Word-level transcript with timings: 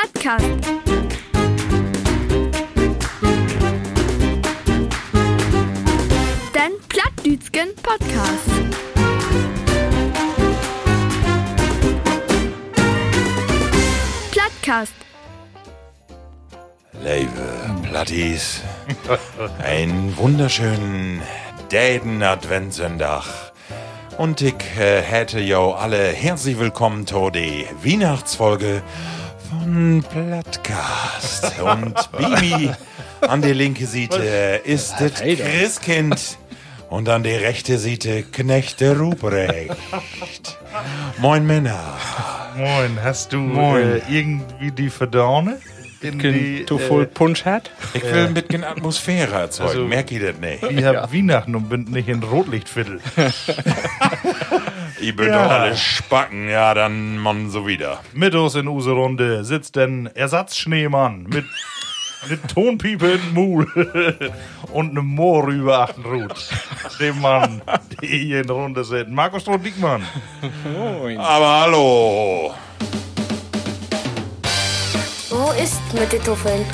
Plattkast. 0.00 0.44
Den 6.54 6.72
Plattdütschen 6.88 7.74
Podcast. 7.82 8.48
Plattkast. 14.30 14.92
Liebe 17.02 17.28
Plattis, 17.82 18.62
einen 19.64 20.16
wunderschönen 20.16 21.22
Däden 21.72 22.22
Adventssonntag. 22.22 23.24
Und 24.16 24.40
ich 24.42 24.54
äh, 24.78 25.02
hätte 25.02 25.40
jo 25.40 25.72
alle 25.72 26.08
herzlich 26.08 26.58
willkommen 26.58 27.06
zu 27.06 27.30
der 27.30 27.64
Weihnachtsfolge 27.84 28.82
von 29.48 30.04
Plattcast. 30.10 31.58
Und 31.60 31.94
Bimi 32.12 32.70
an 33.20 33.42
der 33.42 33.54
linke 33.54 33.86
Seite 33.86 34.60
ist 34.64 34.94
das 34.98 35.14
Christkind 35.20 36.38
und 36.90 37.08
an 37.08 37.22
der 37.22 37.40
rechte 37.42 37.78
Seite 37.78 38.22
Knechte 38.22 38.98
Ruprecht. 38.98 39.76
Moin 41.18 41.46
Männer. 41.46 41.96
Moin, 42.56 42.98
hast 43.02 43.32
du 43.32 43.38
Moin. 43.38 43.82
Äh, 43.96 44.00
irgendwie 44.10 44.70
die 44.72 44.90
Verdaune? 44.90 45.58
In 46.00 46.18
die, 46.20 46.64
du 46.64 46.78
voll 46.78 47.06
Punsch 47.06 47.44
hat? 47.44 47.70
Ich 47.92 48.04
will 48.04 48.26
ein 48.26 48.34
bisschen 48.34 48.62
Atmosphäre 48.62 49.34
erzeugen, 49.34 49.68
Also- 49.70 49.84
merk 49.84 50.12
ich 50.12 50.20
das 50.22 50.36
nicht? 50.38 50.62
äh, 50.62 50.68
ich 50.72 50.84
hab 50.84 51.12
Weihnachten 51.12 51.56
und 51.56 51.68
bin 51.68 51.84
nicht 51.84 52.08
in 52.08 52.22
Rotlichtviertel. 52.22 53.00
Ich 55.00 55.14
bin 55.14 55.28
Ja. 55.28 55.44
doch 55.44 55.50
alles 55.50 55.80
Spacken, 55.80 56.48
ja, 56.48 56.74
dann 56.74 57.18
man 57.18 57.50
so 57.50 57.66
wieder. 57.66 58.00
Mit 58.12 58.34
uns 58.34 58.54
in 58.54 58.66
unsere 58.68 58.96
Runde 58.96 59.44
sitzt 59.44 59.76
ein 59.78 60.06
Ersatzschneemann 60.14 61.24
mit, 61.24 61.44
mit 62.28 62.48
Tonpiepe 62.48 63.06
in 63.12 63.20
den 63.20 63.34
Mul 63.34 64.32
und 64.72 64.90
einem 64.90 65.06
Moor 65.06 65.48
über 65.48 65.80
Achtenrut. 65.80 66.34
Dem 66.98 67.20
Mann, 67.20 67.62
der 68.00 68.08
hier 68.08 68.40
in 68.40 68.46
der 68.46 68.56
Runde 68.56 68.82
sitzt. 68.84 69.10
Markus 69.10 69.42
Stroh-Diekmann. 69.42 70.02
Aber 71.18 71.60
hallo. 71.60 72.54
Wo 75.30 75.52
ist 75.62 75.80
mit 75.94 76.12
den 76.12 76.22
Tuffeln? 76.24 76.64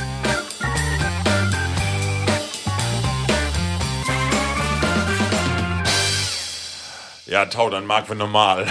Ja, 7.35 7.47
Tau, 7.47 7.69
dann 7.69 7.85
mag 7.85 8.09
wir 8.09 8.15
normal. 8.15 8.65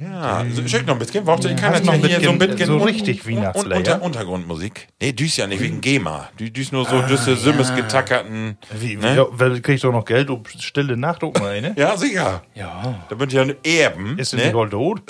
ja, 0.00 0.44
so, 0.52 0.66
schick 0.68 0.86
noch 0.86 0.94
ein 0.94 1.00
bisschen. 1.00 1.26
Warte, 1.26 1.48
ich 1.50 1.56
kann 1.56 1.72
das 1.72 1.82
noch 1.82 1.94
ein 1.94 2.04
hier 2.04 2.20
so 2.20 2.30
ein 2.30 2.38
bisschen- 2.38 2.66
so 2.66 2.76
richtig 2.78 3.26
Weihnachtslieder? 3.28 3.76
unter, 3.76 4.02
Untergrundmusik. 4.02 4.86
Nee, 5.02 5.10
düs 5.12 5.36
ja 5.36 5.48
nicht 5.48 5.60
wegen 5.60 5.80
GEMA. 5.80 6.28
Du 6.36 6.48
düs 6.48 6.70
nur 6.70 6.84
so 6.86 7.02
düsse, 7.02 7.34
Simmes 7.36 7.74
getackerten. 7.74 8.56
Wie, 8.72 8.94
Ne? 8.94 9.16
ja, 9.16 9.24
krieg 9.62 9.74
ich 9.74 9.80
doch 9.80 9.90
noch 9.90 10.04
Geld, 10.04 10.30
um 10.30 10.44
stille 10.60 10.96
Nacht 10.96 11.22
mal 11.22 11.48
eine? 11.56 11.74
Ja, 11.76 11.96
sicher. 11.96 12.42
Ja. 12.54 12.94
Da 13.08 13.14
bin 13.16 13.26
ich 13.28 13.34
ja 13.34 13.44
Erben. 13.64 14.16
Ist 14.16 14.30
sie 14.30 14.36
ne? 14.36 14.44
nicht 14.44 14.54
wohl 14.54 14.70
tot? 14.70 15.02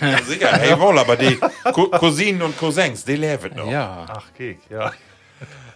Ja, 0.00 0.18
sicher. 0.24 0.48
Hey, 0.52 0.76
wohl, 0.80 0.98
aber 0.98 1.14
die 1.14 1.38
Cou- 1.72 1.90
Cousinen 1.96 2.42
und 2.42 2.58
Cousins, 2.58 3.04
die 3.04 3.14
leben 3.14 3.54
noch. 3.54 3.70
Ja. 3.70 4.04
Ach, 4.08 4.26
Kek, 4.36 4.58
ja. 4.68 4.90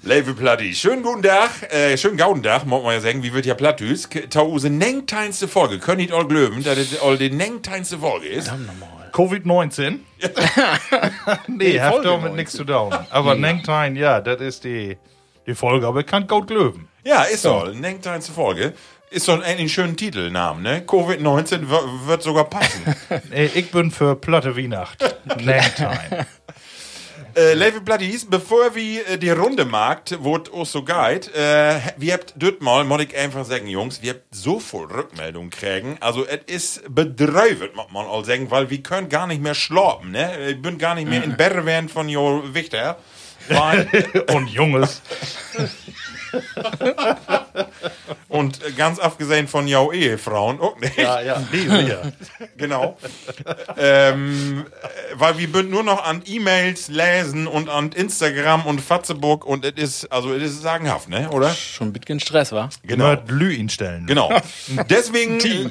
Leve 0.04 0.34
Platti, 0.34 0.74
schönen 0.74 1.02
guten 1.04 1.22
Tag, 1.22 1.50
äh, 1.72 1.96
schönen 1.96 2.16
gauden 2.16 2.42
Tag, 2.42 2.66
muss 2.66 2.82
man 2.82 2.94
ja 2.94 3.00
sagen, 3.00 3.22
wie 3.22 3.32
wird 3.32 3.46
ja 3.46 3.54
Plattüs? 3.54 4.08
Tause 4.30 4.68
nengteinste 4.68 5.46
Folge, 5.46 5.78
könnt 5.78 6.00
ihr 6.00 6.12
all 6.12 6.26
glöben, 6.26 6.64
dass 6.64 6.76
das 6.76 7.00
all 7.00 7.16
die 7.16 7.30
nengteinste 7.30 7.98
Folge 7.98 8.26
ist? 8.26 8.52
Covid-19? 9.12 9.98
nee, 11.46 11.78
hat 11.78 11.92
Folge 11.92 12.08
damit 12.08 12.20
19. 12.22 12.34
nichts 12.36 12.52
zu 12.54 12.64
tun. 12.64 12.92
Aber 13.10 13.34
Nengtine, 13.36 13.98
ja, 13.98 14.20
das 14.20 14.40
ist 14.40 14.64
die, 14.64 14.96
die 15.46 15.54
Folge, 15.54 15.86
aber 15.86 16.02
kann 16.02 16.26
gut 16.26 16.48
glöben. 16.48 16.88
Ja, 17.04 17.22
ist 17.22 17.42
so, 17.42 17.66
nengteinste 17.66 18.32
Folge. 18.32 18.72
Ist 19.10 19.28
doch 19.28 19.34
eigentlich 19.42 19.60
ein 19.60 19.68
schöner 19.68 19.94
Titelnamen, 19.94 20.62
ne? 20.62 20.80
Covid-19 20.86 21.68
w- 21.70 22.06
wird 22.08 22.22
sogar 22.22 22.44
passen. 22.44 22.82
Äh, 23.30 23.44
ich 23.54 23.70
bin 23.70 23.90
für 23.90 24.16
Platte 24.16 24.56
Weihnacht. 24.56 25.02
Nengtine. 25.38 26.26
Äh, 27.34 27.54
Leve 27.54 27.80
Plattis, 27.80 28.24
bevor 28.28 28.74
wir 28.74 29.08
äh, 29.08 29.18
die 29.18 29.30
Runde 29.30 29.64
macht, 29.64 30.12
es 30.12 30.18
auch 30.18 30.66
so 30.66 30.82
geht, 30.82 31.34
äh, 31.34 31.80
wir 31.96 32.12
habt 32.14 32.34
dort 32.36 32.60
mal, 32.62 32.84
muss 32.84 33.02
ich 33.02 33.16
einfach 33.16 33.44
sagen, 33.44 33.66
Jungs, 33.66 34.02
wir 34.02 34.14
habt 34.14 34.22
so 34.30 34.60
viel 34.60 34.80
Rückmeldung 34.80 35.50
kriegen. 35.50 35.96
Also, 36.00 36.26
es 36.26 36.40
ist 36.46 36.94
bedreuvet, 36.94 37.74
muss 37.76 37.90
man 37.92 38.06
all 38.06 38.24
sagen, 38.24 38.50
weil 38.50 38.70
wir 38.70 38.82
können 38.82 39.08
gar 39.08 39.26
nicht 39.26 39.42
mehr 39.42 39.54
schlafen, 39.54 40.10
ne? 40.12 40.50
Ich 40.50 40.62
bin 40.62 40.78
gar 40.78 40.94
nicht 40.94 41.08
mehr 41.08 41.22
in 41.24 41.36
Berre 41.36 41.64
während 41.66 41.90
von 41.90 42.08
Jo 42.08 42.42
Wichter. 42.52 42.98
Weil, 43.48 43.88
Und 44.34 44.48
Junges. 44.48 45.02
und 48.28 48.64
äh, 48.64 48.72
ganz 48.72 48.98
abgesehen 48.98 49.48
von 49.48 49.68
Jo 49.68 49.92
Ehefrauen, 49.92 50.60
auch 50.60 50.78
nicht. 50.78 50.96
ja, 50.96 51.42
die 51.52 51.68
sicher. 51.68 52.12
Genau. 52.56 52.96
ähm, 53.76 54.64
äh, 54.82 54.86
weil 55.22 55.38
wir 55.38 55.46
bünd 55.46 55.70
nur 55.70 55.84
noch 55.84 56.02
an 56.02 56.20
E-Mails 56.26 56.88
lesen 56.88 57.46
und 57.46 57.68
an 57.68 57.92
Instagram 57.92 58.66
und 58.66 58.80
Facebook 58.80 59.46
und 59.46 59.64
es 59.64 59.74
ist, 59.76 60.12
also 60.12 60.34
es 60.34 60.42
ist 60.42 60.62
sagenhaft, 60.62 61.08
ne? 61.08 61.30
Oder? 61.30 61.50
Schon 61.50 61.90
ein 61.90 61.92
bisschen 61.92 62.18
Stress, 62.18 62.50
war? 62.50 62.70
Genau. 62.82 63.14
Nur 63.14 63.22
Lü 63.28 63.52
ihn 63.52 63.68
stellen. 63.68 64.08
Genau. 64.08 64.32
Deswegen, 64.90 65.70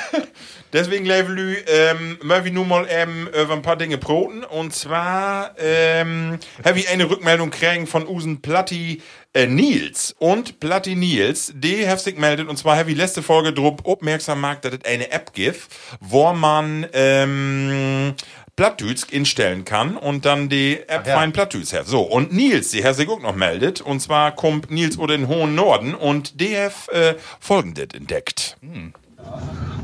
deswegen, 0.72 1.04
Levelü, 1.04 1.58
ähm, 1.68 2.18
möchte 2.22 2.48
ich 2.48 2.54
nur 2.54 2.64
mal 2.64 2.86
ähm, 2.88 3.28
über 3.28 3.52
ein 3.52 3.62
paar 3.62 3.76
Dinge 3.76 3.98
broten. 3.98 4.42
Und 4.42 4.74
zwar 4.74 5.54
ähm, 5.58 6.40
habe 6.64 6.80
ich 6.80 6.88
eine 6.88 7.08
Rückmeldung 7.08 7.50
kriegen 7.50 7.86
von 7.86 8.08
Usen 8.08 8.42
Platti 8.42 9.00
äh, 9.34 9.46
Nils. 9.46 10.14
Und 10.18 10.60
Platti 10.60 10.94
Nils, 10.96 11.52
die 11.54 11.88
hat 11.88 12.00
sich 12.00 12.14
gemeldet. 12.14 12.48
Und 12.48 12.56
zwar 12.56 12.76
habe 12.76 12.90
ich 12.90 12.96
letzte 12.96 13.22
Folge 13.22 13.52
drauf 13.52 13.76
aufmerksam 13.84 14.38
gemacht, 14.38 14.64
dass 14.64 14.72
es 14.74 14.84
eine 14.84 15.10
App 15.10 15.32
gibt, 15.32 15.68
wo 16.00 16.32
man 16.32 16.86
ähm, 16.92 18.14
Plattdütsch 18.54 19.10
instellen 19.10 19.64
kann 19.64 19.96
und 19.96 20.26
dann 20.26 20.50
die 20.50 20.78
App 20.86 21.06
ja. 21.06 21.16
fein 21.16 21.32
Plattdütsch 21.32 21.72
hat. 21.72 21.86
So, 21.86 22.02
und 22.02 22.34
Nils, 22.34 22.70
die 22.70 22.84
hat 22.84 22.96
sich 22.96 23.08
auch 23.08 23.20
noch 23.20 23.34
meldet. 23.34 23.80
Und 23.80 24.00
zwar 24.00 24.32
kommt 24.32 24.70
Nils 24.70 24.98
oder 24.98 25.16
den 25.16 25.26
hohen 25.26 25.54
Norden 25.54 25.94
und 25.94 26.38
der 26.38 26.66
hat 26.66 26.88
äh, 26.90 27.14
folgendes 27.40 27.88
entdeckt. 27.94 28.58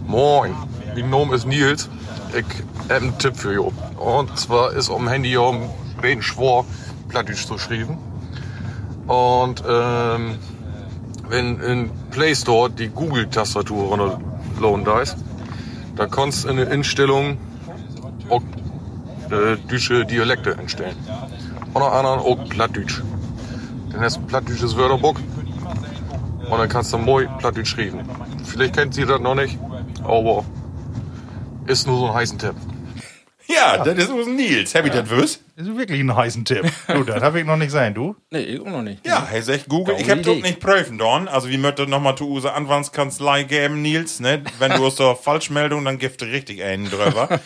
Moin, 0.06 0.55
mein 0.95 1.09
Name 1.09 1.34
ist 1.34 1.47
Nils. 1.47 1.89
Ich 2.37 2.45
habe 2.91 2.95
einen 2.95 3.19
Tipp 3.19 3.37
für 3.37 3.55
you. 3.55 3.73
Und 3.97 4.39
zwar 4.39 4.75
ist 4.75 4.91
am 4.91 5.09
Handy 5.09 5.33
ja 5.33 5.49
ein 5.49 5.71
bisschen 6.03 6.23
schwer, 6.23 6.67
Plattdeutsch 7.09 7.47
zu 7.47 7.56
schreiben. 7.56 7.97
Und 9.06 9.62
ähm, 9.67 10.39
wenn 11.27 11.59
in 11.61 11.91
Play 12.11 12.35
Store 12.35 12.71
die 12.71 12.89
Google-Tastatur 12.89 13.89
runterladen 13.89 14.85
da 14.85 15.00
ist, 15.00 15.17
da 15.97 16.06
kannst 16.06 16.45
du 16.45 16.49
in 16.49 16.59
der 16.59 16.71
Einstellung 16.71 17.39
auch 18.31 18.43
äh, 19.31 19.56
deutsche 19.69 20.05
Dialekte 20.05 20.59
einstellen. 20.59 20.97
Unter 21.75 21.93
anderem 21.93 22.21
auch 22.21 22.49
Plattdeutsch. 22.49 23.03
Dann 23.93 24.00
hast 24.00 24.16
du 24.16 24.21
ein 24.21 24.27
plattdeutsches 24.27 24.77
Wörterbuch 24.77 25.19
und 26.50 26.59
dann 26.59 26.69
kannst 26.69 26.93
du 26.93 26.99
moi 26.99 27.27
Plattdeutsch 27.38 27.69
schreiben. 27.69 28.00
Vielleicht 28.44 28.75
kennt 28.75 28.94
sie 28.94 29.05
das 29.05 29.21
noch 29.21 29.34
nicht, 29.34 29.59
aber 30.03 30.44
ist 31.67 31.87
nur 31.87 31.99
so 31.99 32.09
ein 32.09 32.15
heißen 32.15 32.38
Tipp. 32.38 32.55
Ja, 33.49 33.83
das 33.83 33.97
ist 33.97 34.11
Nils. 34.28 34.75
Hab 34.75 34.84
ich 34.84 34.93
das 34.93 35.09
wüsst? 35.09 35.43
Das 35.56 35.67
ist 35.67 35.77
wirklich 35.77 36.00
ein 36.00 36.15
heißen 36.15 36.44
Tipp. 36.44 36.71
Du, 36.87 37.03
das 37.03 37.22
habe 37.22 37.41
ich 37.41 37.47
noch 37.47 37.56
nicht 37.56 37.71
sein, 37.71 37.94
du? 37.94 38.15
Nee, 38.31 38.41
ich 38.41 38.61
auch 38.61 38.67
noch 38.67 38.83
nicht. 38.83 39.06
Ja, 39.06 39.27
er 39.33 39.43
sagt 39.43 39.69
Google. 39.69 39.97
Ich 39.99 40.11
hab 40.11 40.22
das 40.22 40.37
nicht 40.37 40.61
prüfen 40.61 40.99
dorn. 40.99 41.28
Also, 41.28 41.49
wie 41.49 41.56
möchte 41.56 41.87
noch 41.87 42.00
mal 42.00 42.15
zu 42.15 42.28
Use 42.28 42.53
Anwaltskanzlei 42.53 43.44
geben, 43.44 43.81
Nils, 43.81 44.21
ne? 44.21 44.43
Wenn 44.59 44.72
du 44.72 44.87
aus 44.87 44.97
der 44.97 45.17
Falschmeldung, 45.17 45.84
dann 45.84 45.99
gibt 45.99 46.22
richtig 46.22 46.62
einen 46.62 46.91
drüber. 46.91 47.41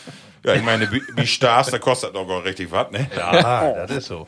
Ja, 0.45 0.55
ich 0.55 0.63
meine, 0.63 0.91
wie, 0.91 1.27
Stars, 1.27 1.71
da 1.71 1.79
kostet 1.79 2.15
doch 2.15 2.29
auch 2.29 2.45
richtig 2.45 2.71
was, 2.71 2.91
ne? 2.91 3.09
Ja, 3.17 3.87
das 3.87 3.91
ist 3.91 4.07
so. 4.07 4.27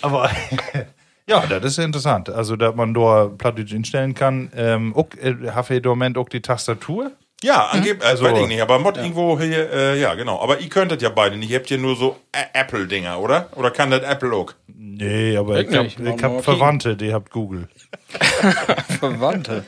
Aber 0.00 0.30
ja, 1.26 1.46
das 1.46 1.64
ist 1.64 1.78
interessant. 1.78 2.30
Also, 2.30 2.54
dass 2.56 2.74
man 2.74 2.94
da 2.94 3.30
Plattdeutsch 3.36 3.72
instellen 3.72 4.14
kann. 4.14 4.50
Ähm, 4.54 4.94
auch, 4.94 5.08
äh, 5.20 5.50
hat 5.50 5.70
ihr 5.70 5.78
im 5.78 5.88
Moment 5.88 6.16
auch 6.16 6.28
die 6.28 6.40
Tastatur? 6.40 7.10
Ja, 7.44 7.66
angeblich, 7.66 8.02
also, 8.08 8.24
Also- 8.24 8.36
weiß 8.36 8.42
ich 8.44 8.48
nicht, 8.48 8.62
aber 8.62 8.78
Mod 8.78 8.96
irgendwo 8.96 9.38
hier, 9.38 9.70
äh, 9.70 10.00
ja, 10.00 10.14
genau. 10.14 10.40
Aber 10.40 10.60
ihr 10.60 10.68
könntet 10.70 11.02
ja 11.02 11.10
beide 11.10 11.36
nicht. 11.36 11.50
Ihr 11.50 11.58
habt 11.58 11.68
ja 11.68 11.76
nur 11.76 11.94
so 11.94 12.16
Apple-Dinger, 12.32 13.20
oder? 13.20 13.48
Oder 13.54 13.70
kann 13.70 13.90
das 13.90 14.02
Apple 14.02 14.32
auch? 14.32 14.52
Nee, 14.66 15.36
aber 15.36 15.60
Ich 15.60 15.68
ich, 15.68 15.76
hab, 15.76 15.86
ich 15.86 16.22
hab 16.22 16.42
Verwandte, 16.44 16.96
die 16.96 17.12
habt 17.12 17.30
Google. 17.30 17.68
Verwandte. 19.00 19.64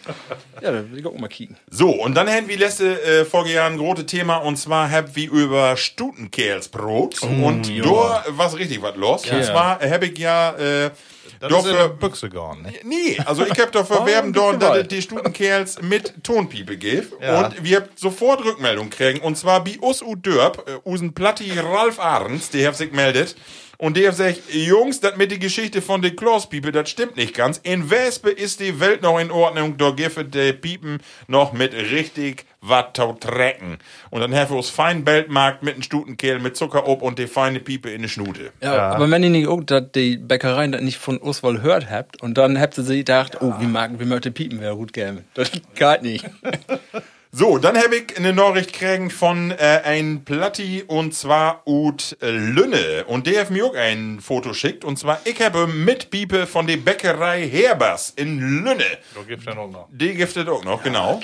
ja, 0.62 0.70
da 0.72 0.90
will 0.90 1.00
ich 1.00 1.06
auch 1.06 1.18
mal 1.18 1.28
kicken. 1.28 1.56
So, 1.70 1.90
und 1.90 2.14
dann 2.14 2.28
haben 2.28 2.48
wir 2.48 2.56
letzte 2.58 3.02
äh, 3.02 3.24
Folge 3.24 3.52
ja 3.52 3.66
ein 3.66 3.76
großes 3.76 4.06
Thema 4.06 4.36
und 4.38 4.56
zwar 4.56 4.90
haben 4.90 5.08
wir 5.14 5.30
über 5.30 5.76
Stutenkerlsbrot 5.76 7.22
und 7.22 7.68
da 7.84 8.24
war 8.30 8.54
richtig 8.54 8.80
was 8.82 8.96
los. 8.96 9.24
Und 9.30 9.38
Ja. 9.38 9.42
zwar 9.42 9.80
habe 9.80 10.06
ich 10.06 10.18
ja 10.18 10.50
äh, 10.56 10.90
Das 11.40 11.50
Doch 11.50 11.66
für- 11.66 11.72
der 11.72 11.88
Büchse 11.88 12.28
gegangen, 12.28 12.62
ne? 12.62 12.72
Nee, 12.84 13.18
also 13.24 13.44
ich 13.44 13.58
hab 13.60 13.72
doch 13.72 13.86
verwerben 13.86 14.30
Oh, 14.30 14.52
dort, 14.52 14.62
dass 14.62 14.88
die 14.88 15.02
Stutenkerls 15.02 15.82
mit 15.82 16.14
Tonpiepe 16.22 16.76
gibt. 16.76 17.20
Ja. 17.22 17.46
Und 17.46 17.62
wir 17.64 17.76
habt 17.78 17.98
sofort 17.98 18.44
Rückmeldung 18.44 18.90
kriegen. 18.90 19.20
Und 19.20 19.36
zwar 19.36 19.62
bei 19.62 19.78
us 19.80 20.02
u 20.02 20.14
Dörp, 20.14 20.64
äh, 20.68 20.88
usen 20.88 21.12
Platti 21.14 21.52
Ralf 21.58 21.98
Ahrens, 22.00 22.50
der 22.50 22.68
hat 22.68 22.76
sich 22.76 22.92
meldet. 22.92 23.36
Und 23.78 23.98
der 23.98 24.08
hat 24.10 24.16
gesagt, 24.16 24.40
Jungs, 24.54 25.00
das 25.00 25.16
mit 25.18 25.30
die 25.30 25.38
Geschichte 25.38 25.82
von 25.82 26.00
den 26.00 26.16
Klauspiepe, 26.16 26.72
das 26.72 26.88
stimmt 26.88 27.16
nicht 27.18 27.34
ganz. 27.34 27.58
In 27.62 27.90
Wespe 27.90 28.30
ist 28.30 28.60
die 28.60 28.80
Welt 28.80 29.02
noch 29.02 29.18
in 29.18 29.30
Ordnung, 29.30 29.76
da 29.76 29.90
gibt 29.90 30.34
der 30.34 30.54
Piepen 30.54 31.02
noch 31.26 31.52
mit 31.52 31.74
richtig 31.74 32.46
wat 32.68 32.94
tau 32.94 33.12
trecken. 33.14 33.78
Und 34.10 34.20
dann 34.20 34.34
haben 34.34 34.50
wir 34.50 34.56
uns 34.56 34.70
fein 34.70 35.04
Beltmarkt 35.04 35.62
mit 35.62 35.74
einem 35.74 35.82
Stutenkehl 35.82 36.38
mit 36.38 36.56
Zucker 36.56 36.86
ob 36.86 37.02
und 37.02 37.18
die 37.18 37.26
feine 37.26 37.60
Piepe 37.60 37.90
in 37.90 38.02
die 38.02 38.08
Schnute. 38.08 38.52
Ja, 38.62 38.90
aber 38.90 39.10
wenn 39.10 39.22
ihr 39.22 39.30
nicht 39.30 39.48
auch, 39.48 39.62
dass 39.62 39.84
die 39.94 40.16
Bäckereien 40.16 40.72
das 40.72 40.82
nicht 40.82 40.98
von 40.98 41.18
Oswald 41.18 41.62
hört 41.62 41.90
habt 41.90 42.22
und 42.22 42.38
dann 42.38 42.60
habt 42.60 42.78
ihr 42.78 42.84
sie 42.84 42.98
gedacht, 42.98 43.40
oh, 43.40 43.54
wie 43.58 43.66
mag, 43.66 43.92
wie 43.98 44.04
möchte 44.04 44.30
Piepen 44.30 44.60
wäre 44.60 44.76
gut 44.76 44.92
gäbe. 44.92 45.24
Das 45.34 45.50
geht 45.50 46.02
nicht. 46.02 46.24
So, 47.38 47.58
dann 47.58 47.76
habe 47.76 47.96
ich 47.96 48.16
eine 48.16 48.32
Nachricht 48.32 48.72
kriegen 48.72 49.10
von 49.10 49.50
äh, 49.50 49.82
ein 49.84 50.24
Platti 50.24 50.84
und 50.86 51.12
zwar 51.12 51.66
ut 51.66 52.16
Lünne. 52.22 53.04
Und 53.08 53.26
der 53.26 53.42
hat 53.42 53.50
mir 53.50 53.66
auch 53.66 53.74
ein 53.74 54.20
Foto 54.22 54.54
schickt. 54.54 54.86
Und 54.86 54.98
zwar, 54.98 55.20
ich 55.24 55.42
habe 55.42 55.66
Mitpiepe 55.66 56.46
von 56.46 56.66
der 56.66 56.78
Bäckerei 56.78 57.46
Herbers 57.46 58.14
in 58.16 58.38
Lünne. 58.38 58.86
Da 59.14 59.20
gibt's 59.28 59.44
ja 59.44 59.54
noch 59.54 59.70
noch. 59.70 59.86
Die 59.90 60.14
giftet 60.14 60.48
auch 60.48 60.64
noch, 60.64 60.82
genau. 60.82 61.20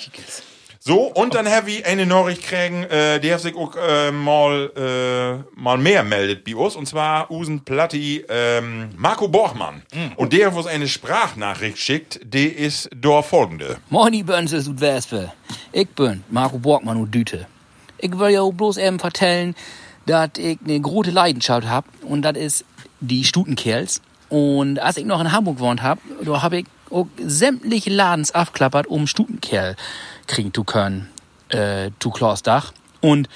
So, 0.84 1.02
und 1.02 1.34
dann 1.34 1.48
habe 1.48 1.70
ich 1.70 1.86
eine 1.86 2.06
Nachricht 2.06 2.42
kriegen, 2.42 2.82
äh, 2.82 3.20
die 3.20 3.32
hat 3.32 3.38
sich 3.38 3.54
auch 3.54 3.76
äh, 3.76 4.10
mal, 4.10 4.72
äh, 4.76 5.60
mal 5.60 5.78
mehr 5.78 6.02
meldet 6.02 6.44
bei 6.44 6.56
uns. 6.56 6.74
Und 6.74 6.86
zwar 6.86 7.30
Usen 7.30 7.60
Platti 7.60 8.24
ähm, 8.28 8.88
Marco 8.96 9.28
Borchmann. 9.28 9.82
Und 10.16 10.32
der, 10.32 10.52
wo 10.56 10.58
es 10.58 10.66
eine 10.66 10.88
Sprachnachricht 10.88 11.78
schickt, 11.78 12.18
die 12.24 12.48
ist 12.48 12.90
da 13.00 13.22
folgende. 13.22 13.76
Moin, 13.90 14.12
die 14.12 14.24
Bönse 14.24 14.58
aus 14.58 14.80
Wespe. 14.80 15.32
Ich 15.70 15.88
bin 15.90 16.24
Marco 16.30 16.58
Borgmann 16.58 16.96
und 16.96 17.14
Düte. 17.14 17.46
Ich 17.98 18.18
will 18.18 18.30
ja 18.30 18.40
auch 18.40 18.52
bloß 18.52 18.78
eben 18.78 18.98
vertellen, 18.98 19.54
dass 20.06 20.30
ich 20.36 20.58
eine 20.64 20.80
große 20.80 21.12
Leidenschaft 21.12 21.68
hab 21.68 21.84
und 22.02 22.22
das 22.22 22.36
ist 22.36 22.64
die 22.98 23.22
Stutenkerls. 23.22 24.02
Und 24.28 24.80
als 24.80 24.96
ich 24.96 25.04
noch 25.04 25.20
in 25.20 25.30
Hamburg 25.30 25.58
gewohnt 25.58 25.80
hab, 25.84 26.00
da 26.24 26.42
hab 26.42 26.52
ich 26.54 26.66
auch 26.90 27.06
sämtliche 27.24 27.90
Ladens 27.90 28.32
abklappert, 28.32 28.88
um 28.88 29.06
Stutenkerl 29.06 29.76
kriegen 30.26 30.52
zu 30.52 30.64
können, 30.64 31.08
äh, 31.48 31.90
zu 31.98 32.10
Klaus 32.10 32.42
Dach. 32.42 32.72
Und 33.00 33.28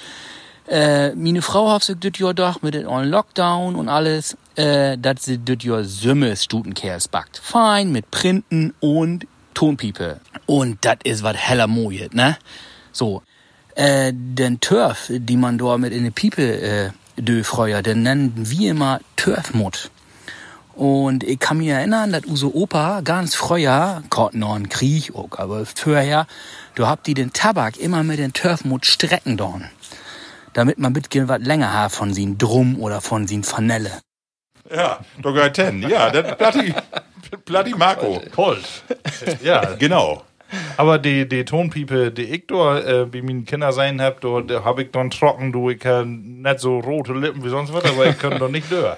äh, 0.67 1.15
meine 1.15 1.41
Frau 1.41 1.71
hat 1.71 1.83
sich 1.83 1.97
das 1.99 2.11
Jahr 2.17 2.33
doch 2.33 2.61
mit 2.61 2.73
dem 2.73 2.87
Lockdown 2.87 3.75
und 3.75 3.87
alles, 3.87 4.35
äh, 4.55 4.97
dass 4.97 5.25
sie 5.25 5.39
das 5.43 5.63
Jahr 5.63 5.83
Sümmes 5.83 6.43
Stutenkerls 6.43 7.07
backt. 7.07 7.37
Fein, 7.37 7.91
mit 7.91 8.11
Printen 8.11 8.73
und 8.79 9.27
Tonpiepe. 9.53 10.19
Und 10.45 10.77
das 10.81 10.97
ist 11.03 11.23
was 11.23 11.37
heller 11.37 11.67
Mojet, 11.67 12.13
ne? 12.13 12.37
So. 12.91 13.23
Äh, 13.75 14.11
den 14.13 14.59
Turf, 14.59 15.09
die 15.09 15.37
man 15.37 15.57
dort 15.57 15.79
mit 15.79 15.93
in 15.93 16.03
die 16.03 16.11
Piepe 16.11 16.61
äh, 16.61 16.89
dö 17.15 17.43
freuer, 17.43 17.81
den 17.81 18.01
nennen 18.01 18.33
wir 18.35 18.71
immer 18.71 18.99
Turfmut. 19.15 19.91
Und 20.73 21.23
ich 21.23 21.39
kann 21.39 21.57
mich 21.57 21.69
erinnern, 21.69 22.11
dass 22.11 22.25
unser 22.25 22.53
Opa 22.53 23.01
ganz 23.01 23.33
früher, 23.33 24.03
Gott 24.11 24.35
noch 24.35 24.55
ein 24.55 24.69
Krieg, 24.69 25.15
auch, 25.15 25.37
aber 25.37 25.65
vorher, 25.65 26.27
da 26.77 26.87
habt 26.87 27.07
die 27.07 27.15
den 27.15 27.33
Tabak 27.33 27.77
immer 27.77 28.03
mit 28.03 28.19
den 28.19 28.33
Turfmut 28.33 28.85
strecken 28.85 29.35
dorn. 29.35 29.65
Damit 30.53 30.77
man 30.77 30.93
mitgehen 30.93 31.27
was 31.27 31.39
länger 31.41 31.73
hat 31.73 31.91
von 31.91 32.13
sin 32.13 32.37
Drum 32.37 32.79
oder 32.79 33.01
von 33.01 33.25
sin 33.27 33.43
Fanelle. 33.43 33.99
Ja, 34.69 34.99
da 35.23 35.31
gehört 35.31 35.55
ten. 35.55 35.81
Ja, 35.81 36.11
das 36.11 36.37
Platti, 36.37 36.73
Platti 37.45 37.73
Marco. 37.75 38.21
Cold. 38.35 38.63
ja, 39.43 39.73
Genau. 39.79 40.21
aber 40.77 40.99
die, 40.99 41.27
die 41.27 41.45
Tonpiepe, 41.45 42.11
die 42.11 42.23
ich 42.23 42.45
da 42.47 42.79
äh, 42.79 43.05
bei 43.05 43.21
meinen 43.23 43.45
Kindern 43.45 43.71
sein 43.73 43.99
hab, 43.99 44.21
da, 44.21 44.41
da 44.41 44.63
hab 44.63 44.77
ich 44.77 44.91
dann 44.91 45.09
trocken, 45.09 45.51
du, 45.51 45.71
ich 45.71 45.79
kann 45.79 46.41
nicht 46.43 46.59
so 46.59 46.79
rote 46.79 47.13
Lippen 47.13 47.43
wie 47.43 47.49
sonst 47.49 47.73
was, 47.73 47.85
aber 47.85 48.05
ich 48.05 48.19
kann 48.19 48.37
doch 48.37 48.49
nicht 48.49 48.71
dör. 48.71 48.97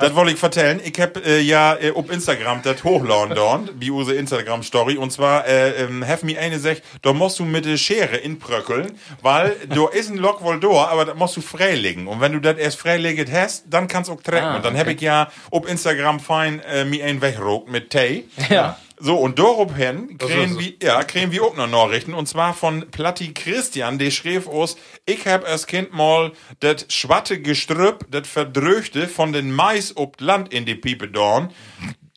Das 0.00 0.14
wollte 0.14 0.30
ich 0.30 0.38
vertellen. 0.38 0.80
Ich 0.84 1.00
hab 1.00 1.16
äh, 1.26 1.40
ja 1.40 1.74
äh, 1.74 1.90
auf 1.90 2.08
Instagram 2.08 2.62
das 2.62 2.84
hochladen 2.84 3.34
dort, 3.34 3.80
wie 3.80 3.90
unsere 3.90 4.16
Instagram-Story. 4.16 4.96
Und 4.96 5.10
zwar, 5.10 5.44
äh, 5.44 5.82
ähm, 5.82 6.06
have 6.06 6.24
me 6.24 6.38
eine 6.38 6.60
sech, 6.60 6.82
da 7.02 7.12
musst 7.12 7.40
du 7.40 7.44
mit 7.44 7.64
der 7.64 7.76
Schere 7.76 8.16
inbröckeln, 8.16 8.92
weil 9.22 9.56
da 9.68 9.88
ist 9.92 10.08
ein 10.08 10.16
Lock 10.16 10.44
wohl 10.44 10.60
da, 10.60 10.68
aber 10.68 11.04
das 11.04 11.16
musst 11.16 11.36
du 11.36 11.40
freilegen. 11.40 12.06
Und 12.06 12.20
wenn 12.20 12.32
du 12.32 12.40
das 12.40 12.58
erst 12.58 12.78
freileget 12.78 13.28
hast, 13.32 13.64
dann 13.68 13.88
kannst 13.88 14.08
du 14.08 14.14
auch 14.14 14.22
trecken. 14.22 14.46
Ah, 14.46 14.56
und 14.56 14.64
dann 14.64 14.78
hab 14.78 14.86
ich 14.86 15.00
ja 15.00 15.32
auf 15.50 15.68
Instagram 15.68 16.20
fein 16.20 16.60
äh, 16.60 16.84
mir 16.84 17.04
einen 17.04 17.20
weggerogt 17.20 17.68
mit 17.68 17.90
Tee. 17.90 18.28
Ja. 18.50 18.78
So, 19.00 19.16
und 19.16 19.38
daraufhin 19.38 20.18
kriegen 20.18 20.58
wir, 20.58 20.72
ja, 20.82 21.04
kriegen 21.04 21.30
wir 21.30 21.44
auch 21.44 21.56
noch 21.56 21.68
Nachrichten. 21.68 22.14
Und 22.14 22.26
zwar 22.26 22.54
von 22.54 22.90
Platti 22.90 23.32
Christian, 23.32 23.98
der 23.98 24.10
schrieb 24.10 24.46
uns, 24.46 24.76
ich 25.06 25.26
hab 25.26 25.46
als 25.46 25.66
Kind 25.66 25.92
mal 25.92 26.32
das 26.60 26.86
schwatte 26.88 27.40
Gestrüpp, 27.40 28.06
das 28.10 28.26
verdröchte 28.28 29.06
von 29.06 29.32
den 29.32 29.52
Mais 29.52 29.96
ob 29.96 30.20
Land 30.20 30.52
in 30.52 30.66
die 30.66 30.74
Piepe 30.74 31.08
dorn. 31.08 31.52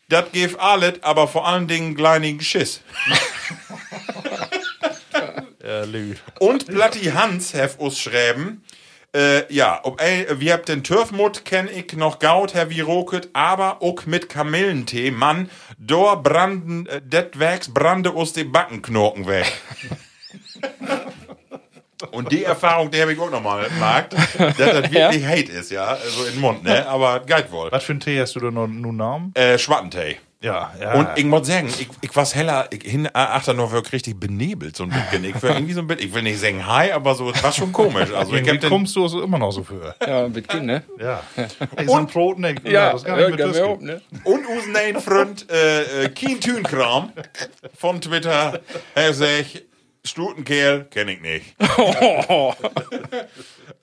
Das 0.10 0.32
gef 0.32 0.58
alles, 0.60 1.04
aber 1.04 1.28
vor 1.28 1.48
allen 1.48 1.68
Dingen 1.68 1.96
kleinigen 1.96 2.42
Schiss. 2.42 2.82
Ja, 5.64 5.84
lüg. 5.84 6.18
Und 6.40 6.66
Platti 6.66 7.06
Hans 7.12 7.54
hef 7.54 7.78
uns 7.78 8.00
schreiben, 8.00 8.64
äh, 9.16 9.52
ja, 9.54 9.80
ob 9.84 10.02
ey, 10.02 10.26
wir 10.40 10.54
habt 10.54 10.70
den 10.70 10.84
Turfmut 10.84 11.44
kenn 11.46 11.68
ich 11.68 11.94
noch 11.94 12.20
gaut, 12.20 12.54
Herr 12.54 12.70
wie 12.70 12.82
roket, 12.82 13.30
aber 13.34 13.82
auch 13.82 14.06
mit 14.06 14.30
Kamillentee, 14.30 15.12
Mann, 15.12 15.50
dor 15.78 16.24
branden, 16.24 16.86
äh, 16.88 17.02
det 17.04 17.40
wächs 17.40 17.74
brande 17.74 18.16
us 18.16 18.34
die 18.34 18.44
Backenknochen 18.44 19.28
weg. 19.28 19.52
Und 22.12 22.32
die 22.32 22.44
Erfahrung, 22.44 22.90
die 22.90 23.00
habe 23.00 23.14
ich 23.14 23.20
auch 23.20 23.30
noch 23.30 23.44
mal 23.44 23.64
gemacht, 23.70 24.14
dass 24.14 24.58
das 24.58 24.92
wirklich 24.92 25.26
Hate 25.26 25.52
ist, 25.52 25.70
ja, 25.70 25.98
so 25.98 26.26
in 26.26 26.34
den 26.34 26.42
Mund, 26.42 26.64
ne, 26.64 26.88
aber 26.88 27.20
geil 27.20 27.46
wohl. 27.52 27.72
Was 27.72 27.84
für 27.84 27.94
ein 27.94 28.00
Tee 28.00 28.20
hast 28.20 28.36
du 28.36 28.40
da 28.40 28.50
noch 28.50 28.66
nun 28.66 28.98
Namen? 28.98 29.32
Äh, 29.36 29.60
Schwattentee. 29.60 30.18
Ja, 30.42 30.74
ja. 30.82 30.94
Und 30.96 31.08
ich 31.16 31.24
muss 31.24 31.46
sagen, 31.46 31.68
ich, 31.68 31.88
ich 32.02 32.16
was 32.16 32.34
heller, 32.34 32.68
ich 32.72 32.82
hin, 32.82 33.08
achter 33.14 33.54
noch 33.54 33.72
wirklich 33.72 33.94
richtig 33.94 34.20
benebelt, 34.20 34.76
so 34.76 34.84
ein 34.84 34.90
bisschen. 34.90 35.24
Ich 35.24 35.42
war 35.44 35.52
irgendwie 35.52 35.74
so 35.74 35.82
ein 35.82 35.88
bisschen, 35.88 36.08
ich 36.08 36.14
will 36.16 36.24
nicht 36.24 36.40
sagen 36.40 36.66
hi, 36.66 36.92
aber 36.92 37.14
so, 37.14 37.32
das 37.32 37.44
war 37.44 37.52
schon 37.52 37.72
komisch. 37.72 38.12
Also 38.12 38.34
ich 38.34 38.44
den, 38.44 38.60
kommst 38.60 38.96
du 38.96 39.08
so 39.08 39.22
immer 39.22 39.38
noch 39.38 39.52
so 39.52 39.64
für. 39.64 39.96
Ja, 40.06 40.28
mit 40.28 40.48
Kind, 40.48 40.66
ne? 40.66 40.84
Ja. 41.00 41.22
Ey, 41.76 41.86
so 41.86 41.94
ein 41.94 42.08
Brot 42.08 42.40
nicht. 42.40 42.68
Ja, 42.68 42.94
das 42.94 43.04
kann 43.04 43.20
ich 43.20 43.30
mit 43.30 43.40
ja, 43.40 43.76
ne? 43.78 44.02
Und 44.24 44.46
unseren 44.48 45.00
Freund, 45.00 45.46
äh, 45.52 46.06
äh, 46.06 46.10
Keen 46.10 46.40
Thünkram 46.40 47.12
von 47.78 48.02
Twitter, 48.02 48.60
er 48.96 49.14
sagt, 49.14 49.64
Stutenkerl 50.04 50.88
kenn 50.90 51.08
ich 51.10 51.22
nicht. 51.22 51.56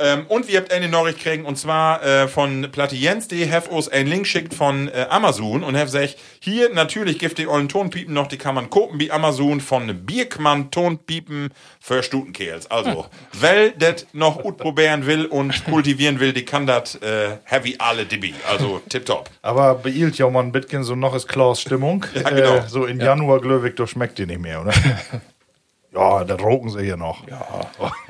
ähm, 0.00 0.26
und 0.26 0.48
wir 0.48 0.58
habt 0.58 0.72
eine 0.72 0.88
Nachricht 0.88 1.20
kriegen, 1.20 1.44
und 1.44 1.56
zwar 1.56 2.02
äh, 2.04 2.26
von 2.26 2.68
Platte 2.72 2.96
Jens, 2.96 3.28
die 3.28 3.48
have 3.50 3.70
uns 3.70 3.88
einen 3.88 4.08
Link 4.08 4.26
schickt 4.26 4.52
von 4.52 4.88
äh, 4.88 5.06
Amazon 5.10 5.62
und 5.62 5.76
have 5.76 5.88
sagt, 5.88 6.16
hier 6.40 6.70
natürlich 6.74 7.20
gibt 7.20 7.38
die 7.38 7.46
ollen 7.46 7.68
Tonpiepen 7.68 8.12
noch, 8.12 8.26
die 8.26 8.36
kann 8.36 8.56
man 8.56 8.68
kopen 8.68 8.98
wie 8.98 9.12
Amazon 9.12 9.60
von 9.60 10.04
Birkmann 10.04 10.72
Tonpiepen 10.72 11.50
für 11.78 12.02
Stutenkerls. 12.02 12.68
Also, 12.68 13.06
wer 13.38 13.70
das 13.70 14.06
noch 14.12 14.42
gut 14.42 14.56
probieren 14.56 15.06
will 15.06 15.24
und 15.24 15.64
kultivieren 15.66 16.18
will, 16.18 16.32
die 16.32 16.44
kann 16.44 16.66
das 16.66 16.96
äh, 16.96 17.36
heavy 17.44 17.76
alle 17.78 18.06
dibi. 18.06 18.34
Also, 18.50 18.80
tipptopp. 18.88 19.30
Aber 19.42 19.76
beeilt 19.76 20.18
ja 20.18 20.28
mal 20.28 20.42
ein 20.42 20.50
bisschen 20.50 20.82
so 20.82 20.96
noch 20.96 21.14
ist 21.14 21.28
Klaus 21.28 21.60
Stimmung. 21.60 22.04
Ja, 22.14 22.28
genau. 22.28 22.56
Äh, 22.56 22.68
so 22.68 22.86
in 22.86 22.98
Januar, 22.98 23.40
Glöwig, 23.40 23.76
doch 23.76 23.86
schmeckt 23.86 24.18
die 24.18 24.26
nicht 24.26 24.40
mehr, 24.40 24.62
oder? 24.62 24.72
ja, 25.98 26.24
da 26.24 26.34
roken 26.36 26.70
sie 26.70 26.82
hier 26.82 26.96
noch. 26.96 27.26
Ja. 27.28 27.46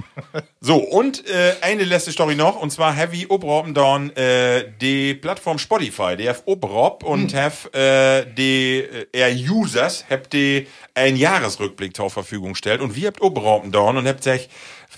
So, 0.60 0.76
und 0.76 1.24
äh, 1.28 1.54
eine 1.60 1.84
letzte 1.84 2.10
Story 2.10 2.34
noch, 2.34 2.60
und 2.60 2.70
zwar 2.70 2.92
Heavy 2.92 3.26
Obrobben 3.28 3.72
dann 3.72 4.10
äh, 4.16 4.64
die 4.80 5.14
Plattform 5.14 5.58
Spotify, 5.58 6.16
die 6.16 6.28
have 6.28 6.42
Obrob 6.46 7.04
und 7.04 7.32
have 7.34 7.72
äh, 7.72 8.26
die 8.34 8.80
äh, 8.80 9.06
er 9.12 9.30
Users 9.32 10.04
habt 10.10 10.32
die 10.32 10.66
einen 10.94 11.16
Jahresrückblick 11.16 11.94
zur 11.94 12.10
Verfügung 12.10 12.54
gestellt 12.54 12.80
und 12.80 12.96
wir 12.96 13.06
habt 13.06 13.20
Obrobben 13.20 13.70
dann 13.70 13.96
und 13.96 14.08
habt 14.08 14.24
sich 14.24 14.48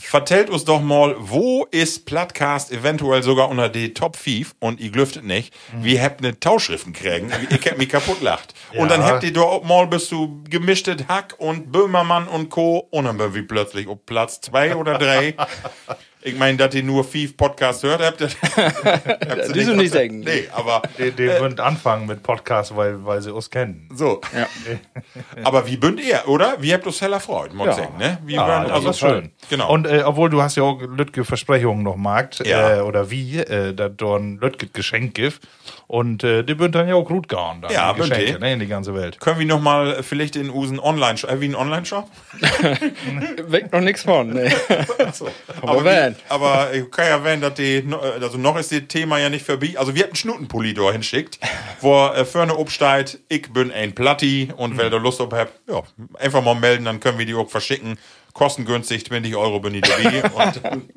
vertellt 0.08 0.50
uns 0.50 0.64
doch 0.64 0.80
mal, 0.80 1.14
wo 1.18 1.66
ist 1.70 2.06
Plattcast 2.06 2.72
eventuell 2.72 3.22
sogar 3.22 3.48
unter 3.48 3.68
die 3.68 3.92
Top 3.94 4.16
5 4.16 4.54
und 4.60 4.80
ihr 4.80 4.90
glüftet 4.90 5.24
nicht, 5.24 5.52
wir 5.80 6.02
habt 6.02 6.20
eine 6.24 6.38
Tauschriften 6.38 6.92
kriegen, 6.92 7.30
ich 7.50 7.66
hab 7.70 7.76
mich 7.78 7.88
kaputt 7.88 8.20
lacht. 8.22 8.54
Und 8.74 8.90
dann 8.90 9.00
Ja. 9.00 9.08
habt 9.08 9.24
ihr 9.24 9.32
doch 9.32 9.62
mal 9.62 9.86
bist 9.86 10.10
du 10.12 10.42
gemischtet 10.48 11.06
Hack 11.08 11.34
und 11.38 11.70
Böhmermann 11.72 12.28
und 12.28 12.48
Co. 12.50 12.78
und 12.90 13.04
dann 13.04 13.18
waren 13.18 13.34
wir 13.34 13.46
plötzlich 13.46 13.86
auf 13.88 13.98
Platz 14.06 14.40
2 14.40 14.76
oder 14.76 14.98
3. 14.98 15.34
Ich 16.22 16.36
meine, 16.36 16.58
dass 16.58 16.74
ihr 16.74 16.82
nur 16.82 17.02
fünf 17.02 17.34
Podcasts 17.36 17.82
hört 17.82 18.02
habt. 18.02 18.20
Das, 18.20 18.36
habt 18.56 18.84
Das 19.38 19.48
du 19.48 19.74
nicht 19.74 19.94
denken. 19.94 20.20
Nee, 20.20 20.48
aber 20.52 20.82
Die, 20.98 21.10
die 21.12 21.26
würden 21.28 21.58
anfangen 21.60 22.06
mit 22.06 22.22
Podcasts, 22.22 22.76
weil, 22.76 23.02
weil 23.06 23.22
sie 23.22 23.32
uns 23.32 23.48
kennen. 23.48 23.88
so. 23.94 24.20
Ja. 24.36 24.46
Aber 25.44 25.66
wie 25.66 25.76
bünd 25.78 25.98
ihr, 26.00 26.28
oder? 26.28 26.56
Wie 26.60 26.74
habt 26.74 26.84
ihr 26.86 26.92
heller 26.92 27.20
Freud, 27.20 27.54
muss 27.54 27.68
ich 27.68 27.76
Ja. 27.76 27.82
sagen, 27.84 27.96
ne? 27.98 28.18
Wie 28.24 28.34
Ja, 28.34 28.46
waren- 28.46 28.64
das 28.64 28.72
also 28.72 28.90
ist 28.90 28.98
schön. 28.98 29.30
Genau. 29.48 29.72
Und 29.72 29.86
äh, 29.86 30.02
obwohl 30.04 30.28
du 30.28 30.42
hast 30.42 30.56
ja 30.56 30.62
auch 30.62 30.80
Lütke 30.82 31.24
Versprechungen 31.24 31.82
noch 31.82 31.96
markt, 31.96 32.46
Ja. 32.46 32.78
äh, 32.78 32.80
oder 32.82 33.10
wie, 33.10 33.38
äh, 33.38 33.72
dass 33.72 33.92
du 33.96 34.14
ein 34.14 34.38
Lütke 34.38 34.66
Geschenk 34.66 35.14
gibt. 35.14 35.40
Und 35.86 36.22
äh, 36.22 36.42
die 36.44 36.54
bünd 36.54 36.74
dann 36.74 36.86
ja 36.86 36.94
auch 36.96 37.04
gut 37.06 37.28
gehauen. 37.28 37.62
Dann, 37.62 37.72
Ja, 37.72 37.92
Geschenke, 37.92 38.34
die. 38.34 38.38
ne, 38.38 38.52
in 38.52 38.60
die 38.60 38.66
ganze 38.66 38.94
Welt. 38.94 39.18
Können 39.20 39.38
wir 39.40 39.46
noch 39.46 39.60
mal 39.60 40.02
vielleicht 40.02 40.36
in 40.36 40.50
unseren 40.50 40.78
Online-Shop, 40.80 41.30
äh, 41.30 41.40
wie 41.40 41.48
ein 41.48 41.54
Online-Shop? 41.56 42.08
Weg 43.48 43.72
noch 43.72 43.80
nichts 43.80 44.02
von. 44.02 44.30
Nee. 44.30 44.50
Aber, 45.62 45.84
wenn. 45.84 46.09
Wie, 46.10 46.22
aber 46.28 46.72
ich 46.72 46.90
kann 46.90 47.06
ja 47.06 47.10
erwähnen, 47.12 47.42
dass 47.42 47.54
die, 47.54 47.84
also 48.20 48.38
noch 48.38 48.56
ist 48.56 48.72
das 48.72 48.82
Thema 48.88 49.18
ja 49.18 49.28
nicht 49.28 49.44
vorbei. 49.44 49.74
Also 49.76 49.94
wir 49.94 50.04
hatten 50.04 50.16
Schnutenpulli 50.16 50.74
da 50.74 50.92
hinschickt, 50.92 51.38
wo 51.80 52.06
äh, 52.06 52.24
vorne 52.24 52.56
obsteigt, 52.56 53.18
ich 53.28 53.52
bin 53.52 53.72
ein 53.72 53.94
Platti 53.94 54.52
und 54.56 54.76
wenn 54.78 54.92
ihr 54.92 54.98
Lust 54.98 55.20
auf 55.20 55.32
habt, 55.32 55.52
ja, 55.68 55.82
einfach 56.18 56.42
mal 56.42 56.54
melden, 56.54 56.84
dann 56.84 57.00
können 57.00 57.18
wir 57.18 57.26
die 57.26 57.34
auch 57.34 57.48
verschicken. 57.48 57.98
Kostengünstig, 58.32 59.06
20 59.06 59.36
Euro 59.36 59.60
bin 59.60 59.74
ich 59.74 59.82
dabei. 59.82 60.22
und, 60.34 60.88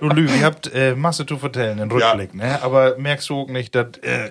Du 0.00 0.08
Lü, 0.08 0.26
ihr 0.26 0.44
habt 0.44 0.72
äh, 0.74 0.94
Masse 0.94 1.26
zu 1.26 1.36
vertellen 1.36 1.78
in 1.78 1.90
Ja. 1.90 2.12
Rückblick, 2.12 2.34
ne? 2.34 2.62
Aber 2.62 2.96
merkst 2.96 3.28
du 3.28 3.42
auch 3.42 3.48
nicht, 3.48 3.74
dass 3.74 3.98
äh, 4.02 4.30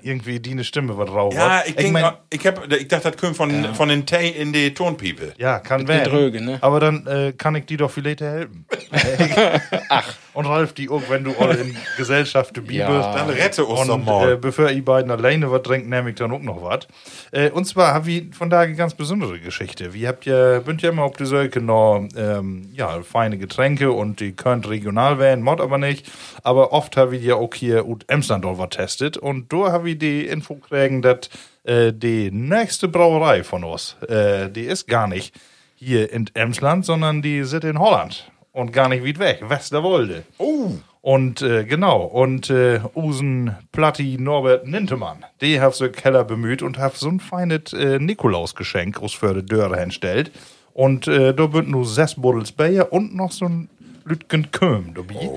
irgendwie 0.00 0.40
die 0.40 0.52
eine 0.52 0.64
Stimme 0.64 0.96
was 0.96 1.08
drauf 1.10 1.34
ja, 1.34 1.62
ich, 1.66 1.74
denk, 1.74 1.92
mein, 1.92 2.12
ich, 2.30 2.46
hab, 2.46 2.72
ich 2.72 2.88
dachte, 2.88 3.10
das 3.10 3.20
kommt 3.20 3.36
von, 3.36 3.74
von 3.74 3.90
den 3.90 4.06
Tay 4.06 4.30
in 4.30 4.54
die 4.54 4.72
Tonpiepe. 4.72 5.34
ja, 5.36 5.58
kann 5.58 5.86
werden. 5.86 6.10
dröge, 6.10 6.40
ne? 6.42 6.58
Aber 6.62 6.80
dann 6.80 7.06
äh, 7.06 7.32
kann 7.36 7.54
ich 7.54 7.66
die 7.66 7.76
doch 7.76 7.90
vielleicht 7.90 8.22
helfen. 8.22 8.64
Ach. 9.90 10.14
Und 10.34 10.46
Ralf, 10.46 10.72
die 10.72 10.88
auch, 10.88 11.02
wenn 11.10 11.24
du 11.24 11.32
all 11.38 11.56
in 11.56 11.76
Gesellschaft 11.98 12.56
dabei 12.56 12.72
Ja. 12.72 12.88
bist. 12.90 13.08
Dann 13.14 13.28
rette 13.28 13.64
uns 13.66 13.88
Und 13.88 14.06
mal. 14.06 14.32
äh, 14.32 14.36
bevor 14.36 14.70
ihr 14.70 14.84
beiden 14.84 15.10
alleine 15.10 15.50
was 15.50 15.62
trinkt, 15.62 15.88
nehme 15.88 16.10
ich 16.10 16.16
dann 16.16 16.32
auch 16.32 16.40
noch 16.40 16.62
was. 16.62 16.88
Äh, 17.32 17.50
und 17.50 17.66
zwar 17.66 17.92
habe 17.92 18.10
ich 18.10 18.34
von 18.34 18.48
da 18.48 18.60
eine 18.60 18.74
ganz 18.74 18.94
besondere 18.94 19.38
Geschichte. 19.40 19.92
Wir 19.92 20.08
habt 20.08 20.24
ja, 20.24 20.60
bünd 20.60 20.80
ja 20.80 20.88
immer 20.90 21.02
auf 21.02 21.16
die 21.16 21.26
Söke 21.26 21.60
noch 21.60 22.06
ähm, 22.16 22.70
ja, 22.72 23.02
feine 23.02 23.36
Getränke 23.36 23.92
und 23.92 24.20
die 24.20 24.32
könnt 24.32 24.68
regional 24.68 25.18
werden, 25.18 25.44
Mod 25.44 25.60
aber 25.60 25.76
nicht. 25.76 26.10
Aber 26.42 26.72
oft 26.72 26.96
habe 26.96 27.16
ich 27.16 27.22
ja 27.24 27.34
auch 27.34 27.52
hier 27.54 27.86
ut 27.86 28.04
Emslandorf 28.08 28.56
was 28.58 28.70
testet 28.70 29.18
und 29.18 29.52
da 29.52 29.70
habe 29.70 29.90
ich 29.90 29.98
die 29.98 30.26
Info 30.26 30.54
kriegen, 30.54 31.02
dass 31.02 31.28
äh, 31.64 31.92
die 31.92 32.30
nächste 32.30 32.88
Brauerei 32.88 33.44
von 33.44 33.64
uns, 33.64 33.96
äh, 34.08 34.48
die 34.50 34.62
ist 34.64 34.88
gar 34.88 35.06
nicht 35.08 35.34
hier 35.76 36.10
in 36.12 36.30
Emsland, 36.34 36.86
sondern 36.86 37.20
die 37.22 37.44
sind 37.44 37.64
in 37.64 37.78
Holland. 37.78 38.31
Und 38.52 38.72
gar 38.72 38.88
nicht 38.88 39.04
weit 39.04 39.18
weg, 39.18 39.48
Westerwolde. 39.48 40.24
Oh, 40.38 40.72
Und 41.00 41.42
äh, 41.42 41.64
genau, 41.64 42.02
und 42.02 42.50
äh, 42.50 42.80
Usen 42.94 43.56
Platti 43.72 44.18
Norbert 44.20 44.66
Nintemann, 44.66 45.24
die 45.40 45.60
hat 45.60 45.74
so 45.74 45.88
Keller 45.88 46.22
bemüht 46.24 46.62
und 46.62 46.78
hat 46.78 46.96
so 46.96 47.08
ein 47.08 47.18
feines 47.18 47.72
äh, 47.72 47.98
Nikolausgeschenk 47.98 49.02
aus 49.02 49.14
für 49.14 49.34
die 49.34 49.46
Dörre 49.46 49.80
hinstellt. 49.80 50.30
Und 50.74 51.08
äh, 51.08 51.34
da 51.34 51.46
bünd 51.46 51.70
nur 51.70 51.86
sechs 51.86 52.14
Buddels 52.14 52.52
Bayer 52.52 52.92
und 52.92 53.14
noch 53.14 53.32
so 53.32 53.46
ein 53.46 53.68
Lütgen 54.04 54.50
Köm 54.50 54.94
dabei. 54.94 55.28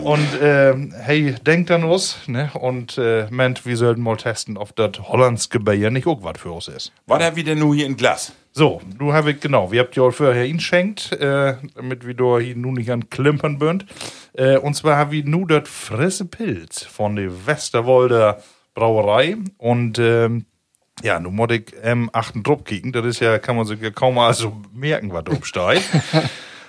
Und 0.00 0.28
ähm, 0.40 0.94
hey, 0.96 1.34
denkt 1.44 1.70
an 1.70 1.84
uns, 1.84 2.16
ne? 2.26 2.50
Und 2.54 2.98
äh, 2.98 3.26
meint, 3.30 3.64
wir 3.64 3.76
sollten 3.76 4.02
mal 4.02 4.16
testen, 4.16 4.56
ob 4.56 4.74
das 4.76 4.98
hollandske 5.00 5.60
Bayer 5.60 5.90
nicht 5.90 6.06
auch 6.06 6.22
was 6.22 6.38
für 6.40 6.52
uns 6.52 6.68
ist. 6.68 6.92
was 7.06 7.22
habt 7.22 7.36
ihr 7.38 7.44
denn 7.44 7.58
nur 7.58 7.74
hier 7.74 7.86
in 7.86 7.96
Glas? 7.96 8.32
So, 8.54 8.82
du 8.98 9.14
habe 9.14 9.30
ich, 9.30 9.40
genau, 9.40 9.72
wir 9.72 9.80
habt 9.80 9.96
ja 9.96 10.02
auch 10.02 10.12
vorher 10.12 10.44
ihn 10.44 10.60
schenkt, 10.60 11.12
äh, 11.12 11.54
damit 11.74 12.06
wir 12.06 12.14
da 12.14 12.38
hier 12.38 12.54
nun 12.54 12.74
nicht 12.74 12.90
an 12.90 13.08
Klimpern 13.08 13.58
bünd. 13.58 13.86
Äh, 14.34 14.58
und 14.58 14.74
zwar 14.74 14.96
habe 14.96 15.16
ich 15.16 15.24
nur 15.24 15.46
das 15.46 15.68
frisse 15.68 16.26
Pilz 16.26 16.82
von 16.82 17.16
der 17.16 17.46
Westerwolder 17.46 18.42
Brauerei. 18.74 19.36
Und 19.56 19.98
ähm, 19.98 20.44
ja, 21.02 21.18
nun 21.18 21.34
muss 21.34 21.50
ich 21.50 21.72
ähm, 21.82 22.10
achten 22.12 22.42
Druck 22.42 22.66
kicken. 22.66 22.92
Das 22.92 23.06
ist 23.06 23.20
ja, 23.20 23.38
kann 23.38 23.56
man 23.56 23.64
sich 23.64 23.80
ja 23.80 23.90
kaum 23.90 24.16
mal 24.16 24.34
so 24.34 24.60
merken, 24.72 25.12
was 25.12 25.24
drauf 25.24 25.46
steht. 25.46 25.82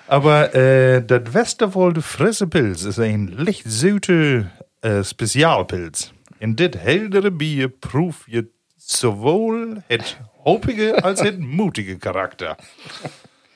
Aber 0.07 0.53
äh, 0.53 1.01
das 1.05 1.33
Westerwolde 1.33 2.01
frisse 2.01 2.47
Pilz 2.47 2.83
ist 2.83 2.99
ein 2.99 3.27
lichtsüte 3.27 4.51
äh, 4.81 5.03
Spezialpilz. 5.03 6.13
In 6.39 6.55
dit 6.55 6.75
heldere 6.77 7.31
Bier 7.31 7.69
proef 7.69 8.25
je 8.27 8.43
sowohl 8.77 9.81
het 9.87 10.17
hopige 10.43 11.01
als 11.03 11.21
het 11.21 11.39
mutige 11.57 11.97
Charakter. 11.99 12.57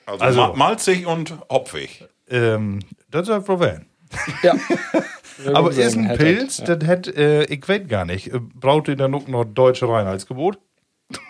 Also, 0.06 0.24
Also- 0.24 0.40
ma 0.42 0.54
malzig 0.56 1.06
und 1.06 1.34
hopfig. 1.50 2.06
Ähm, 2.30 2.80
das 3.10 3.28
soll 3.28 3.42
probieren. 3.42 3.86
Ja. 4.42 4.56
Aber 5.54 5.72
ist 5.72 5.96
ein 5.98 6.06
Hätte- 6.06 6.24
Pilz, 6.24 6.58
das 6.58 6.84
hätt, 6.86 7.08
äh, 7.16 7.44
ich 7.46 7.68
weiß 7.68 7.88
gar 7.88 8.06
nicht, 8.06 8.34
äh, 8.34 8.40
braucht 8.40 8.88
ihr 8.88 8.96
dann 8.96 9.14
auch 9.14 9.28
noch 9.28 9.44
deutsche 9.46 9.88
Reinheitsgebot? 9.88 10.58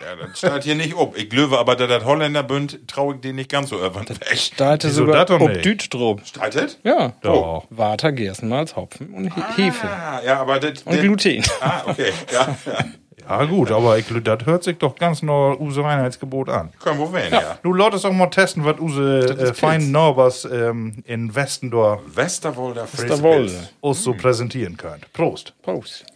Ja, 0.00 0.16
das 0.16 0.38
steht 0.38 0.64
hier 0.64 0.74
nicht 0.74 0.94
ob. 0.96 1.16
Ich 1.16 1.30
glaube 1.30 1.56
aber, 1.58 1.76
dass 1.76 1.88
das 1.88 2.04
Holländer 2.04 2.42
bünd, 2.42 2.80
traue 2.88 3.14
ich 3.14 3.20
den 3.20 3.36
nicht 3.36 3.50
ganz 3.50 3.68
so 3.70 3.78
irgendwann 3.78 4.08
weg. 4.08 4.36
Starte 4.36 4.88
Wieso 4.88 5.02
sogar 5.06 5.24
das 5.24 5.26
doch 5.38 5.40
ob 5.44 5.50
nicht? 5.52 5.64
Dütstrom. 5.64 6.18
Streitet? 6.24 6.78
Ja. 6.82 7.12
Doch. 7.22 7.64
Water, 7.70 8.10
Gerstenmalz, 8.10 8.74
Hopfen 8.74 9.14
und 9.14 9.34
He- 9.34 9.62
Hefe. 9.66 9.86
Ah, 9.88 10.20
ja, 10.24 10.40
aber 10.40 10.58
das. 10.58 10.82
Und 10.82 10.94
das- 10.96 11.00
Gluten. 11.02 11.44
Ah, 11.60 11.82
okay. 11.86 12.12
Ja, 12.32 12.56
ja. 12.66 12.84
Ja 13.28 13.44
gut, 13.44 13.70
aber 13.70 13.98
ich, 13.98 14.06
das 14.24 14.46
hört 14.46 14.64
sich 14.64 14.78
doch 14.78 14.96
ganz 14.96 15.22
noch 15.22 15.54
unser 15.58 15.84
Reinheitsgebot 15.84 16.48
an. 16.48 16.72
Können 16.82 16.98
wir 16.98 17.12
werden, 17.12 17.32
ja. 17.34 17.58
Du 17.62 17.74
lass 17.74 17.94
es 17.96 18.04
auch 18.06 18.12
mal 18.12 18.28
testen, 18.28 18.64
was 18.64 18.78
unsere 18.80 19.26
äh, 19.50 19.54
feinen 19.54 19.92
Norbers 19.92 20.46
ähm, 20.46 21.02
in 21.04 21.34
Westen 21.34 21.70
da 21.70 21.98
Westerwolder 22.06 22.84
Westerwolde. 22.90 23.48
Frisbee. 23.50 23.68
uns 23.82 24.02
so 24.02 24.14
präsentieren 24.14 24.78
könnt. 24.78 25.12
Prost. 25.12 25.52
Prost. 25.60 26.06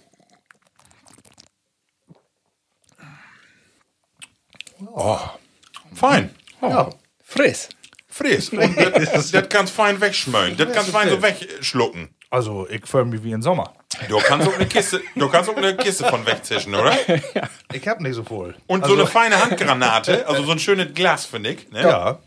Fein. 5.95 6.31
Ja. 6.61 6.91
Friss. 7.25 7.69
Friss. 8.09 8.51
Und 8.51 8.77
das, 8.77 9.31
das 9.31 9.49
kannst 9.49 9.73
fein 9.73 10.01
wegschmöen. 10.01 10.57
Das 10.57 10.73
kannst 10.73 10.91
fein 10.91 11.09
so 11.09 11.23
wegschlucken. 11.23 12.09
Also, 12.31 12.67
ich 12.69 12.87
fühle 12.87 13.05
mich 13.07 13.23
wie 13.23 13.33
im 13.33 13.43
Sommer. 13.43 13.75
Du 14.09 14.19
kannst 14.19 14.49
auch 14.49 14.55
eine 14.55 14.67
Kiste, 14.67 15.03
du 15.15 15.29
kannst 15.29 15.51
auch 15.51 15.57
eine 15.57 15.77
Kiste 15.77 16.05
von 16.05 16.25
wegzischen, 16.27 16.75
oder? 16.75 16.97
Ich 17.75 17.87
hab 17.89 18.01
nicht 18.01 18.15
so 18.15 18.23
voll. 18.23 18.55
Und 18.67 18.85
so 18.87 18.93
eine 18.95 19.07
feine 19.07 19.43
Handgranate, 19.43 20.27
also 20.27 20.43
so 20.45 20.53
ein 20.53 20.59
schönes 20.59 20.93
Glas, 20.95 21.25
finde 21.25 21.51
ich. 21.51 21.71
Ne? 21.71 21.83
Ja. 21.83 22.19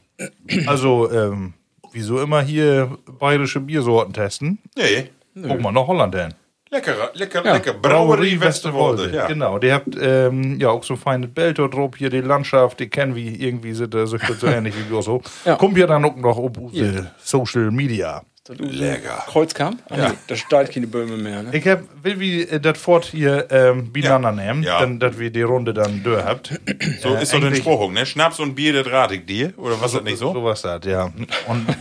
Also, 0.67 1.11
ähm, 1.11 1.53
wieso 1.91 2.21
immer 2.21 2.41
hier 2.41 2.97
bayerische 3.19 3.59
Biersorten 3.59 4.13
testen? 4.13 4.59
Nee. 4.75 5.09
Guck 5.35 5.61
mal 5.61 5.71
nach 5.71 5.87
Holland 5.87 6.15
hin. 6.15 6.33
Lecker, 6.75 7.09
lecker, 7.13 7.41
lecker. 7.43 7.73
Brauerie 7.73 8.39
Westerwolde. 8.39 9.09
Ja. 9.15 9.27
Genau, 9.27 9.59
die 9.59 9.71
habt 9.71 9.95
ähm, 9.99 10.59
ja 10.59 10.69
auch 10.69 10.83
so 10.83 10.95
feine 10.97 11.27
Belter 11.27 11.69
drauf, 11.69 11.91
hier 11.97 12.09
die 12.09 12.19
Landschaft, 12.21 12.79
die 12.81 12.89
kennen 12.89 13.15
wir 13.15 13.31
irgendwie, 13.39 13.73
sind 13.73 13.93
da 13.93 14.05
so, 14.05 14.17
so 14.17 14.47
ähnlich 14.47 14.73
wie 14.77 14.93
wir 14.93 15.01
so. 15.01 15.21
Ja. 15.45 15.55
Kommt 15.55 15.77
ja 15.77 15.87
dann 15.87 16.03
auch 16.03 16.15
noch 16.17 16.37
auf 16.37 16.57
unsere 16.57 17.11
Social 17.23 17.71
Media. 17.71 18.21
Lecker. 18.59 19.23
Kreuzkamp? 19.27 19.81
Ah, 19.89 19.95
nee, 20.09 20.13
da 20.27 20.35
steht 20.35 20.71
keine 20.71 20.85
Böhme 20.85 21.17
mehr. 21.17 21.41
Ne? 21.43 21.49
Ich 21.57 21.67
hab, 21.67 21.79
will 22.03 22.19
wie 22.19 22.43
äh, 22.43 22.59
das 22.59 22.77
Fort 22.77 23.05
hier 23.05 23.47
ähm, 23.49 23.91
beieinander 23.91 24.31
nehmen, 24.33 24.61
Ja. 24.61 24.81
dann, 24.81 24.99
dass 24.99 25.17
wir 25.17 25.31
die 25.31 25.41
Runde 25.41 25.73
dann 25.73 26.03
durch 26.03 26.23
habt. 26.23 26.49
So 27.01 27.15
Äh, 27.15 27.23
ist 27.23 27.31
so 27.31 27.37
eigentlich- 27.37 27.59
Spruch, 27.59 27.89
ne? 27.91 28.05
Schnaps 28.05 28.39
und 28.39 28.53
Bier, 28.53 28.73
das 28.83 28.91
rate 28.93 29.15
ich 29.15 29.25
dir. 29.25 29.51
Oder 29.57 29.79
was 29.81 29.87
ist 29.93 29.95
das 29.95 30.03
nicht 30.03 30.17
so? 30.19 30.31
So 30.31 30.43
was 30.43 30.61
das, 30.61 30.81
ja. 30.85 31.05
Und, 31.47 31.65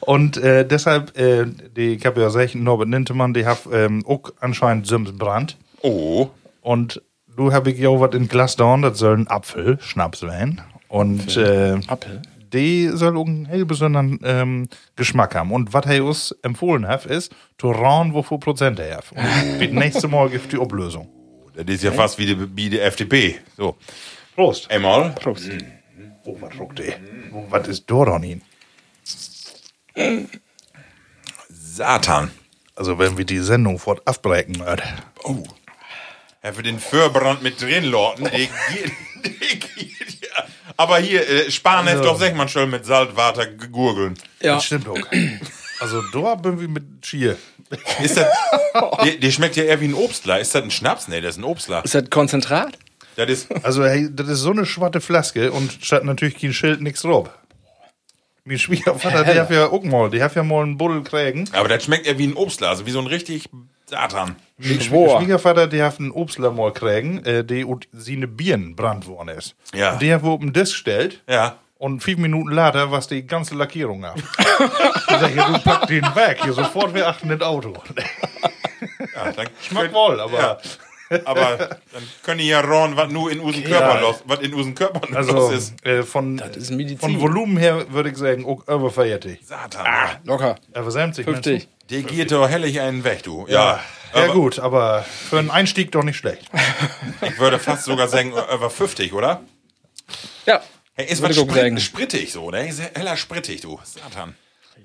und 0.00 0.36
äh, 0.36 0.66
deshalb, 0.66 1.16
äh, 1.18 1.46
die, 1.76 1.94
ich 1.94 2.06
habe 2.06 2.20
ja 2.20 2.26
gesagt, 2.26 2.54
Norbert 2.54 2.88
Nintemann, 2.88 3.34
die 3.34 3.46
hat 3.46 3.60
ähm, 3.72 4.04
auch 4.06 4.32
anscheinend 4.40 4.86
Sims 4.86 5.16
Brand. 5.16 5.56
Oh. 5.82 6.28
Und 6.60 7.02
du 7.36 7.52
habe 7.52 7.70
ich 7.70 7.78
ja 7.78 7.88
auch 7.88 8.00
was 8.00 8.14
in 8.14 8.28
Glas 8.28 8.56
down, 8.56 8.82
das 8.82 8.98
soll 8.98 9.18
ein 9.18 9.28
Apfel, 9.28 9.78
Schnaps 9.80 10.20
sein. 10.20 10.60
Und 10.88 11.36
äh, 11.36 11.78
Apfel. 11.86 12.22
die 12.52 12.88
soll 12.88 13.16
auch 13.16 13.26
einen 13.26 13.46
hell 13.46 13.64
besonderen 13.64 14.20
ähm, 14.24 14.68
Geschmack 14.96 15.34
haben. 15.34 15.52
Und 15.52 15.72
was 15.72 15.86
er 15.86 16.04
uns 16.04 16.32
empfohlen 16.42 16.86
hat, 16.86 17.06
ist, 17.06 17.34
zu 17.58 17.70
rauen, 17.70 18.14
wofür 18.14 18.38
Prozent 18.38 18.78
er 18.78 18.98
hat. 18.98 19.12
Und 19.12 19.18
das 19.60 19.70
nächste 19.70 20.08
Mal 20.08 20.30
gibt 20.30 20.52
die 20.52 20.58
Ablösung. 20.58 21.08
Das 21.54 21.66
ist 21.66 21.84
ja 21.84 21.92
fast 21.92 22.18
wie 22.18 22.26
die, 22.26 22.56
wie 22.56 22.70
die 22.70 22.80
FDP. 22.80 23.36
So. 23.56 23.76
Prost. 24.34 24.70
Einmal. 24.70 25.10
Prost. 25.10 25.50
Oh, 26.26 26.36
was 26.40 26.58
ruckt 26.58 26.78
der? 26.78 26.94
Oh, 27.32 27.44
was 27.50 27.68
ist 27.68 27.84
dort 27.86 28.08
an 28.08 28.22
ihn? 28.24 28.42
Satan. 31.48 32.30
Also, 32.76 32.98
wenn 32.98 33.16
wir 33.16 33.24
die 33.24 33.38
Sendung 33.38 33.78
fort 33.78 34.02
abbrechen 34.06 34.58
würden. 34.58 34.82
Oh. 35.22 35.44
Ja, 36.42 36.52
für 36.52 36.62
den 36.62 36.78
Förbrand 36.78 37.42
mit 37.42 37.60
drin, 37.60 37.84
Lorten. 37.84 38.24
Die, 38.24 38.48
geht- 38.48 40.20
ja. 40.22 40.44
Aber 40.76 40.98
hier, 40.98 41.26
äh, 41.28 41.50
Spahn 41.50 41.86
Also- 41.88 42.02
doch, 42.02 42.18
sag 42.18 42.34
man 42.36 42.48
schon, 42.48 42.68
mit 42.70 42.84
Salzwater 42.84 43.46
gegurgeln. 43.46 44.14
Ja. 44.40 44.56
Das 44.56 44.64
stimmt 44.64 44.88
auch. 44.88 44.98
Also, 45.80 46.02
da 46.12 46.34
bin 46.34 46.60
wir 46.60 46.68
mit 46.68 46.84
Schier. 47.06 47.36
Ist 48.02 48.16
das, 48.16 48.26
die, 49.04 49.18
die 49.18 49.32
schmeckt 49.32 49.56
ja 49.56 49.64
eher 49.64 49.80
wie 49.80 49.86
ein 49.88 49.94
Obstler. 49.94 50.38
Ist 50.38 50.54
das 50.54 50.62
ein 50.62 50.70
Schnaps? 50.70 51.08
Nee, 51.08 51.20
das 51.20 51.36
ist 51.36 51.40
ein 51.40 51.44
Obstler. 51.44 51.84
Ist 51.84 51.94
das 51.94 52.10
Konzentrat? 52.10 52.76
Das 53.16 53.28
ist, 53.30 53.48
Also, 53.64 53.84
hey, 53.84 54.08
das 54.12 54.28
ist 54.28 54.40
so 54.40 54.50
eine 54.50 54.66
schwatte 54.66 55.00
Flaske 55.00 55.50
und 55.52 55.78
statt 55.80 56.04
natürlich 56.04 56.38
kein 56.38 56.52
Schild, 56.52 56.80
nix 56.82 57.02
drauf. 57.02 57.30
Mein 58.46 58.58
Schwiegervater, 58.58 59.24
der 59.24 59.42
hat 59.42 59.50
ja 59.50 59.68
auch 59.68 59.82
mal, 59.82 60.10
der 60.10 60.22
hat 60.24 60.34
ja 60.34 60.42
mal 60.42 60.62
einen 60.62 60.76
Buddel 60.76 61.02
kriegen. 61.02 61.48
Aber 61.52 61.68
das 61.68 61.84
schmeckt 61.84 62.06
ja 62.06 62.18
wie 62.18 62.26
ein 62.26 62.34
Obstler, 62.34 62.84
wie 62.84 62.90
so 62.90 62.98
ein 63.00 63.06
richtig 63.06 63.48
Satan. 63.86 64.36
Mein 64.58 64.80
Schwor. 64.80 65.18
Schwiegervater, 65.18 65.66
der 65.66 65.86
hat 65.86 65.98
einen 65.98 66.10
Obstler 66.10 66.50
mal 66.50 66.72
kriegen, 66.72 67.24
äh, 67.24 67.42
der 67.42 67.66
und 67.66 67.88
seine 67.92 68.28
Birnen 68.28 68.76
brannt 68.76 69.06
worden 69.06 69.30
ist. 69.30 69.54
Ja. 69.74 69.94
Und 69.94 70.02
der 70.02 70.16
hat 70.16 70.22
wo 70.22 70.32
auf 70.32 70.40
den 70.40 70.52
Disk 70.52 70.76
stellt. 70.76 71.22
Ja. 71.28 71.56
Und 71.78 72.02
fünf 72.02 72.18
Minuten 72.18 72.50
later 72.50 72.90
war 72.90 73.00
die 73.00 73.26
ganze 73.26 73.54
Lackierung 73.54 74.04
ab. 74.04 74.16
ich 74.38 75.16
sag, 75.16 75.34
ja, 75.34 75.48
du 75.48 75.58
pack 75.60 75.86
den 75.86 76.04
weg, 76.14 76.38
hier 76.42 76.52
sofort 76.52 76.94
wir 76.94 77.08
achten 77.08 77.28
das 77.30 77.40
Auto. 77.40 77.74
ja 79.14 79.32
dann 79.32 79.48
Schmeckt 79.60 79.92
wohl, 79.92 80.20
aber 80.20 80.38
Ja. 80.38 80.58
Aber 81.24 81.56
dann 81.92 82.02
können 82.22 82.38
die 82.38 82.48
ja 82.48 82.60
ron, 82.60 82.96
was 82.96 83.10
nur 83.12 83.30
in 83.30 83.40
unseren 83.40 83.64
Körper 83.64 84.00
los, 84.00 84.22
was 84.24 84.40
in 84.40 84.54
unseren 84.54 84.74
Körper 84.74 85.16
also 85.16 85.32
los 85.32 85.52
ist. 85.52 85.86
äh, 85.86 86.02
von, 86.02 86.38
ist 86.38 86.70
Medizin. 86.70 86.98
von 86.98 87.20
Volumen 87.20 87.56
her 87.56 87.86
würde 87.92 88.10
ich 88.10 88.16
sagen, 88.16 88.46
auch 88.46 88.66
über 88.66 88.90
40. 88.90 89.44
Satan. 89.44 89.86
Locker. 90.24 90.56
Aber 90.72 90.90
70 90.90 91.26
meinst 91.26 91.44
50. 91.44 91.68
Der 91.90 92.02
geht 92.02 92.32
doch 92.32 92.48
hellig 92.48 92.80
einen 92.80 93.04
weg, 93.04 93.22
du. 93.22 93.46
Ja, 93.48 93.54
ja 93.54 93.80
aber 94.14 94.32
gut, 94.32 94.58
aber 94.58 95.02
für 95.02 95.38
einen 95.38 95.50
Einstieg 95.50 95.92
doch 95.92 96.02
nicht 96.02 96.16
schlecht. 96.16 96.50
Ich 97.22 97.38
würde 97.38 97.58
fast 97.58 97.84
sogar 97.84 98.08
sagen, 98.08 98.32
über 98.32 98.70
50, 98.70 99.12
oder? 99.12 99.42
Ja. 100.46 100.62
Hey, 100.94 101.06
ist 101.06 101.22
was 101.22 101.30
ich 101.30 101.38
sprit 101.38 101.80
sprittig 101.80 102.32
so, 102.32 102.50
ne? 102.50 102.68
Ist 102.68 102.80
heller 102.94 103.16
sprittig, 103.16 103.62
du. 103.62 103.80
Satan. 103.82 104.34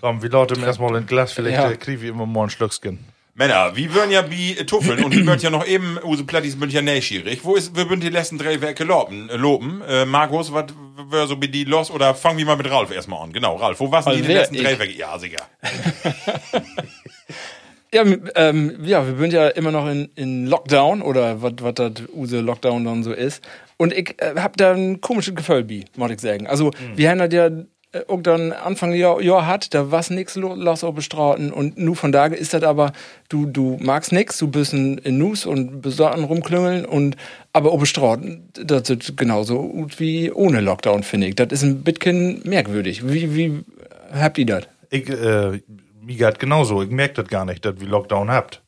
Komm, 0.02 0.22
wir 0.22 0.30
lauten 0.30 0.64
erstmal 0.64 0.96
ein 0.96 1.06
Glas, 1.06 1.34
vielleicht 1.34 1.58
Ja. 1.58 1.70
äh, 1.70 1.76
kriegen 1.78 2.02
wir 2.02 2.10
immer 2.10 2.26
mal 2.26 2.44
ein 2.46 2.50
Schlückchen. 2.50 3.06
Männer, 3.34 3.76
wie 3.76 3.94
würden 3.94 4.12
ja 4.12 4.30
wie 4.30 4.56
Tuffeln 4.66 5.04
und 5.04 5.16
wir 5.16 5.26
würden 5.26 5.40
ja 5.42 5.50
noch 5.50 5.66
eben, 5.66 5.98
Use 6.04 6.24
Plattis 6.26 6.54
sind 6.60 6.74
ja 6.74 6.82
neugierig. 6.82 7.40
Wo 7.44 7.56
ist, 7.56 7.76
wir 7.76 7.90
würden 7.90 8.02
die 8.02 8.10
letzten 8.10 8.38
drei 8.38 8.60
Werke 8.60 8.84
loben? 8.84 9.30
Äh, 9.30 9.38
loben. 9.38 9.82
Äh, 9.88 10.06
Markus, 10.06 10.52
was 10.52 10.66
wäre 11.10 11.28
so 11.28 11.36
mit 11.38 11.56
die 11.56 11.64
los? 11.64 11.90
Oder 11.90 12.14
fangen 12.16 12.38
wir 12.38 12.46
mal 12.46 12.58
mit 12.58 12.70
Ralf 12.70 12.92
erstmal 12.92 13.24
an. 13.24 13.32
Genau, 13.32 13.56
Ralf, 13.56 13.80
wo 13.80 13.92
waren 13.92 14.04
die, 14.04 14.10
Also 14.10 14.24
die 14.24 14.34
letzten 14.34 14.56
drei 14.58 14.74
Ich. 14.74 14.80
Werke? 14.80 14.94
Ja, 14.94 15.18
sicher. 15.18 15.48
Ja, 17.92 18.04
ähm, 18.36 18.78
ja, 18.84 19.06
wir 19.08 19.18
sind 19.18 19.34
ja 19.34 19.48
immer 19.48 19.72
noch 19.72 19.90
in, 19.90 20.12
in 20.16 20.46
Lockdown 20.46 21.02
oder 21.02 21.42
was 21.42 21.74
das 21.74 21.94
Use 22.14 22.40
Lockdown 22.40 22.86
dann 22.86 23.04
so 23.04 23.12
ist. 23.12 23.44
Und 23.78 23.94
ich 23.94 24.14
äh, 24.22 24.36
hab 24.36 24.58
da 24.58 24.74
ein 24.74 25.02
komisches 25.02 25.34
Gefühl 25.34 25.66
muss 25.96 26.12
ich 26.12 26.20
sagen. 26.20 26.46
Also, 26.46 26.70
wir 26.96 27.10
haben 27.10 27.18
das 27.18 27.34
ja 27.34 27.50
äh, 27.92 28.02
auch 28.08 28.22
dann 28.22 28.52
Anfang 28.52 28.94
Jahr, 28.94 29.22
Jahr 29.22 29.46
hat, 29.48 29.74
da 29.74 29.92
nix 30.10 30.36
lo- 30.36 30.56
los 30.56 30.84
auf 30.84 30.96
Bestraten 30.96 31.52
und 31.52 31.78
nu 31.78 31.96
von 31.96 32.12
da 32.12 32.26
ist 32.28 32.54
das 32.54 32.64
aber, 32.64 32.94
du, 33.30 33.46
du 33.46 33.78
magst 33.82 34.12
nix, 34.12 34.38
du 34.38 34.48
bist 34.48 34.74
in, 34.74 34.98
in 35.00 35.18
Nus 35.18 35.46
und 35.46 35.84
an 36.00 36.24
rumklüngeln 36.24 36.86
und, 36.86 37.16
aber 37.54 37.72
auf 37.72 37.80
Bestraten, 37.80 38.50
das 38.54 38.90
ist 38.90 39.18
genauso 39.18 39.62
gut 39.62 40.00
wie 40.00 40.32
ohne 40.32 40.62
Lockdown, 40.62 41.04
finde 41.04 41.28
ich. 41.28 41.36
Das 41.36 41.48
ist 41.52 41.64
ein 41.64 41.84
bisschen 41.84 42.42
merkwürdig. 42.46 43.08
Wie, 43.08 43.36
wie 43.36 43.64
habt 44.14 44.38
ihr 44.38 44.46
das? 44.46 44.64
Ich, 44.90 45.10
äh, 45.10 45.62
mir 46.02 46.16
geht 46.16 46.40
genauso. 46.40 46.82
Ich 46.82 46.90
merke 46.90 47.16
das 47.22 47.28
gar 47.28 47.46
nicht, 47.46 47.64
dass 47.66 47.80
wir 47.80 47.88
Lockdown 47.88 48.32
habt. 48.32 48.62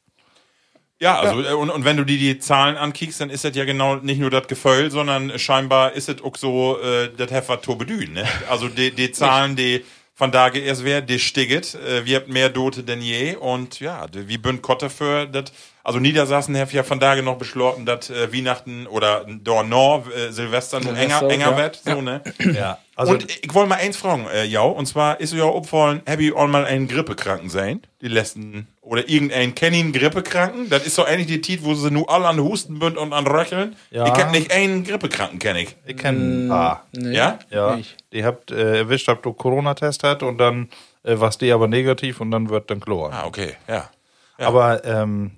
Ja, 1.02 1.20
also 1.20 1.42
äh, 1.42 1.54
Und, 1.54 1.72
und 1.72 1.84
wenn 1.84 1.98
du 1.98 2.06
dir 2.06 2.18
die 2.18 2.38
Zahlen 2.38 2.78
ankickst, 2.78 3.20
dann 3.20 3.32
ist 3.32 3.44
das 3.44 3.56
ja 3.56 3.66
genau 3.66 3.96
nicht 3.96 4.20
nur 4.20 4.30
das 4.30 4.48
Gefühl, 4.48 4.92
sondern 4.92 5.38
scheinbar 5.40 5.94
ist 5.94 6.10
es 6.10 6.22
auch 6.22 6.38
so, 6.38 6.80
äh, 6.80 7.10
das 7.18 7.50
was 7.50 7.62
Turbedün, 7.62 8.14
ne? 8.14 8.28
Also 8.50 8.68
die, 8.70 8.92
die 8.92 9.12
Zahlen, 9.12 9.56
die 9.56 9.84
von 10.14 10.32
da 10.32 10.50
erst 10.50 10.86
wäre, 10.86 11.02
die 11.02 11.18
stigget. 11.18 11.74
Äh, 11.74 12.06
wir 12.06 12.18
habt 12.18 12.28
mehr 12.28 12.50
Dote 12.50 12.84
denn 12.84 13.02
je 13.02 13.36
und 13.36 13.80
ja, 13.80 14.06
wie 14.14 14.38
bünd 14.38 14.62
Kotte 14.62 14.92
für 14.92 15.26
das. 15.26 15.46
Also 15.84 16.00
Niedersachsen 16.00 16.58
hat 16.58 16.72
ja 16.74 16.84
von 16.84 17.00
da 17.00 17.20
noch 17.22 17.38
beschlossen, 17.38 17.86
dass 17.86 18.10
äh, 18.10 18.32
Weihnachten 18.34 18.88
oder 18.88 19.26
Dornor, 19.28 20.06
äh, 20.16 20.32
Silvester 20.32 20.80
nur 20.80 20.96
enger, 20.96 21.24
enger 21.24 21.52
ja. 21.52 21.58
wird, 21.58 21.82
so, 21.84 22.02
ne? 22.02 22.22
Ja, 22.54 22.78
also 22.96 23.14
und 23.14 23.26
ich 23.30 23.54
wollte 23.54 23.70
mal 23.70 23.76
eins 23.76 23.98
fragen, 23.98 24.28
äh, 24.28 24.46
ja, 24.46 24.62
und 24.62 24.86
zwar 24.86 25.20
ist 25.20 25.34
ja 25.34 25.44
aufgefallen, 25.44 26.02
habe 26.08 26.24
ich 26.24 26.34
auch 26.34 26.48
mal 26.48 26.66
einen 26.66 26.88
Grippekranken 26.88 27.50
sein, 27.50 27.82
die 28.02 28.08
letzten, 28.08 28.68
oder 28.82 29.10
irgendeinen 29.10 29.56
kennen 29.56 29.92
Grippekranken, 29.92 30.70
das 30.70 30.86
ist 30.86 30.96
so 30.96 31.08
ähnlich 31.08 31.28
die 31.28 31.42
Tit, 31.42 31.64
wo 31.64 31.74
sie 31.74 31.90
nur 31.90 32.10
alle 32.10 32.28
an 32.28 32.40
Husten 32.40 32.80
bünd 32.80 32.98
und 32.98 33.14
an 33.14 33.26
Röcheln. 33.26 33.76
Ja. 33.90 34.06
Ich 34.06 34.14
kenn 34.14 34.32
nicht 34.32 34.52
einen 34.52 34.84
Grippekranken, 34.84 35.40
kenn 35.40 35.56
ich. 35.56 35.76
ich 35.86 35.98
kenne 35.98 36.46
ein 36.46 36.50
paar. 36.50 36.86
Nee, 36.92 37.16
Ja? 37.16 37.40
Ja, 37.50 37.76
nicht. 37.76 37.96
die 38.14 38.24
habt 38.24 38.52
äh, 38.52 38.80
erwischt, 38.80 39.08
habt 39.08 39.26
du 39.26 39.34
Corona-Test 39.34 40.04
hat 40.04 40.22
und 40.22 40.38
dann 40.38 40.70
äh, 41.04 41.16
was 41.20 41.38
die 41.38 41.52
aber 41.52 41.68
negativ 41.68 42.22
und 42.22 42.32
dann 42.32 42.50
wird 42.50 42.70
dann 42.70 42.80
Chlor. 42.80 43.12
Ah, 43.12 43.26
okay, 43.26 43.56
ja. 43.68 43.90
Aber 44.38 44.84
ähm, 44.86 45.32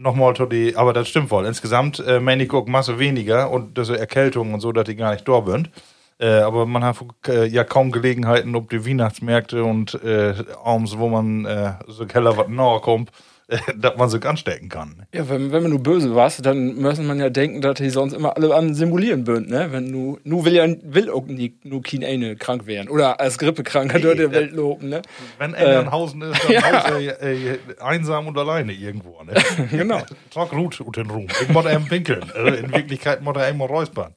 nochmal 0.00 0.32
die, 0.48 0.76
aber 0.76 0.92
das 0.92 1.08
stimmt 1.08 1.30
wohl. 1.30 1.44
Insgesamt 1.44 2.00
äh, 2.00 2.20
meine 2.20 2.46
auch 2.52 2.66
Masse 2.66 2.98
weniger 2.98 3.50
und 3.50 3.76
diese 3.76 3.98
Erkältungen 3.98 4.54
und 4.54 4.60
so, 4.60 4.72
dass 4.72 4.84
die 4.84 4.96
gar 4.96 5.12
nicht 5.12 5.28
da 5.28 5.44
sind. 5.44 5.70
Äh, 6.18 6.40
aber 6.40 6.66
man 6.66 6.84
hat 6.84 6.96
äh, 7.28 7.46
ja 7.46 7.64
kaum 7.64 7.92
Gelegenheiten 7.92 8.54
ob 8.54 8.70
die 8.70 8.86
Weihnachtsmärkte 8.86 9.64
und 9.64 9.94
äh, 10.02 10.34
abends, 10.64 10.98
wo 10.98 11.08
man 11.08 11.44
äh, 11.44 11.74
so 11.86 12.06
Keller 12.06 12.36
was 12.36 12.48
nahe 12.48 12.80
kommt, 12.80 13.10
dass 13.76 13.96
man 13.96 14.08
sich 14.08 14.24
anstecken 14.24 14.68
kann. 14.68 15.06
Ja, 15.12 15.28
wenn, 15.28 15.52
wenn 15.52 15.62
man 15.62 15.70
nur 15.70 15.82
böse 15.82 16.14
warst, 16.14 16.44
dann 16.44 16.76
müssen 16.76 17.06
man 17.06 17.18
ja 17.18 17.30
denken, 17.30 17.60
dass 17.60 17.74
die 17.74 17.90
sonst 17.90 18.12
immer 18.12 18.36
alle 18.36 18.54
an 18.54 18.74
simulieren 18.74 19.26
würden, 19.26 19.48
ne? 19.48 19.68
Wenn 19.70 19.90
nu, 19.90 20.18
nu 20.24 20.44
will 20.44 20.54
ja 20.54 20.66
will 20.82 21.10
auch 21.10 21.26
nie, 21.26 21.54
nur 21.64 21.82
kein 21.82 22.04
eine 22.04 22.36
krank 22.36 22.66
werden. 22.66 22.88
Oder 22.88 23.20
als 23.20 23.38
Grippekranker 23.38 23.98
durch 23.98 24.18
die 24.18 24.30
Welt 24.30 24.52
loben, 24.52 24.88
ne? 24.88 25.02
Wenn 25.38 25.54
einer 25.54 25.80
in 25.80 25.90
Hausen 25.90 26.22
ist, 26.22 26.42
dann 26.44 26.52
ja. 26.52 26.62
haus 26.62 26.90
er 26.90 27.22
äh, 27.22 27.58
einsam 27.80 28.28
und 28.28 28.38
alleine 28.38 28.72
irgendwo. 28.72 29.22
Ne? 29.24 29.34
Genau. 29.70 30.00
Tag 30.32 30.52
ruht 30.52 30.80
und 30.80 30.96
den 30.96 31.08
Ruhm. 31.08 31.26
Ich 31.40 31.48
muss 31.48 31.64
eben 31.64 31.86
pinkeln. 31.86 32.24
Äh, 32.34 32.60
in 32.60 32.72
Wirklichkeit 32.72 33.22
muss 33.22 33.36
er 33.36 33.48
eben 33.48 33.60
räuspern. 33.60 34.12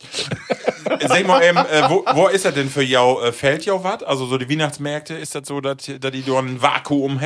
Sag 1.08 1.27
mal 1.27 1.43
eben, 1.43 1.58
äh, 1.58 1.89
wo, 1.89 2.03
wo 2.13 2.27
ist 2.27 2.45
das 2.45 2.53
denn 2.53 2.69
für 2.69 2.84
jou? 2.84 3.21
Äh, 3.21 3.31
fällt 3.31 3.65
jou 3.65 3.84
was? 3.84 4.03
Also 4.03 4.25
so 4.25 4.38
die 4.38 4.49
Weihnachtsmärkte, 4.49 5.13
ist 5.13 5.36
das 5.36 5.47
so, 5.47 5.62
dass 5.62 5.77
die 5.77 5.99
da 5.99 6.10
ein 6.10 6.62
Vakuum 6.62 7.19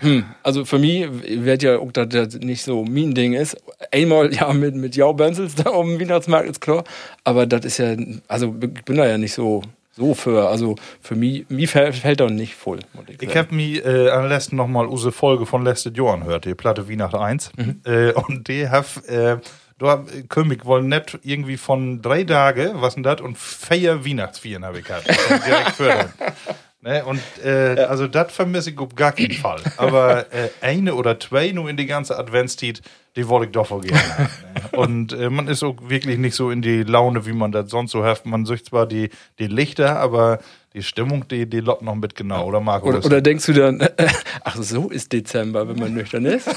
habt? 0.00 0.24
Also 0.42 0.64
für 0.64 0.78
mich 0.78 1.06
wird 1.44 1.62
ja 1.62 1.78
auch, 1.78 1.92
dass 1.92 2.08
das 2.08 2.34
nicht 2.36 2.62
so 2.62 2.84
mein 2.84 3.14
Ding 3.14 3.34
ist. 3.34 3.56
Einmal 3.92 4.32
ja 4.34 4.52
mit, 4.52 4.74
mit 4.74 4.96
Jaubenzels 4.96 5.54
da 5.54 5.70
um 5.70 5.98
den 5.98 6.00
Weihnachtsmarkt 6.00 6.48
ist 6.48 6.60
klar. 6.60 6.84
Aber 7.24 7.46
das 7.46 7.64
ist 7.64 7.78
ja, 7.78 7.96
also 8.28 8.54
ich 8.60 8.84
bin 8.84 8.96
da 8.96 9.06
ja 9.06 9.18
nicht 9.18 9.34
so, 9.34 9.62
so 9.92 10.14
für. 10.14 10.48
Also 10.48 10.76
für 11.00 11.14
mich, 11.14 11.48
mir 11.48 11.68
fällt, 11.68 12.20
da 12.20 12.28
nicht 12.28 12.54
voll. 12.54 12.80
Ich 13.08 13.18
sagen. 13.20 13.38
habe 13.38 13.54
mir 13.54 13.84
äh, 13.84 14.10
am 14.10 14.28
letzten 14.28 14.56
noch 14.56 14.68
mal 14.68 14.86
unsere 14.86 15.12
Folge 15.12 15.46
von 15.46 15.64
letztes 15.64 15.96
Jahr 15.96 16.18
gehört, 16.18 16.44
die 16.44 16.54
Platte 16.54 16.88
Weihnacht 16.88 17.14
1. 17.14 17.52
Äh, 17.84 18.12
und 18.12 18.48
die 18.48 18.68
hab, 18.68 18.86
äh, 19.08 19.38
da 19.78 20.04
König 20.28 20.66
wollen 20.66 20.88
nicht 20.88 21.18
irgendwie 21.22 21.56
von 21.56 22.02
drei 22.02 22.24
Tage, 22.24 22.72
was 22.74 22.94
denn 22.94 23.02
das, 23.02 23.20
und 23.20 23.38
vier 23.38 24.04
Weihnachtsvieren 24.04 24.64
habe 24.64 24.80
ich 24.80 24.84
gehabt. 24.84 25.06
Direkt 25.08 25.70
fördern. 25.70 26.12
Ne, 26.82 27.04
und 27.04 27.20
äh, 27.44 27.78
also 27.80 28.06
das 28.06 28.32
vermisse 28.32 28.70
ich 28.70 28.78
auf 28.78 28.94
gar 28.94 29.12
keinen 29.12 29.32
Fall. 29.32 29.60
Aber 29.76 30.20
äh, 30.32 30.48
eine 30.62 30.94
oder 30.94 31.20
zwei 31.20 31.52
nur 31.52 31.68
in 31.68 31.76
die 31.76 31.84
ganze 31.84 32.18
Adventszeit, 32.18 32.80
die 33.16 33.28
wollte 33.28 33.46
ich 33.46 33.52
doch 33.52 33.68
gerne. 33.82 34.00
haben, 34.00 34.22
ne? 34.22 34.60
Und 34.78 35.12
äh, 35.12 35.28
man 35.28 35.46
ist 35.48 35.62
auch 35.62 35.76
wirklich 35.88 36.16
nicht 36.16 36.34
so 36.34 36.50
in 36.50 36.62
die 36.62 36.82
Laune, 36.82 37.26
wie 37.26 37.34
man 37.34 37.52
das 37.52 37.68
sonst 37.68 37.90
so 37.90 38.02
hat. 38.02 38.24
Man 38.24 38.46
sucht 38.46 38.66
zwar 38.66 38.86
die, 38.86 39.10
die 39.38 39.46
Lichter, 39.46 39.98
aber 39.98 40.38
die 40.72 40.82
Stimmung, 40.82 41.28
die, 41.28 41.44
die 41.44 41.60
lockt 41.60 41.82
noch 41.82 41.96
mit 41.96 42.14
genau, 42.14 42.46
oder 42.46 42.60
Marco? 42.60 42.88
Oder, 42.88 43.04
oder 43.04 43.20
denkst 43.20 43.44
du 43.46 43.52
dann, 43.52 43.86
ach 44.44 44.56
so 44.56 44.88
ist 44.88 45.12
Dezember, 45.12 45.68
wenn 45.68 45.76
man 45.76 45.92
nüchtern 45.92 46.24
ist? 46.24 46.48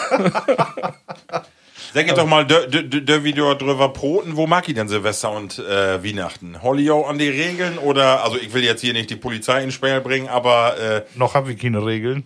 Sag 1.93 2.08
doch 2.15 2.25
mal, 2.25 2.45
der 2.45 2.65
de, 2.67 2.84
de, 2.88 3.01
de 3.01 3.23
Video 3.23 3.53
drüber 3.53 3.89
broten, 3.89 4.36
wo 4.36 4.47
mag 4.47 4.67
ich 4.67 4.73
denn 4.73 4.88
Silvester 4.88 5.32
und 5.32 5.60
äh, 5.60 6.03
Weihnachten? 6.03 6.62
Holly 6.63 6.89
auch 6.89 7.08
an 7.08 7.19
die 7.19 7.29
Regeln 7.29 7.77
oder, 7.77 8.23
also 8.23 8.38
ich 8.38 8.51
will 8.53 8.63
jetzt 8.63 8.82
hier 8.82 8.93
nicht 8.93 9.10
die 9.12 9.15
Polizei 9.15 9.63
ins 9.63 9.75
Spiel 9.75 10.01
bringen, 10.01 10.27
aber 10.27 10.75
äh, 10.79 11.01
Noch 11.15 11.36
habe 11.36 11.51
ich 11.51 11.60
keine 11.60 11.86
Regeln. 11.86 12.23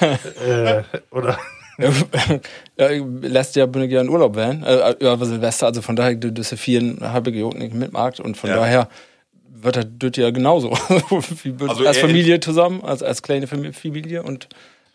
äh, 0.46 0.82
oder 1.10 1.38
ja, 2.78 2.90
ich 2.90 3.02
lässt 3.22 3.56
ja 3.56 3.64
bin 3.64 3.82
ich 3.82 3.90
ja 3.90 4.02
in 4.02 4.10
Urlaub 4.10 4.36
werden, 4.36 4.62
äh, 4.62 4.94
ja, 5.00 5.12
aber 5.12 5.24
Silvester, 5.24 5.66
also 5.66 5.80
von 5.80 5.96
daher, 5.96 6.14
das 6.14 6.52
ist 6.52 6.60
vielen 6.60 7.00
habe 7.00 7.30
ich 7.30 7.54
nicht 7.54 7.72
mitmarkt 7.74 8.20
und 8.20 8.36
von 8.36 8.50
Ja. 8.50 8.56
daher 8.56 8.88
wird 9.54 9.76
das 9.76 10.12
ja 10.16 10.30
genauso. 10.30 10.70
Also 11.68 11.86
als 11.86 11.96
Familie 11.98 12.40
zusammen, 12.40 12.82
als, 12.84 13.02
als 13.02 13.22
kleine 13.22 13.46
Fam- 13.46 13.72
Familie 13.72 14.22
und 14.22 14.48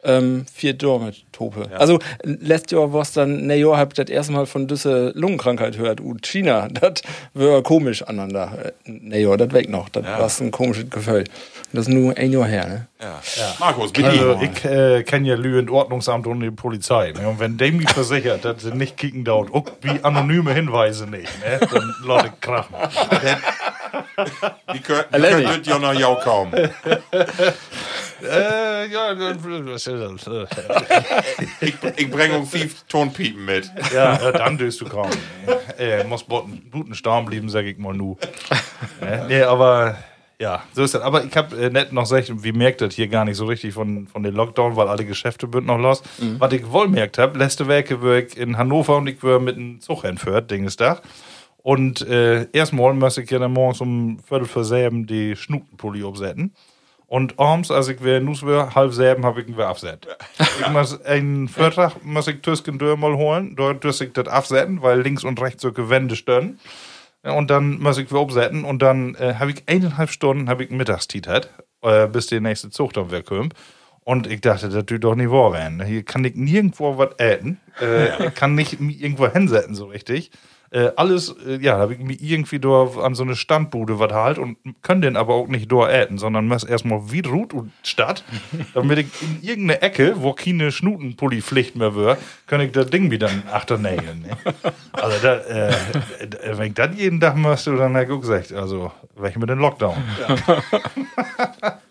ähm, 0.03 0.45
vier 0.53 0.73
Dorf 0.73 1.01
mit 1.03 1.31
Tope. 1.31 1.69
Also 1.77 1.99
letztes 2.23 2.71
Jahr 2.77 2.93
war 2.93 3.01
es 3.01 3.13
dann, 3.13 3.47
ne 3.47 3.55
Jahr 3.57 3.77
hab 3.77 3.89
ich 3.89 3.95
das 3.95 4.09
erste 4.09 4.31
Mal 4.31 4.45
von 4.45 4.67
diese 4.67 5.11
Lungenkrankheit 5.15 5.77
gehört, 5.77 6.01
und 6.01 6.25
China, 6.25 6.67
das 6.71 7.01
war 7.33 7.61
komisch 7.63 8.03
aneinander. 8.03 8.73
Ne 8.85 9.19
Jahr, 9.19 9.37
das 9.37 9.51
weg 9.53 9.69
noch, 9.69 9.89
das 9.89 10.03
war 10.03 10.45
ein 10.45 10.51
komisches 10.51 10.89
Gefühl. 10.89 11.25
Das 11.73 11.87
ist 11.87 11.93
nur 11.93 12.15
ein 12.17 12.31
Jahr 12.31 12.47
her, 12.47 12.67
ne? 12.67 12.87
ja. 13.35 13.55
Markus, 13.59 13.91
bitte. 13.91 14.07
also 14.07 14.39
ich 14.41 14.63
äh, 14.63 15.03
kenne 15.03 15.27
ja 15.27 15.35
Lü 15.35 15.59
und 15.59 15.69
Ordnungsamt 15.69 16.25
und 16.25 16.39
die 16.39 16.49
Polizei. 16.49 17.11
Ne? 17.11 17.27
Und 17.27 17.39
wenn 17.39 17.57
der 17.57 17.73
mich 17.73 17.89
versichert, 17.89 18.45
dass 18.45 18.61
sie 18.61 18.71
nicht 18.71 18.95
kicken 18.95 19.25
dauert, 19.25 19.53
auch 19.53 19.65
wie 19.81 20.01
anonyme 20.01 20.53
Hinweise 20.53 21.07
nicht, 21.07 21.29
ne? 21.43 21.59
dann 21.59 21.95
Leute 22.03 22.31
krachen. 22.39 22.73
die 24.73 24.79
können, 24.79 25.03
die 25.13 25.19
können 25.19 25.45
das 25.45 25.67
ja 25.67 25.77
noch 25.77 25.93
jau 25.93 26.15
kaum. 26.23 26.51
äh, 28.23 28.87
ja? 28.87 29.11
Ich, 31.61 31.73
ich 31.95 32.11
bringe 32.11 32.37
um 32.37 32.45
fünf 32.45 32.83
Tonpiepen 32.83 33.45
mit. 33.45 33.71
Ja, 33.93 34.15
äh, 34.15 34.33
dann 34.33 34.57
döst 34.57 34.81
du 34.81 34.85
kaum. 34.85 35.09
Äh, 35.77 36.03
muss 36.03 36.25
guten 36.27 36.95
Stamm 36.95 37.25
bleiben, 37.25 37.49
sag 37.49 37.65
ich 37.65 37.77
mal 37.77 37.93
nu. 37.93 38.17
Ne? 39.01 39.25
Nee, 39.27 39.41
aber 39.41 39.97
Ja, 40.39 40.63
so 40.73 40.83
ist 40.83 40.93
das. 40.93 41.01
Aber 41.01 41.23
ich 41.23 41.35
habe 41.35 41.55
äh, 41.57 41.69
nicht 41.69 41.91
noch 41.91 42.03
gesagt, 42.03 42.31
wie 42.43 42.51
merkt 42.51 42.81
das 42.81 42.93
hier 42.93 43.07
gar 43.07 43.25
nicht 43.25 43.37
so 43.37 43.45
richtig 43.45 43.73
von, 43.73 44.07
von 44.07 44.23
den 44.23 44.35
Lockdown, 44.35 44.75
weil 44.75 44.87
alle 44.87 45.05
Geschäfte 45.05 45.47
sind 45.51 45.65
noch 45.65 45.79
los. 45.79 46.03
Was 46.39 46.53
ich 46.53 46.69
wohl 46.71 46.87
merkt 46.87 47.17
habe, 47.17 47.37
letzte 47.39 47.67
Woche 47.67 48.01
war 48.01 48.17
ich 48.17 48.37
in 48.37 48.57
Hannover 48.57 48.97
und 48.97 49.07
ich 49.07 49.21
war 49.23 49.39
mit 49.39 49.55
einem 49.55 49.81
Zug 49.81 50.03
entführt, 50.03 50.51
Dingesdach. 50.51 51.01
Und 51.63 52.07
äh, 52.07 52.47
erstmal 52.53 52.93
muss 52.93 53.17
ich 53.17 53.29
ja 53.29 53.39
dann 53.39 53.51
morgens 53.51 53.81
um 53.81 54.19
Viertel 54.19 54.47
vor 54.47 54.63
sieben 54.63 55.05
die 55.07 55.35
Schnutenpulli 55.35 56.03
aufsetzen. 56.03 56.53
Und 57.07 57.39
abends, 57.39 57.71
als 57.71 57.87
ich 57.87 58.03
wieder 58.03 58.19
nus 58.19 58.45
war, 58.45 58.75
halb 58.75 58.93
sieben, 58.93 59.25
habe 59.25 59.41
ich 59.41 59.47
ihn 59.47 59.53
wieder 59.53 59.69
aufset. 59.69 60.07
ich 60.39 60.69
muss 60.69 61.01
einen 61.05 61.47
Vortrag 61.47 62.03
muss 62.03 62.27
ich 62.27 62.41
Tüsken 62.41 62.77
mal 62.77 63.15
holen, 63.15 63.55
dort 63.55 63.83
muss 63.83 64.01
ich 64.01 64.11
das 64.11 64.27
aufsetzen, 64.27 64.81
weil 64.81 65.01
links 65.01 65.23
und 65.23 65.41
rechts 65.41 65.61
so 65.61 65.71
Gewände 65.71 66.17
stehen. 66.17 66.59
Ja, 67.23 67.31
Und 67.31 67.49
dann 67.49 67.79
muss 67.79 67.97
ich 67.97 68.09
wieder 68.09 68.21
umsetzen 68.21 68.65
und 68.65 68.81
dann 68.81 69.15
äh, 69.15 69.35
habe 69.35 69.51
ich 69.51 69.63
eineinhalb 69.67 70.09
Stunden 70.11 70.49
habe 70.49 70.65
ich 70.65 70.69
Mittagstiet, 70.69 71.27
äh, 71.81 72.07
bis 72.07 72.27
der 72.27 72.41
nächste 72.41 72.69
Zug 72.69 72.93
dann 72.93 73.07
wieder 73.07 73.23
kommt. 73.23 73.53
Und 74.01 74.27
ich 74.27 74.39
dachte, 74.39 74.69
das 74.69 74.85
tut 74.85 75.03
doch 75.03 75.15
nicht 75.15 75.31
wahr 75.31 75.51
werden. 75.51 75.83
Hier 75.83 76.03
kann 76.03 76.23
ich 76.23 76.35
nirgendwo 76.35 76.97
was 76.97 77.19
äten. 77.19 77.59
Äh, 77.81 78.27
ich 78.27 78.35
kann 78.35 78.55
nicht 78.55 78.79
irgendwo 78.79 79.27
hinsetzen 79.27 79.75
so 79.75 79.85
richtig. 79.85 80.31
Äh, 80.77 80.91
alles, 80.95 81.35
äh, 81.47 81.57
ja, 81.59 81.77
habe 81.77 81.95
ich 81.95 81.99
mich 81.99 82.21
irgendwie 82.21 82.59
da 82.59 82.87
an 83.01 83.15
so 83.15 83.23
eine 83.23 83.35
Standbude 83.35 83.97
was 83.97 84.13
halt 84.13 84.37
und 84.37 84.57
können 84.83 85.01
den 85.01 85.17
aber 85.17 85.33
auch 85.33 85.47
nicht 85.47 85.71
dort 85.71 85.91
äten, 85.91 86.19
sondern 86.19 86.47
muss 86.47 86.63
erstmal 86.63 87.11
wieder 87.11 87.31
Rut 87.31 87.51
und 87.55 87.71
Stadt, 87.81 88.23
damit 88.75 88.99
ich 88.99 89.07
in 89.23 89.39
irgendeine 89.41 89.81
Ecke, 89.81 90.13
wo 90.17 90.33
keine 90.33 90.71
Schnutenpulli-Pflicht 90.71 91.75
mehr 91.77 91.95
wäre, 91.95 92.19
kann 92.45 92.61
ich 92.61 92.73
das 92.73 92.91
Ding 92.91 93.09
wieder 93.09 93.27
achternägeln. 93.51 94.21
Ne? 94.21 94.37
Also, 94.91 95.17
da, 95.21 95.35
äh, 95.35 95.69
äh, 95.69 96.57
wenn 96.57 96.67
ich 96.67 96.73
das 96.73 96.89
jeden 96.95 97.19
Tag 97.19 97.35
machst, 97.35 97.67
dann 97.67 97.95
habe 97.95 98.03
ich 98.03 98.11
auch 98.11 98.19
gesagt, 98.19 98.51
also, 98.51 98.91
welche 99.15 99.39
mit 99.39 99.49
den 99.49 99.59
Lockdown. 99.59 99.95
Ja, 100.27 101.79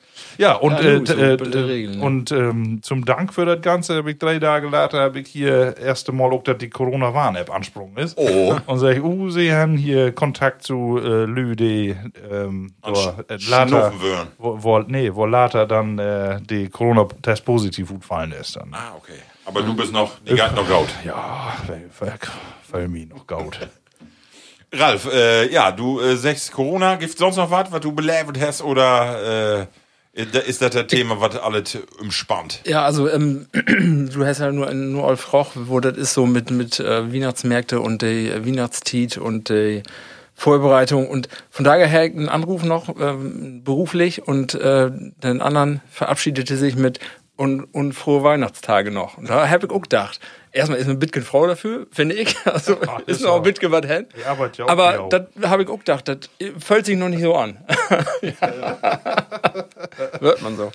und, 0.57 0.73
Ja, 0.73 1.15
äh, 1.15 1.35
äh, 1.35 1.87
ne? 1.89 2.03
und 2.03 2.31
ähm, 2.31 2.83
zum 2.83 3.05
Dank 3.05 3.33
für 3.33 3.45
das 3.45 3.63
Ganze 3.63 3.97
habe 3.97 4.11
ich 4.11 4.19
drei 4.19 4.39
Tage 4.39 4.69
later 4.69 5.01
habe 5.01 5.21
ich 5.21 5.29
hier 5.29 5.77
erste 5.79 6.13
Mal 6.13 6.33
auch, 6.33 6.43
dass 6.43 6.59
die 6.59 6.71
Corona-Warn-App 6.71 7.53
ansprungen 7.53 7.97
ist. 7.97 8.17
Oh. 8.19 8.57
Und 8.67 8.79
sage 8.79 8.97
ich, 8.97 9.03
uh, 9.03 9.31
Sie 9.31 9.53
haben 9.53 9.77
hier 9.77 10.13
Kontakt 10.13 10.63
zu 10.63 10.99
äh, 10.99 11.25
Lü, 11.25 11.57
die 11.57 11.97
ähm, 12.31 12.73
wo, 12.83 12.93
äh, 13.29 13.39
later, 13.49 13.93
wo, 14.39 14.63
wo, 14.63 14.79
nee, 14.81 15.15
wo 15.15 15.27
later 15.27 15.67
dann 15.67 15.99
äh, 15.99 16.41
die 16.43 16.69
Corona-Test 16.69 17.45
positiv 17.45 17.93
gefallen 17.93 18.33
ist. 18.33 18.57
Dann. 18.57 18.69
Ah, 18.73 18.95
okay. 18.97 19.19
Aber 19.47 19.63
du 19.63 19.75
bist 19.75 19.93
noch, 19.93 20.13
die 20.27 20.35
geht 20.35 20.55
noch 20.55 20.69
gaut. 20.69 20.89
Ja, 21.05 21.55
weil, 22.71 22.89
mir 22.89 23.07
noch 23.07 23.27
gaut. 23.27 23.59
Ralf, 24.73 25.07
äh, 25.13 25.51
ja, 25.53 25.71
du 25.71 26.01
äh, 26.01 26.17
sagst 26.17 26.53
Corona, 26.53 26.97
gibt 26.97 27.17
sonst 27.17 27.37
noch 27.37 27.51
was, 27.51 27.71
was 27.71 27.81
du 27.81 27.93
belebt 27.93 28.39
hast 28.41 28.63
oder 28.63 29.61
äh, 29.61 29.67
ist 30.17 30.63
das 30.63 30.71
das 30.71 30.87
Thema, 30.87 31.21
was 31.21 31.37
alles 31.37 31.79
umspannt? 32.01 32.63
Ja, 32.65 32.85
also 32.85 33.09
ähm, 33.09 33.47
du 33.53 34.25
hast 34.25 34.41
ja 34.41 34.51
nur 34.51 34.71
in 34.71 34.93
nur 34.93 35.05
Olf 35.05 35.33
Roch, 35.33 35.53
wo 35.55 35.79
das 35.81 35.97
ist 35.97 36.15
so 36.15 36.25
mit 36.25 36.51
mit 36.51 36.81
äh, 36.81 37.13
Weihnachtsmärkte 37.13 37.81
und 37.81 38.01
die 38.01 38.29
äh, 38.29 38.47
Weihnachtstiet 38.47 39.19
und 39.19 39.51
die 39.51 39.83
Vorbereitung 40.35 41.09
und 41.09 41.29
von 41.51 41.65
daher 41.65 41.87
her 41.87 42.03
einen 42.03 42.29
Anruf 42.29 42.63
noch 42.63 42.95
ähm, 42.99 43.63
beruflich 43.63 44.27
und 44.27 44.55
äh, 44.55 44.91
den 45.23 45.41
anderen 45.41 45.81
verabschiedete 45.91 46.57
sich 46.57 46.77
mit 46.77 46.99
und, 47.37 47.65
und 47.65 47.93
frohe 47.93 48.23
Weihnachtstage 48.23 48.91
noch. 48.91 49.19
Und 49.19 49.29
da 49.29 49.49
habe 49.49 49.67
ich 49.67 49.73
auch 49.73 49.83
gedacht, 49.83 50.21
erstmal 50.53 50.79
ist 50.79 50.89
ein 50.89 50.99
bisschen 50.99 51.23
Frau 51.23 51.47
dafür, 51.47 51.87
finde 51.93 52.15
ich. 52.15 52.35
Also 52.47 52.77
ist 53.07 53.07
ist 53.07 53.23
noch 53.23 53.37
bisschen 53.43 53.71
was 53.71 53.87
ja 54.59 54.65
auch 54.65 54.71
Aber 54.71 55.09
das 55.11 55.23
habe 55.49 55.63
ich 55.63 55.69
auch 55.69 55.79
gedacht, 55.79 56.09
das 56.09 56.19
fühlt 56.59 56.87
sich 56.87 56.97
noch 56.97 57.09
nicht 57.09 57.23
so 57.23 57.35
an. 57.35 57.59
Wird 60.21 60.43
man 60.43 60.57
so. 60.57 60.73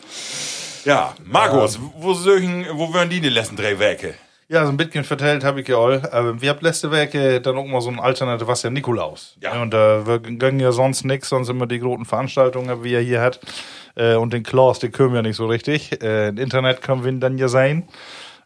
Ja, 0.86 1.13
Markus, 1.26 1.80
wo 1.97 2.13
söchen, 2.13 2.65
wo 2.74 2.93
wären 2.93 3.10
die 3.10 3.21
die 3.21 3.30
letzten 3.30 3.56
drei 3.56 3.80
Werke? 3.80 4.13
Ja, 4.52 4.66
so 4.66 4.72
ein 4.74 4.76
bisschen 4.76 5.06
vertellt 5.06 5.46
habe 5.46 5.62
ich 5.62 5.70
ja 5.70 5.78
all. 5.78 6.02
Aber 6.12 6.42
wir 6.42 6.50
haben 6.50 6.60
letzte 6.60 6.92
Woche 6.92 7.40
dann 7.40 7.56
auch 7.56 7.66
mal 7.66 7.80
so 7.80 7.90
ein 7.90 8.02
Alternative, 8.02 8.50
was 8.50 8.64
ja 8.64 8.70
Nikolaus. 8.70 9.38
Ja. 9.40 9.62
Und 9.62 9.74
da 9.74 10.06
wir 10.06 10.20
gönnen 10.20 10.60
ja 10.60 10.74
sonst 10.74 11.06
nichts, 11.06 11.30
sonst 11.30 11.48
immer 11.48 11.68
die 11.68 11.80
großen 11.80 12.04
Veranstaltungen, 12.04 12.84
wie 12.84 12.94
er 12.94 13.00
hier 13.00 13.22
hat. 13.22 13.40
Äh, 13.96 14.16
und 14.16 14.34
den 14.34 14.44
Klaus, 14.44 14.80
die 14.80 14.90
können 14.90 15.14
wir 15.14 15.22
nicht 15.22 15.38
so 15.38 15.48
richtig. 15.48 16.04
Äh, 16.04 16.28
Im 16.28 16.38
Internet 16.38 16.82
können 16.82 17.06
wir 17.06 17.12
ihn 17.14 17.22
dann 17.22 17.38
ja 17.38 17.48
sein. 17.48 17.88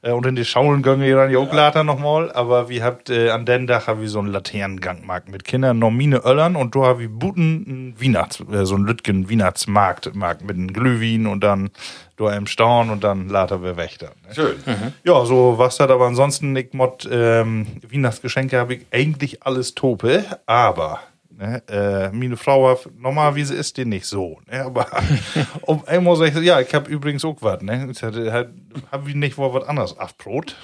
Äh, 0.04 0.12
und 0.12 0.28
in 0.28 0.36
die 0.36 0.46
Schauen 0.46 0.84
gönnen 0.84 1.02
wir 1.02 1.15
dann 1.15 1.32
ja 1.32 1.39
auch 1.39 1.52
later 1.52 1.84
nochmal. 1.84 2.32
Aber 2.32 2.70
wir 2.70 2.84
habt 2.84 3.10
äh, 3.10 3.32
an 3.32 3.48
den 3.48 3.65
Dach 3.65 3.88
hab 3.88 4.00
ich 4.00 4.12
so 4.12 4.20
einen 4.20 4.28
Laternengangmarkt 4.28 5.30
mit 5.30 5.44
Kindern, 5.44 5.80
noch 5.80 5.89
mine 5.89 6.18
Öllern. 6.24 6.56
Und 6.56 6.76
da 6.76 6.82
habe 6.82 7.06
ich 7.06 7.10
Buten 7.10 7.96
Weihnachts, 8.00 8.41
äh, 8.41 8.63
so 8.65 8.76
einen 8.76 8.86
Lütgen 8.86 9.28
Weihnachtsmarkt 9.28 10.13
Markt 10.13 10.44
mit 10.44 10.56
einem 10.56 10.72
Glühwein 10.72 11.26
und 11.26 11.44
dann 11.44 11.72
da 12.17 12.36
im 12.36 12.47
Staun 12.47 12.89
und 12.89 13.04
dann 13.04 13.30
later 13.30 13.63
wir 13.63 13.78
weg 13.78 13.97
dann. 13.99 14.12
Ne? 14.28 14.36
Schön. 14.36 14.56
Ja, 15.04 15.25
so 15.25 15.56
was 15.58 15.80
hat 15.80 15.91
aber 15.91 16.06
ansonsten 16.06 16.56
ich 16.56 16.73
mod 16.73 17.08
ähm, 17.12 17.67
Weihnachtsgeschenke 17.91 18.58
habe 18.58 18.75
ich 18.75 18.86
eigentlich 18.91 19.43
alles 19.43 19.75
tope, 19.75 20.25
aber 20.45 21.01
ne, 21.38 21.63
äh, 21.67 22.12
meine 22.12 22.38
Frau 22.38 22.80
normalerweise 22.98 23.56
ist 23.56 23.78
die 23.78 23.86
nicht 23.86 24.06
so, 24.06 24.39
ne, 24.50 24.63
aber 24.63 24.88
um 25.62 25.84
einmal 25.86 26.15
sag 26.15 26.36
ich, 26.36 26.43
ja, 26.43 26.60
ich 26.60 26.74
habe 26.74 26.89
übrigens 26.89 27.26
auch 27.26 27.38
was, 27.41 27.62
ne, 27.62 27.88
ich 27.91 28.02
hatte 28.04 28.32
halt, 28.32 28.50
hab 28.91 29.08
ich 29.08 29.15
nicht 29.15 29.38
wohl 29.38 29.54
was 29.54 29.67
anderes 29.67 29.98
abbrot 29.98 30.56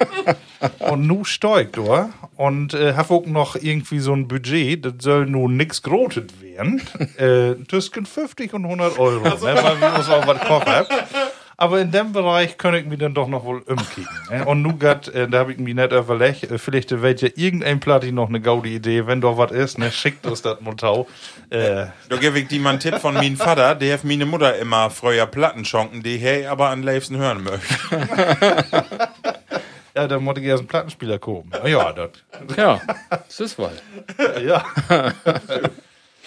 und 0.78 1.06
nu 1.06 1.24
steigt 1.24 1.78
da 1.78 2.10
und 2.36 2.74
äh, 2.74 2.94
hab 2.94 3.10
auch 3.10 3.26
noch 3.26 3.56
irgendwie 3.56 4.00
so 4.00 4.12
ein 4.12 4.28
Budget, 4.28 4.84
das 4.84 4.94
soll 5.00 5.26
nun 5.26 5.56
nix 5.56 5.82
grotet 5.82 6.40
werden, 6.42 6.82
äh, 7.16 7.54
zwischen 7.68 8.06
50 8.06 8.54
und 8.54 8.64
100 8.64 8.98
Euro, 8.98 9.24
ne, 9.24 9.40
weil 9.40 9.80
wir 9.80 9.94
uns 9.94 10.08
auch 10.08 10.26
was 10.26 10.40
kochen. 10.40 10.86
Aber 11.60 11.78
in 11.78 11.90
dem 11.92 12.12
Bereich 12.12 12.56
kann 12.56 12.72
ich 12.74 12.86
mich 12.86 12.98
dann 12.98 13.12
doch 13.12 13.28
noch 13.28 13.44
wohl 13.44 13.58
umkicken. 13.60 14.08
Ne? 14.30 14.46
Und 14.46 14.62
nu 14.62 14.78
grad, 14.78 15.08
äh, 15.08 15.28
da 15.28 15.40
habe 15.40 15.52
ich 15.52 15.58
mich 15.58 15.74
nicht 15.74 15.92
überlegt, 15.92 16.44
äh, 16.50 16.56
vielleicht 16.56 16.90
wird 17.02 17.20
ja 17.20 17.28
irgendein 17.36 17.80
Platti 17.80 18.12
noch 18.12 18.30
eine 18.30 18.40
gaude 18.40 18.70
Idee, 18.70 19.06
wenn 19.06 19.20
doch 19.20 19.36
was 19.36 19.52
ist, 19.52 19.78
ne, 19.78 19.92
schickt 19.92 20.26
uns 20.26 20.40
das 20.40 20.58
Montau. 20.62 21.06
Äh, 21.50 21.84
Da 22.08 22.16
gebe 22.18 22.38
ich 22.38 22.48
dir 22.48 22.60
mal 22.60 22.70
einen 22.70 22.80
Tipp 22.80 22.96
von 22.96 23.12
meinem 23.12 23.36
Vater, 23.36 23.74
der 23.74 23.92
hat 23.92 24.04
meine 24.04 24.24
Mutter 24.24 24.56
immer 24.56 24.88
früher 24.88 25.26
Platten 25.26 25.66
schonken, 25.66 26.02
die 26.02 26.16
hey 26.16 26.46
aber 26.46 26.70
am 26.70 26.82
liebsten 26.82 27.18
hören 27.18 27.44
möchte. 27.44 27.74
ja, 29.94 30.08
dann 30.08 30.24
muss 30.24 30.38
ich 30.38 30.44
erst 30.44 30.60
einen 30.60 30.68
Plattenspieler 30.68 31.18
kommen. 31.18 31.52
Ja, 31.66 31.92
das. 31.92 32.10
Ja, 32.56 32.80
das 33.10 33.38
ist 33.38 33.58
wohl. 33.58 33.70
Ja. 34.42 34.64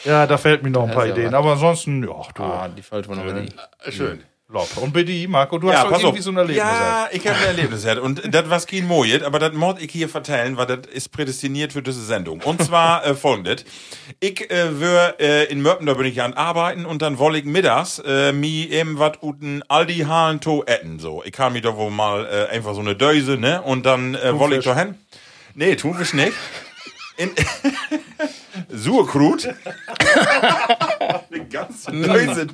ja, 0.06 0.28
da 0.28 0.38
fällt 0.38 0.62
mir 0.62 0.70
noch 0.70 0.88
ein 0.88 0.94
paar 0.94 1.08
Ideen. 1.08 1.34
Aber 1.34 1.54
ansonsten, 1.54 2.04
ja, 2.04 2.22
du, 2.36 2.44
Ah, 2.44 2.68
die 2.68 2.84
fällt 2.84 3.08
wohl 3.08 3.16
noch 3.16 3.26
die. 3.34 3.92
Schön. 3.92 4.24
Lob. 4.54 4.70
Und 4.78 4.94
bitte, 4.94 5.28
Marco, 5.28 5.58
du 5.58 5.68
hast 5.70 5.78
Ja, 5.78 5.84
doch 5.84 5.90
pass 5.92 6.02
irgendwie 6.02 6.20
auf. 6.20 6.26
so 6.26 6.32
ein 6.32 6.38
Erlebnis. 6.38 6.64
ja, 6.64 7.08
ich 7.12 7.28
habe 7.28 7.38
ein 7.40 7.46
Erlebnis 7.48 7.84
gehabt. 7.84 8.00
Und 8.02 8.22
das 8.34 8.50
was 8.50 8.68
kein 8.68 8.86
Mojet, 8.88 9.24
aber 9.24 9.40
das 9.40 9.54
mod 9.54 9.82
ich 9.82 9.92
hier 9.92 10.08
vertellen, 10.08 10.58
weil 10.58 10.68
das 10.68 10.80
ist 10.94 11.12
prädestiniert 11.12 11.74
für 11.74 11.82
diese 11.82 12.04
Sendung. 12.06 12.40
Und 12.42 12.62
zwar 12.64 13.06
äh, 13.06 13.16
folgendes. 13.16 13.66
Ich 14.20 14.50
äh, 14.52 14.80
wär, 14.80 15.16
äh, 15.20 15.46
in 15.46 15.62
Mörpen, 15.64 15.88
da 15.88 15.96
bin 15.96 16.06
ich 16.06 16.22
an 16.22 16.34
arbeiten 16.34 16.86
und 16.86 17.02
dann 17.02 17.18
woll 17.18 17.36
ich 17.36 17.46
mittags 17.46 18.00
äh, 18.00 18.32
mi 18.32 18.66
eben 18.70 19.00
wat 19.00 19.24
uten 19.24 19.64
Aldi 19.68 20.00
Halen 20.08 20.40
to 20.40 20.64
etten. 20.68 21.00
So, 21.00 21.24
ich 21.26 21.32
kam 21.32 21.54
mir 21.54 21.62
da 21.62 21.76
wohl 21.76 21.90
mal 21.90 22.26
äh, 22.26 22.54
einfach 22.56 22.76
so 22.76 22.82
eine 22.82 22.96
Döse, 22.96 23.38
ne? 23.38 23.62
Und 23.64 23.86
dann 23.88 24.14
äh, 24.14 24.38
woll 24.38 24.54
ich 24.54 24.64
da 24.64 24.76
hin. 24.78 24.96
Nee, 25.56 25.76
Thunfisch 25.76 26.14
nicht. 26.14 26.34
In 27.24 27.32
Surkrut. 28.70 29.48
Eine 31.32 31.46
ganze. 31.48 31.92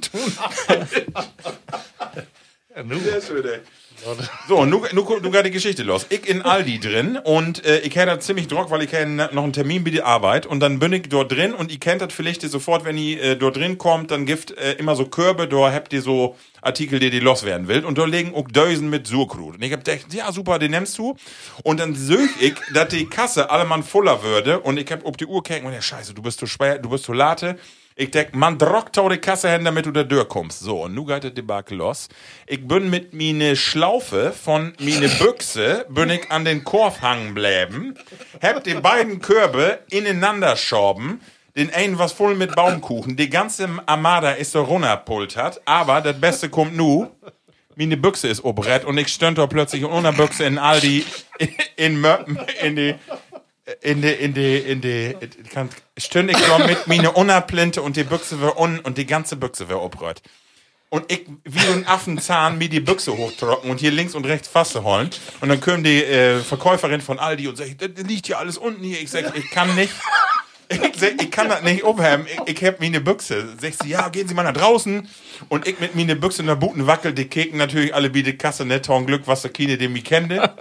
Ja, 2.76 2.84
nu. 2.84 3.00
Sehr 3.00 3.22
schön, 3.22 3.46
ey. 3.46 3.60
So, 4.48 4.58
und 4.58 4.70
nu, 4.70 4.82
nu, 4.94 5.04
nu 5.22 5.32
geht 5.32 5.46
die 5.46 5.52
Geschichte 5.52 5.84
los. 5.84 6.06
Ich 6.10 6.28
in 6.28 6.42
Aldi 6.42 6.80
drin 6.80 7.18
und 7.18 7.66
äh, 7.66 7.80
ich 7.80 7.96
hätte 7.96 8.18
ziemlich 8.20 8.48
Druck, 8.48 8.72
weil 8.72 8.82
ich 8.82 8.92
hätte 8.92 9.10
noch 9.10 9.44
einen 9.44 9.54
Termin 9.54 9.84
bei 9.84 9.92
der 9.92 10.06
Arbeit 10.06 10.46
und 10.46 10.60
dann 10.60 10.80
bin 10.80 10.94
ich 10.94 11.10
dort 11.10 11.32
drin 11.32 11.54
und 11.54 11.72
ihr 11.72 11.80
kennt 11.80 12.02
das 12.02 12.14
vielleicht 12.14 12.42
sofort, 12.42 12.86
wenn 12.86 12.98
ihr 12.98 13.22
äh, 13.22 13.36
dort 13.36 13.58
drin 13.58 13.78
kommt, 13.78 14.12
dann 14.12 14.26
gibt 14.26 14.52
äh, 14.52 14.74
immer 14.74 14.96
so 14.96 15.06
Körbe, 15.06 15.48
da 15.48 15.72
habt 15.72 15.92
ihr 15.94 16.02
so 16.02 16.36
Artikel, 16.62 17.00
die 17.00 17.10
die 17.10 17.20
loswerden 17.20 17.68
will 17.68 17.86
und 17.86 17.98
da 17.98 18.06
legen 18.06 18.34
auch 18.34 18.48
Dösen 18.48 18.90
mit 18.90 19.08
Surkrut. 19.08 19.56
Und 19.56 19.64
ich 19.64 19.74
hab 19.74 19.84
gedacht, 19.84 20.14
ja 20.14 20.32
super, 20.32 20.60
den 20.60 20.72
nimmst 20.72 20.98
du. 20.98 21.16
Und 21.64 21.80
dann 21.80 21.96
söch 21.96 22.30
ich, 22.40 22.56
dass 22.74 22.90
die 22.90 23.06
Kasse 23.06 23.50
allemann 23.50 23.84
voller 23.84 24.24
würde 24.24 24.60
und 24.60 24.78
ich 24.78 24.92
hab 24.92 25.06
auf 25.06 25.18
die 25.18 25.26
Uhr 25.26 25.44
gucken 25.44 25.66
und 25.66 25.74
ja 25.74 25.82
scheiße, 25.82 26.14
du 26.14 26.22
bist 26.22 26.40
zu 26.40 26.48
schwer, 26.48 26.80
du 26.80 26.90
bist 26.90 27.04
zu 27.04 27.14
late. 27.14 27.58
Ich 28.02 28.12
denk, 28.12 28.34
man 28.34 28.58
drockt 28.58 28.98
auch 28.98 29.10
die 29.10 29.18
Kasse 29.18 29.52
hin, 29.52 29.66
damit 29.66 29.86
du 29.86 29.92
da 29.92 30.04
durchkommst. 30.04 30.62
So, 30.62 30.84
und 30.84 30.94
nu 30.94 31.04
geht 31.04 31.26
das 31.26 31.34
Debakel 31.34 31.80
los. 31.80 32.08
Ich 32.48 32.66
bin 32.66 32.90
mit 32.90 33.14
meine 33.14 33.58
Schlaufe 33.58 34.32
von 34.32 34.72
meine 34.80 35.10
Büchse, 35.10 35.86
bin 35.90 36.10
ich 36.10 36.32
an 36.32 36.46
den 36.46 36.64
Korb 36.64 37.02
hangen 37.02 37.34
bleiben, 37.34 37.96
hab 38.42 38.64
die 38.64 38.76
beiden 38.76 39.20
Körbe 39.20 39.80
ineinander 39.90 40.56
schorben, 40.56 41.20
den 41.58 41.74
einen 41.74 42.00
was 42.00 42.14
voll 42.14 42.36
mit 42.36 42.56
Baumkuchen, 42.56 43.18
die 43.18 43.30
ganze 43.30 43.68
Armada 43.86 44.32
ist 44.32 44.54
so 44.54 44.62
runterpultert, 44.62 45.60
aber 45.66 46.00
das 46.00 46.22
Beste 46.22 46.48
kommt 46.48 46.78
nu, 46.78 47.10
meine 47.76 47.98
Büchse 47.98 48.30
ist 48.30 48.46
obrett 48.46 48.86
und 48.86 48.98
ich 48.98 49.10
stönt 49.10 49.40
plötzlich 49.50 49.84
ohne 49.84 50.14
Büchse 50.14 50.46
in 50.46 50.58
Aldi 50.58 51.06
in 51.76 52.00
Möppen 52.00 52.40
in 52.62 52.78
die 52.78 52.96
in 53.82 54.02
die, 54.02 54.10
in 54.10 54.34
die, 54.34 54.58
in 54.58 54.82
die, 54.82 55.16
ich 55.22 55.50
kann, 55.50 55.70
stünde 55.98 56.34
ich 56.34 56.40
da 56.46 56.66
mit 56.66 56.88
meine 56.88 57.12
Unaplinte 57.12 57.82
und 57.82 57.96
die 57.96 58.04
Büchse 58.04 58.42
war 58.42 58.60
un 58.60 58.80
und 58.80 58.98
die 58.98 59.06
ganze 59.06 59.36
Büchse 59.36 59.70
war 59.70 59.82
obrot. 59.82 60.22
Und 60.92 61.12
ich, 61.12 61.28
wie 61.44 61.60
ein 61.72 61.88
Affenzahn, 61.88 62.58
mir 62.58 62.68
die 62.68 62.80
Büchse 62.80 63.16
hochtrocken 63.16 63.70
und 63.70 63.80
hier 63.80 63.92
links 63.92 64.16
und 64.16 64.26
rechts 64.26 64.48
Fasse 64.48 64.84
holen. 64.84 65.12
Und 65.40 65.50
dann 65.50 65.62
kommt 65.62 65.86
die 65.86 66.04
äh, 66.04 66.40
Verkäuferin 66.40 67.02
von 67.02 67.20
Aldi 67.20 67.48
und 67.48 67.58
sagt, 67.58 67.82
das 67.82 68.06
liegt 68.08 68.26
hier 68.26 68.40
alles 68.40 68.58
unten 68.58 68.84
hier. 68.84 69.00
Ich 69.00 69.12
sag, 69.12 69.38
ich 69.38 69.50
kann 69.52 69.76
nicht. 69.76 69.94
Ich, 70.72 70.80
sag, 71.00 71.22
ich 71.22 71.32
kann 71.32 71.50
das 71.50 71.62
nicht 71.62 71.84
umheben. 71.84 72.26
Ich, 72.46 72.56
ich 72.56 72.64
hab 72.64 72.80
mir 72.80 72.88
eine 72.88 73.02
Büchse. 73.02 73.56
Sagt 73.62 73.84
sie, 73.84 73.90
ja, 73.90 74.10
gehen 74.10 74.28
Sie 74.28 74.34
mal 74.34 74.44
nach 74.44 74.54
draußen. 74.54 75.08
Und 75.48 75.68
ich 75.68 75.80
mit 75.80 75.94
mir 75.94 76.02
eine 76.02 76.16
Büchse 76.16 76.42
in 76.42 76.48
der 76.48 76.56
Buten 76.56 76.88
wackel, 76.88 77.14
die 77.14 77.26
keken 77.26 77.58
natürlich 77.58 77.94
alle 77.94 78.14
wie 78.14 78.24
die 78.24 78.38
Kasse, 78.38 78.66
nicht 78.66 78.86
Ton 78.86 79.06
Glück, 79.06 79.24
was 79.26 79.44
der 79.44 79.52
Kine, 79.52 79.78
den 79.78 79.94
mich 79.94 80.06
kennte. 80.06 80.54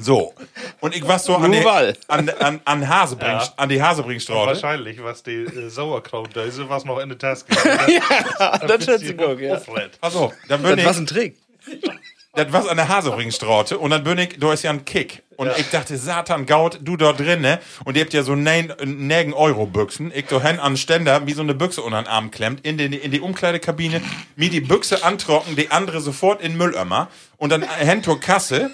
So. 0.00 0.34
Und 0.80 0.94
ich 0.94 1.06
war 1.06 1.18
so 1.18 1.34
an, 1.36 1.50
die, 1.52 1.64
an, 1.66 2.28
an, 2.38 2.60
an, 2.64 2.88
Hasebring, 2.88 3.28
Ja. 3.28 3.48
an 3.56 3.68
die 3.68 3.82
Hasebringstraße. 3.82 4.46
Wahrscheinlich, 4.46 5.02
was 5.02 5.22
die 5.22 5.42
äh, 5.44 5.68
Sauerkrautdöse, 5.68 6.68
was 6.68 6.84
noch 6.84 6.98
in 7.00 7.08
der 7.08 7.18
Taske. 7.18 7.52
ja, 7.88 8.58
das 8.58 8.86
hört 8.86 9.00
sich 9.00 9.16
gut, 9.16 9.40
ja. 9.40 9.60
Pass 10.00 10.14
auf, 10.16 10.32
dann 10.48 10.62
bin 10.62 10.70
Das 10.70 10.78
ich. 10.78 10.84
war 10.86 10.94
ein 10.94 11.06
Trick. 11.06 11.36
Das 12.34 12.52
war 12.52 12.70
an 12.70 12.76
der 12.76 12.88
Haseringstraße 12.88 13.78
und 13.78 13.90
dann 13.90 14.04
bin 14.04 14.18
ich, 14.18 14.38
da 14.38 14.52
ist 14.52 14.62
ja 14.62 14.70
ein 14.70 14.84
Kick. 14.84 15.22
Und 15.36 15.50
ich 15.56 15.70
dachte, 15.70 15.96
Satan, 15.96 16.46
Gaut, 16.46 16.78
du 16.82 16.96
dort 16.96 17.18
drin, 17.18 17.40
ne? 17.40 17.58
Und 17.84 17.96
ihr 17.96 18.02
habt 18.04 18.12
ja 18.12 18.22
so 18.22 18.34
nein, 18.36 18.72
nägen 18.84 19.32
Euro-Büchsen. 19.32 20.12
Ich 20.14 20.26
da 20.26 20.40
hin 20.40 20.58
an 20.60 20.76
Ständer, 20.76 21.26
wie 21.26 21.32
so 21.32 21.42
eine 21.42 21.54
Büchse 21.54 21.82
unter 21.82 22.00
den 22.02 22.06
Arm 22.08 22.30
klemmt, 22.30 22.64
in, 22.64 22.76
den, 22.78 22.92
in 22.92 23.10
die 23.10 23.20
Umkleidekabine, 23.20 24.00
mir 24.36 24.50
die 24.50 24.60
Büchse 24.60 25.02
antrocken, 25.04 25.56
die 25.56 25.70
andere 25.70 26.00
sofort 26.00 26.40
in 26.40 26.52
den 26.52 26.58
Mülleimer 26.58 27.08
und 27.38 27.50
dann 27.50 27.64
hin 27.78 28.02
zur 28.04 28.20
Kasse. 28.20 28.70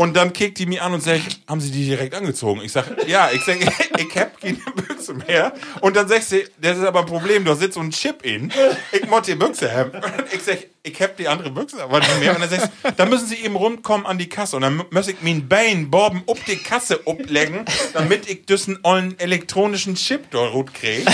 Und 0.00 0.16
dann 0.16 0.32
kickt 0.32 0.56
die 0.56 0.64
mir 0.64 0.82
an 0.82 0.94
und 0.94 1.02
sagt, 1.02 1.40
haben 1.46 1.60
Sie 1.60 1.70
die 1.70 1.84
direkt 1.84 2.14
angezogen? 2.14 2.62
Ich 2.64 2.72
sag, 2.72 3.06
ja, 3.06 3.28
ich 3.34 3.44
sag, 3.44 3.56
ich 3.98 4.16
hab 4.16 4.40
keine 4.40 4.56
Büchse 4.74 5.12
mehr. 5.12 5.52
Und 5.82 5.94
dann 5.94 6.08
sagt 6.08 6.22
sie, 6.22 6.46
das 6.58 6.78
ist 6.78 6.84
aber 6.84 7.00
ein 7.00 7.06
Problem, 7.06 7.44
da 7.44 7.54
sitzt 7.54 7.74
so 7.74 7.80
ein 7.80 7.90
Chip 7.90 8.24
in. 8.24 8.50
Ich 8.92 9.06
muss 9.06 9.26
die 9.26 9.34
Büchse 9.34 9.70
haben. 9.70 9.90
Und 9.90 10.32
ich 10.32 10.42
sag, 10.42 10.56
ich 10.82 11.00
hab 11.02 11.16
die 11.16 11.28
andere 11.28 11.50
Büchse 11.50 11.82
aber 11.82 11.98
nicht 11.98 12.20
mehr. 12.20 12.34
Und 12.34 12.40
dann 12.40 12.48
sagt 12.48 12.62
sie, 12.62 12.92
dann 12.96 13.10
müssen 13.10 13.26
Sie 13.26 13.36
eben 13.36 13.56
rumkommen 13.56 14.06
an 14.06 14.18
die 14.18 14.28
Kasse. 14.28 14.56
Und 14.56 14.62
dann 14.62 14.82
muss 14.90 15.08
ich 15.08 15.16
mein 15.20 15.48
Bein 15.48 15.90
Borben 15.90 16.22
ob 16.26 16.42
die 16.46 16.56
Kasse 16.56 17.00
ablegen, 17.06 17.64
damit 17.92 18.28
ich 18.28 18.46
diesen 18.46 18.78
ollen 18.82 19.18
elektronischen 19.18 19.94
Chip 19.96 20.30
da 20.30 20.38
rot 20.38 20.72
krieg. 20.72 21.06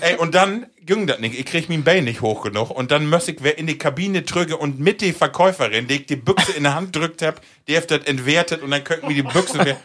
Ey, 0.00 0.16
und 0.16 0.34
dann 0.34 0.66
ging 0.84 1.06
das 1.06 1.20
nicht. 1.20 1.38
Ich 1.38 1.46
krieg 1.46 1.68
mein 1.68 1.84
Bein 1.84 2.04
nicht 2.04 2.20
hoch 2.20 2.42
genug. 2.42 2.70
Und 2.70 2.90
dann 2.90 3.08
muss 3.08 3.28
ich 3.28 3.38
wer 3.40 3.58
in 3.58 3.66
die 3.66 3.78
Kabine 3.78 4.22
drücke 4.22 4.56
und 4.56 4.80
mit 4.80 5.00
die 5.00 5.12
Verkäuferin, 5.12 5.86
die 5.86 5.94
ich 5.96 6.06
die 6.06 6.16
Büchse 6.16 6.52
in 6.52 6.64
der 6.64 6.74
Hand 6.74 6.96
drückt 6.96 7.22
hab, 7.22 7.40
die 7.68 7.76
hat 7.76 7.90
das 7.90 8.04
entwertet 8.06 8.62
und 8.62 8.70
dann 8.70 8.82
könnten 8.82 9.08
wir 9.08 9.14
die 9.14 9.22
Büchse 9.22 9.76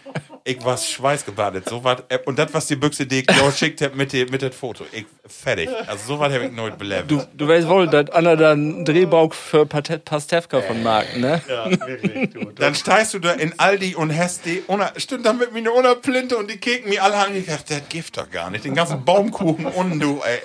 Ich 0.47 0.63
war 0.63 0.77
schweißgebadet. 0.77 1.67
So 1.67 1.83
was, 1.83 2.03
und 2.25 2.37
das, 2.37 2.53
was 2.53 2.67
die 2.67 2.75
Büchse, 2.75 3.07
die 3.07 3.21
ich 3.21 3.25
da 3.25 3.51
schickt 3.51 3.81
hab 3.81 3.95
mit, 3.95 4.13
die, 4.13 4.25
mit 4.27 4.43
das 4.43 4.55
Foto. 4.55 4.85
Ich, 4.91 5.07
fertig. 5.25 5.67
Also 5.87 6.05
so 6.05 6.19
was 6.19 6.31
hab 6.31 6.39
ich 6.43 6.51
noch 6.51 6.69
belebt. 6.69 7.09
Du, 7.09 7.19
du 7.33 7.47
weißt 7.47 7.67
wohl, 7.67 7.87
dass 7.87 8.11
Anna 8.11 8.35
dann 8.35 8.85
Drehbau 8.85 9.31
für 9.31 9.65
Pastewka 9.65 10.61
von 10.61 10.83
Marken, 10.83 11.21
ne? 11.21 11.41
Ja, 11.49 11.67
wirklich. 11.87 12.29
Du, 12.29 12.51
Dann 12.51 12.75
steigst 12.75 13.15
du 13.15 13.19
da 13.19 13.31
in 13.31 13.57
Aldi 13.57 13.95
und 13.95 14.15
hast 14.15 14.45
die, 14.45 14.61
ohne, 14.67 14.91
stimmt 14.97 15.25
dann 15.25 15.39
mit 15.39 15.51
mir 15.51 15.59
eine 15.59 15.71
Unterplinte 15.71 16.37
und 16.37 16.51
die 16.51 16.57
keken 16.57 16.91
mir 16.91 17.03
alle 17.03 17.15
an. 17.15 17.35
Ich 17.35 17.47
dachte, 17.47 17.79
das 17.79 17.89
gibt 17.89 18.15
doch 18.15 18.29
gar 18.29 18.51
nicht. 18.51 18.65
Den 18.65 18.75
ganzen 18.75 19.03
Baumkuchen 19.03 19.65
unten, 19.65 19.99
du, 19.99 20.21
ey. 20.23 20.41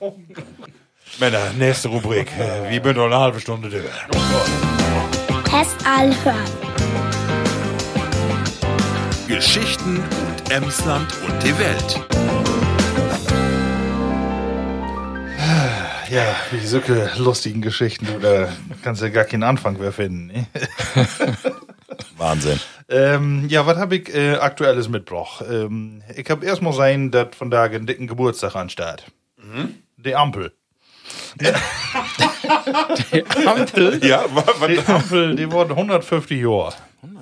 Oh. 0.00 0.16
Männer, 1.20 1.52
nächste 1.56 1.88
Rubrik. 1.90 2.28
Äh, 2.36 2.70
Wie 2.70 2.80
bin 2.80 2.96
doch 2.96 3.06
eine 3.06 3.20
halbe 3.20 3.38
Stunde 3.38 3.70
durch. 3.70 3.84
Test 5.44 5.76
all 5.86 6.12
hören. 6.24 6.67
Geschichten 9.28 9.98
und 9.98 10.50
Emsland 10.50 11.12
und 11.26 11.42
die 11.42 11.56
Welt. 11.58 12.00
ja, 16.10 16.24
wie 16.50 16.66
solche 16.66 17.10
lustigen 17.18 17.60
Geschichten, 17.60 18.06
du, 18.06 18.18
da 18.20 18.48
kannst 18.82 19.02
du 19.02 19.06
ja 19.06 19.12
gar 19.12 19.24
keinen 19.24 19.42
Anfang 19.42 19.78
mehr 19.78 19.92
finden. 19.92 20.26
Ne? 20.28 20.46
Wahnsinn. 22.16 22.58
Ähm, 22.88 23.44
ja, 23.48 23.66
was 23.66 23.76
habe 23.76 23.96
ich 23.96 24.14
äh, 24.14 24.36
aktuelles 24.36 24.88
mitgebracht? 24.88 25.44
Ähm, 25.48 26.02
ich 26.16 26.28
habe 26.30 26.46
erstmal 26.46 26.72
sein, 26.72 27.10
dass 27.10 27.28
von 27.36 27.50
da 27.50 27.64
einen 27.64 27.86
dicken 27.86 28.06
Geburtstag 28.06 28.56
ansteht. 28.56 29.04
Die 29.98 30.14
Ampel. 30.16 30.52
Ampel? 33.46 34.04
Ja, 34.04 34.24
wa- 34.34 34.44
wa- 34.58 34.66
Die 34.68 34.78
Ampel, 34.80 35.36
die 35.36 35.50
wurde 35.50 35.74
150 35.74 36.40
Jahre. 36.40 36.72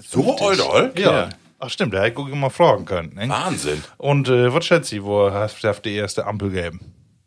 so 0.07 0.37
old, 0.41 0.61
old? 0.61 0.99
Ja. 0.99 1.29
Ach 1.59 1.71
stimmt, 1.71 1.95
da 1.95 2.03
hätte 2.03 2.21
ich 2.21 2.35
mal 2.35 2.51
fragen 2.51 2.85
können. 2.85 3.15
Ne? 3.15 3.29
Wahnsinn. 3.29 3.83
Und 3.97 4.29
äh, 4.29 4.53
was 4.53 4.67
schätzt 4.67 4.91
Sie, 4.91 5.03
wo 5.03 5.31
hast 5.31 5.63
du 5.63 5.73
die 5.85 5.95
erste 5.95 6.27
Ampel 6.27 6.51
gegeben? 6.51 6.81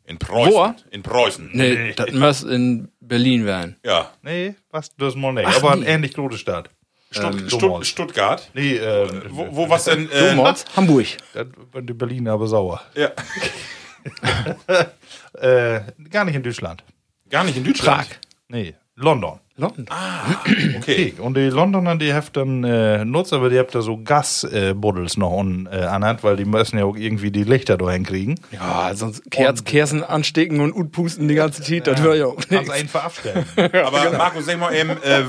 In 0.05 0.17
Preußen. 0.17 0.53
Wo? 0.53 0.73
In 0.91 1.03
Preußen. 1.03 1.49
Nee, 1.53 1.93
das 1.93 2.11
muss 2.11 2.43
in 2.43 2.89
Berlin 2.99 3.45
werden. 3.45 3.75
Ja. 3.85 4.11
Nee, 4.23 4.55
was, 4.71 4.95
das 4.95 5.15
mal 5.15 5.33
nicht. 5.33 5.45
Aber 5.47 5.71
eine 5.71 5.85
ähnlich 5.85 6.13
große 6.13 6.37
Stadt. 6.37 6.69
Stutt, 7.11 7.33
Ähm, 7.33 7.47
Stutt, 7.47 7.61
Domholz. 7.61 7.87
Stuttgart. 7.87 8.49
Nee, 8.53 8.75
äh, 8.77 9.07
Wo, 9.29 9.47
wo 9.51 9.69
was 9.69 9.85
denn? 9.85 10.09
Äh? 10.11 10.35
Hamburg. 10.75 11.05
das 11.33 11.47
waren 11.71 11.85
die 11.87 11.93
Berliner 11.93 12.33
aber 12.33 12.47
sauer. 12.47 12.81
ja. 12.95 13.11
Äh, 15.33 15.81
gar 16.09 16.25
nicht 16.25 16.35
in 16.35 16.43
Deutschland. 16.43 16.83
Gar 17.29 17.43
nicht 17.43 17.57
in 17.57 17.63
Deutschland. 17.63 18.07
Prag. 18.09 18.17
Nee, 18.47 18.73
London. 18.95 19.39
London. 19.59 19.85
Okay. 20.77 21.13
Und 21.19 21.35
die 21.37 21.49
Londoner, 21.49 21.95
die 21.97 22.13
haben 22.13 22.25
dann 22.33 22.63
äh, 22.63 23.05
nutzt, 23.05 23.33
aber 23.33 23.49
die 23.49 23.59
habt 23.59 23.75
da 23.75 23.81
so 23.81 23.97
Gasbuddels 24.01 25.17
noch 25.17 25.31
un, 25.31 25.67
äh, 25.71 25.77
anhat, 25.81 26.23
weil 26.23 26.35
die 26.37 26.45
müssen 26.45 26.77
ja 26.79 26.85
auch 26.85 26.95
irgendwie 26.95 27.31
die 27.31 27.43
Lichter 27.43 27.77
da 27.77 27.89
hinkriegen. 27.91 28.39
Ja, 28.51 28.91
sonst 28.95 29.29
Kerz, 29.29 29.63
Kerzen 29.63 30.03
anstecken 30.03 30.61
und 30.61 30.73
utpusten 30.73 31.27
die 31.27 31.35
ganze 31.35 31.61
Zeit, 31.61 31.87
das 31.87 32.01
wäre 32.03 32.17
ja 32.17 32.25
auch 32.25 32.35
Kannst 32.37 32.51
nichts. 32.51 32.69
einfach 32.71 33.03
abstellen. 33.05 33.45
Aber 33.57 34.11
Markus, 34.17 34.45
sag 34.45 34.59
mal 34.59 34.73
eben, 34.73 34.91
äh, 34.91 35.23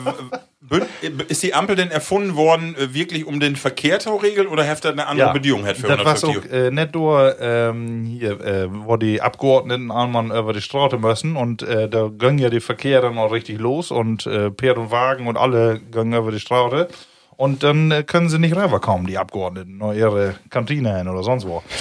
ist 1.29 1.43
die 1.43 1.55
Ampel 1.55 1.75
denn 1.75 1.91
erfunden 1.91 2.37
worden, 2.37 2.77
äh, 2.77 2.93
wirklich 2.93 3.27
um 3.27 3.41
den 3.41 3.57
Verkehr 3.57 3.99
zu 3.99 4.15
regeln 4.17 4.47
oder 4.47 4.69
hat 4.69 4.85
das 4.85 4.93
eine 4.93 5.07
andere 5.07 5.33
Bedingung 5.33 5.65
hat 5.65 5.79
für 5.79 5.89
das 5.89 5.99
war 5.99 6.15
150 6.15 6.51
auch 6.51 6.55
äh, 6.55 6.71
nicht 6.71 6.95
nur 6.95 7.41
ähm, 7.41 8.05
hier, 8.05 8.41
äh, 8.41 8.69
wo 8.71 8.97
die 8.97 9.23
Abgeordneten 9.23 9.91
einmal 9.91 10.27
über 10.27 10.53
die 10.53 10.61
Straße 10.61 10.99
müssen 10.99 11.37
und 11.37 11.63
äh, 11.63 11.89
da 11.89 12.11
ging 12.13 12.39
ja 12.39 12.51
der 12.51 12.61
Verkehr 12.61 13.01
dann 13.01 13.17
auch 13.17 13.33
richtig 13.33 13.59
los 13.59 13.91
und 13.91 14.27
äh, 14.27 14.51
Pferd 14.51 14.77
und 14.77 14.91
Wagen 14.91 15.27
und 15.27 15.39
alle 15.39 15.81
gingen 15.81 16.13
über 16.13 16.31
die 16.31 16.41
Straße. 16.41 16.89
Und 17.37 17.63
dann 17.63 17.91
äh, 17.91 18.03
können 18.03 18.29
sie 18.29 18.39
nicht 18.39 18.55
rüberkommen, 18.55 19.07
die 19.07 19.17
Abgeordneten, 19.17 19.79
nur 19.79 19.95
ihre 19.95 20.35
Kantine 20.51 20.99
hin 20.99 21.09
oder 21.09 21.23
sonst 21.23 21.47
wo. 21.47 21.63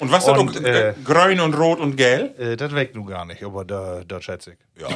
Und 0.00 0.10
was 0.10 0.26
Und, 0.26 0.56
auch 0.56 0.62
äh, 0.62 0.88
äh, 0.88 0.94
grün 1.04 1.40
und 1.40 1.54
rot 1.54 1.78
und 1.78 1.96
gelb? 1.96 2.38
Äh, 2.40 2.56
das 2.56 2.74
weckt 2.74 2.96
nun 2.96 3.06
gar 3.06 3.26
nicht, 3.26 3.42
aber 3.44 3.66
da, 3.66 4.00
da 4.06 4.20
schätze 4.20 4.52
ich. 4.52 4.82
Ja. 4.82 4.88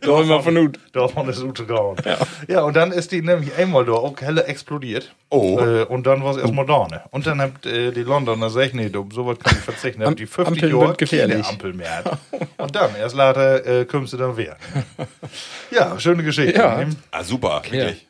Da 0.00 0.16
haben 0.16 0.28
wir 0.28 0.42
von 0.42 0.56
Ut. 0.56 0.78
Davon 0.92 1.28
ist 1.28 1.42
Ute 1.42 1.66
Grauen. 1.66 1.98
Ja. 2.04 2.16
ja, 2.48 2.62
und 2.62 2.74
dann 2.74 2.90
ist 2.90 3.12
die 3.12 3.20
nämlich 3.20 3.54
einmal 3.56 3.84
da 3.84 3.92
auch 3.92 4.18
helle 4.18 4.44
explodiert. 4.44 5.14
Oh. 5.28 5.60
Äh, 5.60 5.84
und 5.84 6.06
dann 6.06 6.24
war 6.24 6.30
es 6.30 6.38
erstmal 6.38 6.64
da. 6.64 6.86
Ne? 6.88 7.02
Und 7.10 7.26
dann 7.26 7.42
habt 7.42 7.66
äh, 7.66 7.92
die 7.92 8.02
Londoner 8.02 8.46
gesagt, 8.46 8.74
nee, 8.74 8.88
du, 8.88 9.06
sowas 9.12 9.38
kann 9.38 9.56
ich 9.58 9.62
verzichten. 9.62 10.02
Habt 10.04 10.18
die 10.18 10.26
50 10.26 10.64
Ampeln 10.64 10.80
Jahre 10.80 10.96
keine 10.96 11.46
Ampel 11.46 11.74
mehr. 11.74 12.18
Und 12.56 12.74
dann, 12.74 12.96
erst 12.96 13.14
later, 13.14 13.66
äh, 13.66 13.84
kommst 13.84 14.14
du 14.14 14.16
dann 14.16 14.36
wieder. 14.36 14.56
Ja, 15.70 15.98
schöne 15.98 16.22
Geschichte. 16.22 16.58
Ja. 16.58 16.84
Ah, 17.10 17.24
super, 17.24 17.62
wirklich. 17.64 18.06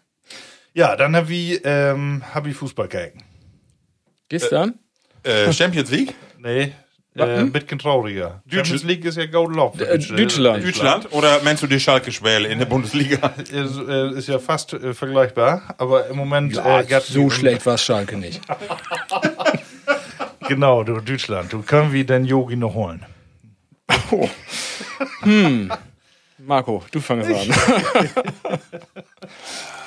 Ja, 0.75 0.97
dann 0.97 1.15
hab 1.15 1.31
ich, 1.31 1.61
ähm, 1.65 2.23
hab 2.35 2.47
ich 2.47 2.57
Fußball 2.57 2.89
gekeken. 2.89 3.23
Gestern? 4.29 4.79
Äh, 5.23 5.53
Champions 5.53 5.91
League? 5.91 6.15
Nee, 6.39 6.73
äh, 7.15 7.23
ein 7.23 7.53
bisschen 7.53 7.79
trauriger. 7.79 8.43
Champions 8.51 8.83
League 8.85 9.05
ist 9.05 9.19
ja 9.19 9.27
Gold 9.27 9.55
Lauf. 9.55 9.79
Äh, 9.81 9.99
Deutschland. 9.99 10.65
Deutschland? 10.65 11.13
Oder 11.13 11.41
meinst 11.43 11.63
du 11.63 11.67
die 11.67 11.79
Schalke-Schwäle 11.79 12.49
in 12.49 12.59
der 12.59 12.67
Bundesliga? 12.67 13.33
Ist, 13.39 13.53
äh, 13.53 14.11
ist 14.11 14.29
ja 14.29 14.39
fast 14.39 14.73
äh, 14.73 14.95
vergleichbar, 14.95 15.75
aber 15.79 16.07
im 16.07 16.17
Moment 16.17 16.55
Ja, 16.55 16.81
äh, 16.81 17.01
so 17.01 17.29
schlecht 17.31 17.67
war 17.67 17.79
Schalke 17.79 18.17
nicht. 18.17 18.41
Genau, 20.49 20.83
du 20.83 21.01
Deutschland. 21.01 21.53
Du 21.53 21.63
können 21.63 21.93
wir 21.93 22.05
den 22.05 22.25
Yogi 22.25 22.57
noch 22.57 22.75
holen. 22.75 23.07
Marco, 26.39 26.85
du 26.91 27.01
fangst 27.01 27.31
an. 27.31 27.47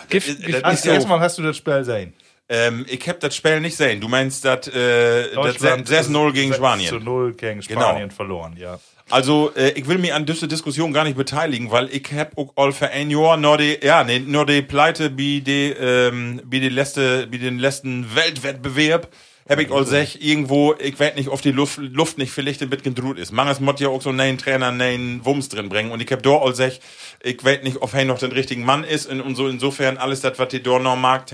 Gift, 0.09 0.29
Das 0.29 0.37
Gift, 0.39 0.63
Also 0.63 0.89
erstmal 0.89 1.19
hast 1.19 1.37
du 1.37 1.43
das 1.43 1.57
Spiel 1.57 1.83
sehen. 1.83 2.13
Ähm, 2.47 2.85
ich 2.87 3.07
hab 3.09 3.19
das 3.19 3.35
Spiel 3.35 3.59
nicht 3.59 3.75
sehen. 3.75 3.99
Du 4.01 4.07
meinst, 4.07 4.45
dass 4.45 4.67
äh, 4.67 5.23
das 5.23 5.33
Deutschland 5.33 5.89
6-0 5.89 6.31
gegen 6.31 6.53
Spanien. 6.53 7.03
0 7.03 7.33
gegen 7.33 7.59
Genau. 7.61 7.81
Spanien 7.81 8.11
verloren, 8.11 8.55
ja. 8.57 8.79
Also, 9.09 9.51
äh, 9.55 9.69
ich 9.71 9.87
will 9.87 9.97
mich 9.99 10.13
an 10.13 10.25
diese 10.25 10.47
Diskussion 10.47 10.91
gar 10.93 11.03
nicht 11.03 11.17
beteiligen, 11.17 11.71
weil 11.71 11.89
ich 11.91 12.07
hab 12.13 12.37
auch 12.37 12.53
all 12.55 12.71
für 12.71 12.89
ein 12.89 13.09
Jahr 13.11 13.37
nur 13.37 13.57
die, 13.57 13.77
ja, 13.83 14.03
nee, 14.03 14.19
nur 14.19 14.45
die 14.45 14.61
Pleite 14.63 15.15
wie 15.17 15.41
die, 15.41 15.71
ähm, 15.71 16.41
wie 16.45 16.59
die 16.59 16.69
letzte, 16.69 17.27
wie 17.31 17.37
den 17.37 17.59
letzten 17.59 18.15
Weltwettbewerb 18.15 19.09
Hab 19.47 19.59
ich 19.59 19.71
all 19.71 19.85
sech, 19.85 20.17
irgendwo, 20.21 20.73
ich 20.79 20.99
weiß 20.99 21.13
nicht, 21.15 21.29
ob 21.29 21.39
die 21.39 21.51
Luft, 21.51 21.77
Luft 21.77 22.17
nicht 22.17 22.31
vielleicht 22.31 22.63
ein 22.63 22.69
bisschen 22.71 22.95
gedruht 22.95 23.19
ist. 23.19 23.31
Manches 23.31 23.59
muss 23.59 23.79
ja 23.79 23.89
auch 23.89 24.01
so 24.01 24.09
einen 24.09 24.39
Trainer, 24.39 24.69
einen 24.69 25.23
Wumms 25.23 25.49
drin 25.49 25.69
bringen. 25.69 25.91
Und 25.91 26.01
ich 26.01 26.11
hab 26.11 26.23
da 26.23 26.31
all 26.31 26.55
sech, 26.55 26.79
ich 27.21 27.43
weiß 27.45 27.61
nicht, 27.61 27.77
ob 27.79 27.93
er 27.93 28.05
noch 28.05 28.17
den 28.17 28.31
richtigen 28.31 28.65
Mann 28.65 28.83
ist. 28.83 29.05
Und, 29.05 29.21
und 29.21 29.35
so 29.35 29.47
insofern, 29.47 29.97
alles 29.97 30.21
das, 30.21 30.39
was 30.39 30.47
die 30.47 30.63
da 30.63 30.79
noch 30.79 30.95
mag, 30.95 31.25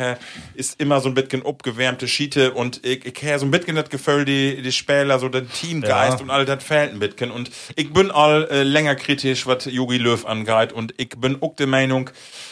ist 0.56 0.78
immer 0.82 1.00
so 1.00 1.08
ein 1.08 1.14
bisschen 1.14 1.46
abgewärmte 1.46 2.06
Schiete. 2.10 2.52
Und 2.52 2.86
ich, 2.86 3.06
ich 3.06 3.32
hab 3.32 3.40
so 3.40 3.46
ein 3.46 3.52
bisschen 3.52 3.78
das 3.78 3.90
Gefühl, 3.90 4.26
die, 4.26 4.62
die 4.62 4.74
Spieler, 4.74 5.18
so 5.18 5.30
den 5.30 5.50
Teamgeist 5.50 6.18
Ja. 6.20 6.24
und 6.24 6.32
all 6.32 6.44
das 6.44 6.62
fehlt 6.66 6.92
ein 6.92 7.00
bisschen. 7.00 7.32
Und 7.32 7.50
ich 7.78 7.94
bin 7.94 8.12
all 8.12 8.46
äh, 8.52 8.64
länger 8.64 8.96
kritisch, 8.96 9.48
was 9.48 9.64
Jogi 9.64 9.98
Löw 9.98 10.26
angeht. 10.26 10.74
Und 10.74 10.94
ich 10.98 11.12
bin 11.12 11.42
auch 11.42 11.56
der 11.56 11.68
Meinung, 11.68 12.10
auf, 12.10 12.51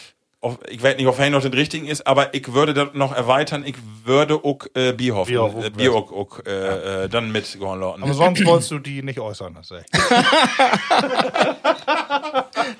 ich 0.70 0.82
weiß 0.82 0.96
nicht, 0.96 1.08
ob 1.08 1.20
er 1.20 1.30
noch 1.30 1.42
den 1.42 1.54
richtigen 1.54 1.88
ist, 1.88 2.08
aber 2.08 2.34
ich 2.34 2.54
würde 2.54 2.74
das 2.74 2.90
noch 2.94 3.14
erweitern. 3.14 3.64
Ich 3.66 3.76
würde 4.06 4.36
auch 4.36 4.60
äh, 4.74 4.94
Bierhoff, 4.94 5.28
Bierhoff 5.28 6.12
auch 6.12 6.40
äh, 6.40 6.44
auch, 6.44 6.46
äh, 6.46 7.04
äh, 7.04 7.10
dann 7.10 7.32
mitgehen 7.32 7.80
lassen. 7.80 8.04
Aber 8.04 8.14
sonst 8.14 8.46
wolltest 8.46 8.72
du 8.72 8.80
die 8.80 9.04
nicht 9.04 9.20
äußern, 9.20 9.56
das 9.56 9.72
ey. 9.72 9.82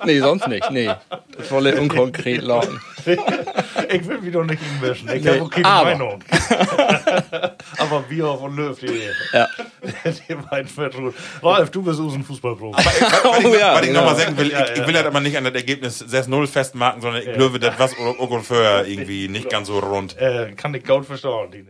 Nee, 0.04 0.20
sonst 0.20 0.46
nicht. 0.48 0.70
Nee. 0.70 0.90
Das 1.36 1.50
wolle 1.50 1.78
unkonkret 1.78 2.42
lauten. 2.42 2.80
Ich 3.92 4.06
will 4.06 4.22
wieder 4.22 4.44
nicht 4.44 4.60
inmischen. 4.62 5.08
Ich 5.08 5.24
Nee, 5.24 5.38
habe 5.40 5.48
keine 5.50 5.66
aber- 5.66 5.90
Meinung. 5.90 6.22
aber 7.78 8.00
Bierhoff 8.08 8.42
und 8.42 8.56
Löw, 8.56 8.78
die, 8.78 9.00
Ja. 9.32 9.48
die 10.28 10.34
beiden 10.34 10.68
vertraut. 10.68 11.14
Ralf, 11.42 11.70
du 11.70 11.82
bist 11.82 11.98
ein 12.00 12.22
Fußballprofi. 12.22 12.76
was, 12.76 12.86
was, 12.86 13.38
ich, 13.40 13.44
Oh 13.46 13.54
ja, 13.54 13.74
was 13.74 13.80
ich 13.82 13.86
genau. 13.88 14.00
nochmal 14.00 14.16
sagen 14.16 14.36
will, 14.36 14.50
Ja, 14.50 14.64
ich, 14.64 14.70
ich 14.72 14.78
ja. 14.78 14.86
will 14.86 14.94
das 14.94 15.04
aber 15.06 15.20
nicht 15.20 15.36
an 15.36 15.44
das 15.44 15.54
Ergebnis 15.54 16.04
6-0 16.04 16.46
festmachen, 16.46 17.00
sondern 17.00 17.22
ich 17.22 17.32
glaube, 17.32 17.58
das 17.58 17.78
was 17.78 17.94
auch 17.98 18.42
für 18.42 18.84
irgendwie 18.86 19.28
nicht 19.28 19.48
ganz 19.50 19.66
so 19.68 19.78
rund. 19.78 20.16
Äh, 20.18 20.52
kann 20.56 20.74
ich 20.74 20.84
gut 20.84 21.06
verstehen, 21.06 21.50
die 21.52 21.64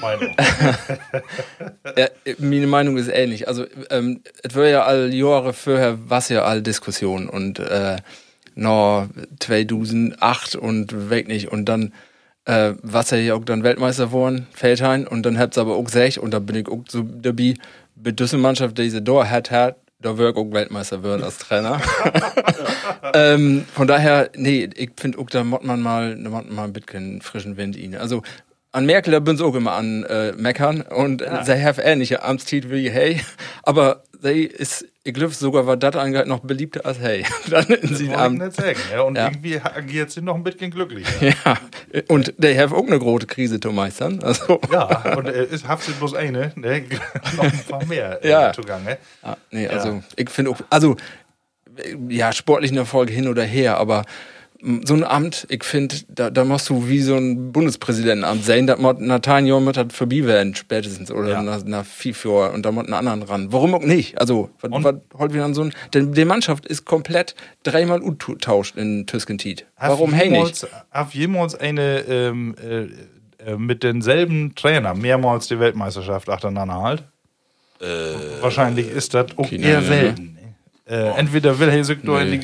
Meinung. 0.00 0.34
Ja, 1.96 2.08
meine 2.38 2.66
Meinung 2.66 2.96
ist 2.96 3.08
ähnlich. 3.08 3.46
Also, 3.48 3.66
ähm, 3.90 4.22
es 4.42 4.54
war 4.56 4.66
ja 4.66 4.82
all 4.84 5.12
Jahre 5.12 5.52
vorher, 5.52 5.98
was 6.06 6.28
ja 6.28 6.42
all 6.44 6.62
Diskussion 6.62 7.28
und 7.28 7.58
äh, 7.58 7.96
noch 8.54 9.08
2008 9.40 10.56
und 10.56 11.10
weg 11.10 11.28
nicht. 11.28 11.50
Und 11.50 11.66
dann 11.66 11.92
äh, 12.44 12.74
was 12.82 13.12
er 13.12 13.20
ja 13.20 13.34
auch 13.34 13.44
dann 13.44 13.62
Weltmeister 13.62 14.06
geworden, 14.06 14.46
Feldhain, 14.52 15.06
und 15.06 15.24
dann 15.24 15.38
hat's 15.38 15.58
aber 15.58 15.76
auch 15.76 15.84
gesagt, 15.84 16.18
und 16.18 16.32
da 16.32 16.38
bin 16.38 16.56
ich 16.56 16.68
auch 16.68 16.82
so 16.88 17.02
dabei, 17.02 17.54
mit 17.94 18.18
dieser 18.18 18.38
Mannschaft, 18.38 18.78
die 18.78 18.90
sie 18.90 19.02
da 19.02 19.28
hat, 19.28 19.50
hat, 19.50 19.76
da 20.00 20.18
wird 20.18 20.36
auch 20.36 20.50
Weltmeister 20.50 21.04
werden 21.04 21.22
als 21.22 21.38
Trainer. 21.38 21.80
ähm, 23.14 23.64
von 23.72 23.86
daher, 23.86 24.30
nee, 24.36 24.68
ich 24.74 24.90
finde 24.96 25.18
auch, 25.18 25.30
da 25.30 25.44
muss 25.44 25.62
man 25.62 25.80
mal, 25.80 26.16
da 26.16 26.30
muss 26.30 26.44
man 26.44 26.54
mal 26.54 26.64
ein 26.64 26.72
bisschen 26.72 27.22
frischen 27.22 27.56
Wind 27.56 27.76
ihn. 27.76 27.94
Also, 27.94 28.22
an 28.72 28.86
Merkel, 28.86 29.12
da 29.12 29.20
bin 29.20 29.36
ich 29.36 29.42
auch 29.42 29.54
immer 29.54 29.72
an 29.72 30.02
äh, 30.04 30.32
meckern 30.32 30.80
und 30.80 31.20
ja. 31.20 31.44
sie 31.44 31.62
haben 31.62 31.78
ähnliche 31.80 32.24
Amtstitel 32.24 32.70
wie 32.70 32.90
Hey, 32.90 33.20
aber 33.62 34.02
sie 34.20 34.44
ist, 34.44 34.86
ich 35.04 35.14
glaube 35.14 35.32
sogar, 35.34 35.66
was 35.66 35.78
das 35.80 35.96
angeht, 35.96 36.26
noch 36.26 36.40
beliebter 36.40 36.86
als 36.86 36.98
Hey. 37.00 37.24
Dann 37.50 37.64
in 37.66 37.88
Das 37.90 37.98
sie 37.98 38.08
wollte 38.08 38.34
ich 38.34 38.40
nicht 38.40 38.52
sagen. 38.56 38.78
Ja, 38.92 39.00
und 39.02 39.16
Ja. 39.16 39.26
irgendwie 39.26 39.60
agiert 39.60 40.10
sie 40.10 40.22
noch 40.22 40.34
ein 40.36 40.44
bisschen 40.44 40.70
glücklicher. 40.70 41.10
Ja, 41.44 41.58
und 42.08 42.32
der 42.38 42.56
hat 42.62 42.72
auch 42.72 42.86
eine 42.86 42.98
große 42.98 43.26
Krise 43.26 43.60
zu 43.60 43.70
meistern. 43.72 44.20
Also, 44.22 44.60
Ja, 44.70 45.14
und 45.16 45.26
äh, 45.28 45.44
ist 45.44 45.66
sie 45.82 45.92
bloß 45.92 46.14
eine, 46.14 46.52
ne? 46.56 46.84
noch 47.36 47.44
ein 47.44 47.64
paar 47.68 47.84
mehr 47.84 48.24
äh, 48.24 48.28
Ja. 48.30 48.52
zugange. 48.52 48.98
Ja, 49.22 49.36
nee, 49.50 49.66
also 49.68 50.02
ich 50.16 50.30
finde 50.30 50.52
auch, 50.52 50.58
also 50.70 50.96
äh, 51.76 51.96
ja, 52.08 52.32
sportlichen 52.32 52.76
Erfolg 52.78 53.10
hin 53.10 53.28
oder 53.28 53.42
her, 53.44 53.76
aber 53.78 54.04
so 54.84 54.94
ein 54.94 55.02
Amt, 55.02 55.46
ich 55.50 55.64
finde, 55.64 55.96
da, 56.08 56.30
da 56.30 56.44
musst 56.44 56.68
du 56.70 56.88
wie 56.88 57.00
so 57.00 57.16
ein 57.16 57.50
Bundespräsidentenamt 57.52 58.44
sein, 58.44 58.66
da 58.66 58.76
muss 58.76 58.94
Nathaniel 58.98 59.60
mit 59.60 59.76
hat 59.76 59.92
vorbei 59.92 60.24
werden, 60.24 60.54
spätestens, 60.54 61.10
oder 61.10 61.30
Ja. 61.30 61.42
nach, 61.42 61.64
nach 61.64 61.84
FIFA 61.84 62.48
und 62.48 62.64
da 62.64 62.70
muss 62.70 62.84
einen 62.84 62.94
anderen 62.94 63.22
ran. 63.22 63.52
Warum 63.52 63.74
auch 63.74 63.82
nicht? 63.82 64.20
Also, 64.20 64.50
was, 64.60 64.94
holt 65.18 65.34
wieder 65.34 65.44
an 65.44 65.54
so 65.54 65.62
ein, 65.62 65.72
denn 65.94 66.12
die 66.12 66.24
Mannschaft 66.24 66.66
ist 66.66 66.84
komplett 66.84 67.34
dreimal 67.64 68.00
tauscht 68.40 68.76
in 68.76 69.06
Tüskentiet. 69.06 69.66
Warum 69.78 70.12
hey 70.12 70.30
nicht? 70.30 70.66
Hat 70.90 71.12
jemals 71.12 71.56
eine 71.56 72.00
ähm, 72.08 72.54
äh, 72.62 72.82
äh, 73.44 73.56
mit 73.56 73.82
denselben 73.82 74.54
Trainer 74.54 74.94
mehrmals 74.94 75.48
die 75.48 75.58
Weltmeisterschaft 75.58 76.28
achteinander 76.28 76.80
halt? 76.80 77.04
Wahrscheinlich 78.40 78.88
ist 78.88 79.12
das 79.12 79.36
auch 79.36 79.50
eher 79.50 79.82
selten. 79.82 80.38
Äh, 80.84 81.16
entweder 81.16 81.58
will 81.58 81.68
er 81.68 81.84
sich 81.84 82.02
nur 82.02 82.20
in 82.20 82.32
die 82.32 82.38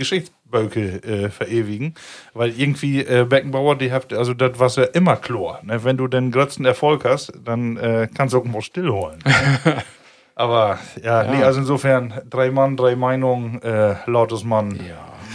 Geschichtsböcke 0.48 1.02
äh, 1.02 1.30
verewigen, 1.30 1.94
weil 2.34 2.58
irgendwie 2.58 3.00
äh, 3.00 3.24
Beckenbauer, 3.24 3.76
die 3.76 3.92
habt, 3.92 4.12
also 4.12 4.34
das 4.34 4.58
war 4.58 4.70
ja 4.84 4.90
immer 4.92 5.16
Chlor. 5.16 5.60
Ne? 5.62 5.82
Wenn 5.84 5.96
du 5.96 6.08
den 6.08 6.30
größten 6.30 6.64
Erfolg 6.64 7.04
hast, 7.04 7.32
dann 7.44 7.76
äh, 7.76 8.08
kannst 8.14 8.34
du 8.34 8.38
auch 8.38 8.44
mal 8.44 8.62
stillholen. 8.62 9.18
Aber 10.34 10.78
ja, 11.02 11.24
nee, 11.24 11.42
also 11.42 11.60
insofern 11.60 12.14
drei 12.30 12.50
Mann, 12.50 12.76
drei 12.76 12.94
Meinungen, 12.94 13.60
äh, 13.62 13.96
lautes 14.06 14.44
Mann, 14.44 14.78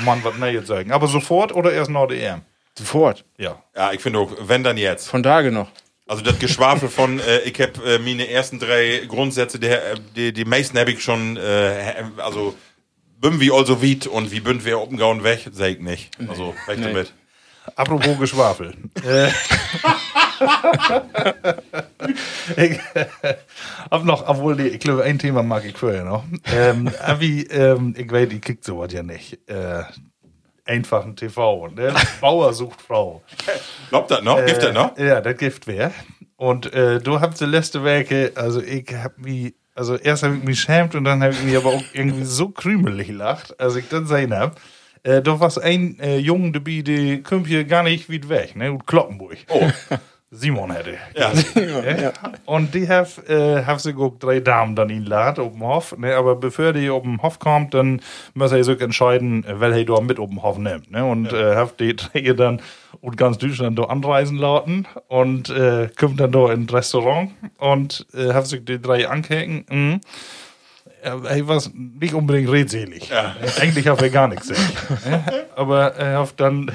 Mann, 0.05 0.19
was 0.23 0.37
ne 0.37 0.49
jetzt 0.49 0.67
sagen. 0.67 0.91
Aber 0.91 1.07
sofort 1.07 1.53
oder 1.53 1.73
erst 1.73 1.91
nach 1.91 2.07
der 2.07 2.33
EM? 2.33 2.41
Sofort. 2.77 3.25
Ja. 3.37 3.61
Ja, 3.75 3.91
ich 3.91 3.99
finde 3.99 4.19
auch, 4.19 4.31
wenn 4.39 4.63
dann 4.63 4.77
jetzt. 4.77 5.09
Von 5.09 5.21
Tage 5.21 5.51
noch. 5.51 5.67
Also 6.07 6.23
das 6.23 6.39
Geschwafel 6.39 6.89
von, 6.89 7.19
äh, 7.19 7.39
ich 7.39 7.59
habe 7.61 7.73
äh, 7.85 7.99
meine 7.99 8.29
ersten 8.29 8.59
drei 8.59 9.03
Grundsätze, 9.07 9.59
der, 9.59 9.91
äh, 9.91 9.95
die, 10.15 10.33
die 10.33 10.45
meisten 10.45 10.77
habe 10.79 10.91
ich 10.91 11.03
schon, 11.03 11.37
äh, 11.37 12.03
also 12.17 12.55
bin 13.23 13.39
wie 13.39 13.51
also 13.51 13.81
wiet 13.81 14.05
und 14.05 14.31
wie 14.31 14.41
bünd 14.41 14.65
wir 14.65 14.79
umgehauen 14.79 15.23
weg, 15.23 15.49
sag 15.51 15.69
ich 15.69 15.79
nicht. 15.79 16.11
Also 16.27 16.53
weg 16.67 16.77
Nee. 16.77 16.85
damit. 16.87 17.13
Apropos 17.77 18.19
Geschwafel. 18.19 18.73
äh, 19.05 19.29
ich 22.57 22.79
hab 23.91 24.03
noch, 24.03 24.27
obwohl 24.27 24.57
die, 24.57 24.67
ich 24.67 24.79
glaube, 24.79 25.03
ein 25.03 25.17
Thema 25.19 25.43
mag 25.43 25.63
ich 25.65 25.77
vorher 25.77 26.03
noch. 26.03 26.23
Ähm, 26.53 26.89
Abi, 27.01 27.43
ähm, 27.49 27.93
ich 27.97 28.11
weiß, 28.11 28.29
die 28.29 28.41
kriegt 28.41 28.63
sowas 28.65 28.91
ja 28.91 29.03
nicht. 29.03 29.39
Äh, 29.49 29.83
einfachen 30.65 31.15
TV. 31.15 31.67
Ne? 31.69 31.93
Bauer 32.21 32.53
sucht 32.53 32.81
Frau. 32.81 33.21
Glaubt 33.89 34.11
das 34.11 34.21
noch? 34.23 34.45
Gibt 34.45 34.61
das 34.61 34.73
noch? 34.73 34.97
Äh, 34.97 35.07
Ja, 35.07 35.21
das 35.21 35.37
gibt 35.37 35.65
wer. 35.67 35.91
Und 36.35 36.73
äh, 36.73 36.99
du 36.99 37.21
habt 37.21 37.39
die 37.39 37.45
letzte 37.45 37.83
Werke, 37.85 38.33
also 38.35 38.61
ich 38.61 38.93
hab 38.93 39.17
mich, 39.19 39.53
also 39.75 39.95
erst 39.95 40.23
habe 40.23 40.35
ich 40.37 40.43
mich 40.43 40.59
schämt 40.59 40.95
und 40.95 41.03
dann 41.03 41.21
habe 41.23 41.33
ich 41.33 41.43
mich 41.43 41.57
aber 41.57 41.69
auch 41.69 41.83
irgendwie 41.93 42.25
so 42.25 42.49
krümelig 42.49 43.07
gelacht, 43.07 43.59
als 43.59 43.75
ich 43.75 43.87
das 43.89 44.01
gesehen 44.01 44.33
hab. 44.33 44.59
Äh, 45.03 45.21
da 45.21 45.39
war 45.39 45.51
ein 45.61 45.99
äh, 45.99 46.17
Junge 46.17 46.51
dabei, 46.51 46.81
der 46.81 47.21
kommt 47.23 47.47
hier 47.47 47.65
gar 47.65 47.83
nicht 47.83 48.09
weit 48.09 48.29
weg, 48.29 48.55
ne? 48.55 48.71
Und 48.71 48.87
Kloppenburg. 48.87 49.37
Oh. 49.49 49.69
Simon 50.33 50.71
hätte. 50.71 50.97
Ja. 51.15 51.31
Ja. 52.01 52.11
Und 52.45 52.73
die 52.73 52.89
haben 52.89 53.07
äh, 53.27 53.63
hab 53.63 53.79
sie 53.79 53.95
auch 53.95 54.17
drei 54.19 54.39
Damen 54.39 54.75
dann 54.75 54.89
ihn 54.89 55.05
lad 55.05 55.39
auf 55.39 55.53
dem 55.53 55.61
Hof. 55.61 55.95
Ne? 55.97 56.15
Aber 56.15 56.35
bevor 56.35 56.73
die 56.73 56.89
auf 56.89 57.03
den 57.03 57.21
Hof 57.21 57.39
kommt, 57.39 57.73
dann 57.73 58.01
muss 58.33 58.51
er 58.51 58.63
sich 58.63 58.81
entscheiden, 58.81 59.45
welcher 59.47 59.85
da 59.85 60.01
mit 60.01 60.19
auf 60.19 60.29
den 60.29 60.41
Hof 60.41 60.57
nimmt. 60.57 60.91
Ne? 60.91 61.05
Und 61.05 61.31
äh, 61.31 61.55
hab 61.55 61.77
die 61.77 61.95
drei 61.95 62.21
dann 62.33 62.61
und 63.01 63.17
ganz 63.17 63.37
Deutschland 63.37 63.77
da 63.77 63.83
anreisen 63.83 64.37
lassen 64.37 64.87
und 65.07 65.49
äh, 65.49 65.89
kommt 65.97 66.19
dann 66.19 66.31
da 66.31 66.51
in 66.51 66.63
ein 66.63 66.69
Restaurant 66.69 67.31
und 67.57 68.05
äh, 68.13 68.33
hab 68.33 68.45
sich 68.45 68.65
die 68.65 68.81
drei 68.81 69.07
angehängt. 69.07 69.71
Mhm. 69.71 70.01
Ja, 71.03 71.21
er 71.21 71.47
war 71.47 71.61
nicht 71.75 72.13
unbedingt 72.13 72.49
redselig. 72.49 73.09
Ja. 73.09 73.35
Eigentlich 73.59 73.87
hat 73.87 74.01
er 74.01 74.09
gar 74.09 74.29
nichts 74.29 74.49
ne? 74.49 74.55
Aber 75.55 75.95
er 75.95 76.19
hat 76.19 76.33
dann 76.37 76.71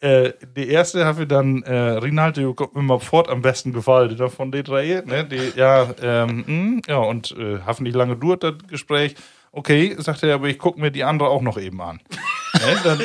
äh, 0.00 0.32
die 0.56 0.68
erste 0.68 1.04
habe 1.04 1.22
ich 1.22 1.28
dann 1.28 1.62
äh, 1.62 1.74
Rinaldo 1.74 2.54
kommt 2.54 2.74
mir 2.74 2.82
mal 2.82 2.98
fort 2.98 3.28
am 3.28 3.42
besten 3.42 3.72
gefallen 3.72 4.16
da 4.16 4.28
von 4.28 4.50
den 4.50 4.64
drei 4.64 5.02
ne? 5.04 5.24
die, 5.24 5.52
ja 5.56 5.88
ähm, 6.02 6.44
mh, 6.46 6.80
ja 6.88 6.98
und 6.98 7.34
äh, 7.38 7.60
hat 7.60 7.80
nicht 7.80 7.96
lange 7.96 8.16
dauert 8.16 8.42
das 8.42 8.54
Gespräch 8.68 9.14
okay 9.52 9.94
sagt 9.98 10.22
er 10.22 10.34
aber 10.34 10.48
ich 10.48 10.58
gucke 10.58 10.80
mir 10.80 10.90
die 10.90 11.04
andere 11.04 11.28
auch 11.28 11.42
noch 11.42 11.58
eben 11.58 11.80
an 11.80 12.00
ne? 12.54 12.78
dann, 12.84 12.98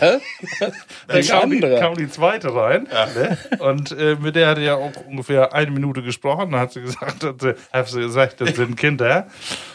dann 1.08 1.22
kam, 1.26 1.50
die, 1.50 1.60
kam 1.60 1.94
die 1.96 2.08
zweite 2.08 2.54
rein 2.54 2.88
ne? 3.14 3.38
und 3.58 3.92
äh, 3.92 4.16
mit 4.20 4.36
der 4.36 4.48
hat 4.48 4.58
er 4.58 4.64
ja 4.64 4.74
auch 4.76 4.92
ungefähr 5.08 5.52
eine 5.54 5.70
Minute 5.70 6.02
gesprochen 6.02 6.52
dann 6.52 6.60
hat 6.60 6.72
sie 6.72 6.82
gesagt 6.82 7.22
dass 7.22 7.34
sie, 7.40 7.54
hat 7.72 7.88
sie 7.88 8.00
gesagt 8.00 8.40
das 8.40 8.56
sind 8.56 8.76
Kinder 8.76 9.26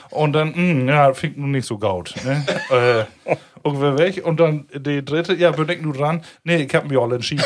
und 0.09 0.33
dann 0.33 0.53
mh, 0.55 0.91
ja 0.91 1.13
fing 1.13 1.33
nun 1.35 1.51
nicht 1.51 1.65
so 1.65 1.77
gaut 1.77 2.13
ne? 2.23 3.05
äh, 3.25 3.35
ungefähr 3.67 3.97
weg. 3.97 4.25
Und 4.25 4.39
dann 4.39 4.65
die 4.73 5.03
dritte, 5.03 5.33
ja, 5.33 5.51
bin 5.51 5.69
ich 5.69 5.81
nur 5.81 5.93
dran? 5.93 6.23
Nee, 6.43 6.63
ich 6.63 6.75
hab 6.75 6.87
mich 6.87 6.97
all 6.97 7.13
entschieden. 7.13 7.43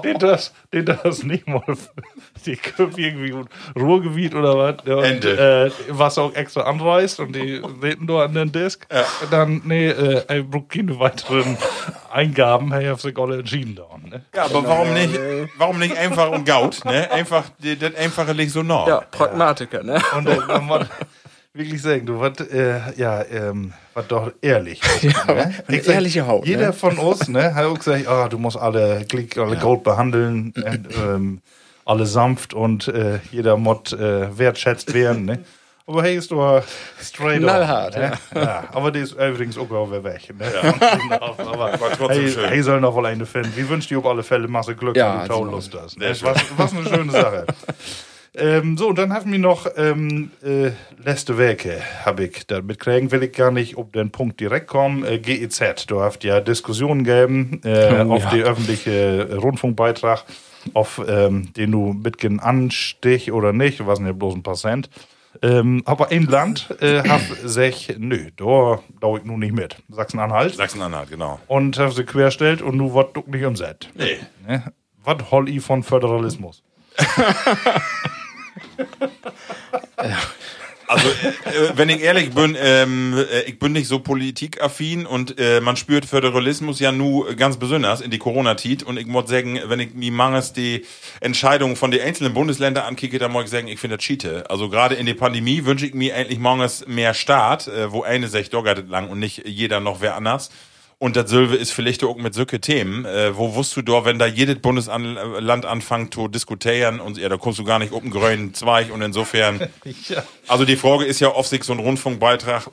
Den 0.00 0.18
das, 0.18 0.52
den 0.72 0.84
das 0.86 1.22
nicht 1.22 1.46
mal. 1.46 1.62
Die 2.46 2.56
kommt 2.56 2.98
irgendwie 2.98 3.34
Ruhrgebiet 3.78 4.34
oder 4.34 4.56
was. 4.56 4.76
Ja, 4.86 5.00
Ende. 5.02 5.66
Äh, 5.66 5.70
was 5.88 6.18
auch 6.18 6.34
extra 6.34 6.62
anreist 6.62 7.20
und 7.20 7.34
die 7.34 7.62
reden 7.82 8.06
nur 8.06 8.22
an 8.22 8.32
den 8.32 8.50
Disk. 8.50 8.86
Dann, 9.30 9.62
nee, 9.64 9.88
äh, 9.88 10.38
ich 10.38 10.46
brauche 10.46 10.64
keine 10.64 10.98
weiteren 10.98 11.58
Eingaben. 12.10 12.72
Hey, 12.72 12.84
ich 12.84 12.88
hab 12.88 13.00
sich 13.00 13.16
alle 13.18 13.38
entschieden 13.38 13.76
da. 13.76 13.82
Ne? 14.08 14.24
Ja, 14.34 14.44
aber 14.44 14.64
warum 14.64 14.94
nicht, 14.94 15.18
warum 15.58 15.78
nicht 15.78 15.96
einfach 15.96 16.30
und 16.30 16.46
Gaut, 16.46 16.84
ne? 16.84 17.10
Einfach, 17.10 17.44
das 17.58 17.94
einfache 17.94 18.32
liegt 18.32 18.52
so 18.52 18.62
nah. 18.62 18.86
Ja, 18.88 19.00
Pragmatiker, 19.10 19.82
ne? 19.82 20.00
Und 20.16 20.26
dann, 20.26 20.48
dann 20.48 20.68
war, 20.68 20.86
wirklich 21.52 21.82
sagen, 21.82 22.06
du 22.06 22.20
was, 22.20 22.40
äh, 22.40 22.80
ja, 22.96 23.22
ähm, 23.24 23.72
was 23.94 24.06
doch 24.08 24.32
ehrlich. 24.40 24.80
Ja, 25.02 25.34
ne? 25.34 25.54
eine 25.66 25.78
ehrliche 25.78 26.26
Haut, 26.26 26.46
Jeder 26.46 26.68
ne? 26.68 26.72
von 26.72 26.98
uns, 26.98 27.28
ne, 27.28 27.54
hat 27.54 27.64
auch 27.64 27.78
gesagt, 27.78 28.06
ah, 28.06 28.28
du 28.28 28.38
musst 28.38 28.56
alle 28.56 29.04
Glick, 29.08 29.36
alle 29.38 29.56
Gold 29.56 29.82
behandeln, 29.82 30.52
und, 30.56 30.88
ähm, 30.96 31.40
alle 31.84 32.06
sanft 32.06 32.54
und 32.54 32.88
äh, 32.88 33.18
jeder 33.32 33.56
Mod 33.56 33.92
äh, 33.92 34.36
wertschätzt 34.38 34.94
werden, 34.94 35.24
ne. 35.24 35.44
Aber 35.86 36.04
hey, 36.04 36.16
ist 36.16 36.30
doch 36.30 36.62
straight 37.02 37.40
Knallhart, 37.40 37.96
on, 37.96 38.02
ne? 38.02 38.12
ja. 38.36 38.64
Aber 38.70 38.92
die 38.92 39.00
ist 39.00 39.12
übrigens 39.14 39.58
auch 39.58 39.68
wieder 39.68 40.04
weg, 40.04 40.32
ne. 40.38 40.46
Genau, 41.08 41.34
aber 41.52 41.72
trotzdem 41.72 42.22
hey, 42.22 42.30
schön. 42.30 42.48
hey, 42.48 42.62
soll 42.62 42.80
noch 42.80 42.94
wohl 42.94 43.06
eine 43.06 43.26
finden. 43.26 43.56
Wir 43.56 43.68
wünschen 43.68 43.88
dir 43.88 43.98
auf 43.98 44.06
alle 44.06 44.22
Fälle 44.22 44.46
Masse 44.46 44.76
Glück, 44.76 44.96
Ja, 44.96 45.14
wenn 45.14 45.22
du 45.22 45.34
Taulust 45.34 45.74
hast. 45.74 45.98
Ne? 45.98 46.14
Was, 46.20 46.44
was 46.56 46.72
eine 46.72 46.88
schöne 46.88 47.10
Sache. 47.10 47.46
Ähm, 48.36 48.76
so, 48.78 48.88
und 48.88 48.96
dann 48.98 49.12
haben 49.12 49.32
wir 49.32 49.40
noch 49.40 49.66
ähm, 49.76 50.30
äh, 50.42 50.70
letzte 51.04 51.36
Werke, 51.36 51.80
habe 52.04 52.24
ich 52.24 52.46
da 52.46 52.62
mitkriegen, 52.62 53.10
will 53.10 53.24
ich 53.24 53.32
gar 53.32 53.50
nicht 53.50 53.76
auf 53.76 53.90
den 53.90 54.10
Punkt 54.12 54.38
direkt 54.38 54.68
kommen. 54.68 55.04
Äh, 55.04 55.18
GEZ, 55.18 55.86
du 55.86 56.00
hast 56.00 56.22
ja 56.22 56.40
Diskussionen 56.40 57.02
gegeben 57.02 57.60
äh, 57.64 58.04
Oh, 58.04 58.12
auf 58.14 58.22
ja. 58.24 58.30
den 58.30 58.42
öffentlichen 58.44 59.32
Rundfunkbeitrag, 59.32 60.24
auf 60.74 61.00
ähm, 61.08 61.52
den 61.54 61.72
du 61.72 61.92
mitgehen 61.92 62.38
anstich 62.38 63.32
oder 63.32 63.52
nicht, 63.52 63.84
was 63.84 63.98
ja 63.98 64.12
bloß 64.12 64.36
ein 64.36 64.42
paar 64.44 64.54
Cent. 64.54 64.90
Ähm, 65.42 65.82
aber 65.84 66.10
ein 66.10 66.26
Land 66.26 66.74
äh, 66.80 67.08
hat 67.08 67.22
sich, 67.44 67.94
nö, 67.98 68.30
da 68.36 68.78
dau 69.00 69.16
ich 69.16 69.24
nun 69.24 69.40
nicht 69.40 69.54
mit. 69.54 69.76
Sachsen-Anhalt. 69.88 70.54
Sachsen-Anhalt, 70.54 71.10
genau. 71.10 71.40
Und 71.48 71.78
hat 71.78 71.92
sie 71.94 72.04
querstellt 72.04 72.62
und 72.62 72.76
nu 72.76 72.94
wird 72.94 73.16
du 73.16 73.24
nicht 73.26 73.44
umsetzt. 73.44 73.88
Nee. 73.96 74.18
Ne? 74.46 74.72
Was 75.02 75.30
hol 75.32 75.48
ich 75.48 75.62
von 75.62 75.82
Föderalismus? 75.82 76.62
Also, 80.90 81.06
äh, 81.06 81.76
wenn 81.76 81.88
ich 81.88 82.00
ehrlich 82.00 82.32
bin, 82.32 82.56
ähm, 82.60 83.14
äh, 83.16 83.42
ich 83.42 83.60
bin 83.60 83.70
nicht 83.72 83.86
so 83.86 84.00
politikaffin 84.00 85.06
und 85.06 85.38
äh, 85.38 85.60
man 85.60 85.76
spürt 85.76 86.04
Föderalismus 86.04 86.80
ja 86.80 86.90
nur 86.90 87.32
ganz 87.34 87.58
besonders 87.58 88.00
in 88.00 88.10
die 88.10 88.18
Corona-Tit 88.18 88.82
und 88.82 88.96
ich 88.96 89.06
muss 89.06 89.30
sagen, 89.30 89.60
wenn 89.66 89.78
ich 89.78 89.94
mir 89.94 90.10
mangels 90.10 90.52
die 90.52 90.84
Entscheidungen 91.20 91.76
von 91.76 91.92
den 91.92 92.00
einzelnen 92.00 92.34
Bundesländern 92.34 92.86
ankicke, 92.86 93.20
dann 93.20 93.30
muss 93.30 93.44
ich 93.44 93.50
sagen, 93.50 93.68
ich 93.68 93.78
finde 93.78 93.98
das 93.98 94.04
Cheate. 94.04 94.50
Also 94.50 94.68
gerade 94.68 94.96
in 94.96 95.06
der 95.06 95.14
Pandemie 95.14 95.64
wünsche 95.64 95.86
ich 95.86 95.94
mir 95.94 96.14
endlich 96.14 96.40
mangels 96.40 96.84
mehr 96.88 97.14
Staat, 97.14 97.68
äh, 97.68 97.92
wo 97.92 98.02
eine 98.02 98.26
sich 98.26 98.50
doggert 98.50 98.88
lang 98.88 99.10
und 99.10 99.20
nicht 99.20 99.46
jeder 99.46 99.78
noch 99.78 100.00
wer 100.00 100.16
anders. 100.16 100.50
Und 101.02 101.16
das 101.16 101.30
Silve 101.30 101.56
ist 101.56 101.72
vielleicht 101.72 102.04
auch 102.04 102.16
mit 102.16 102.34
solche 102.34 102.60
Themen. 102.60 103.06
Äh, 103.06 103.34
wo 103.34 103.54
wusst 103.54 103.74
du 103.74 103.80
doch, 103.80 104.04
wenn 104.04 104.18
da 104.18 104.26
jedes 104.26 104.58
Bundesland 104.58 105.64
anfängt 105.64 106.12
zu 106.12 106.28
diskutieren 106.28 107.00
und 107.00 107.16
ja, 107.16 107.30
da 107.30 107.38
kommst 107.38 107.58
du 107.58 107.64
gar 107.64 107.78
nicht 107.78 107.94
den 107.94 108.10
grünen 108.10 108.52
Zweig 108.52 108.92
und 108.92 109.00
insofern. 109.00 109.68
Also 110.46 110.64
die 110.64 110.76
Frage 110.76 111.04
ist 111.04 111.20
ja, 111.20 111.34
ob 111.34 111.46
sich 111.46 111.62
so 111.62 111.72
ein 111.72 111.78
Rundfunkbeitrag 111.78 112.70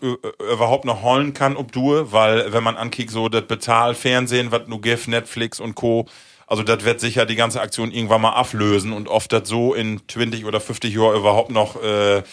überhaupt 0.51 0.85
noch 0.85 1.03
holen 1.03 1.33
kann, 1.33 1.55
ob 1.55 1.71
du, 1.71 2.11
weil 2.11 2.51
wenn 2.51 2.63
man 2.63 2.75
ankickt, 2.75 3.11
so 3.11 3.29
das 3.29 3.43
Bezahlfernsehen, 3.43 4.51
was 4.51 4.67
nur 4.67 4.81
GIF, 4.81 5.07
Netflix 5.07 5.59
und 5.59 5.75
Co., 5.75 6.07
also 6.47 6.63
das 6.63 6.83
wird 6.83 6.99
sicher 6.99 7.25
die 7.25 7.35
ganze 7.35 7.61
Aktion 7.61 7.91
irgendwann 7.91 8.21
mal 8.21 8.31
ablösen 8.31 8.93
und 8.93 9.07
oft 9.07 9.31
das 9.31 9.47
so 9.47 9.73
in 9.73 10.01
20 10.07 10.45
oder 10.45 10.59
50 10.59 10.93
Jahren 10.93 11.17
überhaupt 11.17 11.51
noch 11.51 11.81
äh, 11.81 12.23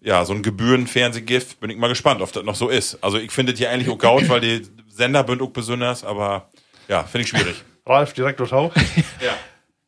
ja, 0.00 0.24
so 0.24 0.32
ein 0.32 0.42
Gebührenfernsehgift, 0.42 1.60
bin 1.60 1.70
ich 1.70 1.76
mal 1.76 1.88
gespannt, 1.88 2.22
ob 2.22 2.32
das 2.32 2.44
noch 2.44 2.54
so 2.54 2.68
ist. 2.68 2.98
Also 3.02 3.18
ich 3.18 3.30
finde 3.30 3.52
es 3.52 3.60
ja 3.60 3.70
eigentlich 3.70 3.90
auch 3.90 3.98
gaut, 3.98 4.28
weil 4.28 4.40
die 4.40 4.62
Sender 4.94 5.24
sind 5.26 5.42
auch 5.42 5.50
besonders, 5.50 6.04
aber 6.04 6.48
ja, 6.86 7.02
finde 7.02 7.22
ich 7.22 7.28
schwierig. 7.28 7.64
Ralf, 7.84 8.12
Direktor 8.12 8.46
Tau? 8.48 8.72
Ja. 9.20 9.36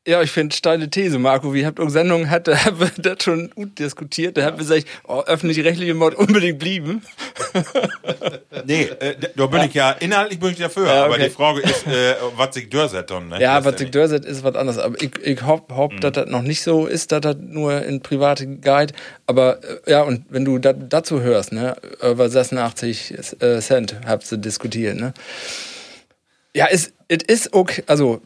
Ja, 0.08 0.22
ich 0.22 0.30
finde 0.30 0.54
steile 0.54 0.88
These, 0.88 1.18
Marco. 1.18 1.52
Wir 1.52 1.66
habt 1.66 1.80
auch 1.80 1.88
Sendungen 1.88 2.30
hat, 2.30 2.46
da 2.48 2.64
haben 2.64 2.78
wir 2.78 2.90
das 2.96 3.24
schon 3.24 3.50
gut 3.50 3.76
diskutiert. 3.78 4.36
Da 4.36 4.44
haben 4.44 4.54
wir 4.54 4.58
gesagt, 4.64 4.86
oh, 5.08 5.22
öffentlich-rechtliche 5.26 5.94
Mord 5.94 6.14
unbedingt 6.14 6.58
blieben. 6.58 7.02
Nee, 8.64 8.82
äh, 8.84 9.14
da 9.36 9.46
bin 9.46 9.62
ich 9.62 9.74
ja, 9.74 9.92
inhaltlich 9.92 10.40
bin 10.40 10.50
ich 10.50 10.58
dafür, 10.58 10.86
Ja, 10.86 11.04
aber 11.04 11.14
okay. 11.14 11.24
die 11.24 11.30
Frage 11.30 11.60
ist, 11.60 11.86
äh, 11.86 12.14
was 12.36 12.54
sich 12.54 12.68
durchsetzt 12.68 13.10
dann, 13.10 13.28
ne? 13.28 13.40
Ja, 13.40 13.56
Das 13.56 13.64
was 13.66 13.72
ist 13.74 13.78
sich 13.80 13.90
durchsetzt, 13.92 14.26
ist 14.26 14.42
was 14.42 14.56
anderes. 14.56 14.78
Aber 14.78 15.00
ich, 15.00 15.10
ich 15.22 15.42
hoffe, 15.42 15.64
hoff, 15.76 15.92
Mhm. 15.92 16.00
dass 16.00 16.12
das 16.12 16.26
noch 16.28 16.42
nicht 16.42 16.62
so 16.62 16.86
ist, 16.86 17.12
dass 17.12 17.20
das 17.20 17.36
nur 17.38 17.82
in 17.82 18.00
private 18.00 18.46
Guide. 18.46 18.92
Aber 19.26 19.60
äh, 19.86 19.90
ja, 19.90 20.02
und 20.02 20.24
wenn 20.30 20.44
du 20.44 20.58
dat, 20.58 20.76
dazu 20.92 21.20
hörst, 21.20 21.52
ne, 21.52 21.76
über 22.02 22.28
86 22.28 23.14
äh, 23.40 23.60
Cent 23.60 23.94
habt 24.06 24.30
ihr 24.32 24.38
diskutiert, 24.38 24.96
ne? 24.96 25.14
Ja, 26.54 26.66
es 26.70 26.92
es 27.08 27.22
ist 27.28 27.52
okay, 27.52 27.84
also 27.86 28.20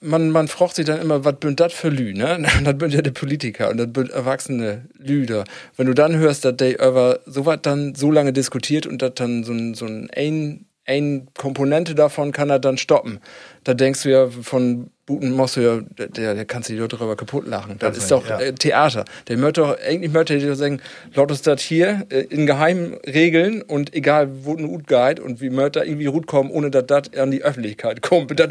man, 0.00 0.30
man 0.30 0.48
fragt 0.48 0.76
sich 0.76 0.86
dann 0.86 1.00
immer, 1.00 1.24
was 1.24 1.36
bünd 1.36 1.60
das 1.60 1.72
für 1.72 1.88
Lü, 1.88 2.14
ne? 2.14 2.44
Das 2.64 2.78
bünd 2.78 2.94
ja 2.94 3.02
die 3.02 3.10
Politiker 3.10 3.70
und 3.70 3.76
das 3.76 3.92
bünd 3.92 4.10
erwachsene 4.10 4.88
Lüder. 4.98 5.44
Wenn 5.76 5.86
du 5.86 5.94
dann 5.94 6.16
hörst, 6.16 6.44
dass 6.44 6.56
der 6.56 6.80
über 6.80 7.20
sowas 7.26 7.58
dann 7.62 7.94
so 7.94 8.10
lange 8.10 8.32
diskutiert 8.32 8.86
und 8.86 9.02
dass 9.02 9.14
dann 9.14 9.44
so 9.44 9.52
ein, 9.52 10.10
ein, 10.14 10.66
ein 10.86 11.28
Komponente 11.36 11.94
davon 11.94 12.32
kann 12.32 12.50
er 12.50 12.58
dann 12.58 12.78
stoppen. 12.78 13.20
Da 13.64 13.74
denkst 13.74 14.02
du 14.02 14.10
ja 14.10 14.28
von 14.28 14.90
Buten 15.06 15.32
musst 15.32 15.56
du 15.56 15.60
ja, 15.60 15.80
der, 15.98 16.34
der 16.34 16.44
kannst 16.46 16.70
du 16.70 16.74
dir 16.74 16.88
darüber 16.88 17.14
kaputt 17.14 17.46
lachen. 17.46 17.76
Das 17.78 17.98
ist 17.98 18.10
doch 18.10 18.26
ja. 18.26 18.40
äh, 18.40 18.54
Theater. 18.54 19.04
Der 19.28 19.36
möchte 19.36 19.60
doch, 19.60 19.76
eigentlich 19.86 20.10
möchte 20.10 20.38
dir 20.38 20.54
sagen, 20.56 20.80
laut 21.14 21.30
das 21.46 21.60
hier 21.60 22.06
äh, 22.08 22.20
in 22.20 22.46
geheimen 22.46 22.94
Regeln 23.06 23.60
und 23.60 23.94
egal 23.94 24.30
wo 24.44 24.56
ein 24.56 24.64
Ut 24.64 24.86
geht 24.86 25.20
und 25.20 25.42
wie 25.42 25.50
möchte 25.50 25.80
er 25.80 25.86
irgendwie 25.86 26.06
gut 26.06 26.26
kommen, 26.26 26.50
ohne 26.50 26.70
dass 26.70 26.86
das 26.86 27.14
an 27.18 27.30
die 27.30 27.42
Öffentlichkeit 27.42 28.00
kommt. 28.00 28.38
Das 28.38 28.48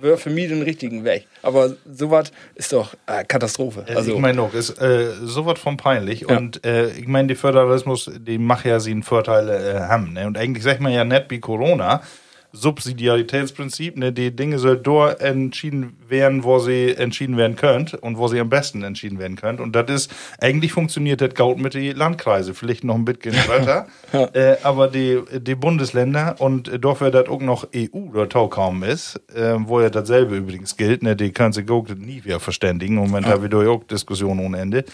wäre 0.00 0.16
für 0.18 0.30
mich 0.30 0.48
den 0.48 0.62
richtigen 0.62 1.04
Weg. 1.04 1.26
Aber 1.42 1.74
sowas 1.92 2.30
ist 2.54 2.72
doch 2.72 2.94
äh, 3.06 3.24
Katastrophe. 3.24 3.84
Also, 3.88 4.14
ich 4.14 4.18
meine 4.20 4.40
auch, 4.40 4.54
ist 4.54 4.80
äh, 4.80 5.10
sowas 5.24 5.58
von 5.58 5.76
peinlich. 5.76 6.20
Ja. 6.28 6.36
Und 6.36 6.64
äh, 6.64 6.90
ich 6.90 7.08
meine, 7.08 7.26
die 7.26 7.34
Föderalismus, 7.34 8.08
die 8.18 8.38
machen 8.38 8.68
ja 8.68 8.78
sie 8.78 8.92
einen 8.92 9.02
Vorteil 9.02 9.48
äh, 9.48 9.80
haben. 9.80 10.12
Ne? 10.12 10.28
Und 10.28 10.38
eigentlich 10.38 10.62
sagt 10.62 10.80
man 10.80 10.92
ja 10.92 11.04
nicht 11.04 11.24
wie 11.28 11.40
Corona, 11.40 12.02
Subsidiaritätsprinzip, 12.52 13.96
ne? 13.96 14.12
die 14.12 14.34
Dinge 14.34 14.58
sollen 14.58 14.82
dort 14.82 15.20
entschieden 15.20 15.96
werden, 16.08 16.44
wo 16.44 16.58
sie 16.58 16.90
entschieden 16.90 17.36
werden 17.36 17.56
könnt 17.56 17.94
und 17.94 18.18
wo 18.18 18.28
sie 18.28 18.38
am 18.40 18.50
besten 18.50 18.82
entschieden 18.82 19.18
werden 19.18 19.36
könnt. 19.36 19.60
Und 19.60 19.74
das 19.74 19.90
ist, 19.90 20.14
eigentlich 20.38 20.72
funktioniert 20.72 21.20
das 21.20 21.34
Gaut 21.34 21.58
mit 21.58 21.74
den 21.74 21.96
Landkreise, 21.96 22.52
vielleicht 22.54 22.84
noch 22.84 22.94
ein 22.94 23.04
bisschen 23.04 23.34
weiter. 23.48 23.86
äh, 24.34 24.56
aber 24.62 24.88
die, 24.88 25.20
die 25.40 25.54
Bundesländer 25.54 26.36
und 26.38 26.84
dafür, 26.84 27.10
dass 27.10 27.28
auch 27.28 27.40
noch 27.40 27.68
EU 27.74 28.10
dort 28.12 28.36
auch 28.36 28.48
kaum 28.48 28.82
ist, 28.82 29.20
äh, 29.34 29.54
wo 29.58 29.80
ja 29.80 29.88
dasselbe 29.88 30.36
übrigens 30.36 30.76
gilt, 30.76 31.02
ne? 31.02 31.16
die 31.16 31.32
können 31.32 31.52
sich 31.52 31.70
auch 31.70 31.88
nie 31.88 32.22
wieder 32.24 32.40
verständigen. 32.40 32.96
Im 32.96 33.04
Moment 33.04 33.26
haben 33.26 33.50
wir 33.50 33.70
auch 33.70 33.84
Diskussionen 33.84 34.44
ohne 34.44 34.58
Ende. 34.58 34.84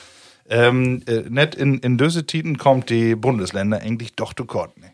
Ähm, 0.50 1.02
äh, 1.06 1.22
nicht 1.28 1.56
in, 1.56 1.78
in 1.80 1.98
diese 1.98 2.24
Titen 2.24 2.56
kommt 2.56 2.88
die 2.88 3.14
Bundesländer 3.16 3.80
eigentlich 3.80 4.14
doch 4.14 4.32
zu 4.32 4.46
kurz. 4.46 4.72
Ne? 4.76 4.92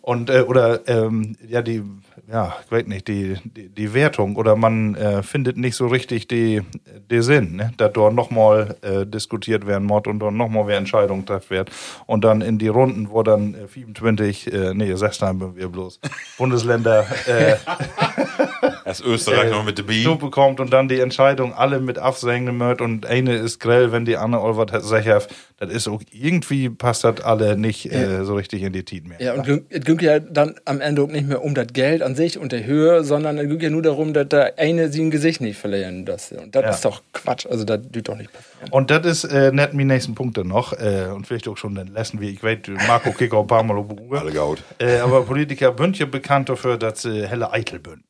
Und, 0.00 0.30
äh, 0.30 0.42
oder, 0.42 0.88
ähm, 0.88 1.36
ja, 1.48 1.62
die, 1.62 1.82
ja, 2.30 2.56
ich 2.64 2.72
weiß 2.72 2.86
nicht, 2.86 3.06
die, 3.08 3.36
die, 3.44 3.68
die 3.68 3.94
Wertung 3.94 4.36
oder 4.36 4.56
man 4.56 4.94
äh, 4.96 5.22
findet 5.22 5.56
nicht 5.56 5.76
so 5.76 5.86
richtig 5.86 6.26
die, 6.26 6.62
die 7.10 7.22
Sinn, 7.22 7.56
ne? 7.56 7.72
dass 7.76 7.92
dort 7.92 8.14
nochmal 8.14 8.76
äh, 8.82 9.06
diskutiert 9.06 9.66
werden 9.66 9.86
muss 9.86 10.02
und 10.06 10.18
dort 10.18 10.34
nochmal 10.34 10.66
wer 10.66 10.78
Entscheidungen 10.78 11.24
treffen 11.24 11.50
wird. 11.50 11.70
Und 12.06 12.24
dann 12.24 12.40
in 12.40 12.58
die 12.58 12.68
Runden, 12.68 13.10
wo 13.10 13.22
dann 13.22 13.54
äh, 13.54 13.68
24, 13.68 14.52
äh, 14.52 14.74
nee, 14.74 14.92
16 14.92 15.56
wir 15.56 15.68
bloß, 15.68 16.00
Bundesländer 16.36 17.06
äh, 17.26 17.56
Erst 18.86 19.04
Österreich 19.04 19.48
äh, 19.48 19.50
noch 19.50 19.64
mit 19.64 19.78
dabei. 19.80 20.00
so 20.04 20.14
bekommt 20.14 20.60
und 20.60 20.72
dann 20.72 20.88
die 20.88 21.00
Entscheidung 21.00 21.52
alle 21.52 21.80
mit 21.80 21.98
absenken 21.98 22.58
wird 22.60 22.80
und 22.80 23.04
eine 23.04 23.34
ist 23.34 23.58
grell, 23.58 23.90
wenn 23.90 24.04
die 24.04 24.16
andere 24.16 24.42
Olvert 24.42 24.70
sagt, 24.84 25.28
das 25.58 25.70
ist 25.70 25.88
auch 25.88 26.00
irgendwie 26.12 26.68
passt 26.70 27.02
das 27.02 27.20
alle 27.20 27.56
nicht 27.58 27.92
äh, 27.92 28.24
so 28.24 28.36
richtig 28.36 28.62
in 28.62 28.72
die 28.72 28.84
Tiden 28.84 29.08
mehr. 29.08 29.20
ja, 29.20 29.34
und 29.34 29.64
es 29.70 29.84
ging 29.84 29.98
ja 30.00 30.20
dann 30.20 30.54
am 30.66 30.80
Ende 30.80 31.02
auch 31.02 31.08
nicht 31.08 31.26
mehr 31.26 31.42
um 31.42 31.54
das 31.54 31.66
Geld 31.72 32.00
an 32.02 32.14
sich 32.14 32.38
und 32.38 32.52
der 32.52 32.64
Höhe, 32.64 33.02
sondern 33.02 33.38
es 33.38 33.48
ging 33.48 33.60
ja 33.60 33.70
nur 33.70 33.82
darum, 33.82 34.12
dass 34.14 34.28
der 34.28 34.56
eine 34.58 34.92
sein 34.92 35.10
Gesicht 35.10 35.40
nicht 35.40 35.58
verlieren 35.58 36.04
das. 36.04 36.30
Und 36.30 36.54
das 36.54 36.62
Ja. 36.62 36.70
ist 36.70 36.84
doch 36.84 37.02
Quatsch. 37.12 37.46
Also, 37.46 37.64
das 37.64 37.80
tut 37.92 38.08
doch 38.08 38.16
nicht 38.16 38.30
passieren. 38.32 38.70
Und 38.70 38.90
das 38.90 39.04
ist 39.06 39.24
äh, 39.24 39.50
nicht 39.50 39.72
mein 39.74 39.88
nächsten 39.88 40.14
Punkt 40.14 40.38
dann 40.38 40.46
noch 40.48 40.72
äh, 40.74 41.06
und 41.12 41.26
vielleicht 41.26 41.48
auch 41.48 41.56
schon 41.56 41.74
den 41.74 41.88
letzten, 41.88 42.20
wie 42.20 42.30
ich 42.30 42.42
weiß, 42.42 42.58
Marco 42.86 43.10
Kicker 43.12 43.40
ein 43.40 43.46
paar 43.48 43.62
Mal. 43.64 43.84
Alle 44.12 44.32
gaut. 44.32 44.62
Äh, 44.78 44.98
aber 44.98 45.22
Politiker 45.22 45.74
sind 45.76 45.98
ja 45.98 46.06
bekannt 46.06 46.48
dafür, 46.50 46.76
dass 46.76 47.02
sie 47.02 47.26
helle 47.26 47.52
Eitel 47.52 47.80
sind. 47.84 48.04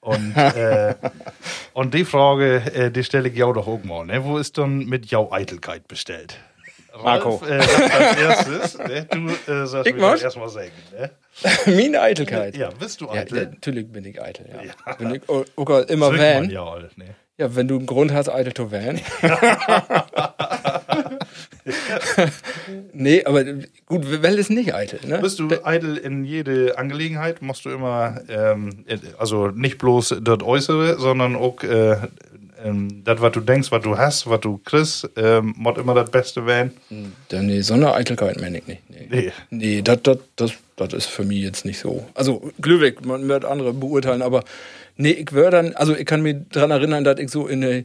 Und, 0.00 0.34
äh, 0.36 0.94
und 1.74 1.92
die 1.92 2.04
Frage, 2.04 2.62
äh, 2.74 2.90
die 2.90 3.04
stelle 3.04 3.28
ich 3.28 3.36
ja 3.36 3.52
doch 3.52 3.66
mal. 3.84 4.06
Ne? 4.06 4.24
Wo 4.24 4.38
ist 4.38 4.56
dann 4.56 4.86
mit 4.86 5.06
Jau 5.06 5.30
Eitelkeit 5.30 5.88
bestellt? 5.88 6.38
Marco. 7.02 7.36
Ralf, 7.36 7.50
äh, 7.50 7.92
als 7.92 8.18
erstes, 8.18 8.78
ne? 8.78 9.06
du 9.10 9.52
äh, 9.52 9.66
sagst 9.66 9.86
Ich 9.86 9.94
mir 9.94 10.20
erstmal 10.20 10.48
sagen. 10.48 10.72
Ne? 10.92 11.10
Meine 11.66 12.00
Eitelkeit. 12.00 12.56
Ja, 12.56 12.70
bist 12.70 13.00
du 13.00 13.06
Ja, 13.06 13.12
eitel? 13.12 13.46
natürlich 13.46 13.90
bin 13.92 14.04
ich 14.04 14.20
eitel, 14.20 14.46
ja. 14.48 14.94
Bin 14.94 15.14
ich 15.14 15.28
auch, 15.28 15.44
auch 15.56 15.70
immer 15.86 16.06
Zurück 16.06 16.20
Van. 16.20 16.42
man 16.44 16.50
Ja, 16.50 16.64
all, 16.64 16.90
ne? 16.96 17.14
Ja, 17.38 17.54
wenn 17.54 17.68
du 17.68 17.76
einen 17.76 17.86
Grund 17.86 18.12
hast, 18.12 18.28
eitel 18.28 18.52
zu 18.52 18.70
van. 18.72 19.00
nee, 22.92 23.24
aber 23.24 23.44
gut, 23.86 24.22
Well 24.22 24.38
ist 24.38 24.50
nicht 24.50 24.74
eitel, 24.74 25.00
ne? 25.06 25.18
Bist 25.18 25.38
du 25.38 25.48
eitel 25.64 25.96
in 25.96 26.24
jede 26.24 26.78
Angelegenheit? 26.78 27.42
Musst 27.42 27.64
du 27.64 27.70
immer, 27.70 28.20
ähm, 28.28 28.84
also 29.18 29.48
nicht 29.48 29.78
bloß 29.78 30.16
das 30.22 30.42
Äußere, 30.42 30.98
sondern 30.98 31.36
auch 31.36 31.62
äh, 31.62 31.96
ähm, 32.64 33.02
das, 33.04 33.20
was 33.20 33.32
du 33.32 33.40
denkst, 33.40 33.70
was 33.70 33.82
du 33.82 33.96
hast, 33.96 34.28
was 34.28 34.40
du 34.40 34.60
kriegst, 34.64 35.08
ähm, 35.16 35.54
mod 35.56 35.78
immer 35.78 35.94
das 35.94 36.10
Beste 36.10 36.46
werden. 36.46 36.72
Ja, 37.30 37.42
nee, 37.42 37.60
so 37.60 37.74
eine 37.74 37.94
Eitelkeit 37.94 38.40
meine 38.40 38.58
ich 38.58 38.66
nicht. 38.66 38.82
Nee, 38.90 39.06
Nee. 39.10 39.32
nee 39.50 39.82
das, 39.82 40.02
das, 40.02 40.18
das, 40.36 40.52
das 40.76 40.92
ist 40.92 41.06
für 41.06 41.24
mich 41.24 41.42
jetzt 41.42 41.64
nicht 41.64 41.78
so. 41.78 42.06
Also, 42.14 42.50
Glühweg, 42.60 43.04
man 43.04 43.28
wird 43.28 43.44
andere 43.44 43.72
beurteilen, 43.72 44.22
aber 44.22 44.44
nee, 44.96 45.12
ich 45.12 45.32
würde 45.32 45.50
dann, 45.50 45.74
also 45.74 45.94
ich 45.96 46.06
kann 46.06 46.22
mich 46.22 46.36
daran 46.52 46.70
erinnern, 46.70 47.04
dass 47.04 47.18
ich 47.18 47.30
so 47.30 47.46
in 47.46 47.64
eine, 47.64 47.84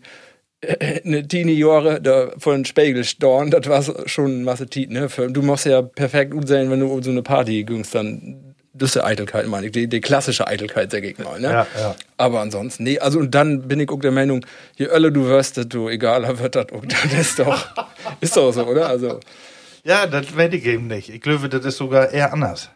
eine 1.06 1.28
Teenie-Jahre 1.28 2.02
da 2.02 2.32
von 2.38 2.66
Spiegel 2.66 3.04
storn, 3.04 3.52
das 3.52 3.68
war 3.68 4.08
schon 4.08 4.44
Masse 4.44 4.68
Tiet, 4.68 4.90
ne? 4.90 5.08
Du 5.30 5.42
machst 5.42 5.66
ja 5.66 5.82
perfekt 5.82 6.32
gut 6.32 6.48
sein, 6.48 6.70
wenn 6.70 6.80
du 6.80 6.88
um 6.88 7.04
so 7.04 7.12
eine 7.12 7.22
Party 7.22 7.64
gingst, 7.64 7.94
dann 7.96 8.56
das 8.78 8.96
ist 8.96 9.02
Eitelkeit, 9.02 9.48
meine 9.48 9.68
ich, 9.68 9.72
die, 9.72 9.88
die 9.88 10.02
klassische 10.02 10.48
Eitelkeit, 10.48 10.92
sag 10.92 11.04
ich 11.04 11.18
mal, 11.18 11.40
ne? 11.40 11.48
Ja, 11.48 11.68
ja. 11.80 11.96
Aber 12.18 12.42
ansonsten, 12.42 12.84
nee, 12.84 13.00
also 13.00 13.20
und 13.20 13.34
dann 13.34 13.68
bin 13.68 13.80
ich 13.80 13.90
auch 13.90 14.02
der 14.02 14.12
Meinung, 14.12 14.46
je 14.76 14.88
öller 14.88 15.12
du 15.12 15.26
wirst, 15.26 15.56
desto 15.58 15.90
egaler 15.90 16.40
wird 16.40 16.56
das 16.56 16.68
auch. 16.74 16.84
Das 16.86 17.14
ist 17.14 17.40
doch, 17.40 17.88
ist 18.20 18.36
doch 18.36 18.52
so, 18.52 18.66
oder? 18.66 18.90
Also, 18.90 19.22
Ja, 19.86 20.08
das 20.08 20.36
weiß 20.36 20.54
ich 20.54 20.66
eben 20.66 20.88
nicht. 20.88 21.10
Ich 21.10 21.22
glaube, 21.22 21.48
das 21.48 21.64
ist 21.64 21.78
sogar 21.78 22.12
eher 22.12 22.34
anders. 22.34 22.70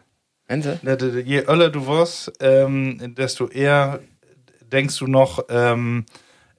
Meinst 0.48 0.68
Je 0.82 1.44
öller 1.46 1.68
du 1.68 1.86
wirst, 1.86 2.32
ähm, 2.40 3.14
desto 3.14 3.48
eher 3.48 4.00
denkst 4.72 4.98
du 4.98 5.06
noch, 5.06 5.44
ähm, 5.50 6.06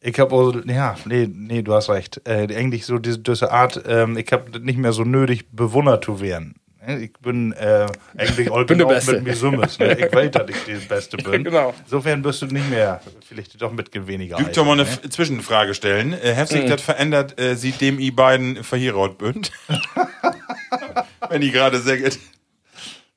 ich 0.03 0.19
habe 0.19 0.35
auch, 0.35 0.53
ja, 0.65 0.95
nee, 1.05 1.29
nee, 1.31 1.61
du 1.61 1.73
hast 1.73 1.89
recht. 1.89 2.21
Äh, 2.25 2.47
eigentlich 2.55 2.85
so 2.87 2.97
diese, 2.97 3.19
diese 3.19 3.51
Art, 3.51 3.81
ähm, 3.87 4.17
ich 4.17 4.31
habe 4.33 4.59
nicht 4.59 4.79
mehr 4.79 4.93
so 4.93 5.03
nötig, 5.03 5.45
bewundert 5.51 6.03
zu 6.03 6.19
werden. 6.19 6.55
Ich 6.87 7.13
bin 7.19 7.51
äh, 7.51 7.85
eigentlich 8.17 8.51
all 8.51 8.65
Bin 8.65 8.79
genau 8.79 8.91
mit 8.91 9.23
mir 9.23 9.35
Summes. 9.35 9.77
Ne? 9.77 9.93
Ich 9.99 10.11
weiß, 10.11 10.31
dass 10.31 10.49
ich 10.49 10.63
der 10.65 10.75
Beste 10.89 11.17
bin. 11.17 11.43
Genau. 11.43 11.75
Insofern 11.83 12.23
bist 12.23 12.41
du 12.41 12.47
nicht 12.47 12.67
mehr, 12.71 12.99
vielleicht 13.27 13.61
doch 13.61 13.71
mit 13.71 13.91
weniger. 14.07 14.37
Dürft 14.37 14.57
ihr 14.57 14.63
mal 14.63 14.73
eine 14.73 14.83
ne? 14.85 15.09
Zwischenfrage 15.09 15.75
stellen? 15.75 16.13
Äh, 16.13 16.35
hat 16.35 16.47
sich 16.47 16.65
das 16.65 16.81
verändert, 16.81 17.39
äh, 17.39 17.55
seitdem 17.55 17.99
ihr 17.99 18.15
beiden 18.15 18.63
verheiratet 18.63 19.17
bünd? 19.19 19.51
Wenn 21.29 21.41
die 21.41 21.51
gerade 21.51 21.79
sagt, 21.79 22.17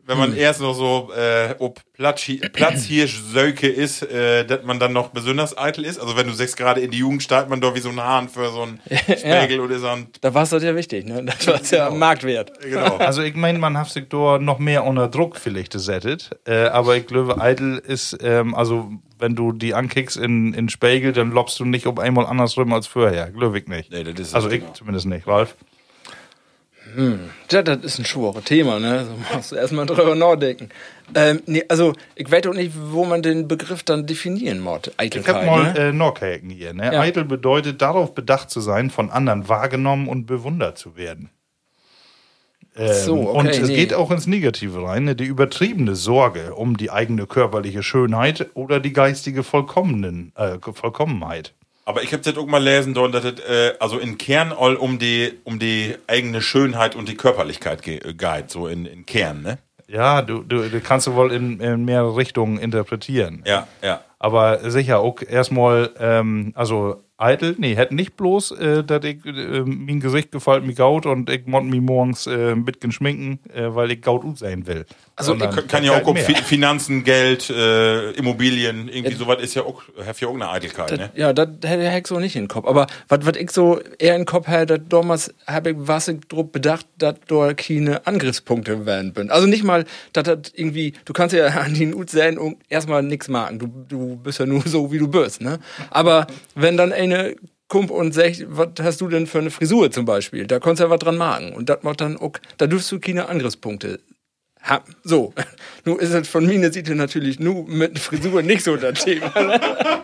wenn 0.07 0.19
man 0.19 0.37
erst 0.37 0.61
noch 0.61 0.75
so 0.75 1.11
äh, 1.17 1.55
ob 1.59 1.81
Platzhi- 1.99 2.47
Platzhirsch-Söke 2.51 3.69
ist, 3.69 4.03
äh, 4.03 4.45
dass 4.45 4.63
man 4.65 4.79
dann 4.79 4.93
noch 4.93 5.09
besonders 5.09 5.57
eitel 5.57 5.85
ist. 5.85 5.99
Also 5.99 6.17
wenn 6.17 6.27
du 6.27 6.33
sagst, 6.33 6.57
gerade 6.57 6.81
in 6.81 6.91
die 6.91 6.99
Jugend 6.99 7.23
steigt 7.23 7.49
man 7.49 7.61
doch 7.61 7.75
wie 7.75 7.81
so 7.81 7.89
ein 7.89 8.01
Hahn 8.01 8.29
für 8.29 8.51
so 8.51 8.63
einen 8.63 8.81
Spiegel 8.89 9.61
oder 9.61 9.79
so 9.79 9.89
ein... 9.89 10.09
Da 10.21 10.35
war 10.35 10.43
es 10.43 10.51
ja 10.51 10.75
wichtig, 10.77 11.07
ne? 11.07 11.25
Das 11.25 11.47
war 11.47 11.61
ja 11.79 11.91
Marktwert. 11.91 12.53
Genau. 12.61 12.99
Also 13.05 13.23
ich 13.23 13.35
meine, 13.35 13.59
man 13.59 13.77
hat 13.79 13.91
sich 13.91 14.09
da 14.09 14.39
noch 14.39 14.59
mehr 14.59 14.85
unter 14.85 15.09
Druck 15.09 15.37
vielleicht 15.37 15.73
gesetzt. 15.73 16.31
Äh, 16.47 16.67
aber 16.67 16.97
ich 16.97 17.07
glaube, 17.07 17.41
Eitel 17.41 17.79
ist, 17.79 18.17
ähm, 18.23 18.55
also 18.55 18.91
wenn 19.19 19.35
du 19.35 19.53
die 19.53 19.75
ankickst 19.75 20.17
in, 20.17 20.53
in 20.55 20.69
Spiegel, 20.69 21.13
dann 21.13 21.31
lobst 21.31 21.59
du 21.61 21.65
nicht 21.65 21.87
um 21.87 21.99
einmal 21.99 22.27
andersrum 22.27 22.73
als 22.73 22.87
vorher. 22.87 23.31
Glaube 23.31 23.59
ich 23.59 23.69
nicht. 23.69 23.91
Nee, 23.91 24.05
das 24.05 24.29
ist 24.29 24.35
also 24.35 24.49
ich 24.51 24.61
genau. 24.61 24.73
zumindest 24.73 25.07
nicht, 25.07 25.27
Ralf. 25.27 25.57
Ja, 27.51 27.63
das 27.63 27.79
ist 27.83 27.99
ein 27.99 28.05
schweres 28.05 28.45
Thema, 28.45 28.79
ne? 28.81 29.07
So 29.07 29.37
musst 29.37 29.53
du 29.53 29.57
erstmal 29.57 29.87
drüber 29.87 30.15
nachdenken. 30.15 30.69
Ähm, 31.15 31.43
nee, 31.47 31.65
also, 31.69 31.93
ich 32.15 32.31
weiß 32.31 32.47
auch 32.47 32.55
nicht, 32.55 32.73
wo 32.77 33.05
man 33.05 33.23
den 33.23 33.49
Begriff 33.49 33.83
dann 33.83 34.07
definieren 34.07 34.61
muss. 34.61 34.91
Ich 35.01 35.29
habe 35.29 35.47
mal 35.47 35.73
ne? 35.73 35.79
äh, 35.79 35.93
Norkaken 35.93 36.51
hier. 36.51 36.73
Ne? 36.73 36.93
Ja. 36.93 37.01
Eitel 37.01 37.25
bedeutet, 37.25 37.83
darauf 37.83 38.15
bedacht 38.15 38.51
zu 38.51 38.61
sein, 38.61 38.91
von 38.91 39.11
anderen 39.11 39.49
wahrgenommen 39.49 40.09
und 40.09 40.27
bewundert 40.27 40.79
zu 40.79 40.97
werden. 40.97 41.31
Ähm, 42.77 42.93
So, 43.05 43.29
okay, 43.29 43.39
und 43.39 43.49
es 43.49 43.69
nee. 43.69 43.77
geht 43.77 43.95
auch 43.95 44.11
ins 44.11 44.27
Negative 44.27 44.83
rein, 44.83 45.05
ne? 45.05 45.15
die 45.15 45.25
übertriebene 45.25 45.95
Sorge 45.95 46.55
um 46.55 46.77
die 46.77 46.91
eigene 46.91 47.27
körperliche 47.27 47.83
Schönheit 47.83 48.51
oder 48.55 48.81
die 48.81 48.93
geistige 48.93 49.43
Vollkommenen, 49.43 50.33
äh, 50.37 50.59
Vollkommenheit. 50.61 51.55
Aber 51.87 52.03
ich 52.03 52.13
habe 52.13 52.23
das 52.23 52.37
auch 52.37 52.47
mal 52.47 52.63
lesen 52.63 52.95
dort, 52.95 53.15
dass 53.15 53.25
es 53.25 53.41
äh, 53.41 53.75
also 53.79 53.99
in 53.99 54.17
Kern 54.17 54.53
all 54.53 54.77
um 54.77 54.99
die, 54.99 55.33
um 55.45 55.59
die 55.59 55.95
eigene 56.07 56.41
Schönheit 56.41 56.97
und 56.97 57.09
die 57.09 57.15
Körperlichkeit 57.17 57.83
ge- 57.83 57.99
äh, 57.99 58.15
geht, 58.15 58.51
so 58.51 58.67
in, 58.69 58.87
in 58.87 59.05
Kern, 59.05 59.43
ne? 59.43 59.59
Ja, 59.87 60.23
du, 60.23 60.43
du, 60.43 60.71
du 60.71 60.81
kannst 60.81 61.07
du 61.07 61.15
wohl 61.15 61.31
in, 61.31 61.61
in 61.61 61.85
mehrere 61.85 62.17
Richtungen 62.17 62.59
interpretieren. 62.59 63.43
Ja, 63.47 63.69
ja. 63.83 64.01
Aber 64.19 64.71
sicher 64.71 65.01
auch 65.01 65.21
erstmal, 65.21 65.91
ähm, 66.01 66.53
also 66.55 67.05
eitel, 67.19 67.55
nee, 67.59 67.77
hätte 67.77 67.95
nicht 67.95 68.17
bloß, 68.17 68.53
äh, 68.53 68.83
dass 68.83 69.05
ich, 69.05 69.25
äh, 69.27 69.61
mein 69.67 70.01
Gesicht 70.01 70.33
gefällt 70.33 70.65
mir 70.65 70.73
gaut 70.73 71.05
und 71.05 71.29
ich 71.29 71.47
mont 71.47 71.69
mich 71.69 71.83
morgens 71.83 72.27
äh, 72.27 72.53
ein 72.53 72.65
bisschen 72.65 72.93
schminken, 72.93 73.39
äh, 73.55 73.75
weil 73.75 73.91
ich 73.91 74.01
gaut 74.01 74.39
sein 74.39 74.67
will. 74.67 74.87
Also 75.17 75.37
kann, 75.37 75.69
kann 75.69 75.85
ja 75.85 75.93
auch 75.93 76.07
um 76.07 76.15
mehr. 76.15 76.25
Fi 76.25 76.35
Finanzen, 76.35 77.05
Geld, 77.05 77.49
äh, 77.49 78.11
Immobilien, 78.13 78.89
irgendwie 78.89 79.15
sowas 79.15 79.41
ist 79.41 79.55
ja 79.55 79.63
auch, 79.63 79.83
hat 80.05 80.21
ja 80.21 80.27
auch 80.27 80.35
eine 80.35 80.51
Eitelkeit, 80.51 80.91
Das, 80.91 80.99
ne? 80.99 81.11
ja, 81.15 81.33
das 81.33 81.49
hätte 81.65 81.99
ich 81.99 82.07
so 82.09 82.19
nicht 82.19 82.35
in 82.35 82.45
den 82.45 82.49
Kopf. 82.49 82.67
Aber 82.67 82.89
was 83.09 83.37
ich 83.37 83.51
so 83.53 83.81
eher 83.99 84.17
in 84.17 84.23
den 84.23 84.27
Kopf 84.27 84.49
hätte, 84.49 84.81
damals 84.81 85.33
habe 85.47 85.71
ich 85.71 85.77
was 85.79 86.09
ich 86.09 86.21
drauf 86.29 86.51
bedacht, 86.51 86.87
dass 86.99 87.15
da 87.29 87.55
keine 87.55 88.07
Angriffspunkte 88.09 88.87
werden 88.87 89.13
bin. 89.13 89.31
Also 89.31 89.47
nicht 89.47 89.63
mal, 89.63 89.85
dass 90.13 90.25
das 90.25 90.53
irgendwie, 90.53 90.95
du 91.05 91.13
kannst 91.13 91.35
ja 91.35 91.47
an 91.47 91.75
den 91.75 91.95
Ut 91.95 92.11
sehen 92.11 92.37
und 92.37 92.57
erstmal 92.69 93.05
nichts 93.05 93.29
machen. 93.29 93.61
Du, 93.61 93.69
du 93.89 94.17
bist 94.17 94.41
ja 94.41 94.47
nur 94.47 94.63
so, 94.63 94.91
wie 94.91 94.99
du 94.99 95.07
bist, 95.07 95.41
ne? 95.41 95.61
Aber 95.91 96.27
wenn 96.57 96.77
dann 96.77 96.93
eine 96.93 97.37
kommt 97.69 97.91
und 97.91 98.13
sagt, 98.13 98.45
was 98.49 98.69
hast 98.83 99.01
du 99.01 99.09
denn 99.09 99.27
für 99.27 99.39
eine 99.39 99.51
Frisur 99.51 99.91
zum 99.91 100.05
Beispiel? 100.05 100.47
Da 100.47 100.61
kannst 100.61 100.81
du 100.81 100.85
ja 100.85 100.91
was 100.91 100.99
dran 100.99 101.17
machen. 101.17 101.53
Und 101.53 101.69
das 101.69 101.83
macht 101.83 102.01
dann 102.01 102.17
auch, 102.17 102.33
da 102.59 102.67
dürfst 102.67 102.91
du 102.93 103.01
keine 103.01 103.29
Angriffspunkte 103.29 104.01
haben. 104.65 104.95
So. 105.05 105.33
Nun 105.85 105.99
ist 105.99 106.13
es 106.13 106.27
von 106.29 106.47
meiner 106.47 106.73
Seite 106.73 106.95
natürlich 106.95 107.39
nur 107.39 107.67
mit 107.69 107.99
Frisur 107.99 108.43
nicht 108.43 108.65
so 108.65 108.77
das 108.77 109.05
Thema. 109.05 109.33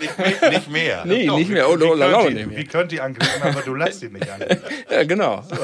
Nicht, 0.00 0.18
mehr- 0.18 0.50
nicht 0.50 0.70
mehr. 0.70 1.02
Nee, 1.04 1.26
Doch, 1.26 1.36
nicht 1.38 1.50
mehr. 1.50 1.68
Oh, 1.68 1.74
oh, 1.74 1.76
könnt 1.76 2.34
nicht 2.34 2.46
mehr. 2.48 2.58
Wie 2.58 2.64
könnt 2.64 2.90
ihr 2.92 3.04
angreifen, 3.04 3.42
aber 3.42 3.60
du 3.60 3.74
lässt 3.74 4.02
ihn 4.02 4.12
nicht 4.12 4.30
angreifen. 4.30 4.62
Ja, 4.90 5.04
genau. 5.04 5.44
so, 5.48 5.56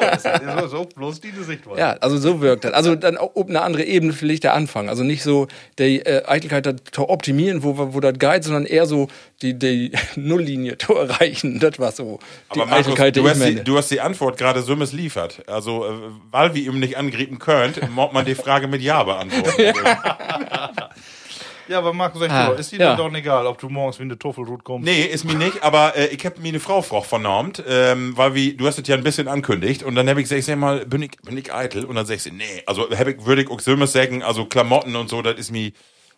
das. 0.00 0.22
so, 0.22 0.66
so, 0.68 0.84
bloß 0.84 1.20
diese 1.20 1.42
Sichtweise. 1.44 1.80
Ja, 1.80 1.92
also 2.00 2.18
so 2.18 2.40
wirkt 2.42 2.64
das. 2.64 2.72
Also 2.72 2.94
dann 2.94 3.16
auf 3.16 3.48
eine 3.48 3.62
andere 3.62 3.84
Ebene 3.84 4.12
vielleicht 4.12 4.44
der 4.44 4.52
Anfang. 4.54 4.88
Also 4.90 5.02
nicht 5.02 5.22
so 5.22 5.48
die 5.78 6.00
äh, 6.00 6.22
Eitelkeit 6.26 6.66
da 6.66 6.74
zu 6.92 7.08
optimieren, 7.08 7.62
wo, 7.62 7.94
wo 7.94 8.00
das 8.00 8.18
geht, 8.18 8.44
sondern 8.44 8.66
eher 8.66 8.84
so 8.86 9.08
die, 9.42 9.58
die 9.58 9.92
Nulllinie 10.16 10.78
zu 10.78 10.94
erreichen. 10.94 11.58
Das 11.60 11.78
war 11.78 11.92
so 11.92 12.18
die 12.54 12.60
Aber 12.60 12.66
Markus, 12.66 12.86
Eitelkeit, 12.86 13.16
die 13.16 13.20
du, 13.20 13.26
ich 13.26 13.34
hast 13.34 13.44
die, 13.44 13.64
du 13.64 13.76
hast 13.76 13.90
die 13.90 14.00
Antwort 14.00 14.38
gerade 14.38 14.62
so 14.62 14.76
missliefert. 14.76 15.42
Also, 15.48 15.86
äh, 15.86 15.92
weil 16.30 16.54
wir 16.54 16.62
ihm 16.62 16.78
nicht 16.78 16.96
angreifen 16.96 17.38
könnt, 17.38 17.90
muss 17.90 18.12
man 18.12 18.24
die 18.24 18.34
Frage 18.34 18.68
mit 18.68 18.82
Ja 18.82 19.02
beantworten. 19.02 19.74
Ja, 21.70 21.78
aber 21.78 21.92
Marco, 21.92 22.18
sag 22.18 22.32
Ah, 22.32 22.48
du, 22.48 22.54
ist 22.54 22.72
dir 22.72 22.80
ja. 22.80 22.96
doch 22.96 23.14
egal, 23.14 23.46
ob 23.46 23.56
du 23.58 23.68
morgens 23.68 24.00
wie 24.00 24.02
eine 24.02 24.18
Toffelrut 24.18 24.64
kommst? 24.64 24.84
Nee, 24.84 25.04
ist 25.04 25.24
mir 25.24 25.36
nicht, 25.36 25.62
aber 25.62 25.96
äh, 25.96 26.06
ich 26.06 26.26
habe 26.26 26.40
mir 26.40 26.48
eine 26.48 26.58
Frau 26.58 26.82
vernormt, 26.82 27.62
ähm, 27.64 28.16
weil 28.16 28.34
wie, 28.34 28.54
du 28.54 28.66
hast 28.66 28.80
es 28.80 28.88
ja 28.88 28.96
ein 28.96 29.04
bisschen 29.04 29.28
ankündigt 29.28 29.84
und 29.84 29.94
dann 29.94 30.08
habe 30.08 30.20
ich 30.20 30.28
gesagt, 30.28 30.42
sag 30.42 30.58
mal, 30.58 30.84
bin 30.84 31.02
ich, 31.02 31.12
bin 31.22 31.38
ich 31.38 31.54
eitel? 31.54 31.84
Und 31.84 31.94
dann 31.94 32.06
sagst 32.06 32.26
du, 32.26 32.34
nee, 32.34 32.44
also 32.66 32.90
hab 32.90 33.06
ich, 33.06 33.24
würde 33.24 33.42
ich 33.42 33.50
auch 33.50 33.60
so 33.60 33.76
sagen, 33.86 34.24
also 34.24 34.46
Klamotten 34.46 34.96
und 34.96 35.08
so, 35.08 35.22
das 35.22 35.38
ist 35.38 35.52
mir 35.52 35.70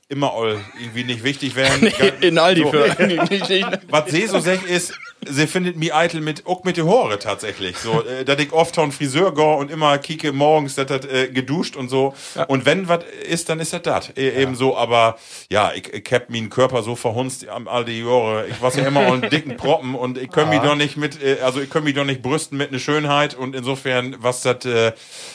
immer 0.08 0.32
all 0.34 0.60
irgendwie 0.78 1.04
nicht 1.04 1.24
wichtig 1.24 1.54
werden. 1.56 1.86
in 2.20 2.38
Aldi 2.38 2.62
So. 2.62 2.70
für 2.70 2.98
eigentlich 2.98 3.48
nicht. 3.48 3.66
Was 3.88 4.10
sie 4.10 4.26
so 4.26 4.38
sagt 4.40 4.66
ist, 4.66 4.94
sie 5.28 5.46
findet 5.46 5.76
mich 5.76 5.94
eitel 5.94 6.20
mit, 6.20 6.46
auch 6.46 6.64
mit 6.64 6.76
den 6.76 6.88
Haare 6.88 7.18
tatsächlich. 7.18 7.76
So, 7.76 8.02
äh, 8.04 8.24
dass 8.24 8.38
ich 8.40 8.52
oft 8.52 8.74
zum 8.74 8.92
Friseur 8.92 9.34
gehe 9.34 9.54
und 9.56 9.70
immer 9.70 9.98
kicke 9.98 10.32
morgens, 10.32 10.74
dass 10.74 10.86
das 10.86 11.06
äh, 11.06 11.28
geduscht 11.28 11.76
und 11.76 11.88
so. 11.88 12.14
Und 12.48 12.66
wenn 12.66 12.88
was 12.88 13.04
ist, 13.28 13.48
dann 13.48 13.60
ist 13.60 13.72
das 13.72 13.82
das. 13.82 14.10
Äh, 14.16 14.42
Eben 14.42 14.54
so, 14.54 14.76
aber 14.76 15.16
ja, 15.50 15.72
ich, 15.74 15.92
ich 15.92 16.12
hab 16.12 16.30
meinen 16.30 16.50
Körper 16.50 16.82
so 16.82 16.96
verhunzt 16.96 17.48
am 17.48 17.68
all 17.68 17.84
die 17.84 18.00
Jahre. 18.00 18.46
Ich 18.48 18.60
war 18.60 18.74
ja 18.76 18.86
immer 18.86 19.00
einen 19.12 19.28
dicken 19.28 19.56
Proppen 19.56 19.94
und 19.94 20.18
ich 20.18 20.30
kann 20.30 20.48
mich 20.48 20.60
doch 20.60 20.76
nicht 20.76 20.96
mit, 20.96 21.22
äh, 21.22 21.38
also 21.42 21.60
ich 21.60 21.70
kann 21.70 21.84
mich 21.84 21.94
doch 21.94 22.04
nicht 22.04 22.22
brüsten 22.22 22.58
mit 22.58 22.70
einer 22.70 22.78
Schönheit 22.78 23.34
und 23.34 23.54
insofern, 23.54 24.16
was 24.18 24.42
das, 24.42 24.64
äh, 24.64 24.92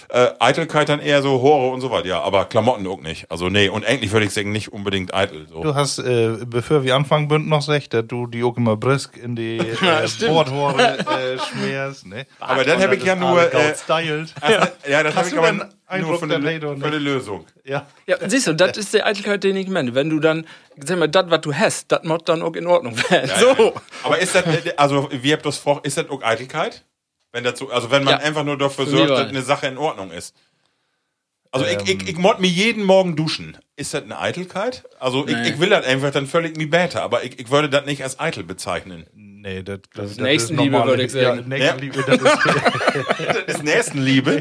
äh, 0.10 0.30
Eitelkeit 0.40 0.90
dann 0.90 1.00
eher 1.00 1.22
so 1.22 1.42
Haare 1.42 1.70
und 1.70 1.82
so 1.82 1.92
weiter. 1.92 2.08
Ja, 2.08 2.22
aber 2.22 2.46
Klamotten 2.46 2.88
auch 2.88 3.02
nicht. 3.02 3.30
Also 3.30 3.50
nee, 3.50 3.70
und 3.70 3.86
eigentlich 3.86 4.12
würde 4.12 4.26
ich 4.26 4.34
sagen, 4.34 4.52
nicht 4.52 4.72
unbedingt 4.72 5.14
eitel. 5.14 5.48
So. 5.50 5.62
Du 5.62 5.76
hast, 5.76 6.00
äh, 6.00 6.38
bevor 6.46 6.84
wir 6.84 6.96
anfangen, 6.96 7.28
bünd 7.28 7.48
noch 7.48 7.60
gesagt, 7.60 7.94
dass 7.94 8.08
du 8.08 8.28
die 8.28 8.44
auch 8.44 8.58
immer 8.58 8.78
brisk 8.78 9.18
in 9.18 9.36
die 9.36 9.60
äh, 10.22 10.28
Bordhore 10.28 10.98
äh, 11.00 11.38
schmierst. 11.40 12.06
Ne? 12.06 12.26
Aber 12.40 12.64
dann 12.64 12.78
Und 12.78 12.84
hab 12.84 12.94
ich 12.94 13.04
ja 13.04 13.14
ist 13.14 13.20
nur, 13.20 13.54
äh, 13.54 13.76
styled. 13.76 14.34
Ja, 14.50 14.68
ja 14.88 15.04
das 15.04 15.16
habe 15.16 15.28
ich 15.28 15.38
aber 15.38 15.52
nur 15.52 15.70
Eindruck, 15.88 16.20
für 16.20 16.26
eine, 16.26 16.40
der 16.40 16.52
Leder 16.52 16.76
für 16.78 16.86
eine 16.86 16.98
Lösung. 17.00 17.46
Ja. 17.64 17.88
Ja, 18.06 18.18
siehst 18.28 18.48
du, 18.48 18.54
das 18.54 18.76
ist 18.78 18.94
die 18.94 19.04
Eitelkeit, 19.04 19.44
den 19.44 19.56
ich 19.56 19.68
meine. 19.70 19.96
Wenn 19.96 20.10
du 20.10 20.20
dann, 20.20 20.46
sag 20.84 20.98
mal, 21.00 21.08
das, 21.08 21.30
was 21.30 21.42
du 21.42 21.54
hast, 21.54 21.92
das 21.92 22.04
muss 22.04 22.24
dann 22.26 22.42
auch 22.42 22.54
in 22.56 22.68
Ordnung 22.68 22.98
werden. 23.10 23.32
so. 23.40 23.74
Aber 24.04 24.20
ist 24.20 24.36
das, 24.36 24.46
äh, 24.46 24.74
also 24.78 25.10
wie 25.12 25.32
habt 25.34 25.44
ihr 25.44 25.50
das 25.50 25.58
vor, 25.58 25.80
ist 25.84 25.98
das 25.98 26.10
auch 26.10 26.22
Eitelkeit? 26.24 26.84
Wenn 27.32 27.44
das 27.44 27.60
so, 27.60 27.70
also 27.70 27.92
wenn 27.92 28.04
man 28.04 28.20
Ja. 28.20 28.26
einfach 28.26 28.44
nur 28.44 28.58
dafür 28.58 28.86
Für 28.86 28.92
sorgt, 28.92 29.12
dass 29.12 29.28
eine 29.30 29.42
Sache 29.42 29.68
in 29.68 29.78
Ordnung 29.78 30.12
ist. 30.12 30.36
Also 31.52 31.66
Ähm. 31.66 31.78
ich, 31.86 31.90
ich, 32.02 32.10
ich 32.10 32.18
mod 32.18 32.40
mir 32.40 32.48
jeden 32.48 32.84
Morgen 32.84 33.16
duschen. 33.16 33.58
Ist 33.76 33.94
das 33.94 34.04
eine 34.04 34.20
Eitelkeit? 34.20 34.84
Also 35.00 35.26
ich, 35.28 35.36
Nee. 35.36 35.50
ich 35.50 35.60
will 35.60 35.70
das 35.70 35.86
einfach 35.86 36.12
dann 36.12 36.28
völlig 36.28 36.58
mir 36.58 36.70
bäter, 36.70 37.02
aber 37.04 37.24
ich, 37.24 37.40
ich 37.40 37.50
würde 37.50 37.70
das 37.70 37.86
nicht 37.86 38.04
als 38.04 38.20
eitel 38.20 38.44
bezeichnen. 38.44 39.06
Nee, 39.40 39.62
das, 39.62 39.82
das, 39.94 40.12
ist 40.12 40.20
Nächstenliebe, 40.20 40.84
würde 40.84 41.04
ich 41.04 41.12
sagen. 41.12 41.42
Ja, 41.42 41.48
Nächstenliebe, 41.48 42.04
das 42.08 42.16
ist, 42.16 42.24
Das 43.46 43.56
ist 43.56 43.64
Nächstenliebe. 43.64 44.32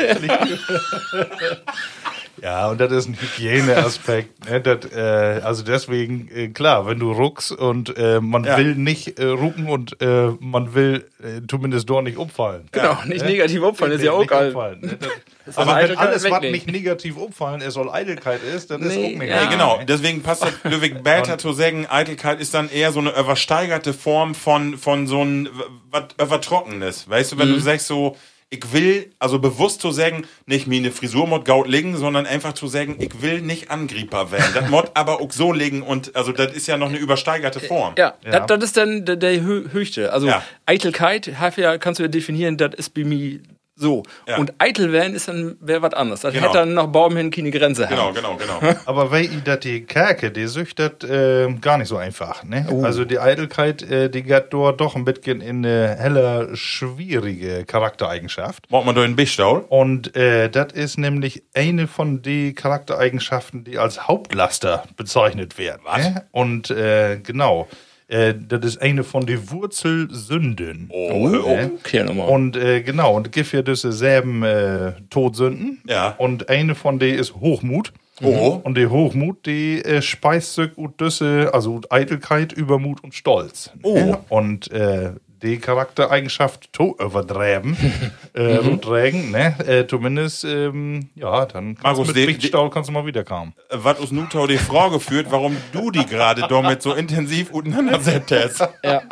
Ja, 2.43 2.69
und 2.69 2.81
das 2.81 2.93
ist 2.93 3.09
ein 3.09 3.17
Hygieneaspekt. 3.19 4.49
ne? 4.51 4.61
das, 4.61 4.93
äh, 4.93 5.41
also 5.45 5.63
deswegen, 5.63 6.29
äh, 6.35 6.49
klar, 6.49 6.87
wenn 6.87 6.99
du 6.99 7.13
ruckst 7.13 7.53
und 7.53 7.97
äh, 7.97 8.21
man 8.21 8.45
Ja. 8.45 8.57
will 8.59 8.75
nicht 8.75 9.19
äh, 9.19 9.25
rucken 9.27 9.69
und 9.69 10.01
äh, 10.03 10.31
man 10.41 10.75
will 10.75 11.09
äh, 11.23 11.41
zumindest 11.49 11.89
dort 11.89 12.05
nicht 12.05 12.19
umfallen. 12.19 12.69
Genau, 12.73 12.99
nicht 13.07 13.25
negativ 13.25 13.63
opfern, 13.63 13.91
ist 13.93 14.03
ja 14.03 14.13
auch 14.13 14.19
Nicht 14.21 14.31
geil. 14.31 14.49
umfallen, 14.49 14.81
ne? 14.81 14.99
Das- 14.99 15.09
ist 15.47 15.57
wenn 15.59 15.69
alles, 15.69 15.97
was 16.25 16.33
wegnehmen. 16.33 16.51
nicht 16.53 16.71
negativ 16.71 17.17
umfallen 17.17 17.61
ist, 17.61 17.75
soll 17.75 17.89
Eitelkeit 17.89 18.43
ist, 18.43 18.71
dann 18.71 18.83
ist 18.83 18.97
Nee, 18.97 19.15
auch 19.15 19.21
nicht 19.21 19.31
ja. 19.31 19.43
Ja, 19.45 19.49
genau. 19.51 19.81
Deswegen 19.87 20.23
passt 20.23 20.43
das 20.43 20.53
Ludwig 20.65 21.03
Belter 21.05 21.39
zu 21.39 21.53
sagen, 21.53 21.87
Eitelkeit 21.89 22.41
ist 22.41 22.53
dann 22.53 22.69
eher 22.69 22.91
so 22.93 22.99
eine 23.01 23.11
übersteigerte 23.17 23.95
Form 23.95 24.35
von, 24.35 24.77
von 24.77 25.07
so 25.07 25.23
ein 25.23 25.49
was 25.91 26.05
übertrockenes. 26.21 27.09
Weißt 27.09 27.33
du, 27.33 27.39
wenn 27.39 27.49
du 27.49 27.61
sagst 27.61 27.87
so, 27.87 28.17
ich 28.49 28.73
will, 28.73 29.11
also 29.19 29.41
bewusst 29.41 29.81
zu 29.81 29.91
sagen, 29.91 30.25
nicht 30.47 30.67
mir 30.69 30.79
eine 30.79 30.93
Frisur 30.93 31.27
mod 31.27 31.45
gaut 31.45 31.67
legen, 31.67 31.97
sondern 31.97 32.27
einfach 32.27 32.53
zu 32.53 32.69
sagen, 32.69 32.97
ich 33.01 33.21
will 33.21 33.41
nicht 33.41 33.71
Angreifer 33.71 34.31
werden. 34.31 34.53
Das 34.55 34.71
mod 34.71 34.93
aber 34.95 35.21
auch 35.21 35.33
so 35.33 35.53
legen 35.53 35.83
und, 35.83 36.15
also 36.15 36.31
das 36.31 36.55
ist 36.55 36.69
ja 36.69 36.77
noch 36.77 36.89
eine 36.89 36.99
übersteigerte 36.99 37.59
Form. 37.59 37.95
Ja, 37.99 38.15
Das, 38.23 38.47
das 38.47 38.65
ist 38.65 38.77
dann 38.77 39.05
der, 39.05 39.17
der 39.17 39.43
hö 39.43 39.69
höchste. 39.73 40.13
Also 40.13 40.29
Ja. 40.29 40.45
Eitelkeit 40.65 41.33
ja, 41.57 41.79
kannst 41.79 41.99
du 41.99 42.05
ja 42.05 42.09
definieren, 42.09 42.57
das 42.57 42.75
ist 42.75 42.95
bei 42.95 43.05
mir 43.05 43.41
so. 43.77 44.03
Ja. 44.27 44.39
Und 44.39 44.55
eitel 44.59 44.91
werden 44.91 45.15
ist 45.15 45.29
dann 45.29 45.57
wäre 45.61 45.83
was 45.83 45.93
anderes. 45.93 46.21
Das 46.21 46.33
Genau. 46.33 46.47
hätte 46.47 46.59
dann 46.59 46.75
nach 46.75 46.87
Baum 46.87 47.17
hin 47.17 47.31
keine 47.31 47.51
Grenze 47.51 47.87
Genau, 47.87 48.07
haben. 48.07 48.15
genau, 48.15 48.37
genau. 48.37 48.75
Aber 48.87 49.11
weil 49.11 49.25
ihr 49.27 49.41
dat 49.45 49.65
die 49.65 49.83
Kerke, 49.85 50.31
die 50.31 50.47
süchtet 50.47 51.05
äh, 51.05 51.53
gar 51.61 51.77
nicht 51.79 51.89
so 51.89 51.97
einfach. 51.97 52.43
Ne? 52.43 52.67
Also 52.83 53.05
die 53.05 53.19
Eitelkeit, 53.19 53.83
äh, 53.83 54.09
die 54.09 54.23
geht 54.23 54.47
dort 54.51 54.81
doch 54.81 54.97
ein 54.97 55.05
bisschen 55.05 55.41
in 55.41 55.65
eine 55.65 55.95
heller, 55.99 56.57
schwierige 56.57 57.65
Charaktereigenschaft. 57.67 58.65
Wollt 58.71 58.87
man 58.87 58.95
da 58.95 59.03
einen 59.03 59.17
Bichstaul? 59.17 59.65
Und 59.69 60.17
äh, 60.17 60.49
das 60.49 60.73
ist 60.73 60.99
nämlich 60.99 61.43
eine 61.55 61.87
von 61.87 62.23
den 62.23 62.55
Charaktereigenschaften, 62.55 63.65
die 63.65 63.79
als 63.79 64.09
Hauptlaster 64.09 64.85
bezeichnet 64.97 65.59
werden. 65.59 65.83
Ne? 65.97 66.25
Und 66.33 66.71
äh, 66.71 67.19
genau, 67.23 67.69
äh, 68.09 68.35
das 68.37 68.65
ist 68.65 68.83
eine 68.83 69.03
von 69.03 69.27
den 69.27 69.51
Wurzelsünden. 69.51 70.91
Oh. 70.93 71.29
Ne? 71.29 71.73
Okay, 71.79 72.05
nochmal. 72.05 72.29
Und 72.29 72.57
äh, 72.57 72.83
genau, 72.83 73.17
und 73.17 73.33
gibt 73.33 73.53
ja 73.53 73.63
diese 73.63 73.93
selben 73.93 74.43
äh, 74.43 74.93
Todsünden. 75.11 75.83
Ja. 75.89 76.15
Und 76.19 76.49
eine 76.49 76.75
von 76.75 76.99
denen 76.99 77.19
ist 77.19 77.35
Hochmut. 77.35 77.93
Oh. 78.23 78.61
Und 78.63 78.79
die 78.79 78.87
Hochmut, 78.87 79.45
die 79.45 79.85
äh, 79.85 80.01
speist 80.01 80.55
sich 80.55 80.79
ut 80.79 81.01
düsse, 81.01 81.51
also 81.53 81.81
Eitelkeit, 81.91 82.53
Übermut 82.53 83.03
und 83.05 83.15
Stolz. 83.15 83.71
Oh. 83.83 84.15
Und 84.29 84.71
äh, 84.71 85.13
die 85.43 85.59
Charaktereigenschaft 85.59 86.73
to 86.73 86.97
übertreiben, 86.99 87.77
äh, 88.35 88.59
Mhm. 88.61 88.81
trägen, 88.81 89.31
ne? 89.31 89.55
Äh, 89.67 89.87
zumindest, 89.87 90.45
ähm, 90.45 91.11
ja, 91.15 91.45
dann 91.47 91.75
kannst 91.75 91.83
Markus, 91.85 92.07
du 92.09 92.13
die- 92.15 92.27
mit 92.27 92.39
Bichtstaul 92.39 92.71
kannst 92.71 92.89
du 92.89 92.93
mal 92.93 93.05
wiederkommen. 93.07 93.53
was 93.71 93.99
uns 94.01 94.13
Nutau 94.13 94.47
die 94.47 94.57
Frage 94.59 94.99
führt, 95.01 95.31
warum 95.31 95.57
du 95.73 95.91
die 95.91 96.07
gerade 96.07 96.47
damit 96.49 96.81
so 96.83 96.95
intensiv 96.95 97.53
auseinandersetzt 97.53 98.33
hast. 98.33 98.69
Ja. 98.83 99.03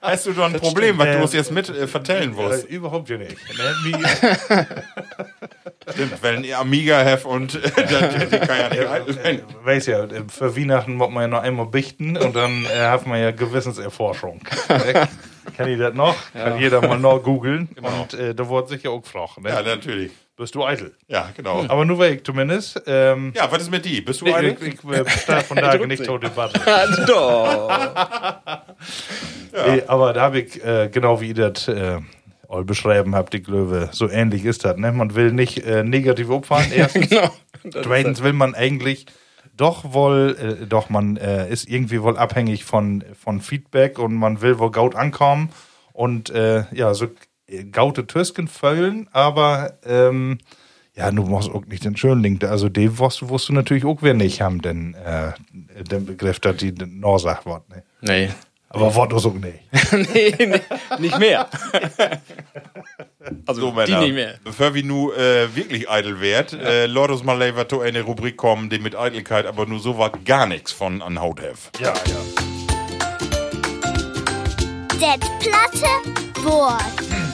Hast 0.00 0.26
du 0.26 0.32
doch 0.32 0.46
ein 0.46 0.54
Problem, 0.54 0.96
was 0.98 1.08
du 1.14 1.22
uns 1.22 1.32
jetzt 1.34 1.52
mit 1.52 1.68
äh, 1.68 1.86
vertellen 1.86 2.32
Äh, 2.32 2.36
willst? 2.38 2.64
überhaupt 2.66 3.08
ja 3.10 3.18
nicht. 3.18 3.36
Ne? 3.56 4.66
Stimmt, 5.92 6.22
wenn 6.22 6.42
ihr 6.44 6.58
Amiga 6.58 7.04
habt 7.04 7.24
und 7.26 7.54
äh, 7.54 7.60
das, 7.76 8.28
die 8.30 8.38
kann 8.38 8.58
ja 8.58 8.98
nicht 8.98 9.22
sein. 9.22 9.42
weiß 9.62 9.86
ja, 9.86 10.04
äh, 10.04 10.24
für 10.28 10.56
Weihnachten 10.56 10.94
muss 10.94 11.10
man 11.10 11.22
ja 11.22 11.28
noch 11.28 11.42
einmal 11.42 11.66
bichten 11.66 12.16
und 12.16 12.34
dann 12.34 12.64
äh, 12.64 12.78
hat 12.86 13.06
man 13.06 13.20
ja 13.20 13.30
Gewissenserforschung. 13.30 14.40
Kann 15.56 15.68
ich 15.68 15.78
das 15.78 15.94
noch? 15.94 16.14
Kann 16.32 16.58
jeder 16.58 16.80
mal 16.80 16.98
noch 16.98 17.22
googeln. 17.22 17.68
Und 18.00 18.14
äh, 18.14 18.34
da 18.34 18.48
wurde 18.48 18.68
sicher 18.68 18.90
auch 18.90 19.02
gefragt. 19.02 19.40
Ne? 19.40 19.50
Ja, 19.50 19.62
natürlich. 19.62 20.12
Bist 20.36 20.54
du 20.54 20.64
eitel? 20.64 20.94
Ja, 21.08 21.30
genau. 21.34 21.64
Aber 21.66 21.84
nur 21.86 21.98
weil 21.98 22.14
ich 22.16 22.24
zumindest. 22.24 22.82
Ähm, 22.86 23.32
Ja, 23.34 23.50
was 23.50 23.62
ist 23.62 23.70
mit 23.70 23.84
die? 23.86 24.02
Bist 24.02 24.20
du 24.20 24.26
ich, 24.26 24.34
eitel? 24.34 24.56
ich, 24.60 24.74
ich 24.74 24.84
äh, 24.90 25.08
starte 25.08 25.46
von 25.46 25.56
daher 25.60 25.86
nicht 25.86 26.04
tot 26.04 26.22
Debatte. 26.22 26.60
Doch. 27.06 27.70
Nee, 29.52 29.82
aber 29.86 30.12
da 30.12 30.20
habe 30.22 30.40
ich, 30.40 30.62
äh, 30.62 30.90
genau 30.92 31.20
wie 31.22 31.28
ihr 31.28 31.34
das 31.50 31.68
äh, 31.68 32.00
all 32.48 32.64
beschreiben 32.64 33.14
habt, 33.14 33.32
die 33.32 33.42
Glöwe, 33.42 33.88
so 33.92 34.10
ähnlich 34.10 34.44
ist 34.44 34.64
das. 34.64 34.76
Ne? 34.76 34.92
Man 34.92 35.14
will 35.14 35.32
nicht 35.32 35.64
äh, 35.64 35.82
negativ 35.82 36.28
opfern, 36.28 36.66
erstens. 36.74 37.08
genau. 37.08 37.30
Zweitens 37.82 38.22
will 38.22 38.34
man 38.34 38.54
eigentlich 38.54 39.06
doch 39.56 39.92
wohl, 39.92 40.36
äh, 40.62 40.66
doch 40.66 40.90
man 40.90 41.16
äh, 41.16 41.48
ist 41.50 41.68
irgendwie 41.68 42.02
wohl 42.02 42.16
abhängig 42.16 42.64
von, 42.64 43.04
von 43.18 43.40
Feedback 43.40 43.98
und 43.98 44.14
man 44.14 44.40
will 44.42 44.58
wohl 44.58 44.70
Gaut 44.70 44.94
ankommen 44.94 45.50
und 45.92 46.30
äh, 46.30 46.64
ja, 46.74 46.92
so 46.94 47.06
äh, 47.46 47.64
Gaute 47.64 48.06
Tösken 48.06 48.48
füllen, 48.48 49.08
aber 49.12 49.78
ähm, 49.84 50.38
ja, 50.94 51.10
du 51.10 51.22
musst 51.24 51.50
auch 51.50 51.64
nicht 51.66 51.84
den 51.84 51.96
Schönling, 51.96 52.42
also 52.44 52.68
den 52.70 52.98
wirst, 52.98 53.20
du- 53.20 53.28
wirst 53.30 53.48
du 53.48 53.52
natürlich 53.52 53.84
auch 53.84 53.98
wer 54.00 54.14
nicht 54.14 54.40
haben, 54.40 54.62
denn 54.62 54.94
äh, 54.94 55.32
den 55.84 56.06
Begriff, 56.06 56.40
dass 56.40 56.56
die 56.56 56.72
Norsach 56.72 57.44
wird, 57.44 57.68
ne? 57.68 57.82
Nee. 58.00 58.30
Aber 58.68 58.94
Wort 58.94 59.12
ist 59.12 59.24
auch 59.26 59.32
nicht. 59.34 59.60
nee, 60.12 60.34
nee, 60.38 60.60
nicht 60.98 61.18
mehr. 61.18 61.48
Also 63.46 63.60
So, 63.60 63.70
die 63.70 63.76
Männer, 63.76 64.00
nicht 64.00 64.14
mehr. 64.14 64.34
bevor 64.44 64.74
wir 64.74 64.84
nu 64.84 65.12
äh, 65.12 65.54
wirklich 65.54 65.88
eitel 65.88 66.20
werd, 66.20 66.52
äh, 66.52 66.86
lasst 66.86 67.10
uns 67.10 67.24
mal 67.24 67.40
lieber 67.42 67.68
zu 67.68 67.80
eine 67.80 68.02
Rubrik 68.02 68.36
kommen, 68.36 68.68
die 68.70 68.78
mit 68.78 68.94
Eitelkeit 68.96 69.46
aber 69.46 69.66
nur 69.66 69.80
so 69.80 69.98
was 69.98 70.12
gar 70.24 70.46
nichts 70.46 70.72
von 70.72 71.00
an 71.02 71.20
Haut 71.20 71.40
have. 71.40 71.70
Ja, 71.80 71.94
ja. 71.94 72.22
Det 74.98 75.20
platte 75.40 76.44
Wort. 76.44 77.25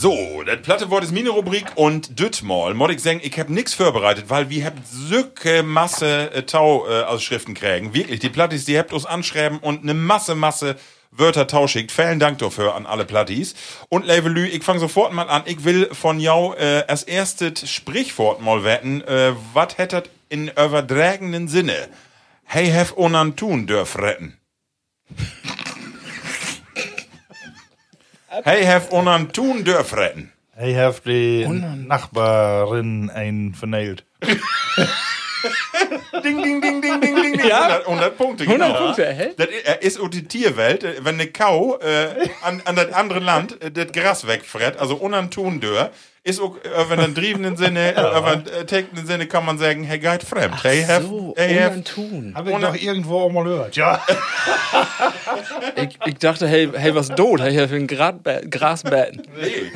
So, 0.00 0.44
das 0.44 0.62
platte 0.62 0.90
Wort 0.90 1.02
ist 1.02 1.10
meine 1.10 1.30
Rubrik 1.30 1.72
und 1.74 2.20
Dütmal, 2.20 2.72
mod 2.74 2.92
ich 2.92 3.00
sagen, 3.00 3.18
ich 3.20 3.36
hab 3.36 3.48
nix 3.48 3.74
vorbereitet, 3.74 4.26
weil 4.28 4.48
wir 4.48 4.64
habt 4.64 4.86
sücke 4.86 5.64
Masse 5.64 6.30
äh, 6.32 6.44
Tau 6.44 6.86
äh, 6.88 7.02
aus 7.02 7.20
Schriften 7.24 7.52
kriegen. 7.54 7.94
Wirklich, 7.94 8.20
die 8.20 8.28
Plattis, 8.28 8.64
die 8.64 8.78
habt 8.78 8.92
uns 8.92 9.06
anschreiben 9.06 9.58
und 9.58 9.84
ne 9.84 9.94
Masse, 9.94 10.36
Masse 10.36 10.76
Wörter 11.10 11.48
tauschigt. 11.48 11.90
Vielen 11.90 12.20
Dank 12.20 12.38
dafür 12.38 12.76
an 12.76 12.86
alle 12.86 13.06
Plattis. 13.06 13.56
Und 13.88 14.06
Levelü, 14.06 14.46
ich 14.46 14.62
fange 14.62 14.78
sofort 14.78 15.12
mal 15.12 15.28
an. 15.28 15.42
Ich 15.46 15.64
will 15.64 15.92
von 15.92 16.20
jou 16.20 16.54
äh, 16.54 16.84
als 16.86 17.02
erstes 17.02 17.68
Sprichwort 17.68 18.40
mal 18.40 18.62
wetten. 18.62 19.00
Äh, 19.00 19.32
was 19.52 19.78
hättet 19.78 20.10
in 20.28 20.46
übertragenen 20.46 21.48
Sinne? 21.48 21.88
Hey, 22.44 22.70
have 22.70 22.96
onan 22.96 23.34
tun 23.34 23.66
dürf 23.66 23.98
retten. 23.98 24.38
hey, 28.44 28.64
have 28.66 28.92
onan 28.92 29.32
tun 29.32 29.64
dürf 29.64 29.96
retten. 29.96 30.32
Ich 30.60 30.76
habe 30.76 31.00
die 31.06 31.46
Nachbarin 31.46 33.10
ein 33.10 33.54
vernäht. 33.54 34.04
Ding, 36.24 36.42
ding, 36.42 36.60
ding, 36.60 36.82
ding, 36.82 37.00
ding, 37.00 37.14
ding, 37.42 37.50
ding. 37.50 37.52
100, 37.52 37.86
100 37.86 38.18
Punkte, 38.18 38.44
100 38.44 38.68
genau. 38.68 38.80
Punkte, 38.84 39.12
hä? 39.12 39.30
Das 39.36 39.46
äh, 39.46 39.86
ist 39.86 40.00
auch 40.00 40.08
die 40.08 40.24
Tierwelt, 40.24 40.84
äh, 40.84 40.94
wenn 41.02 41.14
eine 41.14 41.28
Kau 41.28 41.78
äh, 41.78 42.28
an, 42.42 42.62
an 42.64 42.76
das 42.76 42.92
andere 42.92 43.20
Land 43.20 43.62
äh, 43.62 43.70
das 43.70 43.92
Gras 43.92 44.26
wegfrett, 44.26 44.78
also 44.78 44.96
unantun 44.96 45.60
dör, 45.60 45.90
ist 46.24 46.40
auch, 46.40 46.56
wenn 46.88 46.98
dann 46.98 47.14
triebenden 47.14 47.56
Sinne, 47.56 47.94
wenn 47.96 48.46
äh, 48.46 48.66
tekenden 48.66 49.06
Sinne 49.06 49.26
kann 49.26 49.46
man 49.46 49.56
sagen, 49.56 49.84
hey, 49.84 49.98
geht 49.98 50.24
fremd. 50.24 50.62
Hey, 50.62 50.82
have, 50.84 51.06
So, 51.06 51.32
hey, 51.38 51.56
have, 51.56 51.82
tun. 51.84 52.32
Habe 52.34 52.50
ich 52.50 52.58
doch 52.58 52.74
irgendwo 52.74 53.20
auch 53.20 53.30
mal 53.30 53.44
gehört. 53.44 53.76
Ja. 53.76 54.04
Ich, 55.76 55.96
ich 56.06 56.18
dachte, 56.18 56.48
hey, 56.48 56.68
hey, 56.74 56.94
was 56.94 57.08
tot? 57.08 57.40
Hey, 57.40 57.68
für 57.68 57.76
ein 57.76 57.86
Grasbetten. 57.86 59.22
nee. 59.40 59.70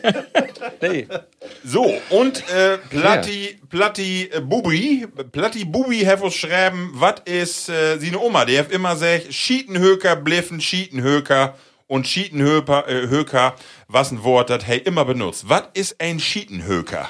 Nee. 0.80 1.06
So, 1.62 1.94
und 2.10 2.48
äh, 2.50 2.78
Platti, 2.90 3.58
Platti 3.68 4.30
äh, 4.32 4.40
Bubi, 4.40 5.06
Platti 5.32 5.64
Bubi 5.64 6.04
have 6.04 6.24
uns 6.24 6.34
schreiben, 6.34 6.92
was 6.94 7.20
ist 7.24 7.68
äh, 7.68 7.98
seine 7.98 8.18
Oma, 8.20 8.44
die 8.44 8.58
hat 8.58 8.70
immer 8.70 8.94
gesagt, 8.94 9.34
Schietenhöker, 9.34 10.16
Bliffen, 10.16 10.60
Schietenhöker 10.60 11.54
und 11.86 12.06
Schietenhöker, 12.06 12.88
äh, 12.88 13.08
Höker, 13.08 13.54
was 13.88 14.12
ein 14.12 14.22
Wort, 14.22 14.50
das 14.50 14.66
hey 14.66 14.78
immer 14.78 15.04
benutzt. 15.04 15.48
Was 15.48 15.64
ist 15.74 16.00
ein 16.00 16.20
Schietenhöker? 16.20 17.08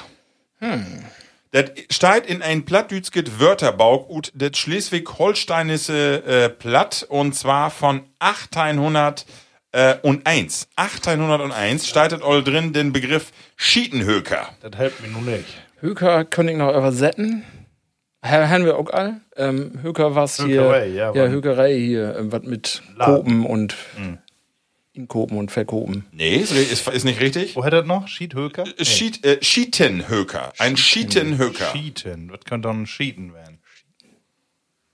Das 1.51 1.71
steht 1.89 2.25
in 2.25 2.41
ein 2.41 2.65
plattdütskes 2.65 3.39
Wörterbauk 3.39 4.09
ut 4.09 4.31
das 4.33 4.57
schleswig-holsteinische 4.57 6.23
äh, 6.25 6.49
Platt 6.49 7.05
und 7.07 7.35
zwar 7.35 7.69
von 7.69 8.01
1800 8.19 9.25
äh, 9.71 9.95
und 10.01 10.25
1. 10.25 10.67
1801 10.75 11.87
steht 11.87 12.11
das 12.11 12.21
all 12.21 12.43
drin 12.43 12.73
den 12.73 12.91
Begriff 12.91 13.31
Schietenhöker. 13.55 14.49
Das 14.61 14.75
hilft 14.77 15.01
mir 15.01 15.09
nun 15.09 15.25
nicht. 15.25 15.45
Höker 15.79 16.25
könnte 16.25 16.53
ich 16.53 16.57
noch 16.57 16.75
übersetzen. 16.75 17.43
Ha- 18.25 18.49
Haben 18.49 18.65
wir 18.65 18.77
auch 18.77 18.89
alle. 18.89 19.21
Ähm, 19.37 19.79
Höker 19.81 20.15
was 20.15 20.37
hier. 20.37 20.61
Hökerei, 20.63 20.87
ja, 20.87 21.13
ja 21.13 21.27
Hökerei 21.27 21.75
hier. 21.77 22.15
ähm, 22.17 22.31
Was 22.31 22.43
mit 22.43 22.81
Laden. 22.97 23.15
Kopen 23.15 23.45
und 23.45 23.75
Inkopen 24.93 25.37
und 25.37 25.51
Verkopen. 25.51 26.05
Nee, 26.13 26.37
ist, 26.37 26.51
ist, 26.53 26.87
ist 26.87 27.03
nicht 27.03 27.19
richtig. 27.19 27.55
Wo 27.55 27.63
hat 27.65 27.73
das 27.73 27.85
noch? 27.85 28.07
Schiethöker? 28.07 28.63
Schiet, 28.81 29.25
äh, 29.25 29.37
Schietenhöker. 29.43 30.53
Ein 30.57 30.77
Schietenhöker. 30.77 31.69
Schieten. 31.71 32.29
Was 32.31 32.39
könnte 32.45 32.69
dann 32.69 32.85
Schieten 32.85 33.33
werden? 33.33 33.59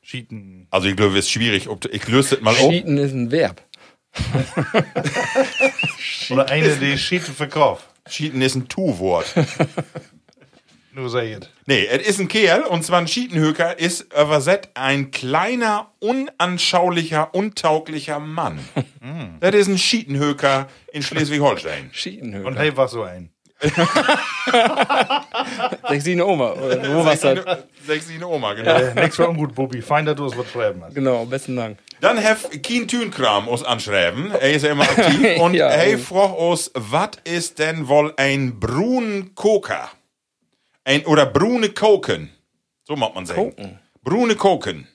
Schieten. 0.02 0.68
Also 0.72 0.88
ich 0.88 0.96
glaube, 0.96 1.14
es 1.18 1.26
ist 1.26 1.32
schwierig. 1.32 1.70
Ob, 1.70 1.86
ich 1.86 2.08
löse 2.08 2.36
das 2.36 2.44
mal 2.44 2.52
auf. 2.56 2.72
Schieten 2.72 2.98
ist 2.98 3.14
ein 3.14 3.32
Verb. 3.32 3.62
Oder 6.30 6.50
eine, 6.50 6.76
die 6.78 6.98
Schieten 6.98 7.34
verkauft. 7.34 7.86
Schieten 8.10 8.42
ist 8.42 8.56
ein 8.56 8.68
Tu-Wort. 8.68 9.34
Nur 10.94 11.10
sei 11.10 11.34
es. 11.34 11.50
Nee, 11.66 11.86
es 11.86 12.06
ist 12.08 12.20
ein 12.20 12.28
Kerl 12.28 12.64
und 12.64 12.84
zwar 12.84 13.00
ein 13.00 13.08
Schietenhöker 13.08 13.80
ist 13.80 14.14
übersetzt 14.14 14.72
ein 14.74 15.12
kleiner, 15.12 15.92
unanschaulicher, 16.00 17.34
untauglicher 17.34 18.20
Mann. 18.20 18.60
das 19.40 19.56
ist 19.56 19.68
ein 19.68 19.78
Schietenhöker 19.78 20.68
in 20.92 21.02
Schleswig-Holstein. 21.02 21.90
Schietenhöhe. 21.94 22.46
Und 22.46 22.58
hey, 22.58 22.76
was 22.76 22.92
so 22.92 23.04
ein. 23.04 23.30
Sag 25.88 26.02
sie 26.02 26.14
eine 26.14 26.26
Oma. 26.26 26.54
Oder 26.54 26.96
wo 26.96 27.06
war's 27.06 27.20
das? 27.20 27.40
Sechsine 27.86 28.28
Oma, 28.28 28.54
genau. 28.54 28.76
Äh, 28.76 28.94
nix 28.96 29.16
für 29.16 29.28
ungut, 29.30 29.54
Bobby. 29.54 29.82
Fein, 29.82 30.06
dass 30.06 30.16
du 30.16 30.26
es 30.26 30.38
was 30.38 30.50
schreiben 30.50 30.82
hast. 30.84 30.96
Genau, 30.96 31.26
besten 31.26 31.56
Dank. 31.56 31.78
Dann 32.00 32.18
hef 32.18 32.50
Kien 32.64 32.88
Thünkram 32.88 33.48
uns 33.48 33.64
anschreiben. 33.64 34.32
Er 34.32 34.52
ist 34.52 34.64
ja 34.64 34.72
immer 34.72 34.84
aktiv. 34.84 35.40
Und 35.40 35.54
Ja, 35.54 35.70
hey, 35.70 35.98
fragt 35.98 36.40
uns, 36.40 36.72
was 36.74 37.12
ist 37.24 37.60
denn 37.60 37.88
wohl 37.88 38.14
ein 38.18 38.60
Brun 38.60 39.32
Koker? 39.36 39.90
Ein, 40.84 41.06
oder 41.06 41.26
Brune 41.26 41.70
Koken. 41.70 42.30
So 42.84 42.96
mag 42.96 43.14
man 43.16 43.26
sagen. 43.26 43.52
Koken. 43.52 43.80
Brune 44.04 44.36
Koken. 44.36 44.88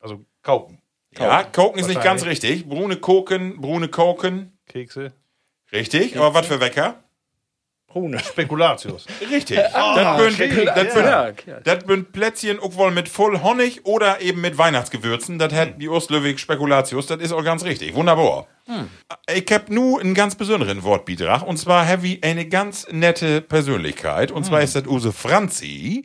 Also, 0.00 0.24
kaufen. 0.42 0.80
Ja, 1.18 1.42
Koken 1.44 1.80
ist 1.80 1.88
nicht 1.88 2.02
ganz 2.02 2.24
richtig. 2.24 2.68
Brune 2.68 2.96
Koken, 2.96 3.60
Brune 3.60 3.88
Koken. 3.88 4.58
Kekse. 4.66 5.12
Richtig. 5.72 6.16
Aber 6.16 6.34
was 6.34 6.46
für 6.46 6.60
Wecker? 6.60 7.02
Brune. 7.92 8.18
Spekulatius. 8.20 9.04
Richtig. 9.30 9.56
das 9.58 10.16
bünd, 10.16 10.36
Spekula- 10.36 10.74
das 10.74 10.94
Ja, 10.94 11.22
bünd, 11.24 11.38
okay. 11.40 11.54
das 11.64 11.84
bünd 11.84 12.12
Plätzchen 12.12 12.60
auch 12.60 12.74
wohl 12.76 12.92
mit 12.92 13.08
voll 13.08 13.42
Honig 13.42 13.84
oder 13.84 14.20
eben 14.20 14.40
mit 14.40 14.56
Weihnachtsgewürzen. 14.58 15.38
Das 15.40 15.52
hat 15.52 15.80
die 15.80 15.88
Ostlöwig 15.88 16.38
Spekulatius. 16.38 17.06
Das 17.08 17.20
ist 17.20 17.32
auch 17.32 17.42
ganz 17.42 17.64
richtig. 17.64 17.94
Wunderbar. 17.94 18.46
Ich 19.34 19.46
hab 19.52 19.68
nu 19.70 19.98
einen 19.98 20.14
ganz 20.14 20.36
besonderen 20.36 20.84
Wortbeitrag. 20.84 21.44
Und 21.44 21.56
zwar 21.56 21.88
habe 21.88 22.06
ich 22.06 22.22
eine 22.24 22.46
ganz 22.46 22.86
nette 22.92 23.40
Persönlichkeit. 23.40 24.30
Und 24.30 24.44
zwar 24.46 24.60
ist 24.62 24.76
das 24.76 24.86
Use 24.86 25.12
Franzi. 25.12 26.04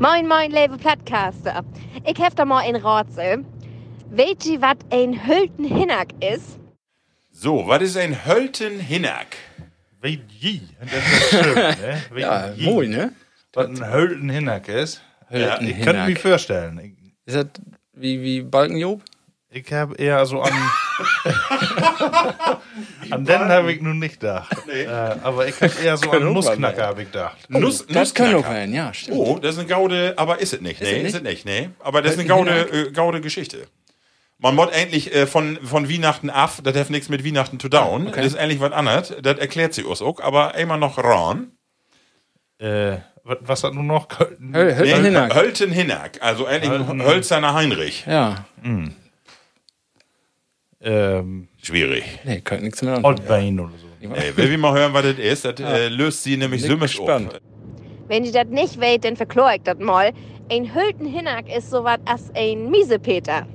Moin, 0.00 0.26
moin, 0.26 0.50
lieve 0.50 0.76
Platcaster. 0.78 1.62
Ich 2.04 2.18
hef 2.18 2.34
da 2.34 2.44
mal 2.44 2.64
ein 2.64 2.74
Rätsel. 2.74 3.44
Weet 4.10 4.42
je, 4.44 4.60
wat 4.60 4.78
ein 4.90 5.24
Hültenhinnack 5.24 6.08
ist? 6.20 6.58
So, 7.30 7.68
was 7.68 7.82
ist 7.82 7.96
ein 7.96 8.26
Höltenhinnack? 8.26 9.36
Weet 9.56 9.69
je. 10.08 10.60
Das 10.80 10.90
ist 10.92 11.30
schön, 11.30 11.54
ne? 11.54 12.02
Weet 12.10 12.20
Ja, 12.22 12.50
je. 12.52 12.64
mooi, 12.64 12.88
ne? 12.88 13.12
Was 13.52 13.66
ein 13.66 13.90
Höltenhinnack 13.92 14.68
ist. 14.68 15.02
Hölten 15.30 15.68
Ich 15.68 15.80
könnte 15.82 16.04
mir 16.06 16.16
vorstellen. 16.16 16.96
Ist 17.26 17.36
das 17.36 17.46
wie, 17.92 18.20
wie 18.22 18.42
Balkenjob? 18.42 19.02
ich 19.52 19.72
habe 19.72 19.96
eher 19.96 20.24
so 20.26 20.40
an. 20.42 20.52
an 23.10 23.24
den 23.24 23.40
habe 23.40 23.72
ich 23.72 23.80
nun 23.82 23.98
nicht 23.98 24.20
gedacht. 24.20 24.56
Äh, 24.68 24.86
aber 24.86 25.46
ich 25.48 25.60
habe 25.60 25.72
eher 25.82 25.96
so 25.96 26.10
an 26.10 26.32
Nussknacker 26.32 26.86
habe 26.86 27.02
ich 27.02 27.10
gedacht. 27.10 27.36
Nuss, 27.50 27.84
Das 27.86 28.14
kann 28.14 28.30
Nussknacker. 28.32 28.38
auch 28.38 28.44
sein, 28.54 28.72
ja, 28.72 28.94
stimmt. 28.94 29.16
Oh, 29.16 29.38
das 29.40 29.54
ist 29.54 29.58
eine 29.60 29.68
Gaude, 29.68 30.14
aber 30.16 30.38
ist 30.40 30.52
es 30.52 30.60
nicht. 30.60 30.80
nee, 30.80 31.00
es 31.00 31.08
ist 31.08 31.14
es 31.16 31.22
nicht, 31.22 31.44
nee. 31.44 31.70
Aber 31.80 32.00
das 32.02 32.12
ist 32.12 32.20
eine. 32.20 32.28
Gaude, 32.28 32.52
äh, 32.72 32.90
Gaude 32.92 33.20
Geschichte. 33.20 33.66
Man 34.42 34.54
muss 34.54 34.68
endlich 34.70 35.14
äh, 35.14 35.26
von, 35.26 35.58
von 35.62 35.88
Weihnachten 35.90 36.30
ab, 36.30 36.52
das 36.64 36.74
hat 36.76 36.90
nichts 36.90 37.08
mit 37.08 37.24
Weihnachten 37.26 37.60
zu 37.60 37.68
down. 37.68 38.06
Das 38.12 38.24
ist 38.24 38.36
eigentlich 38.38 38.60
was 38.60 38.72
anderes. 38.72 39.14
Das 39.22 39.38
erklärt 39.38 39.74
sie 39.74 39.82
uns 39.84 40.00
auch, 40.00 40.18
aber 40.20 40.54
immer 40.56 40.76
noch 40.78 40.96
ran. 40.98 41.52
Äh, 42.58 42.98
was, 43.22 43.62
hat 43.64 43.74
nun 43.74 43.86
noch? 43.86 44.08
Köln- 44.08 44.52
Höl- 44.54 44.76
Höltenhinnack. 44.76 45.34
Höltenhinnack, 45.34 46.18
also 46.22 46.46
eigentlich 46.46 46.70
ein 46.72 47.02
hölzerner 47.02 47.54
Heinrich. 47.54 48.04
Ja. 48.06 48.46
Ähm, 50.82 51.48
Schwierig. 51.62 52.04
Nee, 52.24 52.40
könnte 52.40 52.64
nichts 52.64 52.80
mehr 52.82 52.94
an. 52.96 53.04
Oldbein 53.04 53.60
oder 53.60 53.72
so. 53.78 54.08
Ey, 54.14 54.34
will 54.36 54.50
wir 54.50 54.56
mal 54.58 54.72
hören, 54.72 54.94
was 54.94 55.02
das 55.02 55.18
ist? 55.18 55.44
Das 55.44 55.60
äh, 55.60 55.88
löst 55.88 56.22
sie 56.22 56.38
nämlich 56.38 56.62
sümmisch 56.62 56.98
auf. 56.98 57.08
Wenn 58.08 58.24
ihr 58.24 58.32
das 58.32 58.46
nicht 58.46 58.80
weet, 58.80 59.04
dann 59.04 59.16
verklor 59.16 59.52
ich 59.54 59.62
das 59.62 59.78
mal. 59.78 60.12
Ein 60.50 60.74
Hültenhinnack 60.74 61.54
ist 61.54 61.70
so 61.70 61.84
wat 61.84 62.00
als 62.06 62.30
ein 62.34 62.70
Miesepeter. 62.70 63.46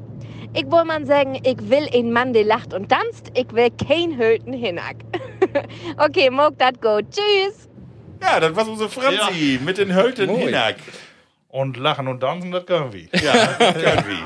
Ich 0.57 0.71
will 0.71 0.85
man 0.85 1.05
sagen, 1.05 1.37
ich 1.43 1.69
will 1.69 1.89
ein 1.93 2.13
Mann, 2.13 2.31
der 2.31 2.45
lacht 2.45 2.73
und 2.73 2.87
tanzt. 2.87 3.29
Ich 3.33 3.51
will 3.51 3.69
kein 3.71 4.17
Hültenhinnack. 4.17 4.95
okay, 5.97 6.29
mag 6.29 6.57
dat 6.57 6.81
go. 6.81 7.01
Tschüss. 7.01 7.67
Ja, 8.21 8.39
das 8.39 8.55
war 8.55 8.65
unsere 8.65 8.89
Franzi 8.89 9.59
mit 9.63 9.77
den 9.77 9.93
Höltenhinnack. 9.93 10.77
Und 11.55 11.77
lachen 11.77 12.09
und 12.09 12.19
tanzen, 12.19 12.51
das 12.51 12.65
können 12.65 12.91
wir. 12.91 13.07
Ja, 13.21 13.55
irgendwie. 13.59 14.21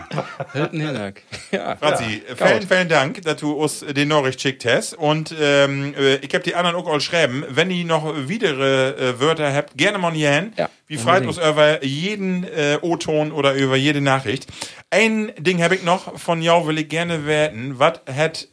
Höltenhinnack. 0.51 1.21
Ja. 1.51 1.75
Franzi, 1.75 2.23
vielen, 2.35 2.67
vielen 2.67 2.89
Dank, 2.89 3.21
dass 3.21 3.37
du 3.37 3.51
uns 3.51 3.81
den 3.81 4.07
Nachricht 4.07 4.41
schickt 4.41 4.65
hast. 4.65 4.95
Und 4.95 5.35
ähm, 5.39 5.93
äh, 5.95 6.15
ich 6.15 6.33
habe 6.33 6.43
die 6.43 6.55
anderen 6.55 6.75
auch 6.75 6.91
all 6.91 6.99
schreiben. 6.99 7.45
Wenn 7.47 7.69
ihr 7.69 7.85
noch 7.85 8.03
weitere 8.03 8.89
äh, 9.09 9.19
Wörter 9.19 9.53
habt, 9.53 9.77
gerne 9.77 9.99
mal 9.99 10.11
hier 10.11 10.31
hin. 10.31 10.53
Ja, 10.57 10.71
Wir 10.87 10.97
freuen 10.97 11.27
uns 11.27 11.37
über 11.37 11.83
jeden 11.85 12.45
äh, 12.45 12.79
O-Ton 12.81 13.31
oder 13.31 13.53
über 13.53 13.75
jede 13.75 14.01
Nachricht. 14.01 14.47
Ein 14.89 15.31
Ding 15.37 15.61
habe 15.61 15.75
ich 15.75 15.83
noch 15.83 16.17
von 16.19 16.41
jou, 16.41 16.65
will 16.65 16.79
ich 16.79 16.89
gerne 16.89 17.27
werden. 17.27 17.77
Was 17.77 17.99
hat 18.11 18.47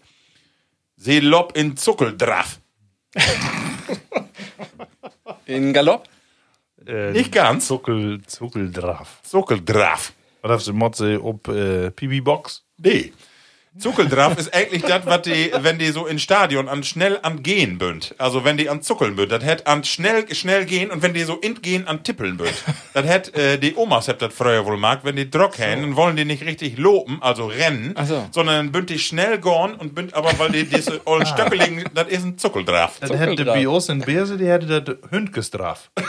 Seelob 0.96 1.56
in 1.56 1.78
Zuckel 1.78 2.14
drauf? 2.14 2.58
In 5.46 5.72
Galopp? 5.72 6.06
Äh, 6.86 7.12
Nicht 7.12 7.32
ganz. 7.32 7.66
Zuckel, 7.66 8.20
Zuckel 8.26 8.70
drauf. 8.70 9.20
Zuckel 9.22 9.60
drauf. 9.64 10.12
Was 10.42 10.50
hast 10.52 10.68
du 10.68 10.72
Motze 10.72 11.22
ob 11.22 11.48
äh, 11.48 11.90
PB-Box? 11.90 12.64
Nee. 12.78 13.12
Zuckeldraff 13.78 14.38
ist 14.38 14.54
eigentlich 14.54 14.82
das, 14.82 15.04
was 15.06 15.22
die, 15.22 15.50
wenn 15.60 15.78
die 15.78 15.88
so 15.88 16.06
in 16.06 16.18
Stadion 16.18 16.68
an 16.68 16.82
schnell 16.82 17.18
an 17.22 17.42
gehen 17.42 17.78
bünd. 17.78 18.14
Also 18.18 18.44
wenn 18.44 18.56
die 18.56 18.70
an 18.70 18.82
zuckeln 18.82 19.16
bünd, 19.16 19.32
das 19.32 19.44
hätt 19.44 19.66
an 19.66 19.84
schnell, 19.84 20.32
schnell 20.34 20.64
gehen 20.64 20.90
und 20.90 21.02
wenn 21.02 21.12
die 21.14 21.22
so 21.24 21.36
in 21.36 21.60
gehen 21.60 21.86
an 21.86 22.02
tippeln 22.02 22.36
bünd. 22.36 22.54
Das 22.94 23.04
hätt, 23.06 23.34
äh, 23.34 23.58
die 23.58 23.74
Omas 23.76 24.08
hätt 24.08 24.22
das 24.22 24.32
früher 24.32 24.64
wohl 24.64 24.76
mag, 24.76 25.04
wenn 25.04 25.16
die 25.16 25.28
Drock 25.30 25.58
haben, 25.58 25.82
dann 25.82 25.96
wollen 25.96 26.16
die 26.16 26.24
nicht 26.24 26.44
richtig 26.44 26.78
lopen, 26.78 27.18
also 27.20 27.46
rennen, 27.46 27.92
Ach 27.96 28.06
so. 28.06 28.26
sondern 28.30 28.72
bünd 28.72 28.88
die 28.90 28.98
schnell 28.98 29.38
gehen 29.38 29.74
und 29.74 29.94
bünd 29.94 30.14
aber, 30.14 30.38
weil 30.38 30.52
die 30.52 30.64
diese 30.64 31.06
ollen 31.06 31.26
Stöckeligen, 31.26 31.84
das 31.94 32.08
ist 32.08 32.24
ein 32.24 32.38
Zuckeldraff. 32.38 32.98
Das 33.00 33.10
hätte 33.10 33.44
uns 33.66 33.88
in 33.88 34.00
Berse, 34.00 34.36
die 34.36 34.46
hätte 34.46 34.82
das 34.82 35.50
drauf. 35.50 35.90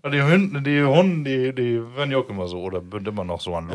Weil 0.00 0.12
die 0.12 0.22
Hunde, 0.22 0.62
die 0.62 0.82
Hunde, 0.82 1.52
die, 1.52 1.54
die 1.54 1.96
werden 1.96 2.12
ja 2.12 2.18
auch 2.18 2.28
immer 2.28 2.46
so, 2.46 2.60
oder 2.60 2.80
sind 2.92 3.08
immer 3.08 3.24
noch 3.24 3.40
so 3.40 3.56
an 3.56 3.68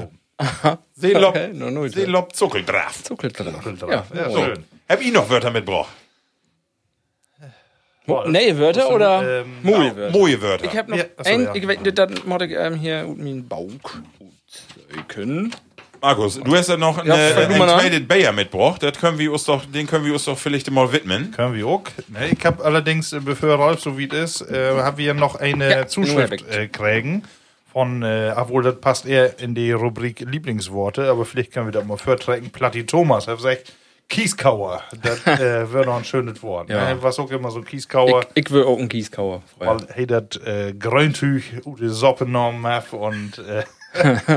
Loben. 0.64 0.78
Seelob, 0.94 1.36
Okay, 1.36 1.50
no, 1.54 1.70
no, 1.70 1.88
Seelob 1.88 2.36
Zuckeldraff. 2.36 3.04
Zuckel 3.04 3.32
drauf. 3.32 3.64
Ja, 3.90 4.06
Ja. 4.14 4.30
So. 4.30 4.44
schön. 4.44 4.64
Hab 4.90 5.02
ich 5.02 5.12
noch 5.12 5.30
Wörter 5.30 5.52
mitgebracht? 5.52 5.90
Nee, 8.28 8.58
Wörter 8.58 8.90
oder 8.94 9.42
ähm, 9.42 9.54
Moje 9.64 9.96
Wörter? 9.96 10.18
Moje 10.18 10.42
Wörter. 10.42 10.66
Ich 10.66 10.78
hab 10.78 10.90
noch 10.90 10.98
Ja, 10.98 11.06
achso, 11.16 11.32
ein, 11.32 11.44
ja. 11.46 11.56
ich 11.56 11.66
weiß 11.68 11.80
nicht, 11.80 11.98
das 11.98 12.10
muss 12.26 12.42
ich 12.42 12.52
ähm, 12.52 12.76
hier 12.76 13.04
mit 13.04 13.18
meinem 13.20 13.48
Bauch 13.48 13.70
können. 15.08 15.56
Markus, 16.02 16.38
du 16.38 16.54
hast 16.54 16.68
ja 16.68 16.76
noch 16.76 16.98
eine, 16.98 17.32
Ja, 17.32 17.38
einen. 17.38 17.58
Traded 17.58 18.08
Bayer 18.10 18.34
mitgebracht. 18.34 18.84
Das 18.84 19.00
können 19.00 19.18
wir 19.18 19.32
uns 19.32 19.46
doch, 19.46 19.64
den 19.64 19.88
können 19.88 20.04
wir 20.06 20.12
uns 20.12 20.26
doch 20.26 20.38
vielleicht 20.38 20.70
mal 20.70 20.92
widmen. 20.92 21.32
Können 21.32 21.54
wir 21.56 21.66
auch. 21.66 21.84
Ne, 22.10 22.28
Ich 22.38 22.46
habe 22.46 22.62
allerdings, 22.66 23.14
äh, 23.14 23.22
bevor 23.22 23.56
Rolf 23.56 23.80
so 23.80 23.98
wie 23.98 24.10
es 24.12 24.42
ist, 24.42 24.52
äh, 24.52 24.72
haben 24.82 24.98
wir 24.98 25.14
noch 25.14 25.36
eine 25.36 25.72
Ja, 25.72 25.88
Zuschrift 25.88 26.46
äh, 26.50 26.68
kriegen. 26.68 27.24
Von, 27.74 28.04
äh, 28.04 28.34
obwohl 28.36 28.64
das 28.64 28.80
passt 28.80 29.06
eher 29.06 29.40
in 29.40 29.56
die 29.56 29.72
Rubrik 29.72 30.20
Lieblingsworte, 30.20 31.10
aber 31.10 31.26
vielleicht 31.26 31.52
können 31.52 31.68
wir 31.68 31.72
das 31.72 31.86
mal 31.86 31.98
vortragen. 31.98 32.52
Platti 32.52 32.86
Thomas 32.86 33.28
hat 33.28 33.38
gesagt, 33.38 33.74
Kieskauer. 34.10 34.84
Das 35.02 35.26
äh, 35.40 35.74
wäre 35.74 35.86
noch 35.86 35.98
ein 35.98 36.06
schönes 36.06 36.42
Wort. 36.44 36.70
Ja. 36.70 36.94
Ne? 36.94 37.02
Was 37.02 37.20
auch 37.20 37.32
immer 37.32 37.52
so 37.52 37.62
Kieskauer. 37.62 38.26
Ich, 38.36 38.46
ich 38.46 38.52
will 38.52 38.64
auch 38.64 38.78
einen 38.78 38.90
Kieskauer. 38.90 39.42
weil 39.58 39.78
hey 39.90 40.06
das 40.06 40.38
äh, 40.46 40.74
Gröntüch 40.74 41.66
ut 41.66 41.82
de 41.82 41.90
Soppe 41.90 42.26
genommen 42.26 42.66
und 42.92 43.40
äh, 43.40 43.64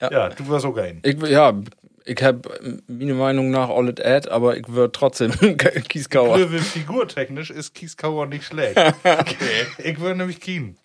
ja. 0.10 0.28
du 0.30 0.48
warst 0.48 0.64
auch 0.64 0.76
ein. 0.76 1.00
Ich, 1.02 1.20
ja, 1.28 1.52
ich 2.06 2.22
habe 2.22 2.40
meine 2.86 3.14
Meinung 3.14 3.50
nach 3.50 3.68
all 3.68 3.88
it 3.88 4.04
ad, 4.04 4.28
aber 4.30 4.56
ich 4.56 4.68
würde 4.68 4.92
trotzdem 4.92 5.32
Kieskauer. 5.88 6.38
Löwe 6.38 6.58
figurtechnisch 6.60 7.50
ist 7.50 7.74
Kieskauer 7.74 8.26
nicht 8.26 8.44
schlecht. 8.44 8.76
Ich 9.78 10.00
würde 10.00 10.16
nämlich 10.18 10.40
Kien. 10.40 10.76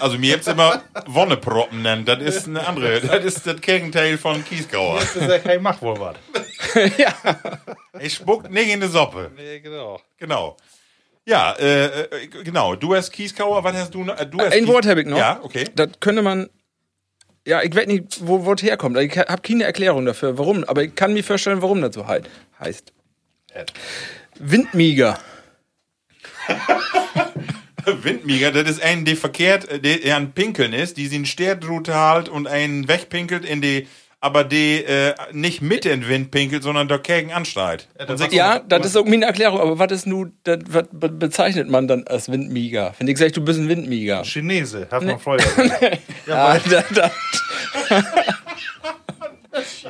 Also 0.00 0.18
mir 0.18 0.30
jetzt 0.30 0.48
immer 0.48 0.82
Wonneproppen 1.06 1.82
nennen. 1.82 2.04
Das 2.06 2.20
ist 2.22 2.48
eine 2.48 2.66
andere. 2.66 3.00
Das 3.06 3.24
ist 3.24 3.46
das 3.46 3.60
Gegenteil 3.60 4.16
von 4.18 4.42
Kiesgauer. 4.44 5.00
Ich 5.02 5.08
sag, 5.10 5.44
hey, 5.44 5.58
mach 5.58 5.80
wohl 5.82 5.98
was. 6.00 6.16
Ich 8.00 8.14
spuckt 8.14 8.50
nicht 8.50 8.68
in 8.72 8.80
die 8.80 8.86
Suppe. 8.88 9.30
Nee, 9.36 9.60
genau. 9.60 10.00
Genau. 10.18 10.56
Ja, 11.26 11.52
äh, 11.52 12.02
äh, 12.02 12.06
genau. 12.42 12.74
Du 12.76 12.94
hast 12.94 13.10
Kieskauer, 13.10 13.62
was 13.64 13.74
hast 13.76 13.94
du 13.94 14.04
noch? 14.04 14.18
Äh, 14.18 14.26
Du 14.26 14.38
hast 14.40 14.52
Ein 14.52 14.64
Kies- 14.64 14.68
Wort 14.68 14.86
habe 14.86 15.00
ich 15.02 15.06
noch. 15.06 15.16
Ja, 15.18 15.40
okay. 15.42 15.64
Das 15.74 15.88
könnte 16.00 16.22
man. 16.22 16.48
Ja, 17.46 17.62
ich 17.62 17.74
weiß 17.74 17.86
nicht, 17.86 18.26
wo 18.26 18.52
es 18.52 18.62
herkommt. 18.62 18.96
Ich 18.98 19.18
habe 19.18 19.42
keine 19.42 19.64
Erklärung 19.64 20.06
dafür, 20.06 20.38
warum. 20.38 20.64
Aber 20.64 20.82
ich 20.82 20.94
kann 20.94 21.12
mir 21.12 21.22
vorstellen, 21.22 21.60
warum 21.60 21.82
das 21.82 21.94
so 21.94 22.06
halt 22.06 22.30
heißt. 22.58 22.92
Windmieger. 24.38 25.18
Windmieger, 27.86 28.50
das 28.50 28.70
ist 28.70 28.82
ein, 28.82 29.04
der 29.04 29.16
verkehrt, 29.16 29.68
äh, 29.68 29.78
der 29.78 30.16
an 30.16 30.32
Pinkeln 30.32 30.72
ist, 30.72 30.96
die 30.96 31.06
sind 31.06 31.28
Sterdrute 31.28 31.94
halt 31.94 32.30
und 32.30 32.46
einen 32.46 32.88
wegpinkelt 32.88 33.44
in 33.44 33.60
die 33.60 33.86
aber 34.24 34.42
die 34.42 34.82
äh, 34.82 35.12
nicht 35.32 35.60
mit 35.60 35.84
in 35.84 36.00
den 36.00 36.08
Wind 36.08 36.30
pinkelt, 36.30 36.62
sondern 36.62 36.88
dagegen 36.88 37.30
ansteigt. 37.30 37.88
Und 38.08 38.16
sagt, 38.16 38.32
Ja, 38.32 38.58
das 38.58 38.86
ist 38.86 38.96
auch 38.96 39.04
meine 39.04 39.26
Erklärung, 39.26 39.60
aber 39.60 39.78
was 39.78 39.92
ist 39.92 40.06
nun, 40.06 40.32
das, 40.44 40.60
was 40.66 40.84
be- 40.90 41.10
bezeichnet 41.10 41.68
man 41.68 41.86
dann 41.86 42.04
als 42.06 42.30
Windmieger? 42.30 42.94
Wenn 42.98 43.06
ich 43.08 43.18
sage, 43.18 43.32
du 43.32 43.44
bist 43.44 43.60
ein 43.60 43.68
Windmieger. 43.68 44.22
Chinese, 44.24 44.88
hat 44.90 45.02
man 45.02 45.18
früher. 45.18 45.40
Ja, 46.26 46.58
das, 46.58 46.84
das, 46.94 47.10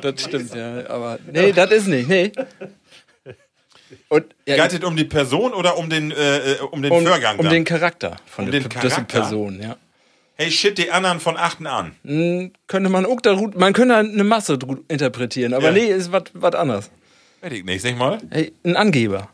das 0.01 0.21
stimmt, 0.21 0.53
ja. 0.53 0.85
Aber 0.89 1.17
nee, 1.31 1.53
das 1.53 1.71
ist 1.71 1.87
nicht, 1.87 2.09
nee. 2.09 2.29
Und 4.09 4.25
ja, 4.45 4.67
Geht 4.67 4.81
es 4.81 4.85
um 4.85 4.97
die 4.97 5.05
Person 5.05 5.53
oder 5.53 5.77
um 5.77 5.89
den, 5.89 6.11
äh, 6.11 6.55
äh, 6.55 6.59
um 6.59 6.81
den 6.81 6.91
um, 6.91 7.05
Vorgang? 7.05 7.37
um 7.37 7.45
dann? 7.45 7.53
den 7.53 7.63
Charakter 7.63 8.17
von 8.25 8.45
Um 8.45 8.51
der 8.51 8.59
den 8.59 8.69
Charakter? 8.69 9.01
Person, 9.03 9.61
ja. 9.61 9.77
Hey, 10.35 10.51
shit, 10.51 10.77
die 10.77 10.91
anderen 10.91 11.19
von 11.19 11.37
achten 11.37 11.67
an. 11.67 11.95
Hm, 12.03 12.51
könnte 12.67 12.89
man 12.89 13.05
auch 13.05 13.21
da, 13.21 13.35
man 13.55 13.73
könnte 13.73 13.95
eine 13.95 14.23
Masse 14.23 14.57
interpretieren, 14.87 15.53
aber 15.53 15.67
Ja. 15.67 15.71
nee, 15.71 15.87
ist 15.87 16.11
was 16.11 16.23
was 16.33 16.53
anderes. 16.55 16.89
Weiß 17.41 17.51
ich 17.53 17.63
nicht, 17.63 17.81
sag 17.81 17.97
mal. 17.97 18.19
Hey, 18.31 18.53
ein 18.63 18.75
Angeber. 18.75 19.29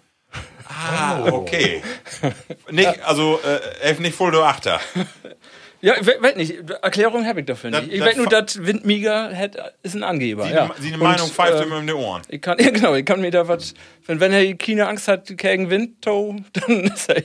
Ah, 0.68 1.26
okay. 1.26 1.82
nicht, 2.72 3.02
also, 3.04 3.40
äh, 3.44 3.60
elf 3.82 4.00
nicht 4.00 4.16
voll 4.16 4.32
du 4.32 4.42
Achter. 4.42 4.80
Ja, 5.84 5.96
ich 6.00 6.06
we- 6.06 6.18
weiß 6.22 6.36
nicht, 6.36 6.54
Erklärung 6.82 7.26
habe 7.26 7.40
ich 7.40 7.46
dafür 7.48 7.72
Das- 7.72 7.82
nicht. 7.84 7.94
Ich 7.94 8.00
das 8.00 8.10
weiß 8.10 8.18
nur, 8.18 8.28
dass 8.28 8.64
Windmieger 8.66 9.36
hat, 9.36 9.58
ist 9.82 9.96
ein 9.96 10.04
Angeber. 10.04 10.44
Sie, 10.46 10.52
ja. 10.54 10.70
Sie 10.80 10.88
eine 10.90 10.98
Und, 10.98 11.04
Meinung 11.04 11.28
pfeift 11.30 11.60
äh, 11.60 11.64
immer 11.64 11.80
in 11.80 11.88
die 11.88 11.94
Ohren. 11.94 12.22
Ich 12.30 12.42
kann, 12.42 12.58
ja, 12.64 12.70
genau, 12.70 12.94
ich 12.94 13.06
kann 13.06 13.20
mir 13.22 13.32
da 13.32 13.48
was, 13.48 13.74
wenn, 14.06 14.20
wenn 14.20 14.32
er 14.32 14.54
keine 14.56 14.88
Angst 14.88 15.08
hat 15.08 15.36
gegen 15.38 15.70
Wind, 15.70 16.02
to, 16.02 16.36
dann 16.54 16.82
ist 16.84 17.10
er. 17.10 17.24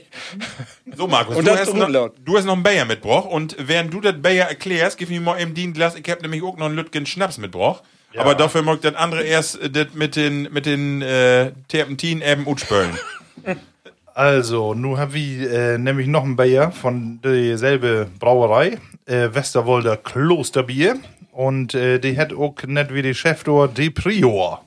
So, 0.97 1.07
Markus, 1.07 1.37
Und 1.37 1.47
du 1.47 1.53
hast, 1.57 1.75
noch, 1.75 2.11
du 2.25 2.37
hast 2.37 2.45
noch 2.47 2.55
einen 2.55 2.63
Bayer 2.63 2.85
mitgebracht 2.87 3.29
und 3.31 3.57
während 3.59 3.93
du 3.93 4.01
das 4.01 4.21
Bayer 4.21 4.49
erklärst, 4.49 4.97
gib 4.99 5.11
mir 5.11 5.21
mal 5.21 5.41
eben 5.41 5.55
den 5.55 5.73
Glas. 5.75 5.95
Ich 5.95 6.09
hab 6.11 6.23
nämlich 6.23 6.43
auch 6.43 6.57
noch 6.57 6.67
einen 6.67 6.77
Lütgen 6.77 7.05
Schnaps 7.07 7.39
mitgebracht. 7.39 7.83
Aber 8.17 8.35
dafür 8.35 8.63
mag 8.63 8.81
das 8.81 8.95
andere 8.95 9.25
erst 9.25 9.61
äh, 9.61 9.69
das 9.69 9.89
mit 9.93 10.17
den, 10.17 10.45
mit 10.51 10.65
den 10.65 11.03
äh, 11.03 11.53
Terpentin 11.69 12.23
eben 12.23 12.47
utspölen. 12.47 12.91
Also, 14.17 14.73
nun 14.73 14.97
haben 14.97 15.13
wir 15.13 15.51
äh, 15.51 15.77
nämlich 15.77 16.07
noch 16.07 16.25
ein 16.25 16.37
Bayer 16.37 16.73
von 16.73 17.21
derselbe 17.21 18.09
Brauerei, 18.19 18.79
äh, 19.05 19.29
Westerwolder 19.31 19.99
Klosterbier. 19.99 20.97
Und 21.33 21.75
äh, 21.75 21.99
die 21.99 22.17
hat 22.17 22.33
auch 22.33 22.55
nicht 22.67 22.95
wie 22.95 23.03
die 23.03 23.15
Chef 23.15 23.45
dort 23.45 23.77
De 23.77 23.91
Prior. 23.91 24.65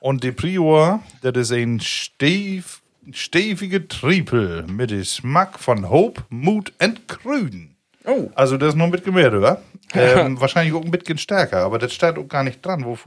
Und 0.00 0.24
De 0.24 0.32
Prior, 0.32 0.98
das 1.22 1.36
ist 1.36 1.52
ein 1.52 1.78
steif, 1.78 2.82
stevige 3.12 3.86
Triepel 3.86 4.64
mit 4.66 4.90
dem 4.90 4.98
Geschmack 4.98 5.60
von 5.60 5.88
Hope, 5.88 6.24
Mut 6.28 6.72
und 6.82 7.06
Grün. 7.06 7.76
Oh. 8.04 8.30
Also, 8.34 8.56
das 8.56 8.70
ist 8.70 8.74
noch 8.74 8.86
ein 8.86 8.90
bisschen 8.90 9.14
mehr, 9.14 9.32
oder? 9.32 9.62
ähm, 9.94 10.40
wahrscheinlich 10.40 10.74
auch 10.74 10.84
ein 10.84 10.90
bisschen 10.90 11.18
stärker, 11.18 11.58
aber 11.58 11.78
das 11.78 11.94
steht 11.94 12.18
auch 12.18 12.26
gar 12.26 12.42
nicht 12.42 12.66
dran, 12.66 12.84
wo 12.84 12.98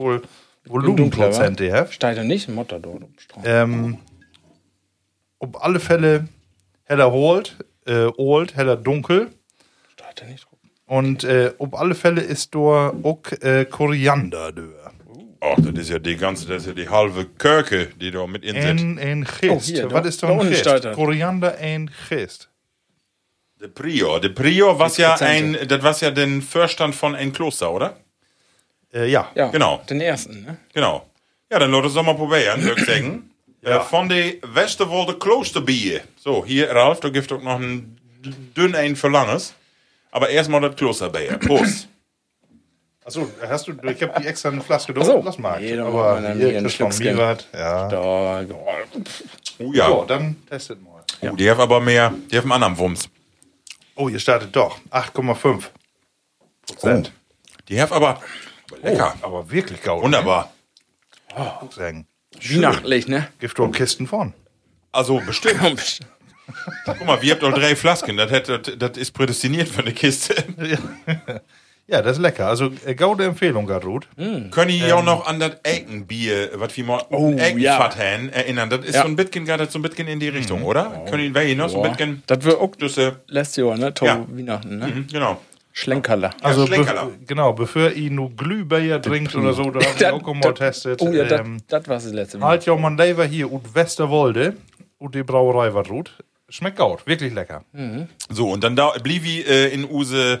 Volumenprozent 0.64 1.60
die 1.60 1.70
hat. 1.70 1.92
Steigt 1.92 2.16
er 2.16 2.24
nicht, 2.24 2.48
ein 2.48 2.54
Motor 2.54 2.78
dort. 2.78 3.02
Ähm, 3.44 3.98
auf 5.40 5.62
alle 5.62 5.80
Fälle 5.80 6.28
heller 6.84 7.12
Old, 7.12 7.56
äh, 7.86 8.04
Old, 8.16 8.54
heller 8.56 8.76
Dunkel. 8.76 9.30
Steigt 9.92 10.22
er 10.22 10.28
nicht 10.28 10.44
drauf. 10.44 10.58
Und 10.86 11.24
äh, 11.24 11.52
auf 11.58 11.74
alle 11.74 11.94
Fälle 11.94 12.20
ist 12.20 12.54
da 12.54 12.92
auch 13.02 13.20
äh, 13.40 13.64
Koriander 13.64 14.52
da. 14.52 14.62
Ach, 15.42 15.56
das 15.58 15.84
ist 15.84 15.88
ja 15.90 15.98
die 15.98 16.16
ganze, 16.16 16.46
das 16.46 16.62
ist 16.62 16.66
ja 16.68 16.72
die 16.74 16.88
halbe 16.88 17.24
Kirche, 17.24 17.86
die 17.98 18.10
da 18.10 18.26
mit 18.26 18.44
in 18.44 18.54
sitzt. 18.56 18.66
Ein, 18.84 18.98
ein 18.98 19.24
Gist. 19.24 19.44
Oh, 19.50 19.58
hier, 19.60 19.90
Was 19.90 20.02
da- 20.02 20.08
ist 20.08 20.22
da 20.22 20.28
ein 20.28 20.82
er. 20.84 20.92
Koriander 20.92 21.56
ein 21.58 21.90
Gist. 22.10 22.50
Der 23.60 23.68
Prior. 23.68 24.20
Der 24.20 24.30
Prior 24.30 24.78
was 24.78 24.96
ja 24.98 25.14
ein, 25.14 25.56
das 25.66 25.82
was 25.82 26.00
ja 26.02 26.10
den 26.10 26.42
Vorstand 26.42 26.94
von 26.94 27.14
ein 27.14 27.32
Kloster, 27.32 27.72
oder? 27.72 27.96
Äh, 28.92 29.08
ja. 29.10 29.30
Ja, 29.34 29.48
Genau. 29.48 29.80
Den 29.88 30.00
ersten, 30.02 30.42
ne? 30.42 30.58
Genau. 30.74 31.06
Ja, 31.50 31.58
dann 31.58 31.70
lass 31.70 31.84
uns 31.84 31.94
doch 31.94 32.02
mal 32.02 32.14
probieren, 32.16 32.62
würde 32.62 32.80
ich 32.80 32.86
sagen. 32.86 33.29
Ja. 33.62 33.78
Äh, 33.78 33.80
von 33.80 34.08
der 34.08 34.34
Westerwolde 34.42 35.14
Klosterbier. 35.18 36.02
So, 36.16 36.44
hier, 36.44 36.70
Ralf, 36.70 37.00
du 37.00 37.12
gibst 37.12 37.32
auch 37.32 37.42
noch 37.42 37.58
ein 37.60 37.98
dünn 38.56 38.74
ein 38.74 38.96
für 38.96 39.08
langes. 39.08 39.54
Aber 40.10 40.28
erstmal 40.28 40.60
das 40.60 40.76
Klosterbier. 40.76 41.38
Prost. 41.38 41.88
Achso, 43.04 43.28
hast 43.48 43.66
du, 43.66 43.72
ich 43.72 44.02
habe 44.02 44.20
die 44.20 44.26
extra 44.26 44.50
eine 44.50 44.60
Flaske 44.60 44.92
da. 44.92 45.00
Ach 45.00 45.06
so. 45.06 45.22
Lass 45.24 45.38
mal. 45.38 45.60
Nee, 45.60 45.78
Aber 45.78 46.20
dann 46.20 46.36
hier, 46.36 46.48
hier 46.48 46.58
einen 46.58 46.64
das 46.64 46.74
von. 46.74 46.92
Ja. 47.52 47.88
Da, 47.88 48.44
Oh 49.60 49.72
ja. 49.74 49.88
So, 49.88 50.04
dann 50.04 50.36
testet 50.48 50.82
mal. 50.82 51.02
Oh, 51.22 51.36
die 51.36 51.50
haben 51.50 51.60
aber 51.60 51.80
mehr, 51.80 52.14
die 52.30 52.38
haben 52.38 52.50
einen 52.50 52.62
anderen 52.62 52.78
Wumms. 52.78 53.08
Oh, 53.94 54.08
ihr 54.08 54.18
startet 54.18 54.56
doch. 54.56 54.78
8,5 54.90 55.64
Prozent. 56.66 57.12
Die 57.68 57.80
haben 57.80 57.92
aber, 57.92 58.22
aber 58.70 58.78
lecker. 58.82 59.14
Oh, 59.22 59.26
aber 59.26 59.50
wirklich 59.50 59.82
gaul. 59.82 60.02
Wunderbar. 60.02 60.52
Guck 61.60 61.74
sagen. 61.74 62.06
Weihnachtlich, 62.48 63.08
ne? 63.08 63.28
Gift 63.38 63.58
und 63.60 63.72
Kisten 63.72 64.06
von. 64.06 64.34
Also 64.92 65.20
bestimmt. 65.24 66.00
Guck 66.84 67.06
mal, 67.06 67.22
wir 67.22 67.32
habt 67.32 67.42
doch 67.42 67.52
drei 67.52 67.76
Flasken. 67.76 68.16
Das, 68.16 68.30
hätte, 68.30 68.58
das, 68.58 68.96
ist 68.96 69.12
prädestiniert 69.12 69.68
für 69.68 69.82
eine 69.82 69.92
Kiste. 69.92 70.34
Ja, 71.86 72.02
das 72.02 72.18
ist 72.18 72.22
lecker. 72.22 72.46
Also, 72.46 72.70
äh, 72.86 72.94
gaude 72.94 73.24
Empfehlung, 73.24 73.66
Gertrud. 73.66 74.06
Können 74.16 74.70
ihr 74.70 74.96
auch 74.96 75.02
noch 75.02 75.26
an 75.26 75.40
das 75.40 75.56
Eckenbier, 75.64 76.50
was 76.54 76.76
wir 76.76 76.84
mal 76.84 77.04
Oh, 77.10 77.32
Eckenfahrt 77.36 77.98
haben, 77.98 78.28
erinnern? 78.28 78.70
Das 78.70 78.84
ist 78.84 78.94
Ja. 78.94 79.02
so 79.02 79.08
ein 79.08 79.16
bisschen, 79.16 79.44
das 79.44 79.72
so 79.72 79.78
ein 79.80 79.82
bisschen 79.82 80.06
in 80.06 80.20
die 80.20 80.28
Richtung, 80.28 80.62
oder? 80.62 81.04
Können 81.10 81.34
wir 81.34 81.56
noch 81.56 81.68
so 81.68 81.82
ein 81.82 81.90
bisschen, 81.90 82.22
Das 82.28 82.44
wird 82.44 82.60
auch 82.60 82.76
das, 82.76 82.96
letztes 83.26 83.56
Jahr, 83.56 83.76
ne? 83.76 83.92
To 83.92 84.06
Ja. 84.06 84.24
Weihnachten, 84.28 84.78
ne? 84.78 84.86
mhm, 84.86 85.06
genau. 85.12 85.40
Schlenkerler. 85.80 86.30
Also, 86.42 86.66
Schlenkerler. 86.66 87.06
be 87.06 87.24
genau, 87.26 87.52
bevor 87.52 87.90
ihr 87.92 88.10
nur 88.10 88.30
Glühbeer 88.36 89.00
trinkt 89.00 89.34
oder 89.34 89.52
so, 89.54 89.70
da 89.70 89.80
habe 89.80 89.90
ich 89.92 89.96
Dat- 89.98 90.12
auch 90.12 90.34
mal 90.34 90.52
testet. 90.54 91.00
Oh 91.02 91.10
ja, 91.10 91.24
das 91.24 91.40
ähm, 91.40 91.58
das 91.68 91.88
war 91.88 91.94
das 91.96 92.04
letzte 92.12 92.38
Mal. 92.38 92.48
halt 92.48 92.66
ja 92.66 92.76
man 92.76 92.96
Lever 92.96 93.24
hier 93.24 93.50
und 93.50 93.74
Westerwolde 93.74 94.56
und 94.98 95.14
die 95.14 95.22
Brauerei 95.22 95.72
war 95.74 95.84
gut. 95.84 96.12
Schmeckt 96.48 96.78
gut, 96.78 97.06
wirklich 97.06 97.32
lecker. 97.32 97.64
So, 98.28 98.50
und 98.50 98.64
dann 98.64 98.74
da 98.76 98.90
blieb 99.02 99.22
wie 99.24 99.40
äh, 99.42 99.72
in 99.72 99.84
use 99.88 100.40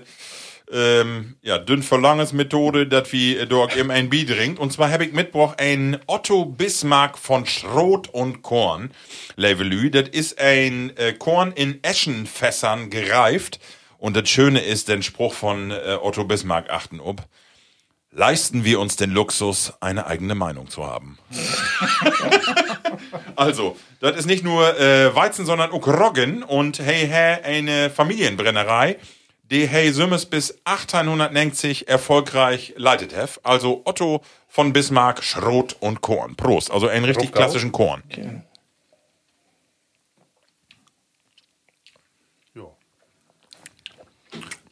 ähm, 0.72 1.36
ja, 1.42 1.58
dünn 1.58 1.82
verlanges 1.82 2.32
Methode, 2.32 2.86
dass 2.86 3.12
wir 3.12 3.40
äh, 3.40 3.46
dort 3.46 3.76
im 3.76 3.90
ein 3.90 4.08
Bier 4.10 4.26
trinkt. 4.26 4.58
Und 4.58 4.72
zwar 4.72 4.90
habe 4.92 5.04
ich 5.04 5.12
mitgebracht 5.12 5.60
ein 5.60 5.98
Otto 6.06 6.44
Bismarck 6.44 7.18
von 7.18 7.46
Schrot 7.46 8.08
und 8.08 8.42
Korn. 8.42 8.90
Levelü, 9.36 9.90
das 9.90 10.08
ist 10.10 10.40
ein 10.40 10.92
äh, 10.96 11.12
Korn 11.12 11.52
in 11.52 11.82
Eschenfässern 11.82 12.90
gereift. 12.90 13.58
Und 14.00 14.16
das 14.16 14.28
Schöne 14.30 14.60
ist, 14.60 14.88
den 14.88 15.02
Spruch 15.02 15.34
von 15.34 15.70
äh, 15.70 15.98
Otto 16.00 16.24
Bismarck 16.24 16.70
achten 16.70 17.00
ob. 17.00 17.22
Leisten 18.10 18.64
wir 18.64 18.80
uns 18.80 18.96
den 18.96 19.10
Luxus, 19.10 19.74
eine 19.80 20.06
eigene 20.06 20.34
Meinung 20.34 20.68
zu 20.68 20.84
haben. 20.84 21.18
Also, 23.36 23.76
das 24.00 24.16
ist 24.16 24.26
nicht 24.26 24.44
nur 24.44 24.78
äh, 24.78 25.14
Weizen, 25.14 25.46
sondern 25.46 25.70
auch 25.70 25.86
Roggen 25.86 26.42
und 26.42 26.78
hey, 26.78 27.08
hey, 27.08 27.42
eine 27.42 27.88
Familienbrennerei, 27.88 28.98
die 29.50 29.66
hey 29.66 29.92
Sümmes 29.92 30.26
bis 30.26 30.58
1890 30.64 31.88
erfolgreich 31.88 32.74
leitet 32.76 33.16
hat. 33.16 33.40
Also 33.42 33.80
Otto 33.86 34.20
von 34.46 34.74
Bismarck, 34.74 35.24
Schrot 35.24 35.74
und 35.80 36.02
Korn. 36.02 36.36
Prost. 36.36 36.70
Also 36.70 36.88
einen 36.88 37.06
richtig 37.06 37.30
Druckau. 37.30 37.38
klassischen 37.38 37.72
Korn. 37.72 38.02
Ja. 38.10 38.42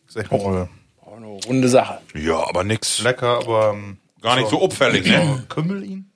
Sag 0.09 0.31
mal, 0.33 0.69
Oh, 1.05 1.15
eine 1.17 1.27
runde 1.47 1.69
Sache. 1.69 2.01
Ja, 2.15 2.47
aber 2.49 2.65
nix. 2.65 3.01
lecker, 3.01 3.39
aber 3.39 3.71
ähm, 3.75 3.99
Gar 4.21 4.37
nicht 4.37 4.49
so 4.49 4.61
auffällig, 4.61 5.07
ne? 5.07 5.45
Kümmel 5.49 5.85
ihn? 5.85 6.11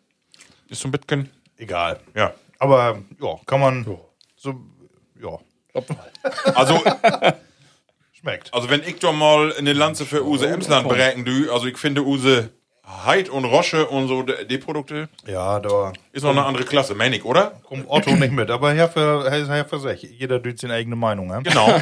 Ist 0.69 0.81
so 0.83 0.89
ein 0.89 0.93
bisschen. 0.93 1.31
Egal. 1.57 2.01
Ja. 2.15 2.33
Aber 2.59 2.99
ja, 3.21 3.37
kann 3.47 3.61
man 3.61 3.85
so, 4.37 4.55
ja, 5.23 5.39
Also, 6.55 6.81
schmeckt. 8.13 8.53
also 8.53 8.69
wenn 8.71 8.83
ich 8.83 8.99
doch 8.99 9.13
mal 9.13 9.53
eine 9.57 9.73
Lanze 9.73 10.05
für 10.05 10.25
Use 10.27 10.47
Emsland 10.49 10.89
bereiten 10.89 11.25
du, 11.25 11.53
also 11.53 11.67
ich 11.67 11.77
finde 11.79 12.05
Use 12.05 12.51
Heid 13.05 13.29
und 13.29 13.45
Rosche 13.45 13.87
und 13.89 14.09
so, 14.09 14.23
die 14.23 14.47
die 14.49 14.59
Produkte, 14.59 15.09
Ja, 15.27 15.61
da 15.61 15.93
ist 16.13 16.23
noch 16.25 16.31
eine 16.31 16.45
andere 16.45 16.65
Klasse, 16.65 16.95
meine 16.95 17.17
ich, 17.17 17.25
oder? 17.25 17.61
kommt 17.65 17.87
Otto 17.89 18.11
nicht 18.17 18.33
mit. 18.33 18.51
Aber 18.51 18.73
Herr 18.75 18.89
für, 18.89 19.31
Herr, 19.31 19.47
Herr 19.49 19.65
für 19.65 19.79
sich. 19.79 20.03
Jeder 20.03 20.43
tut 20.43 20.59
seine 20.59 20.75
eigene 20.75 20.97
Meinung. 20.97 21.31
Ja? 21.31 21.41
Genau. 21.41 21.69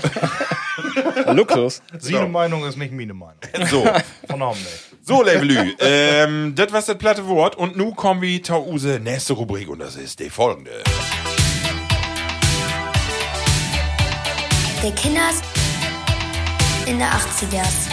Luxus. 1.27 1.83
Seine 1.99 2.27
Meinung 2.27 2.65
ist 2.65 2.77
nicht 2.77 2.93
meine 2.93 3.15
Meinung. 3.15 3.39
So. 3.71 3.87
Von 4.29 4.43
Abend 4.43 4.61
nicht. 4.63 4.91
So, 5.03 5.23
Levelü, 5.23 5.75
ähm, 5.81 6.55
das 6.55 6.73
war 6.73 6.83
das 6.83 6.99
platte 6.99 7.27
Wort 7.27 7.57
und 7.57 7.77
nu 7.77 7.95
kommen 7.95 8.21
wir 8.21 8.43
zur 8.43 8.67
use 8.67 9.01
nächste 9.01 9.33
Rubrik 9.33 9.69
und 9.69 9.81
das 9.81 9.97
ist 9.97 10.21
die 10.21 10.31
folgende. 10.31 10.71
Der 14.83 14.93
Kinders 14.93 15.43
in 16.87 16.99
der 16.99 17.09
80ers. 17.09 17.91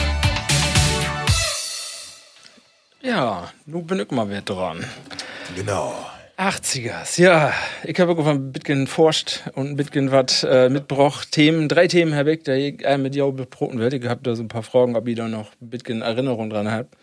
Ja, 3.02 3.52
nun 3.66 3.88
bin 3.88 4.00
ich 4.00 4.12
mal 4.12 4.30
wieder 4.30 4.42
dran. 4.42 4.86
Genau. 5.56 5.96
80ers, 6.38 7.20
ja. 7.20 7.52
Ich 7.84 8.00
habe 8.00 8.12
irgendwann 8.12 8.36
ein 8.38 8.52
bisschen 8.52 8.86
forscht 8.86 9.42
und 9.56 9.70
ein 9.72 9.76
bisschen 9.76 10.12
was 10.12 10.44
äh, 10.44 10.70
mitgebracht. 10.70 11.32
Themen, 11.32 11.68
drei 11.68 11.88
Themen 11.88 12.14
habe 12.14 12.34
ich, 12.34 12.44
die 12.44 12.78
ich 12.80 12.98
mit 12.98 13.16
dir 13.16 13.32
besprochen 13.32 13.80
werde. 13.80 13.98
Ich 13.98 14.06
habe 14.06 14.22
da 14.22 14.36
so 14.36 14.44
ein 14.44 14.48
paar 14.48 14.62
Fragen, 14.62 14.96
ob 14.96 15.08
ihr 15.08 15.16
da 15.16 15.28
noch 15.28 15.50
ein 15.60 15.70
bisschen 15.70 16.04
Erinnerung 16.04 16.52
dran 16.52 16.72
habt. 16.72 16.96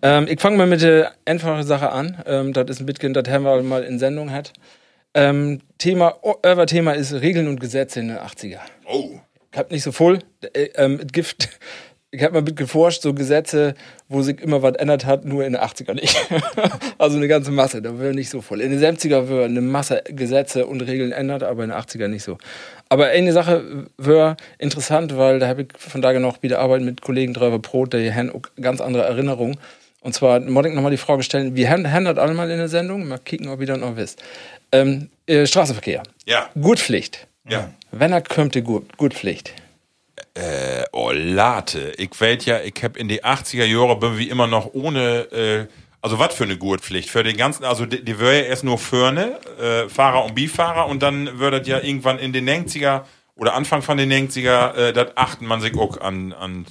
Ähm, 0.00 0.26
ich 0.28 0.40
fange 0.40 0.58
mal 0.58 0.68
mit 0.68 0.80
der 0.80 1.12
einfachen 1.24 1.64
Sache 1.64 1.90
an. 1.90 2.22
Ähm, 2.24 2.52
das 2.52 2.70
ist 2.70 2.80
ein 2.80 2.86
bisschen, 2.86 3.14
das 3.14 3.28
haben 3.28 3.44
wir 3.44 3.60
mal 3.62 3.82
in 3.82 3.98
Sendung 3.98 4.30
hat. 4.30 4.52
Ähm, 5.14 5.60
Thema, 5.78 6.14
euer 6.22 6.66
Thema 6.66 6.92
ist 6.92 7.12
Regeln 7.12 7.48
und 7.48 7.58
Gesetze 7.58 7.98
in 7.98 8.08
den 8.08 8.18
80er. 8.18 8.60
Oh. 8.86 9.18
Ich 9.50 9.58
hab 9.58 9.72
nicht 9.72 9.82
so 9.82 9.90
voll. 9.90 10.20
Äh, 10.54 10.70
ähm, 10.76 11.00
es 11.04 11.12
gibt, 11.12 11.48
ich 12.14 12.22
habe 12.22 12.34
mal 12.34 12.42
bisschen 12.42 12.56
geforscht, 12.56 13.00
so 13.00 13.14
Gesetze, 13.14 13.74
wo 14.08 14.20
sich 14.20 14.38
immer 14.42 14.62
was 14.62 14.74
ändert 14.74 15.06
hat, 15.06 15.24
nur 15.24 15.44
in 15.46 15.54
den 15.54 15.62
80er 15.62 15.94
nicht. 15.94 16.14
also 16.98 17.16
eine 17.16 17.26
ganze 17.26 17.50
Masse, 17.50 17.80
da 17.80 17.98
wäre 17.98 18.12
nicht 18.14 18.28
so 18.28 18.42
voll. 18.42 18.60
In 18.60 18.70
den 18.70 18.80
70er 18.80 19.30
wäre 19.30 19.46
eine 19.46 19.62
Masse 19.62 20.02
Gesetze 20.06 20.66
und 20.66 20.82
Regeln 20.82 21.12
ändert, 21.12 21.42
aber 21.42 21.64
in 21.64 21.70
den 21.70 21.78
80er 21.78 22.08
nicht 22.08 22.22
so. 22.22 22.36
Aber 22.90 23.06
eine 23.06 23.32
Sache 23.32 23.86
wäre 23.96 24.36
interessant, 24.58 25.16
weil 25.16 25.38
da 25.38 25.48
habe 25.48 25.62
ich 25.62 25.68
von 25.78 26.02
da 26.02 26.12
noch 26.12 26.42
wieder 26.42 26.58
Arbeit 26.58 26.82
mit 26.82 27.00
Kollegen 27.00 27.32
drüber 27.32 27.58
Brot, 27.58 27.94
die 27.94 28.12
haben 28.12 28.30
ganz 28.60 28.82
andere 28.82 29.04
Erinnerungen. 29.04 29.56
Und 30.02 30.12
zwar, 30.12 30.38
ich 30.42 30.74
nochmal 30.74 30.90
die 30.90 30.98
Frage 30.98 31.22
stellen, 31.22 31.56
wir 31.56 31.70
haben, 31.70 31.90
haben 31.90 32.04
das 32.04 32.18
alle 32.18 32.34
mal 32.34 32.50
in 32.50 32.58
der 32.58 32.68
Sendung, 32.68 33.08
mal 33.08 33.18
kicken, 33.18 33.48
ob 33.48 33.60
ihr 33.60 33.66
das 33.66 33.78
noch 33.78 33.96
wisst. 33.96 34.22
Ähm, 34.70 35.08
äh, 35.26 35.46
Straßenverkehr. 35.46 36.02
Ja. 36.26 36.50
Gurtpflicht. 36.60 37.26
Ja. 37.48 37.70
Wenn 37.90 38.12
er 38.12 38.20
kommt, 38.20 38.54
die 38.54 38.62
Gut, 38.62 38.98
Gurtpflicht. 38.98 39.54
Äh, 40.34 40.84
oh, 40.92 41.10
Late. 41.12 41.92
Ich 41.98 42.18
weet 42.20 42.46
ja, 42.46 42.60
ich 42.60 42.74
hab 42.82 42.96
in 42.96 43.08
die 43.08 43.22
80er 43.22 43.64
Jahre 43.64 43.98
bin 43.98 44.16
wie 44.16 44.30
immer 44.30 44.46
noch 44.46 44.72
ohne, 44.72 45.30
äh, 45.30 45.66
also 46.00 46.18
was 46.18 46.34
für 46.34 46.44
eine 46.44 46.56
Gurtpflicht? 46.56 47.10
Für 47.10 47.22
den 47.22 47.36
ganzen, 47.36 47.64
also 47.64 47.84
die, 47.84 48.02
die 48.02 48.18
wäre 48.18 48.38
ja 48.38 48.44
erst 48.44 48.64
nur 48.64 48.78
Förne, 48.78 49.38
äh, 49.60 49.88
Fahrer 49.88 50.24
und 50.24 50.34
Bifahrer 50.34 50.86
und 50.86 51.02
dann 51.02 51.38
würde 51.38 51.58
das 51.58 51.68
ja 51.68 51.80
irgendwann 51.80 52.18
in 52.18 52.32
den 52.32 52.48
90er 52.48 53.02
oder 53.36 53.54
Anfang 53.54 53.82
von 53.82 53.98
den 53.98 54.10
90er, 54.10 54.74
äh, 54.74 54.92
das 54.92 55.16
achten 55.16 55.46
man 55.46 55.60
sich 55.60 55.76
auch 55.76 56.00
an, 56.00 56.32
an 56.32 56.66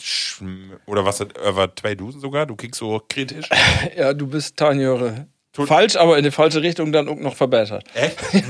oder 0.88 1.06
was 1.06 1.20
das, 1.20 1.28
über 1.48 1.76
zwei 1.76 1.96
Dusen 1.96 2.20
sogar? 2.20 2.48
Du 2.48 2.56
kriegst 2.56 2.80
so 2.80 3.02
kritisch. 3.08 3.48
Ja, 3.96 4.14
du 4.14 4.26
bist 4.28 4.58
Tanjöre. 4.58 5.28
Falsch, 5.54 5.98
aber 5.98 6.18
in 6.18 6.24
die 6.24 6.32
falsche 6.32 6.62
Richtung 6.62 6.92
dann 6.94 7.10
auch 7.10 7.18
noch 7.18 7.36
verbessert. 7.36 7.84
Echt? 7.94 8.18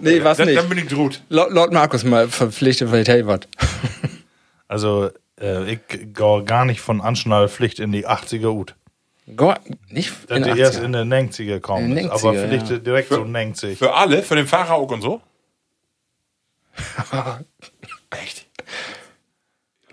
Nee, 0.00 0.22
was 0.22 0.38
nicht. 0.38 0.56
dann 0.56 0.68
bin 0.68 0.78
ich 0.78 0.86
drut. 0.86 1.22
Laut, 1.28 1.50
laut 1.52 1.72
Markus 1.72 2.04
mal 2.04 2.28
verpflichtet, 2.28 2.92
weil 2.92 3.04
hey, 3.04 3.26
was? 3.26 3.40
Also, 4.68 5.10
äh, 5.40 5.72
ich 5.72 5.78
gehe 5.88 6.44
gar 6.44 6.64
nicht 6.66 6.80
von 6.80 7.00
Anschnallpflicht 7.00 7.80
in 7.80 7.90
die 7.90 8.06
80er 8.06 8.48
Ut. 8.48 8.74
Gott, 9.34 9.60
nicht 9.88 10.12
Dass 10.28 10.38
in 10.38 10.44
die 10.44 10.50
80er. 10.50 10.56
erst 10.56 10.80
in 10.80 10.92
den 10.92 11.12
90er 11.12 11.60
kommt. 11.60 11.84
In 11.84 11.96
den 11.96 12.10
aber 12.10 12.30
90er, 12.30 12.48
vielleicht 12.48 12.70
ja. 12.70 12.78
direkt 12.78 13.08
so 13.08 13.24
90. 13.24 13.78
Für 13.78 13.94
alle, 13.94 14.22
für 14.22 14.36
den 14.36 14.46
Fahrer 14.46 14.74
auch 14.74 14.90
und 14.90 15.00
so? 15.00 15.20
Echt? 18.10 18.46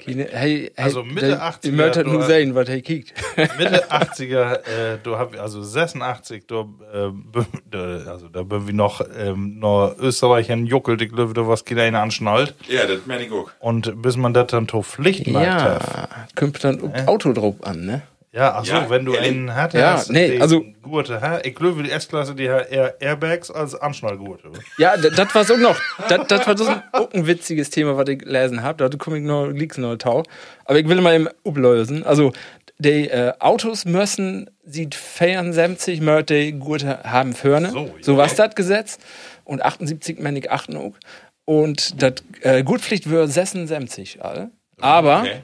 Keine- 0.05 0.23
Hey, 0.31 0.71
hey, 0.75 0.85
Also 0.85 1.03
Mitte 1.03 1.27
der- 1.27 1.41
80er, 1.43 1.65
Ihr 1.67 1.71
möchtet 1.73 2.05
du 2.07 2.11
nur 2.11 2.21
hast- 2.21 2.27
sehen, 2.27 2.55
was 2.55 2.69
er 2.69 2.81
kiegt. 2.81 3.13
Mitte 3.57 3.91
80er, 3.91 4.53
äh, 4.93 4.97
du 5.01 5.17
hab, 5.17 5.39
also 5.39 5.61
86, 5.63 6.45
du, 6.47 6.75
äh, 6.93 7.09
da- 7.71 8.11
also 8.11 8.27
da 8.29 8.43
bin 8.43 8.67
wir 8.67 8.73
noch, 8.73 9.01
ähm, 9.17 9.59
noch 9.59 9.95
Österreich 9.99 10.49
in 10.49 10.65
Juckelt, 10.65 11.01
ich 11.01 11.11
glaube, 11.11 11.33
da 11.33 11.47
was 11.47 11.65
geht 11.65 11.79
einer 11.79 12.01
anschnallt. 12.01 12.53
Ja, 12.67 12.85
das 12.87 13.05
meine 13.05 13.23
ich 13.25 13.31
auch. 13.31 13.49
Und 13.59 14.01
bis 14.01 14.17
man 14.17 14.33
das 14.33 14.47
dann 14.47 14.67
zur 14.67 14.83
Pflicht 14.83 15.27
macht. 15.27 15.45
Ja, 15.45 15.79
kommt 16.35 16.63
dann 16.63 16.81
auch 16.81 17.07
Auto 17.07 17.33
drauf 17.33 17.55
an, 17.63 17.85
ne? 17.85 18.01
Ja, 18.35 18.53
ach 18.55 18.65
so, 18.65 18.73
Ja, 18.73 18.89
wenn 18.89 19.05
du 19.05 19.13
ehrlich? 19.13 19.29
einen 19.31 19.55
hattest, 19.55 20.09
Ja, 20.09 20.13
nee, 20.13 20.41
also- 20.41 20.65
Gurte, 20.81 21.21
hä? 21.21 21.39
Ich 21.47 21.55
glaube, 21.55 21.83
die 21.83 21.89
S-Klasse, 21.91 22.35
die 22.35 22.49
hat 22.49 22.69
eher 22.69 22.99
Airbags 23.01 23.49
als 23.49 23.73
Anschnallgurte. 23.75 24.51
Ja, 24.77 24.97
das 24.97 25.33
war 25.33 25.45
so 25.45 25.55
noch. 25.55 25.79
Das, 26.09 26.45
war 26.45 26.57
so 26.57 26.67
ein, 26.67 27.25
witziges 27.27 27.69
Thema, 27.69 27.95
was 27.95 28.09
ich 28.09 28.19
gelesen 28.19 28.61
habe. 28.61 28.87
Da 28.89 28.97
komme 28.97 29.19
ich 29.19 29.23
noch, 29.23 29.47
liegt's 29.47 29.77
noch 29.77 29.95
tau. 29.95 30.23
Aber 30.65 30.77
ich 30.77 30.87
will 30.89 30.99
mal 30.99 31.15
eben 31.15 31.29
ablösen. 31.47 32.03
Also, 32.03 32.33
die 32.77 33.07
äh, 33.09 33.31
Autos 33.39 33.85
müssen, 33.85 34.49
sieht 34.65 34.95
74 34.95 36.01
Mörder 36.01 36.35
die 36.35 36.51
Gurte 36.51 36.99
haben 37.03 37.33
Förne. 37.33 37.69
So, 37.71 37.89
So, 38.01 38.11
ja. 38.11 38.17
was 38.17 38.35
das 38.35 38.53
Gesetz. 38.53 38.97
Und 39.45 39.63
78 39.63 40.19
männlich 40.19 40.51
achten 40.51 40.75
auch. 40.75 40.93
Und 41.45 42.01
das 42.01 42.15
äh, 42.41 42.63
Gurtpflicht 42.63 43.09
wäre 43.09 43.29
76 43.29 44.21
all. 44.25 44.49
Aber 44.81 45.21
Okay. 45.21 45.37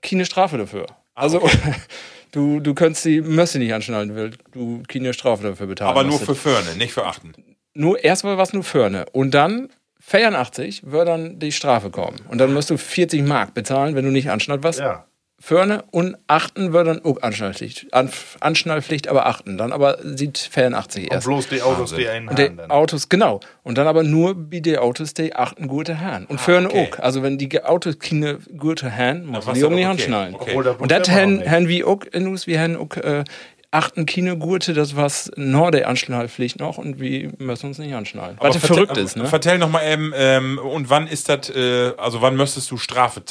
keine 0.00 0.24
Strafe 0.24 0.58
dafür. 0.58 0.86
Also, 1.16 1.40
du, 2.32 2.60
du 2.60 2.74
könntest 2.74 3.04
die 3.04 3.20
Mösse 3.20 3.58
nicht 3.58 3.72
anschnallen, 3.74 4.14
weil 4.16 4.30
du 4.52 4.82
keine 4.88 5.12
Strafe 5.12 5.42
dafür 5.42 5.66
bezahlen 5.66 5.90
Aber 5.90 6.04
nur 6.04 6.18
für 6.18 6.34
Förne, 6.34 6.76
nicht 6.76 6.92
für 6.92 7.04
Achten. 7.06 7.32
nur 7.74 8.02
erstmal 8.02 8.38
was 8.38 8.52
nur 8.52 8.64
Förne. 8.64 9.06
Und 9.12 9.32
dann 9.32 9.68
84 10.00 10.90
wird 10.90 11.08
dann 11.08 11.38
die 11.38 11.52
Strafe 11.52 11.90
kommen. 11.90 12.16
Und 12.28 12.38
dann 12.38 12.52
musst 12.52 12.70
du 12.70 12.76
40 12.76 13.22
Mark 13.22 13.54
bezahlen, 13.54 13.94
wenn 13.94 14.04
du 14.04 14.10
nicht 14.10 14.30
anschnallt 14.30 14.62
was. 14.62 14.78
Ja. 14.78 15.04
Förne 15.42 15.84
und 15.90 16.18
achten 16.26 16.74
wird 16.74 16.86
dann 16.86 17.02
auch 17.02 17.22
Anschnallpflicht. 17.22 17.86
An, 17.92 18.10
Anschnallpflicht, 18.40 19.08
aber 19.08 19.24
achten. 19.24 19.56
Dann 19.56 19.72
aber 19.72 19.96
sieht 20.02 20.36
84 20.36 21.04
Und 21.04 21.12
erst. 21.12 21.26
bloß 21.26 21.48
die 21.48 21.62
Autos, 21.62 21.94
die 21.94 22.06
einen 22.08 22.28
Und 22.28 22.38
die 22.38 22.44
haben. 22.44 22.58
dann. 22.58 22.70
Autos, 22.70 23.08
genau. 23.08 23.40
Und 23.62 23.78
dann 23.78 23.86
aber 23.86 24.02
nur 24.02 24.34
bei 24.34 24.60
den 24.60 24.76
Autos, 24.76 25.14
die 25.14 25.34
achten 25.34 25.66
gute 25.66 25.94
Herren. 25.94 26.26
Und 26.26 26.42
Förne 26.42 26.68
okay. 26.68 26.90
auch. 26.92 26.98
Also 26.98 27.22
wenn 27.22 27.38
die 27.38 27.64
Autos 27.64 27.98
keine 27.98 28.38
gute 28.58 28.90
Herren, 28.90 29.24
muss 29.24 29.46
man 29.46 29.54
die 29.54 29.64
auch 29.64 29.68
dann 29.68 29.76
nicht 29.76 29.86
okay. 29.86 29.92
anschnallen. 29.92 30.34
Okay. 30.34 30.54
Und 30.78 30.90
das 30.90 31.08
haben, 31.08 31.42
auch 31.42 31.68
wir 31.68 31.88
auch 31.88 32.04
in 32.12 32.28
uns, 32.28 32.46
wir 32.46 32.60
haben 32.60 32.76
auch 32.76 32.94
äh, 32.98 33.24
achten 33.72 34.04
keine 34.04 34.36
Gurte, 34.36 34.74
das 34.74 34.96
was 34.96 35.30
nur 35.36 35.70
der 35.70 35.86
Anschnallpflicht 35.88 36.58
noch 36.58 36.76
und 36.76 36.98
wir 36.98 37.30
müssen 37.38 37.66
uns 37.66 37.78
nicht 37.78 37.94
anschnallen. 37.94 38.36
Was 38.40 38.56
vertell- 38.56 38.66
verrückt 38.66 38.96
ist, 38.96 39.16
ne? 39.16 39.26
Vertell 39.26 39.58
noch 39.58 39.70
mal 39.70 39.84
eben, 39.88 40.12
ähm, 40.16 40.58
und 40.58 40.90
wann 40.90 41.06
ist 41.06 41.28
das, 41.28 41.50
äh, 41.50 41.92
also 41.96 42.20
wann 42.20 42.34
müsstest 42.36 42.68
du 42.72 42.78
Strafe 42.78 43.22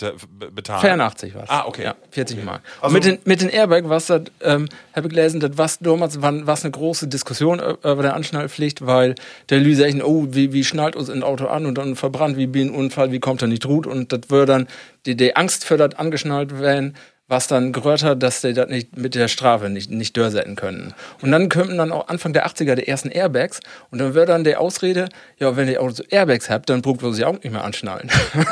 bezahlen? 0.54 0.80
84 0.82 1.36
war 1.36 1.44
Ah, 1.50 1.66
okay. 1.68 1.84
Ja, 1.84 1.96
40 2.12 2.42
Mal. 2.46 2.62
Also- 2.80 2.94
mit 2.94 3.04
den, 3.04 3.18
mit 3.26 3.42
den 3.42 3.50
Airbag 3.50 3.84
was 3.90 4.06
das, 4.06 4.22
ähm, 4.42 4.70
habe 4.96 5.08
ich 5.08 5.14
gelesen, 5.14 5.42
das 5.42 5.52
was 5.58 5.80
damals 5.80 6.22
war 6.22 6.34
was 6.48 6.64
eine 6.64 6.72
große 6.72 7.10
Diskussion 7.10 7.60
über 7.60 8.02
der 8.02 8.14
Anschnallpflicht, 8.16 8.86
weil 8.86 9.16
der 9.50 9.60
Lü 9.60 9.76
sagt, 9.76 10.02
oh, 10.04 10.28
wie, 10.30 10.54
wie 10.54 10.64
schnallt 10.64 10.96
uns 10.96 11.10
ein 11.10 11.22
Auto 11.24 11.48
an 11.48 11.66
und 11.66 11.78
dann 11.78 11.98
verbrannt, 11.98 12.38
wie 12.38 12.44
einem 12.62 12.74
Unfall, 12.76 13.12
wie 13.12 13.20
kommt 13.20 13.42
er 13.42 13.50
nicht 13.50 13.66
ruht 13.66 13.86
und 13.88 14.14
das 14.14 14.22
würde 14.30 14.46
dann 14.54 14.68
die, 15.06 15.18
die 15.18 15.36
Angst 15.36 15.66
für 15.66 15.76
das 15.76 15.96
angeschnallt 15.96 16.60
werden, 16.62 16.96
was 17.30 17.48
dann 17.48 17.72
hat, 17.74 18.24
dass 18.24 18.42
die 18.42 18.54
das 18.54 18.70
nicht 18.70 18.98
mit 18.98 19.14
der 19.16 19.28
Strafe 19.28 19.70
nicht, 19.70 19.92
nicht 19.92 20.18
durchsetzen 20.18 20.56
können. 20.56 20.94
Und 21.22 21.32
dann 21.32 21.48
könnten 21.48 21.78
dann 21.78 21.92
auch 21.92 22.08
Anfang 22.08 22.34
der 22.34 22.48
80er 22.48 22.76
die 22.76 22.88
ersten 22.88 23.10
Airbags 23.10 23.60
und 23.92 24.00
dann 24.00 24.16
wäre 24.16 24.26
dann 24.26 24.44
die 24.44 24.56
Ausrede, 24.56 25.10
ja, 25.38 25.56
wenn 25.56 25.68
ihr 25.68 25.82
Autos 25.82 26.00
Airbags 26.00 26.50
habt, 26.50 26.70
dann 26.70 26.82
braucht 26.82 27.04
ihr 27.04 27.14
sie 27.14 27.24
auch 27.26 27.34
nicht 27.34 27.52
mehr 27.52 27.64
anschnallen. 27.64 28.10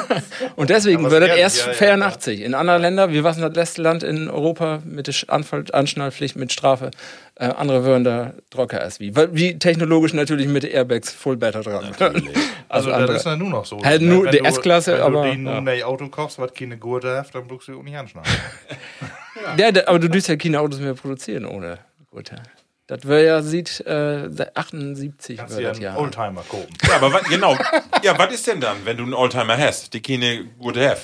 und 0.56 0.70
deswegen 0.70 1.10
wird 1.10 1.24
das 1.24 1.38
erst 1.38 1.58
ja, 1.66 1.68
ja, 1.68 1.74
84. 1.74 2.42
In 2.42 2.54
anderen 2.54 2.84
Ländern, 2.84 3.12
wir 3.12 3.24
waren 3.24 3.42
das 3.42 3.56
letzte 3.56 3.82
Land 3.82 4.04
in 4.04 4.30
Europa 4.30 4.82
mit 4.86 5.08
der 5.08 5.16
Anschnallpflicht 5.28 6.36
mit 6.36 6.54
Strafe. 6.54 6.92
Äh, 7.40 7.46
andere 7.50 7.84
würden 7.84 8.04
da 8.04 8.34
trocker 8.50 8.82
als 8.82 9.00
wie. 9.00 9.16
Weil 9.16 9.36
wie 9.36 9.60
technologisch 9.60 10.14
natürlich 10.14 10.48
mit 10.48 10.64
Airbags 10.64 11.12
voll 11.14 11.38
better 11.38 11.62
dran. 11.62 11.94
Also, 12.68 12.92
andere. 12.92 13.14
das 13.14 13.18
ist 13.18 13.26
ja 13.26 13.36
nur 13.36 13.50
noch 13.50 13.66
so. 13.66 13.84
Halt 13.84 14.02
ne? 14.02 14.08
nur 14.08 14.24
Wenn 14.26 14.32
die 14.32 14.38
du- 14.40 14.46
S-Klasse, 14.46 14.94
wenn 14.94 15.02
aber, 15.02 15.24
du 15.28 15.36
die 15.36 15.44
ja. 15.44 15.58
ein 15.58 15.84
Auto 15.84 16.08
kaufst, 16.10 16.40
was 16.40 16.52
keine 16.54 16.78
Gurte 16.78 17.16
hat, 17.18 17.34
dann 17.36 17.48
brauchst 17.48 17.68
du 17.68 17.78
auch 17.80 17.84
nicht 17.84 17.96
anschnallen. 17.98 18.30
Ja, 19.56 19.72
da, 19.72 19.84
aber 19.86 20.00
du 20.00 20.10
dürst 20.10 20.28
ja 20.28 20.36
keine 20.36 20.60
Autos 20.60 20.80
mehr 20.80 20.96
produzieren 20.96 21.46
ohne 21.46 21.78
Gurte. 22.10 22.42
Das 22.88 23.06
wäre 23.06 23.24
ja, 23.24 23.42
sieht, 23.44 23.82
äh, 23.82 24.28
78 24.56 25.38
Kannst 25.38 25.58
dir 25.58 25.62
das 25.64 25.78
einen 25.78 25.84
ja. 25.84 25.96
Oldtimer 25.96 26.42
kaufen. 26.42 26.68
Ja, 26.88 26.96
aber 26.96 27.14
wat, 27.14 27.26
genau. 27.26 27.56
Ja, 28.02 28.18
was 28.18 28.34
ist 28.34 28.48
denn 28.48 28.60
dann, 28.60 28.78
wenn 28.86 28.98
du 28.98 29.04
einen 29.04 29.14
Oldtimer 29.14 29.56
hast, 29.58 29.94
die 29.94 30.02
keine 30.02 30.44
gute 30.58 30.90
have? 30.90 31.02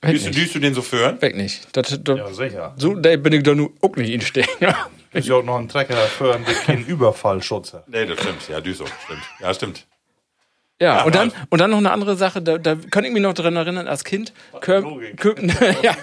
Weg 0.00 0.12
Düst, 0.12 0.34
düst 0.34 0.54
du 0.54 0.58
den 0.60 0.74
so 0.74 0.82
führen? 0.82 1.20
Weg 1.20 1.36
nicht. 1.36 1.66
Das, 1.72 1.98
das, 2.02 2.18
Ja, 2.18 2.32
sicher. 2.32 2.74
So, 2.76 2.94
da 2.94 3.16
bin 3.16 3.32
ich 3.32 3.42
da 3.42 3.54
nur 3.54 3.72
auch 3.82 3.96
nicht 3.96 4.10
instehen. 4.10 4.46
Ist 5.16 5.28
ja 5.28 5.36
auch 5.36 5.42
noch 5.44 5.58
ein 5.58 5.68
Trecker 5.68 5.94
für 5.96 6.34
einen 6.34 6.44
keinen 6.44 6.84
Überfallschutz. 6.86 7.74
Nee, 7.86 8.06
das 8.06 8.18
stimmt. 8.20 8.48
Ja, 8.48 8.60
düst 8.60 8.78
so. 8.78 8.86
Stimmt. 8.86 9.22
Ja, 9.40 9.54
stimmt. 9.54 9.86
Ja, 10.80 10.98
Ja, 10.98 11.04
und 11.04 11.14
dann, 11.14 11.30
also- 11.30 11.36
und 11.50 11.60
dann 11.60 11.70
noch 11.70 11.78
eine 11.78 11.90
andere 11.90 12.16
Sache, 12.16 12.42
da, 12.42 12.58
da 12.58 12.74
kann 12.90 13.04
ich 13.04 13.12
mich 13.12 13.22
noch 13.22 13.34
dran 13.34 13.56
erinnern, 13.56 13.88
als 13.88 14.04
Kind, 14.04 14.32
könnten 14.60 15.48
ja, 15.82 15.96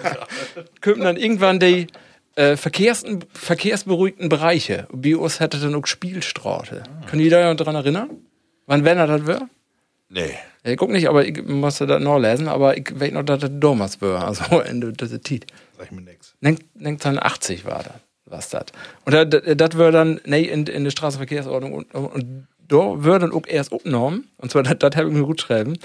könnten 0.82 1.02
dann 1.04 1.18
irgendwann 1.18 1.60
die 1.60 1.88
äh, 2.36 2.58
Verkehrs, 2.58 3.04
verkehrsberuhigten 3.34 4.30
Bereiche. 4.30 4.88
Bios 4.92 5.40
hätte 5.40 5.60
dann 5.60 5.76
auch 5.76 5.86
Spielstraße. 5.86 6.82
Können 7.08 7.22
die 7.22 7.30
da 7.30 7.48
noch 7.54 7.64
dran 7.64 7.76
erinnern? 7.76 8.10
Wann 8.66 8.84
wenn 8.84 8.98
er 8.98 9.06
das 9.08 9.28
wäre? 9.28 9.48
Nee. 10.10 10.32
Ja, 10.66 10.72
ich 10.72 10.78
guck 10.78 10.90
nicht, 10.90 11.08
aber 11.10 11.26
ich 11.26 11.44
musste 11.44 11.86
das 11.86 12.02
noch 12.02 12.18
lesen, 12.18 12.48
aber 12.48 12.78
ich 12.78 12.90
weiß 12.98 13.12
noch, 13.12 13.24
dass 13.24 13.40
das 13.42 13.52
damals 13.54 14.02
war, 14.02 14.26
also 14.28 14.60
Ende 14.62 14.94
dieser 14.94 15.22
Zeit. 15.22 15.46
Sag 15.78 15.86
ich 15.88 15.92
mir 15.92 16.02
nix. 16.02 16.34
Denkt 16.42 17.06
dann 17.06 17.20
80 17.20 17.66
war 17.66 17.84
das, 17.84 17.94
was 18.26 18.50
das. 18.50 18.66
Und 19.06 19.14
das, 19.14 19.78
wäre 19.78 19.92
dann, 19.92 20.22
nee, 20.26 20.44
in, 20.44 20.66
in 20.66 20.84
der 20.84 20.92
Straßenverkehrsordnung 20.92 21.74
und, 21.74 21.94
und 21.94 22.48
da 22.68 23.04
würde 23.04 23.28
dann 23.28 23.34
auch 23.34 23.46
erst 23.48 23.72
aufgenommen, 23.72 24.28
und 24.38 24.52
zwar, 24.52 24.64
das, 24.64 24.96
habe 24.96 25.10
ich 25.10 25.14
mir 25.14 25.24
gut 25.24 25.38
geschrieben, 25.38 25.78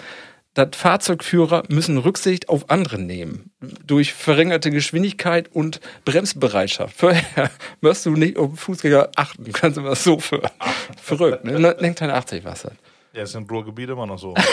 dass 0.55 0.71
Fahrzeugführer 0.77 1.63
müssen 1.69 1.99
Rücksicht 1.99 2.49
auf 2.49 2.71
andere 2.71 2.99
nehmen. 2.99 3.51
Durch 3.87 4.13
verringerte 4.13 4.71
Geschwindigkeit 4.71 5.49
und 5.53 5.81
Bremsbereitschaft. 6.05 6.97
Vorher 6.97 7.51
musst 7.81 8.07
du 8.07 8.11
nicht 8.11 8.37
auf 8.37 8.59
Fußgänger 8.59 9.11
achten, 9.15 9.53
kannst 9.53 9.77
du 9.77 9.83
mal 9.83 9.95
so 9.95 10.19
für. 10.19 10.43
Verrückt, 11.01 11.45
ne? 11.45 11.77
Denkt 11.81 12.01
dann 12.01 12.11
80 12.11 12.45
was 12.45 12.63
das. 12.63 12.73
Ja, 13.13 13.23
ist 13.23 13.35
im 13.35 13.45
Ruhrgebiet 13.45 13.89
immer 13.89 14.07
noch 14.07 14.19
so. 14.19 14.35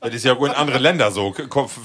Das 0.00 0.14
ist 0.14 0.24
ja 0.24 0.34
auch 0.34 0.44
in 0.44 0.52
andere 0.52 0.78
Länder 0.78 1.10
so. 1.10 1.34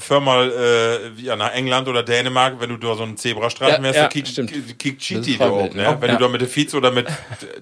Für 0.00 0.20
mal 0.20 0.50
äh, 0.52 1.20
ja, 1.20 1.34
nach 1.36 1.52
England 1.52 1.88
oder 1.88 2.02
Dänemark, 2.02 2.60
wenn 2.60 2.70
du 2.70 2.76
da 2.76 2.94
so 2.94 3.02
einen 3.02 3.16
Zebrastreifen 3.16 3.84
Ja, 3.84 3.92
wärst, 3.94 3.98
ja, 3.98 4.08
Cheaty 4.08 5.32
ist 5.32 5.40
da 5.40 5.48
auch, 5.50 5.72
ne? 5.74 5.82
ja. 5.82 6.00
Wenn 6.00 6.10
Ja. 6.10 6.16
du 6.16 6.24
da 6.24 6.28
mit 6.28 6.40
der 6.40 6.48
Vize 6.48 6.76
oder 6.76 6.90
mit, 6.90 7.06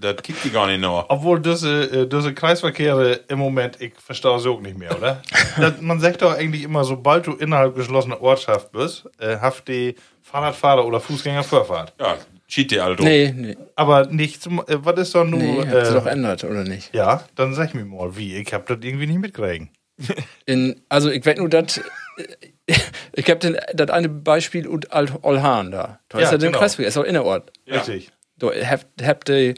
das 0.01 0.17
kickt 0.23 0.45
die 0.45 0.51
gar 0.51 0.67
nicht 0.67 0.81
noch. 0.81 1.07
Obwohl 1.09 1.41
diese, 1.41 2.03
äh, 2.03 2.07
diese 2.07 2.35
Kreisverkehre 2.35 3.21
im 3.29 3.39
Moment, 3.39 3.81
ich 3.81 3.93
verstehe 3.99 4.39
sie 4.39 4.51
auch 4.51 4.61
nicht 4.61 4.77
mehr, 4.77 4.97
oder? 4.97 5.23
das, 5.59 5.81
man 5.81 6.01
sagt 6.01 6.23
doch 6.23 6.35
eigentlich 6.35 6.63
immer, 6.65 6.85
sobald 6.85 7.27
du 7.27 7.33
innerhalb 7.33 7.75
geschlossener 7.75 8.21
Ortschaft 8.21 8.73
bist, 8.73 9.05
äh, 9.19 9.39
haft 9.39 9.69
die 9.69 9.95
Fahrradfahrer 10.23 10.85
oder 10.85 11.01
Fußgänger 11.01 11.45
Vorfahrt. 11.45 11.95
Ja, 12.01 12.17
Cheaty, 12.49 12.79
Alter. 12.79 13.03
Nee, 13.03 13.33
nee. 13.37 13.57
Aber 13.75 14.07
nicht 14.07 14.41
zum, 14.43 14.61
äh, 14.61 14.85
was 14.85 14.99
ist 15.01 15.15
doch 15.15 15.25
nur, 15.25 15.41
Nee, 15.41 15.61
äh, 15.61 15.93
doch 15.93 16.07
ändert, 16.07 16.45
oder 16.45 16.63
nicht? 16.65 16.95
ja, 16.95 17.25
dann 17.35 17.55
sag 17.55 17.75
mir 17.75 17.85
mal, 17.85 18.17
wie, 18.17 18.37
ich 18.37 18.53
hab 18.55 18.67
das 18.67 18.79
irgendwie 18.83 19.07
nicht 19.07 19.19
mitkriegen. 19.21 19.71
In, 20.47 20.81
also 20.89 21.11
ich 21.11 21.25
weiß 21.27 21.39
nur, 21.39 21.49
dass 21.49 21.81
ich 23.15 23.31
habe 23.31 23.59
das 23.75 23.91
eine 23.91 24.09
Beispiel 24.09 24.67
und 24.67 24.93
Alt 24.93 25.13
Olhan 25.23 25.71
da. 25.71 26.01
Da 26.09 26.19
Ja, 26.19 26.25
ist 26.25 26.33
ja 26.33 26.39
den 26.39 26.49
genau. 26.49 26.59
Kreisweg, 26.61 26.87
ist 26.87 26.97
auch 26.97 27.05
innerort. 27.05 27.51
Richtig. 27.67 28.11
Da 28.39 28.49
habt, 28.49 28.87
habt 29.03 29.29
die 29.29 29.55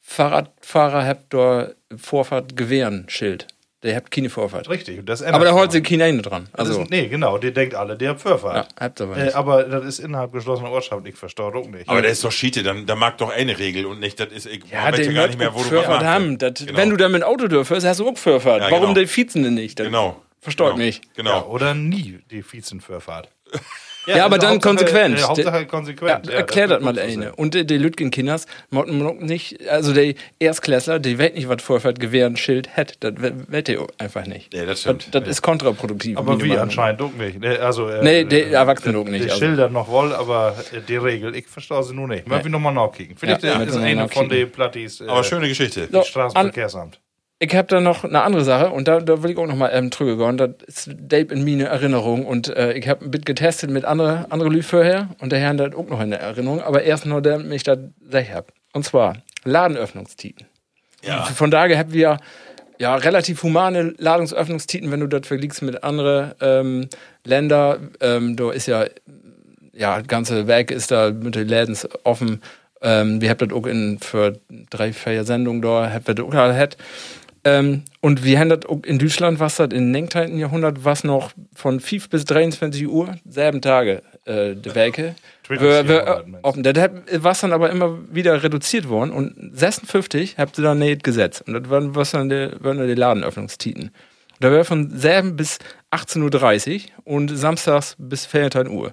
Fahrradfahrer 0.00 1.06
habt 1.06 1.32
da 1.32 1.70
Vorfahrt 1.96 2.56
Gewehren 2.56 3.06
Schild. 3.08 3.46
Der 3.84 3.96
habt 3.96 4.10
keine 4.10 4.30
Vorfahrt. 4.30 4.68
Richtig. 4.70 4.98
Und 4.98 5.06
das 5.08 5.20
Aber 5.22 5.30
da 5.32 5.36
ändert 5.50 5.54
holt 5.54 5.72
sich 5.72 5.86
sich 5.86 5.98
keiner 6.00 6.22
dran. 6.22 6.48
Also 6.54 6.82
ist, 6.82 6.90
nee, 6.90 7.06
genau, 7.06 7.36
der 7.38 7.50
denkt 7.50 7.74
alle, 7.74 7.96
der 7.96 8.10
hat 8.10 8.20
Vorfahrt. 8.20 8.56
ja, 8.56 8.66
habt 8.86 9.00
aber 9.00 9.16
Äh, 9.16 9.24
nicht. 9.26 9.34
aber 9.36 9.62
das 9.64 9.84
ist 9.84 9.98
innerhalb 9.98 10.32
geschlossener 10.32 10.70
Ortschaft, 10.70 11.06
ich 11.06 11.14
verstehe 11.14 11.44
auch 11.44 11.68
nicht. 11.68 11.86
Aber 11.88 12.00
der 12.00 12.10
ist 12.10 12.24
doch 12.24 12.32
Cheaty, 12.32 12.62
dann, 12.62 12.86
da 12.86 12.96
mag 12.96 13.18
doch 13.18 13.28
eine 13.30 13.58
Regel 13.58 13.84
und 13.86 14.00
nicht, 14.00 14.18
das 14.18 14.28
ist, 14.32 14.46
ich 14.46 14.64
ja, 14.72 14.84
weiß 14.84 14.96
der 14.96 15.12
gar 15.12 15.26
nicht 15.26 15.38
mehr, 15.38 15.52
wo 15.54 15.58
du 15.58 15.64
Vorfahrt 15.68 16.02
haben. 16.02 16.38
Das, 16.38 16.54
Genau. 16.54 16.78
Wenn 16.78 16.90
du 16.90 16.96
da 16.96 17.08
mit 17.10 17.20
dem 17.22 17.28
Auto 17.28 17.46
dürfst, 17.46 17.70
hast 17.84 18.00
du 18.00 18.08
auch 18.08 18.16
Vorfahrt. 18.16 18.62
Ja, 18.62 18.70
Warum 18.70 18.94
genau. 18.94 19.00
die 19.00 19.06
Vizen 19.16 19.42
denn 19.42 19.54
nicht? 19.54 19.78
Das 19.78 19.86
Genau. 19.86 20.20
Versteht 20.40 20.66
genau. 20.66 20.76
mich. 20.78 21.00
Genau. 21.14 21.30
Ja, 21.30 21.44
oder 21.46 21.74
nie 21.74 22.18
die 22.30 22.42
Vizenvorfahrt. 22.42 23.28
Ja, 24.06 24.24
aber 24.26 24.34
also 24.34 24.46
dann 24.46 24.54
Hauptsache- 24.56 24.60
konsequent. 24.60 25.18
Äh, 25.18 25.22
Hauptsache 25.22 25.56
Ja, 25.58 25.64
konsequent. 25.64 26.28
erklär 26.28 26.68
das 26.68 26.82
mal 26.82 26.92
gut 26.94 27.02
so 27.10 27.20
eine. 27.20 27.34
Und 27.36 27.54
die, 27.54 27.64
die 27.66 27.78
Lütgen 27.78 28.10
Kinders 28.10 28.46
mochten 28.70 28.98
nicht, 29.24 29.66
also 29.68 29.92
die 29.94 30.16
Erstklässler, 30.38 30.98
die 30.98 31.18
weet 31.18 31.34
nicht, 31.34 31.48
was 31.48 31.62
Vorfahrt 31.62 32.00
Gewehr 32.00 32.26
ein 32.26 32.36
Schild 32.36 32.76
hat. 32.76 32.94
Das 33.00 33.14
weet 33.18 33.68
die 33.68 33.78
einfach 33.98 34.26
nicht. 34.26 34.52
Nee, 34.52 34.66
das 34.66 34.82
stimmt. 34.82 35.06
Das, 35.12 35.22
das 35.22 35.28
ist 35.30 35.42
kontraproduktiv. 35.42 36.18
Aber 36.18 36.40
wie 36.42 36.48
meinst. 36.48 36.62
anscheinend 36.62 37.00
auch 37.02 37.12
nicht. 37.12 37.40
Ne, 37.40 37.58
Also, 37.60 37.88
äh, 37.88 38.02
Nee, 38.02 38.24
die 38.24 38.40
äh, 38.40 38.50
Erwachsenen 38.52 38.96
auch 38.96 39.04
nicht, 39.04 39.24
Die 39.24 39.30
also. 39.30 39.44
Schilder 39.44 39.68
noch 39.70 39.88
wohl, 39.88 40.12
aber 40.14 40.54
äh, 40.72 40.80
die 40.86 40.96
Regel, 40.96 41.34
ich 41.34 41.46
verstehe 41.46 41.82
sie 41.82 41.94
nur 41.94 42.08
nicht. 42.08 42.26
Mal 42.28 42.38
Nee. 42.38 42.44
wir 42.44 42.50
nochmal 42.50 42.74
nachkicken. 42.74 43.16
Vielleicht 43.16 43.42
Ja, 43.42 43.54
ja, 43.54 43.62
ist 43.62 43.76
eine 43.76 43.94
mal 43.96 44.08
von 44.08 44.28
den 44.28 44.50
Plattis 44.50 45.00
äh, 45.00 45.06
Aber 45.08 45.24
schöne 45.24 45.48
Geschichte. 45.48 45.88
So, 45.90 46.02
Straßenverkehrsamt. 46.02 47.00
Ich 47.44 47.54
habe 47.54 47.68
da 47.68 47.80
noch 47.80 48.04
eine 48.04 48.22
andere 48.22 48.42
Sache 48.42 48.70
und 48.70 48.88
da, 48.88 49.00
da 49.00 49.22
will 49.22 49.32
ich 49.32 49.36
auch 49.36 49.46
noch 49.46 49.56
mal 49.56 49.70
ähm, 49.72 49.90
drüber 49.90 50.26
gehen. 50.26 50.38
Das 50.38 50.50
ist 50.66 50.90
Dave 50.98 51.34
in 51.34 51.44
meine 51.44 51.64
Erinnerung 51.64 52.24
und 52.24 52.48
äh, 52.48 52.72
ich 52.72 52.88
habe 52.88 53.04
ein 53.04 53.10
bisschen 53.10 53.26
getestet 53.26 53.70
mit 53.70 53.84
anderen 53.84 54.30
andere 54.32 54.48
Lü 54.48 54.62
vorher 54.62 55.10
und 55.20 55.30
der 55.30 55.40
Herrn 55.40 55.60
hat 55.60 55.74
auch 55.74 55.86
noch 55.86 56.00
eine 56.00 56.18
Erinnerung, 56.18 56.62
aber 56.62 56.82
erst 56.82 57.04
nur, 57.04 57.20
der 57.20 57.38
mich 57.38 57.62
da 57.62 57.76
gleich 58.08 58.32
hab. 58.32 58.52
Und 58.72 58.84
zwar 58.84 59.18
Ladenöffnungstiten. 59.44 60.46
Ja. 61.02 61.24
Von 61.24 61.50
daher 61.50 61.78
haben 61.78 61.92
wir 61.92 62.16
ja 62.78 62.96
relativ 62.96 63.42
humane 63.42 63.92
Ladungsöffnungstiten, 63.98 64.90
wenn 64.90 65.00
du 65.00 65.06
das 65.06 65.26
vergleichst 65.26 65.60
mit 65.60 65.84
anderen 65.84 66.32
ähm, 66.40 66.88
Ländern. 67.24 67.90
Ähm, 68.00 68.36
da 68.36 68.50
ist 68.52 68.66
ja 68.66 68.86
ja, 69.76 69.98
das 69.98 70.06
ganze 70.06 70.46
Werk 70.46 70.70
ist 70.70 70.90
da 70.90 71.10
mit 71.10 71.34
den 71.34 71.48
Läden 71.48 71.76
offen. 72.04 72.40
Ähm, 72.80 73.20
wir 73.20 73.30
haben 73.30 73.48
das 73.48 73.56
auch 73.56 73.66
in, 73.66 73.98
für 73.98 74.38
drei, 74.70 74.92
vier 74.92 75.24
Sendungen 75.24 75.62
da, 75.62 75.90
haben 75.90 76.06
wir 76.06 76.14
das 76.14 76.24
auch 76.24 76.30
gehabt. 76.30 76.76
Ähm, 77.44 77.82
und 78.00 78.24
wir 78.24 78.38
haben 78.38 78.48
das 78.48 78.60
in 78.84 78.98
Deutschland, 78.98 79.38
was 79.38 79.56
das 79.56 79.68
im 79.72 79.90
19. 79.90 80.38
Jahrhundert, 80.38 80.84
was 80.84 81.04
noch 81.04 81.32
von 81.54 81.78
5 81.78 82.08
bis 82.08 82.24
23 82.24 82.88
Uhr, 82.88 83.16
selben 83.28 83.60
Tage, 83.60 84.02
äh, 84.24 84.54
die 84.54 84.74
Werke. 84.74 85.14
Offen. 86.42 86.62
Das 86.62 86.74
war 86.76 87.34
dann 87.34 87.52
aber 87.52 87.70
immer 87.70 87.98
wieder 88.10 88.42
reduziert 88.42 88.88
worden 88.88 89.10
und 89.10 89.34
56 89.52 90.38
habt 90.38 90.58
ihr 90.58 90.64
dann 90.64 90.78
nicht 90.78 91.04
gesetzt. 91.04 91.44
Und 91.46 91.54
das 91.54 91.68
waren, 91.68 91.94
was 91.94 92.12
dann 92.12 92.30
die, 92.30 92.50
waren 92.60 92.78
dann 92.78 92.88
die 92.88 92.94
Ladenöffnungstiten. 92.94 93.90
Da 94.40 94.50
wäre 94.50 94.64
von 94.64 94.90
selben 94.96 95.36
bis 95.36 95.58
18.30 95.90 96.74
Uhr 96.74 97.14
und 97.14 97.28
samstags 97.28 97.94
bis 97.98 98.24
14 98.24 98.68
Uhr. 98.68 98.90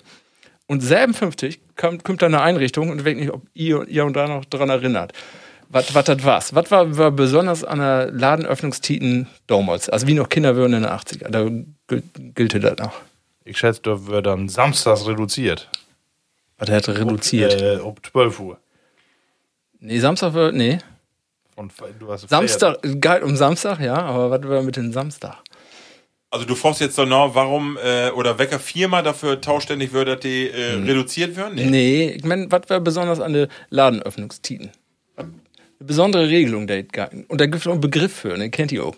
Und 0.67 0.81
57 0.81 1.59
kommt, 1.75 2.03
kommt 2.03 2.21
dann 2.21 2.33
eine 2.33 2.43
Einrichtung 2.43 2.89
und 2.89 2.99
ich 2.99 3.05
weiß 3.05 3.15
nicht, 3.15 3.31
ob 3.31 3.43
ihr, 3.53 3.87
ihr 3.87 4.05
und 4.05 4.15
da 4.15 4.27
noch 4.27 4.45
dran 4.45 4.69
erinnert. 4.69 5.13
Was 5.71 5.95
was 5.95 6.05
das 6.05 6.23
war? 6.23 6.43
Was 6.51 6.71
war, 6.71 6.97
war 6.97 7.11
besonders 7.11 7.63
an 7.63 7.79
der 7.79 8.11
Ladenöffnungstiten 8.11 9.27
damals? 9.47 9.89
Also 9.89 10.05
wie 10.07 10.13
noch 10.13 10.27
Kinder 10.27 10.55
würden 10.55 10.73
in 10.73 10.83
den 10.83 10.91
80er. 10.91 11.29
Da 11.29 11.49
gilt, 12.35 12.61
das 12.63 12.77
noch. 12.77 12.93
Ich 13.45 13.57
schätze, 13.57 13.81
da 13.83 14.05
wird 14.05 14.25
dann 14.25 14.49
samstags 14.49 15.07
reduziert. 15.07 15.69
Was 16.57 16.69
hat 16.69 16.89
reduziert? 16.89 17.61
Äh, 17.61 17.77
um 17.77 17.95
12 18.03 18.39
Uhr. 18.39 18.57
nee, 19.79 19.99
Samstag 19.99 20.33
wird, 20.33 20.55
nee. 20.55 20.79
Und 21.55 21.73
du 21.99 22.11
hast 22.11 22.29
Samstag, 22.29 22.77
galt 22.99 23.23
um 23.23 23.35
Samstag, 23.35 23.79
ja, 23.79 23.95
aber 23.95 24.29
was 24.29 24.43
war 24.47 24.61
mit 24.63 24.75
dem 24.75 24.91
Samstag? 24.91 25.37
Also 26.29 26.45
du 26.45 26.55
fragst 26.55 26.81
jetzt 26.81 26.97
doch 26.97 27.05
noch, 27.05 27.35
warum 27.35 27.77
äh, 27.83 28.09
oder 28.11 28.37
welcher 28.39 28.59
Firma 28.59 29.01
dafür 29.01 29.41
tauschständig 29.41 29.91
wird, 29.91 30.07
dass 30.07 30.19
die 30.21 30.49
äh, 30.49 30.75
reduziert 30.75 31.35
werden? 31.35 31.55
Nee, 31.55 32.11
ich 32.11 32.23
meine, 32.23 32.49
was 32.51 32.69
war 32.69 32.79
besonders 32.79 33.19
an 33.19 33.33
der 33.33 33.47
Ladenöffnungstiten? 33.69 34.71
Eine 35.81 35.87
besondere 35.87 36.29
Regelung, 36.29 36.67
der 36.67 36.83
gegangen. 36.83 37.25
Und 37.27 37.41
da 37.41 37.45
gibt 37.47 37.57
es 37.57 37.65
auch 37.65 37.71
einen 37.71 37.81
Begriff 37.81 38.13
für, 38.15 38.37
den 38.37 38.51
kennt 38.51 38.71
ihr 38.71 38.85
auch. 38.85 38.95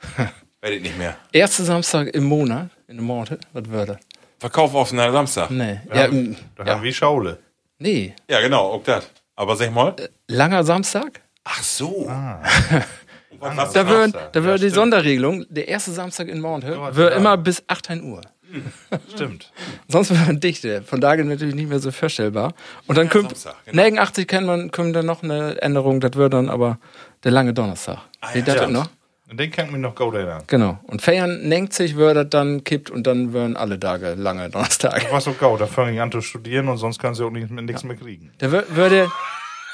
Weiß 0.60 0.70
ich 0.72 0.82
nicht 0.82 0.98
mehr. 0.98 1.16
Erste 1.32 1.64
Samstag 1.64 2.08
im 2.08 2.24
Monat, 2.24 2.68
in 2.86 2.96
dem 2.96 3.06
Monat, 3.06 3.38
was 3.54 3.70
war 3.72 3.86
das? 3.86 3.96
Verkauf 4.38 4.74
auf 4.74 4.92
einen 4.92 5.10
Samstag. 5.10 5.50
Nee. 5.50 5.80
Da, 5.88 5.94
Ja, 5.96 6.02
haben, 6.02 6.22
mm, 6.32 6.36
da 6.56 6.64
ja. 6.64 6.72
haben 6.74 6.82
wir 6.82 6.92
Schaule. 6.92 7.38
nee. 7.78 8.14
Ja, 8.28 8.42
genau, 8.42 8.72
auch 8.72 8.82
das. 8.84 9.08
Aber 9.36 9.56
sag 9.56 9.72
mal. 9.72 9.96
Langer 10.28 10.62
Samstag? 10.64 11.22
Ach 11.44 11.62
so. 11.62 12.06
Ah. 12.08 12.42
Was 13.40 13.72
Da 13.72 13.88
wird, 13.88 14.14
da 14.14 14.28
Ja, 14.34 14.44
wird 14.44 14.58
die 14.58 14.64
stimmt. 14.64 14.74
Sonderregelung, 14.74 15.46
der 15.48 15.66
erste 15.68 15.92
Samstag 15.92 16.28
in 16.28 16.40
Monat, 16.40 16.64
Ja, 16.70 16.94
wird 16.94 17.10
ja. 17.12 17.16
immer 17.16 17.38
bis 17.38 17.62
18 17.68 18.02
Uhr. 18.04 18.20
Stimmt. 19.14 19.52
Sonst 19.88 20.10
wird 20.10 20.26
man 20.26 20.40
dichte. 20.40 20.82
Von 20.82 21.00
daher 21.00 21.24
natürlich 21.24 21.54
nicht 21.54 21.68
mehr 21.68 21.78
so 21.80 21.90
vorstellbar. 21.90 22.54
Und 22.86 22.96
dann 22.98 23.08
kommt, 23.08 23.30
Samstag, 23.30 23.56
genau. 23.66 23.82
neben 23.82 23.98
80 23.98 24.28
kann 24.28 24.44
man, 24.46 24.70
kommt 24.70 24.94
dann 24.94 25.06
noch 25.06 25.22
eine 25.22 25.60
Änderung, 25.62 26.00
das 26.00 26.14
wird 26.14 26.32
dann 26.32 26.48
aber 26.48 26.78
der 27.22 27.32
lange 27.32 27.52
Donnerstag. 27.52 27.98
Wie 28.32 28.42
das 28.42 28.56
ja. 28.56 28.66
noch? 28.68 28.88
Und 29.30 29.40
den 29.40 29.50
kann 29.50 29.66
ich 29.66 29.72
mir 29.72 29.78
noch 29.78 29.94
gut 29.94 30.14
erinnern. 30.14 30.42
Genau. 30.46 30.78
Und 30.84 31.00
Feiern 31.00 31.48
nenkt 31.48 31.72
sich, 31.72 31.96
wird 31.96 32.16
das 32.16 32.28
dann 32.30 32.62
kippt 32.62 32.90
und 32.90 33.06
dann 33.06 33.32
werden 33.32 33.56
alle 33.56 33.80
Tage 33.80 34.14
lange 34.14 34.50
Donnerstag. 34.50 35.06
Was 35.10 35.24
so 35.24 35.32
gut, 35.32 35.60
da 35.60 35.66
fange 35.66 35.92
ich 35.94 36.00
an 36.00 36.12
zu 36.12 36.20
studieren 36.20 36.68
und 36.68 36.76
sonst 36.76 36.98
kannst 36.98 37.20
du 37.20 37.26
auch 37.26 37.30
nichts 37.30 37.50
mehr, 37.50 37.62
nichts 37.62 37.84
mehr 37.84 37.96
kriegen. 37.96 38.32
Der 38.40 38.50
wür- 38.50 38.64
würde, 38.68 39.10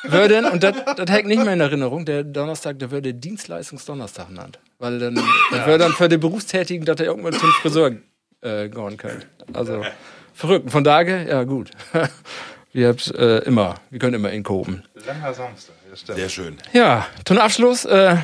würde, 0.05 0.51
und 0.51 0.63
das 0.63 0.77
das 0.97 1.11
hängt 1.11 1.27
nicht 1.27 1.45
mehr 1.45 1.53
in 1.53 1.61
Erinnerung, 1.61 2.05
der 2.05 2.23
Donnerstag, 2.23 2.79
der 2.79 2.91
würde 2.91 3.13
Dienstleistungsdonnerstag 3.13 4.29
genannt. 4.29 4.61
Weil 4.79 4.99
dann, 4.99 5.17
das 5.51 5.67
wäre 5.67 5.79
dann 5.79 5.93
für 5.93 6.09
die 6.09 6.17
Berufstätigen, 6.17 6.87
dass 6.87 7.01
er 7.01 7.07
irgendwann 7.07 7.35
zum 7.35 7.51
Friseur 7.51 7.91
äh, 8.43 8.69
gehen 8.69 8.97
können. 8.97 9.25
Also, 9.53 9.83
verrückt. 10.35 10.71
Von 10.71 10.85
daher, 10.85 11.23
ja 11.25 11.45
gut. 11.45 11.71
Wir 12.73 12.87
habt 12.87 13.13
äh, 13.17 13.39
immer, 13.39 13.75
wir 13.91 13.99
können 13.99 14.15
immer 14.15 14.31
inkoben. 14.31 14.85
Langer 15.05 15.35
Samstag, 15.35 15.75
ja, 15.91 15.97
stimmt. 15.97 16.19
Sehr 16.19 16.29
schön. 16.29 16.57
Ja, 16.73 17.05
zum 17.25 17.39
Abschluss, 17.39 17.85
äh, 17.85 18.17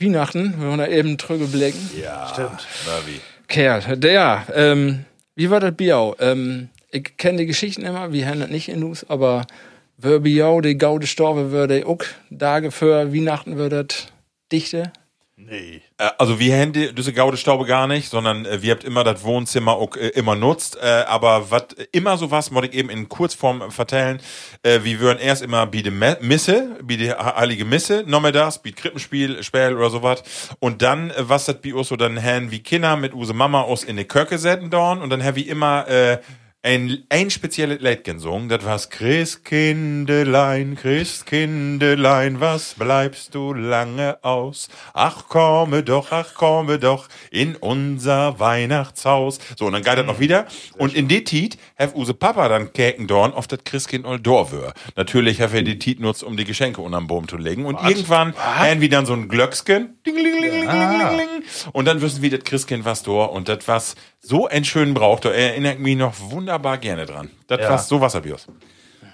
Weihnachten, 0.00 0.54
wir 0.58 0.66
wollen 0.66 0.78
da 0.78 0.88
eben 0.88 1.16
drüber 1.16 1.46
blicken. 1.46 1.78
Ja, 1.96 2.28
stimmt. 2.32 2.66
Nervi. 2.86 3.20
Kerl, 3.46 3.96
der, 3.96 4.12
ja, 4.12 4.46
ähm, 4.52 5.04
wie 5.36 5.48
war 5.50 5.60
das 5.60 5.76
Biau? 5.76 6.16
Ähm, 6.18 6.70
ich 6.90 7.16
kenne 7.18 7.38
die 7.38 7.46
Geschichten 7.46 7.82
immer, 7.82 8.12
wir 8.12 8.26
haben 8.26 8.40
das 8.40 8.50
nicht 8.50 8.68
in 8.68 8.82
uns, 8.82 9.08
aber 9.08 9.46
wer 9.96 10.18
Biau, 10.20 10.60
die 10.60 10.76
Gaude 10.76 11.06
Storbe 11.06 11.52
würde 11.52 11.86
auch 11.86 12.02
Tage 12.36 12.72
für 12.72 13.14
Weihnachten 13.14 13.58
würde 13.58 13.84
das 13.84 14.08
dichte. 14.50 14.92
Nee. 15.40 15.82
Äh, 15.98 16.10
Also 16.18 16.40
wir 16.40 16.56
haben 16.58 16.72
die- 16.72 16.92
diese 16.92 17.12
Gaude 17.12 17.36
Staube 17.36 17.64
gar 17.64 17.86
nicht, 17.86 18.10
sondern 18.10 18.44
äh, 18.44 18.60
wir 18.60 18.72
habt 18.72 18.82
immer 18.82 19.04
das 19.04 19.22
Wohnzimmer 19.22 19.74
auch 19.76 19.94
äh, 19.96 20.08
immer 20.08 20.34
nutzt. 20.34 20.76
Äh, 20.82 21.04
aber 21.06 21.50
was 21.52 21.66
immer 21.92 22.18
so 22.18 22.32
was, 22.32 22.50
muss 22.50 22.64
ich 22.64 22.72
eben 22.74 22.90
in 22.90 23.08
Kurzform 23.08 23.70
vertellen. 23.70 24.20
Äh, 24.64 24.80
wir 24.82 24.98
würden 24.98 25.20
erst 25.20 25.42
immer 25.42 25.64
Me- 25.92 26.18
Misse, 26.20 26.76
der 26.96 27.36
heilige 27.36 27.64
Misse, 27.64 28.02
nochmal 28.06 28.32
das, 28.32 28.60
bei 28.60 28.72
Krippenspiel, 28.72 29.42
Spiel 29.44 29.74
oder 29.74 29.90
sowas. 29.90 30.24
Und 30.58 30.82
dann, 30.82 31.10
äh, 31.10 31.14
was 31.18 31.44
das 31.44 31.56
uns 31.72 31.86
so 31.88 31.96
dann 31.96 32.20
haben 32.20 32.50
wie 32.50 32.58
Kinder 32.60 32.96
mit 32.96 33.14
use 33.14 33.32
Mama 33.32 33.62
aus 33.62 33.84
in 33.84 33.96
die 33.96 34.04
Köcke 34.06 34.38
setzen 34.38 34.70
dorn 34.70 35.00
und 35.00 35.10
dann 35.10 35.22
haben 35.22 35.36
wir 35.36 35.46
immer 35.46 35.86
äh, 35.88 36.18
ein, 36.62 37.04
ein 37.08 37.30
spezielles 37.30 37.80
Lied 37.80 38.02
gesungen, 38.02 38.48
das 38.48 38.64
war's 38.64 38.90
Christkindelein, 38.90 40.74
Christkindelein, 40.74 42.40
was 42.40 42.74
bleibst 42.74 43.36
du 43.36 43.54
lange 43.54 44.18
aus? 44.24 44.68
Ach, 44.92 45.28
komme 45.28 45.84
doch, 45.84 46.10
ach, 46.10 46.34
komme 46.34 46.80
doch 46.80 47.06
in 47.30 47.54
unser 47.54 48.40
Weihnachtshaus. 48.40 49.38
So, 49.56 49.66
und 49.66 49.74
dann 49.74 49.84
geht 49.84 49.98
das 49.98 50.06
noch 50.06 50.18
wieder. 50.18 50.46
Und 50.76 50.94
in 50.94 51.06
die 51.06 51.22
Tiet 51.22 51.58
hat 51.78 51.94
use 51.94 52.12
Papa 52.12 52.48
dann 52.48 52.72
Käkendorn 52.72 53.32
auf 53.32 53.46
das 53.46 53.60
Christkind 53.64 54.04
all 54.04 54.18
Dorwür. 54.18 54.74
Natürlich 54.96 55.40
hat 55.40 55.54
er 55.54 55.62
die 55.62 55.78
Tiet 55.78 56.00
nutzt, 56.00 56.24
um 56.24 56.36
die 56.36 56.44
Geschenke 56.44 56.80
unterm 56.80 57.06
Baum 57.06 57.28
zu 57.28 57.36
legen. 57.36 57.66
Und 57.66 57.80
irgendwann 57.88 58.34
haben 58.36 58.80
wir 58.80 58.88
dann 58.88 59.06
so 59.06 59.12
ein 59.12 59.28
Glöcksken. 59.28 59.96
Ding, 60.04 60.16
ling, 60.16 60.40
ling, 60.40 60.52
ling, 60.52 61.16
ling. 61.16 61.28
Und 61.72 61.84
dann 61.84 62.00
wissen 62.00 62.20
wir, 62.20 62.30
das 62.30 62.42
Christkind 62.42 62.84
was 62.84 63.04
dor. 63.04 63.30
Und 63.30 63.48
das 63.48 63.68
was 63.68 63.94
so 64.18 64.48
ein 64.48 64.64
schönen 64.64 64.94
braucht. 64.94 65.24
Da 65.24 65.30
erinnert 65.30 65.78
mich 65.78 65.96
noch 65.96 66.14
wunderbar 66.18 66.47
gerne 66.80 67.06
dran. 67.06 67.30
Das 67.46 67.60
Ja. 67.60 67.70
was 67.70 67.88
so 67.88 68.00
Wasserbios. 68.00 68.46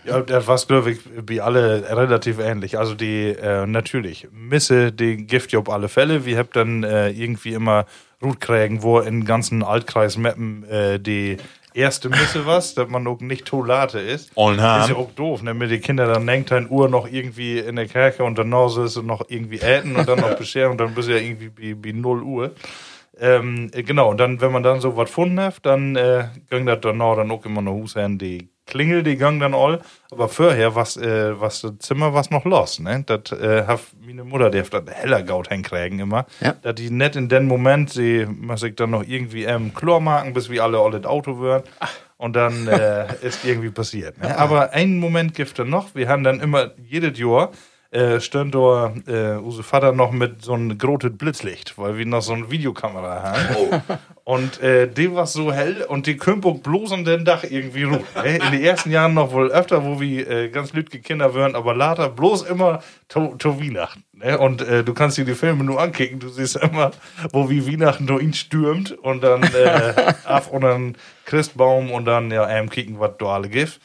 Ja, 0.04 0.20
das 0.20 0.46
war, 0.46 0.58
glaube 0.58 0.92
ich, 0.92 0.98
wie 1.26 1.40
alle 1.40 1.88
relativ 1.88 2.38
ähnlich. 2.38 2.78
Also 2.78 2.94
die, 2.94 3.30
äh, 3.30 3.66
natürlich, 3.66 4.28
Misse, 4.32 4.92
die 4.92 5.26
Gift 5.26 5.52
ja 5.52 5.58
auf 5.58 5.70
alle 5.70 5.88
Fälle. 5.88 6.26
Wir 6.26 6.38
haben 6.38 6.50
dann 6.52 6.84
äh, 6.84 7.08
irgendwie 7.10 7.54
immer 7.54 7.86
Rutkrägen, 8.22 8.82
wo 8.82 9.00
in 9.00 9.24
ganzen 9.24 9.62
Altkreis 9.62 10.18
Mappen 10.18 10.64
äh, 10.68 11.00
die 11.00 11.38
erste 11.74 12.08
Misse 12.08 12.46
was, 12.46 12.74
dass 12.74 12.88
man 12.88 13.06
auch 13.06 13.20
nicht 13.20 13.46
Tolate 13.46 13.98
ist. 13.98 14.30
Olnham. 14.34 14.82
Ist 14.82 14.90
ja 14.90 14.96
auch 14.96 15.10
doof, 15.12 15.42
ne? 15.42 15.54
Mit 15.54 15.70
den 15.70 15.80
Kindern 15.80 16.12
dann 16.12 16.26
denkt 16.26 16.52
ein 16.52 16.68
Uhr 16.70 16.88
noch 16.88 17.10
irgendwie 17.10 17.58
in 17.58 17.76
der 17.76 17.86
Kirche 17.88 18.24
und 18.24 18.38
dann 18.38 18.48
noch 18.48 18.76
ist 18.78 18.96
und 18.96 19.06
noch 19.06 19.24
irgendwie 19.28 19.58
äten 19.60 19.96
und 19.96 20.08
dann 20.08 20.20
noch 20.20 20.34
bescheren 20.38 20.72
und 20.72 20.78
dann 20.78 20.94
bist 20.94 21.08
du 21.08 21.12
ja 21.12 21.18
irgendwie 21.18 21.50
wie, 21.56 21.82
wie 21.82 21.92
0 21.92 22.22
Uhr. 22.22 22.52
Ähm, 23.18 23.70
äh, 23.72 23.82
genau, 23.82 24.10
und 24.10 24.18
dann, 24.18 24.40
wenn 24.40 24.52
man 24.52 24.62
dann 24.62 24.80
so 24.80 24.96
was 24.96 25.08
gefunden 25.08 25.40
hat, 25.40 25.56
dann 25.62 25.96
äh, 25.96 26.28
ging 26.50 26.66
das 26.66 26.80
dann 26.80 26.98
noch 26.98 27.16
dann 27.16 27.30
auch 27.30 27.44
immer 27.44 27.62
noch 27.62 27.72
Husherren, 27.72 28.18
die 28.18 28.48
Klingel, 28.66 29.02
die 29.02 29.16
gang 29.16 29.40
dann 29.40 29.54
all. 29.54 29.80
Aber 30.10 30.28
vorher, 30.28 30.74
was, 30.74 30.96
äh, 30.96 31.38
was 31.38 31.60
das 31.60 31.72
Zimmer 31.80 32.14
was 32.14 32.30
noch 32.30 32.44
los, 32.44 32.80
ne? 32.80 33.04
Das 33.06 33.30
äh, 33.32 33.64
hat 33.66 33.80
meine 34.00 34.24
Mutter, 34.24 34.50
die 34.50 34.60
hat 34.60 34.72
das 34.72 34.82
heller 34.88 35.22
Gaut 35.22 35.48
hinkriegen 35.48 35.98
immer. 35.98 36.26
Ja. 36.40 36.54
Dass 36.62 36.74
die 36.74 36.90
nicht 36.90 37.16
in 37.16 37.28
dem 37.28 37.46
Moment, 37.46 37.90
sie 37.90 38.26
muss 38.26 38.62
ich 38.62 38.74
dann 38.74 38.90
noch 38.90 39.04
irgendwie 39.06 39.44
ähm, 39.44 39.74
Chlor 39.74 40.00
machen, 40.00 40.32
bis 40.32 40.48
wir 40.48 40.64
alle 40.64 40.78
alle 40.78 41.00
das 41.00 41.10
Auto 41.10 41.38
würden. 41.38 41.64
Und 42.16 42.36
dann 42.36 42.66
äh, 42.68 43.06
ist 43.22 43.44
irgendwie 43.44 43.70
passiert. 43.70 44.20
Ne? 44.20 44.36
Aber 44.38 44.72
einen 44.72 44.98
Moment 44.98 45.34
gibt 45.34 45.58
es 45.58 45.66
noch. 45.66 45.94
Wir 45.94 46.08
haben 46.08 46.24
dann 46.24 46.40
immer 46.40 46.70
jedes 46.78 47.18
Jahr 47.18 47.50
äh, 47.94 48.18
da 48.50 48.92
äh, 49.06 49.36
unser 49.38 49.62
Vater 49.62 49.92
noch 49.92 50.10
mit 50.10 50.42
so 50.42 50.54
einem 50.54 50.76
großen 50.76 51.16
Blitzlicht, 51.16 51.78
weil 51.78 51.96
wir 51.96 52.04
noch 52.06 52.22
so 52.22 52.32
eine 52.32 52.50
Videokamera 52.50 53.22
haben. 53.22 53.82
Und 54.24 54.60
äh, 54.60 54.88
die 54.88 55.14
war 55.14 55.26
so 55.26 55.52
hell 55.52 55.84
und 55.88 56.06
die 56.06 56.16
Kümpung 56.16 56.60
bloß 56.60 56.92
an 56.92 57.04
den 57.04 57.24
Dach 57.24 57.44
irgendwie 57.44 57.84
ruht. 57.84 58.04
Ne? 58.16 58.36
In 58.36 58.52
den 58.52 58.62
ersten 58.62 58.90
Jahren 58.90 59.14
noch 59.14 59.32
wohl 59.32 59.50
öfter, 59.50 59.84
wo 59.84 60.00
wir 60.00 60.28
äh, 60.28 60.48
ganz 60.48 60.72
lütge 60.72 60.98
Kinder 60.98 61.34
wären, 61.34 61.54
aber 61.54 61.74
later 61.74 62.08
bloß 62.08 62.42
immer 62.42 62.82
to, 63.08 63.34
to 63.38 63.60
Weihnachten. 63.60 64.02
Ne? 64.12 64.38
Und 64.38 64.62
äh, 64.62 64.82
du 64.82 64.92
kannst 64.92 65.16
dir 65.18 65.24
die 65.24 65.34
Filme 65.34 65.62
nur 65.62 65.80
ankicken, 65.80 66.18
du 66.18 66.28
siehst 66.28 66.56
immer, 66.56 66.90
wo 67.32 67.48
wie 67.48 67.70
Weihnachten 67.70 68.06
durch 68.06 68.22
ihn 68.22 68.34
stürmt 68.34 68.92
und 68.92 69.22
dann 69.22 69.42
äh, 69.42 70.14
ab 70.24 70.50
und 70.50 70.62
dann 70.62 70.96
Christbaum 71.24 71.90
und 71.90 72.04
dann 72.04 72.30
ja 72.30 72.48
ähm, 72.48 72.70
kicken, 72.70 73.00
was 73.00 73.12
du 73.18 73.28
alle 73.28 73.48
gibt. 73.48 73.80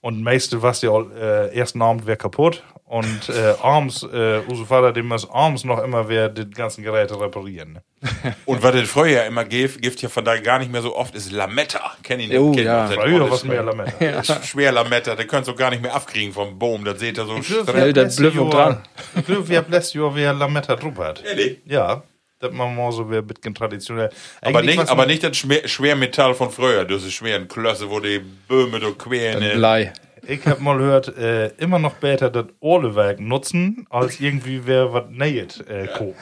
Und 0.00 0.22
meiste 0.22 0.62
was 0.62 0.82
ja 0.82 0.92
äh, 1.00 1.54
ersten 1.56 1.82
Abend 1.82 2.06
wäre 2.06 2.16
kaputt 2.16 2.62
und 2.90 3.28
äh, 3.28 3.54
abends, 3.62 4.02
äh, 4.02 4.40
unser 4.48 4.66
Vater, 4.66 4.92
dem 4.92 5.06
muss 5.06 5.30
abends 5.30 5.62
noch 5.62 5.80
immer 5.80 6.08
wer 6.08 6.28
die 6.28 6.50
ganzen 6.50 6.82
Geräte 6.82 7.20
reparieren. 7.20 7.74
Ne? 7.74 7.82
Und 8.46 8.64
was 8.64 8.74
es 8.74 8.90
früher 8.90 9.24
immer 9.26 9.44
gibt, 9.44 9.80
gibt 9.80 10.02
ja 10.02 10.08
von 10.08 10.24
da 10.24 10.36
gar 10.40 10.58
nicht 10.58 10.72
mehr 10.72 10.82
so 10.82 10.96
oft, 10.96 11.14
ist 11.14 11.30
Lametta. 11.30 11.92
Kenn 12.02 12.18
ich 12.18 12.30
nicht. 12.30 12.38
Oh, 12.40 12.50
Kenn 12.50 12.64
ja. 12.64 12.88
das 12.88 12.96
Früher 12.96 13.30
was 13.30 13.44
mehr 13.44 13.62
Lametta. 13.62 14.04
Ist 14.20 14.44
schwer 14.44 14.72
Lametta, 14.72 15.14
der 15.14 15.28
könnt 15.28 15.46
ihr 15.46 15.54
gar 15.54 15.70
nicht 15.70 15.82
mehr 15.82 15.94
abkriegen 15.94 16.32
vom 16.32 16.58
Baum. 16.58 16.84
Das 16.84 16.98
seht 16.98 17.16
ihr 17.16 17.26
so 17.26 17.36
Ja, 17.36 17.92
das 17.92 18.16
Blöffel 18.16 18.50
dran. 18.50 18.82
Ich 19.14 19.24
glaube, 19.24 19.48
wir 19.48 19.58
haben 19.58 19.70
letztes 19.70 19.94
Jahr 19.94 20.12
wer 20.16 20.32
Lametta 20.32 20.76
hat. 20.76 21.24
Ehrlich? 21.24 21.58
Ja, 21.66 22.02
das 22.40 22.52
machen 22.52 22.74
wir 22.76 22.90
so 22.92 23.04
ein 23.04 23.26
bisschen 23.26 23.54
traditionell. 23.54 24.08
Aber 24.40 24.58
Eigentlich 24.58 24.66
nicht, 24.76 24.78
was 24.82 24.88
aber 24.88 25.02
man- 25.02 25.08
nicht 25.08 25.22
das 25.22 25.36
Schwer- 25.36 25.68
Schwermetall 25.68 26.34
von 26.34 26.50
früher. 26.50 26.84
Das 26.84 27.04
ist 27.04 27.12
schweren 27.12 27.46
Klösse, 27.48 27.88
wo 27.90 28.00
die 28.00 28.18
Böhme 28.48 28.80
do 28.80 28.92
queren. 28.94 29.40
Dann 29.42 29.56
Blei. 29.58 29.92
Ich 30.26 30.44
hab 30.46 30.60
mal 30.60 30.76
gehört, 30.76 31.16
äh, 31.16 31.48
immer 31.56 31.78
noch 31.78 31.94
besser 31.94 32.28
das 32.28 32.44
Ohlewerk 32.60 33.20
nutzen, 33.20 33.86
als 33.88 34.20
irgendwie 34.20 34.60
wer 34.66 34.92
was 34.92 35.04
näht 35.10 35.64
äh, 35.68 35.86
kaufen. 35.86 36.14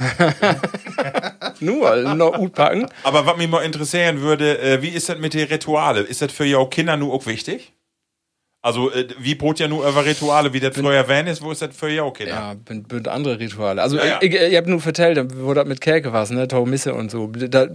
Nur 1.60 1.96
noch 2.14 2.32
gut 2.34 2.54
packen. 2.54 2.86
Aber 3.02 3.26
was 3.26 3.36
mich 3.36 3.48
mal 3.48 3.62
interessieren 3.64 4.20
würde, 4.20 4.58
äh, 4.60 4.82
wie 4.82 4.88
ist 4.88 5.08
das 5.08 5.18
mit 5.18 5.34
den 5.34 5.48
Rituale? 5.48 6.00
Ist 6.00 6.22
das 6.22 6.32
für 6.32 6.44
jou 6.44 6.66
Kinder 6.66 6.96
nur 6.96 7.12
auch 7.12 7.26
wichtig? 7.26 7.72
Also, 8.68 8.90
äh, 8.90 9.08
wie 9.18 9.34
brot 9.34 9.58
ja 9.60 9.66
nur 9.66 9.88
über 9.88 10.04
Rituale, 10.04 10.52
wie 10.52 10.60
das 10.60 10.76
früher 10.76 11.08
wenn 11.08 11.26
ist, 11.26 11.40
wo 11.42 11.50
ist 11.50 11.62
das 11.62 11.74
für 11.74 11.88
jou 11.88 12.10
Kinder? 12.10 12.32
Ja, 12.34 12.54
bin, 12.54 12.82
bin 12.82 13.06
andere 13.06 13.40
Rituale. 13.40 13.80
Also, 13.80 13.96
Ja, 13.96 14.04
ja. 14.04 14.18
ich, 14.20 14.34
ich 14.34 14.56
hab 14.56 14.66
nur 14.66 14.78
vertellt, 14.80 15.18
wo 15.38 15.54
das 15.54 15.66
mit 15.66 15.80
Kerke 15.80 16.12
war, 16.12 16.30
ne, 16.30 16.46
Taumisse 16.46 16.92
und 16.92 17.10
so. 17.10 17.28
Da, 17.28 17.68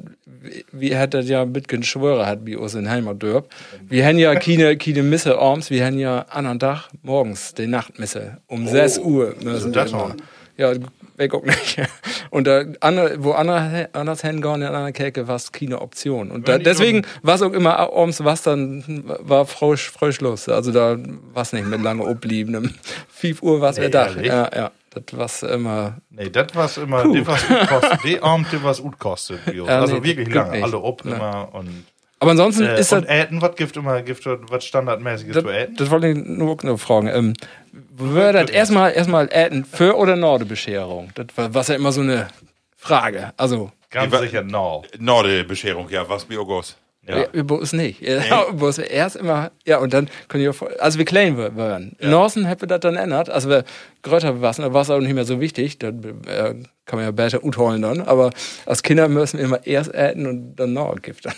wie 0.71 0.95
hat 0.95 1.15
das 1.15 1.27
ja 1.27 1.45
mit 1.45 1.67
Geschwöre 1.67 2.27
hat, 2.27 2.45
wie 2.45 2.55
uns 2.55 2.75
in 2.75 2.89
Heimatdorf. 2.89 3.45
Wir 3.89 4.05
haben 4.05 4.19
ja 4.19 4.35
keine, 4.35 4.77
keine 4.77 5.01
Misse 5.01 5.39
abends, 5.39 5.71
wir 5.71 5.83
haben 5.83 5.97
ja 5.97 6.27
anderen 6.29 6.59
Tag 6.59 6.89
morgens 7.01 7.55
die 7.55 7.65
Nachtmisse. 7.65 8.37
Um 8.45 8.67
6 8.67 8.99
Uhr 8.99 9.35
müssen 9.41 9.73
wir 9.73 9.81
das 9.81 9.91
immer. 9.91 10.09
noch? 10.09 10.15
Ja, 10.57 10.73
weg 11.17 11.33
auch 11.33 11.43
nicht. 11.43 11.81
Und 12.29 12.47
da, 12.47 12.63
wo 13.17 13.31
andere, 13.31 13.89
anders 13.93 14.21
hingehen 14.21 14.61
in 14.61 14.67
einer 14.67 14.91
Kirche, 14.91 15.27
war 15.27 15.35
es 15.35 15.51
keine 15.51 15.81
Option. 15.81 16.31
Und 16.31 16.47
da, 16.47 16.57
die 16.57 16.63
deswegen 16.63 17.05
war 17.21 17.35
es 17.35 17.41
auch 17.41 17.53
immer 17.53 17.77
abends, 17.77 18.23
was 18.23 18.43
dann 18.43 19.03
war 19.19 19.45
frisch, 19.45 19.91
frisch 19.91 20.19
los. 20.21 20.49
Also 20.49 20.71
da 20.71 20.97
war 21.33 21.43
es 21.43 21.53
nicht 21.53 21.67
mit 21.67 21.81
lange 21.81 22.05
oblieben. 22.05 22.55
Um 22.55 22.73
5 23.09 23.41
Uhr 23.43 23.61
war 23.61 23.69
es 23.69 23.77
Nee, 23.77 23.89
ehrlich? 23.89 24.25
Ja, 24.25 24.49
ja. 24.53 24.71
Das 24.93 25.41
war 25.41 25.49
immer. 25.49 25.97
Nee, 26.11 26.29
das 26.29 26.47
was 26.53 26.77
immer, 26.77 27.03
das 27.03 27.25
was 27.25 27.47
gut 27.47 27.67
kostet. 27.67 28.03
Die 28.03 28.21
Abend, 28.21 28.47
das 28.51 28.63
was 28.63 28.81
gut 28.81 28.99
kostet. 28.99 29.39
also 29.67 29.95
nee, 29.95 30.03
wirklich 30.03 30.33
lange. 30.33 30.63
Alle 30.63 30.79
ob 30.79 31.05
immer 31.05 31.49
und, 31.53 31.85
Aber 32.23 32.31
ansonsten 32.31 32.63
äh, 32.63 32.79
ist 32.79 32.91
das. 32.91 33.03
Äten, 33.05 33.41
was 33.41 33.55
gibt 33.55 33.75
immer, 33.77 34.01
gibt 34.01 34.25
was 34.25 34.65
standardmäßiges 34.65 35.33
Das, 35.35 35.43
zu 35.43 35.49
äten? 35.49 35.75
das 35.75 35.89
wollte 35.91 36.07
ich 36.07 36.17
nur 36.17 36.57
noch 36.63 36.77
fragen. 36.79 37.07
Ähm, 37.07 37.33
würde 37.95 38.39
das 38.41 38.49
erstmal, 38.51 38.91
erstmal 38.93 39.29
Äten 39.31 39.65
für 39.65 39.95
oder 39.97 40.15
Nordebescherung? 40.15 41.09
Das 41.15 41.27
war, 41.35 41.53
was 41.53 41.67
ja 41.67 41.75
immer 41.75 41.91
so 41.91 42.01
eine 42.01 42.27
Frage. 42.77 43.33
Also, 43.37 43.71
Ganz 43.89 44.11
wa- 44.11 44.19
sicher, 44.19 44.41
no. 44.43 44.83
Norde-Bescherung, 44.97 45.89
ja, 45.89 46.07
was 46.09 46.25
Biogos. 46.25 46.77
Ja. 47.07 47.25
Ja. 47.33 47.43
Bei 47.43 47.55
uns 47.55 47.73
nicht. 47.73 48.01
Ja, 48.01 48.43
uns 48.65 48.77
erst 48.77 49.17
immer, 49.17 49.51
ja, 49.65 49.77
und 49.79 49.93
dann 49.93 50.09
können 50.29 50.43
wir, 50.45 50.53
also 50.81 50.97
wir 50.97 51.05
klein 51.05 51.37
wa- 51.37 51.51
waren. 51.55 51.97
In 51.99 52.09
Norsen 52.11 52.45
hätte 52.45 52.65
das 52.65 52.79
dann 52.79 52.95
ändert, 52.95 53.29
also 53.29 53.49
wir 53.49 53.65
größer 54.03 54.41
waren, 54.41 54.61
da 54.61 54.73
war 54.73 54.83
es 54.83 54.89
auch 54.89 54.99
nicht 54.99 55.13
mehr 55.13 55.25
so 55.25 55.41
wichtig, 55.41 55.79
dann 55.79 56.01
äh, 56.27 56.53
kann 56.85 56.97
man 56.99 57.03
ja 57.03 57.11
besser 57.11 57.41
holen 57.57 57.81
dann, 57.81 58.01
aber 58.01 58.29
als 58.65 58.83
Kinder 58.83 59.09
müssen 59.09 59.37
wir 59.37 59.45
immer 59.45 59.67
erst 59.67 59.93
äten 59.93 60.25
und 60.27 60.55
dann 60.55 60.71
noch 60.73 60.95
gibt 61.01 61.25
dann. 61.25 61.33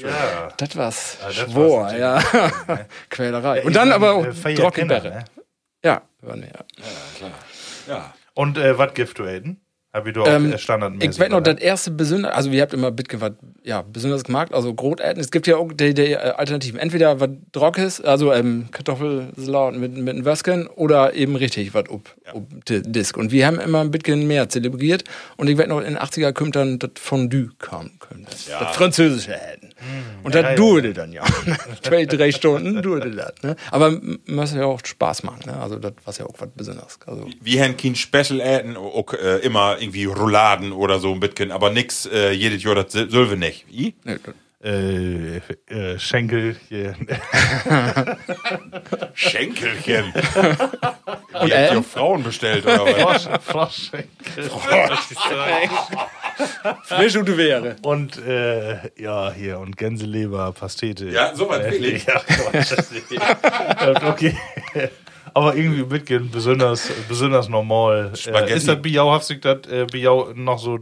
Ja. 0.00 0.48
Das 0.56 0.76
war's. 0.76 1.18
Ja, 1.20 1.26
das 1.26 1.52
Schwor, 1.52 1.82
war's 1.82 1.98
ja. 1.98 2.20
Quälerei. 3.10 3.62
Und 3.62 3.74
dann 3.76 3.92
aber 3.92 4.12
auch 4.12 4.26
Äh, 4.26 4.54
Trockenbäre. 4.54 5.00
Kinder, 5.02 5.16
ne? 5.18 5.24
Ja, 5.84 6.02
waren 6.20 6.42
wir, 6.42 6.48
ja. 6.48 7.28
Ja. 7.88 8.14
Und 8.34 8.56
äh, 8.58 8.78
was 8.78 8.94
gibt 8.94 9.18
du 9.18 9.24
äten? 9.24 9.60
Hab 9.92 10.06
ich 10.06 10.14
doch 10.14 10.26
Ähm, 10.26 10.54
äh, 10.54 10.58
standardmäßig. 10.58 11.10
Ich 11.10 11.20
weiß 11.20 11.28
noch, 11.28 11.42
das 11.42 11.58
erste 11.60 11.90
besonders, 11.90 12.32
also 12.32 12.50
wir 12.50 12.62
habt 12.62 12.72
immer 12.72 12.90
Bitcoin 12.90 13.20
was, 13.20 13.32
ja, 13.62 13.82
besonders 13.82 14.24
gemacht, 14.24 14.54
also 14.54 14.72
Grotäten. 14.72 15.20
Es 15.20 15.30
gibt 15.30 15.46
ja 15.46 15.56
auch 15.58 15.70
die, 15.70 15.92
die 15.92 16.12
äh, 16.12 16.16
Alternativen. 16.16 16.80
Entweder 16.80 17.20
was 17.20 17.28
Trockes, 17.52 18.00
also 18.00 18.32
ähm, 18.32 18.68
Kartoffelsalat 18.70 19.74
mit, 19.74 19.94
mit 19.94 20.14
einem 20.14 20.24
Würstchen 20.24 20.66
oder 20.66 21.12
eben 21.12 21.36
richtig 21.36 21.74
was 21.74 21.90
ob, 21.90 22.08
ob 22.32 22.64
de 22.64 22.80
Disk. 22.80 23.18
Und 23.18 23.32
wir 23.32 23.46
haben 23.46 23.60
immer 23.60 23.80
ein 23.80 23.90
bisschen 23.90 24.26
mehr 24.26 24.48
zelebriert. 24.48 25.04
Und 25.36 25.50
ich 25.50 25.58
weiß 25.58 25.66
noch, 25.66 25.80
in 25.80 25.84
den 25.84 25.98
80er 25.98 26.32
kommt 26.32 26.56
dann 26.56 26.78
das 26.78 26.92
Fondue 26.98 27.50
kam. 27.58 27.90
das, 28.24 28.46
das 28.46 28.74
französische 28.74 29.32
Hätten. 29.32 29.71
Und 30.22 30.34
das 30.34 30.42
ja, 30.42 30.50
ja. 30.50 30.56
dauerte 30.56 30.92
dann 30.92 31.12
ja. 31.12 31.24
Zwei, 31.82 32.04
drei 32.06 32.30
Stunden 32.32 32.82
dauerte 32.82 33.10
das. 33.10 33.32
Ne? 33.42 33.56
Aber 33.70 33.98
muss 34.26 34.54
ja 34.54 34.64
auch 34.66 34.80
Spaß 34.84 35.22
machen. 35.24 35.40
Ne? 35.46 35.56
Also 35.58 35.76
das 35.78 35.92
war 36.04 36.14
ja 36.18 36.26
auch 36.26 36.34
was 36.38 36.48
Besonderes. 36.54 36.98
Also, 37.06 37.26
Wir 37.40 37.62
haben 37.64 37.76
kein 37.76 37.94
Special 37.94 38.40
äten, 38.40 38.76
auch 38.76 39.12
äh, 39.14 39.38
immer 39.38 39.76
irgendwie 39.80 40.04
Rouladen 40.04 40.72
oder 40.72 40.98
so 40.98 41.12
ein 41.12 41.20
bisschen, 41.20 41.50
aber 41.52 41.70
nix, 41.70 42.06
äh, 42.06 42.30
jedes 42.32 42.62
Jahr 42.62 42.74
das 42.74 42.92
Sylve 42.92 43.36
nicht. 43.36 43.66
Wie? 43.68 43.94
ne, 44.04 44.20
das- 44.24 44.34
äh, 44.62 45.36
äh, 45.66 45.98
Schenkel 45.98 46.56
hier. 46.68 46.94
Schenkelchen. 49.14 50.12
Und 50.14 51.48
Ihr 51.48 51.58
habt 51.58 51.74
ja 51.74 51.82
Frauen 51.82 52.22
bestellt, 52.22 52.64
oder 52.64 52.84
was? 53.04 53.28
Froschschenkel. 53.44 54.50
frisch 56.84 57.16
und 57.16 57.26
wäre. 57.36 57.76
Und 57.82 58.18
äh, 58.24 58.90
ja, 59.00 59.32
hier, 59.32 59.58
und 59.58 59.76
Gänseleber, 59.76 60.52
Pastete. 60.52 61.06
Ja, 61.06 61.34
so 61.34 61.48
was 61.48 61.64
will 61.70 61.84
ich. 61.84 62.06
Ja, 62.06 62.20
okay. 64.08 64.36
Aber 65.34 65.54
irgendwie 65.54 65.84
mitgehen, 65.84 66.30
besonders, 66.30 66.90
besonders 67.08 67.48
normal. 67.48 68.10
Äh, 68.12 68.16
Spaghetti. 68.16 68.52
ist 68.52 68.68
das 68.68 68.82
du 69.30 69.38
das 69.40 69.66
äh, 69.66 69.86
Biau 69.90 70.32
noch 70.34 70.58
so, 70.58 70.76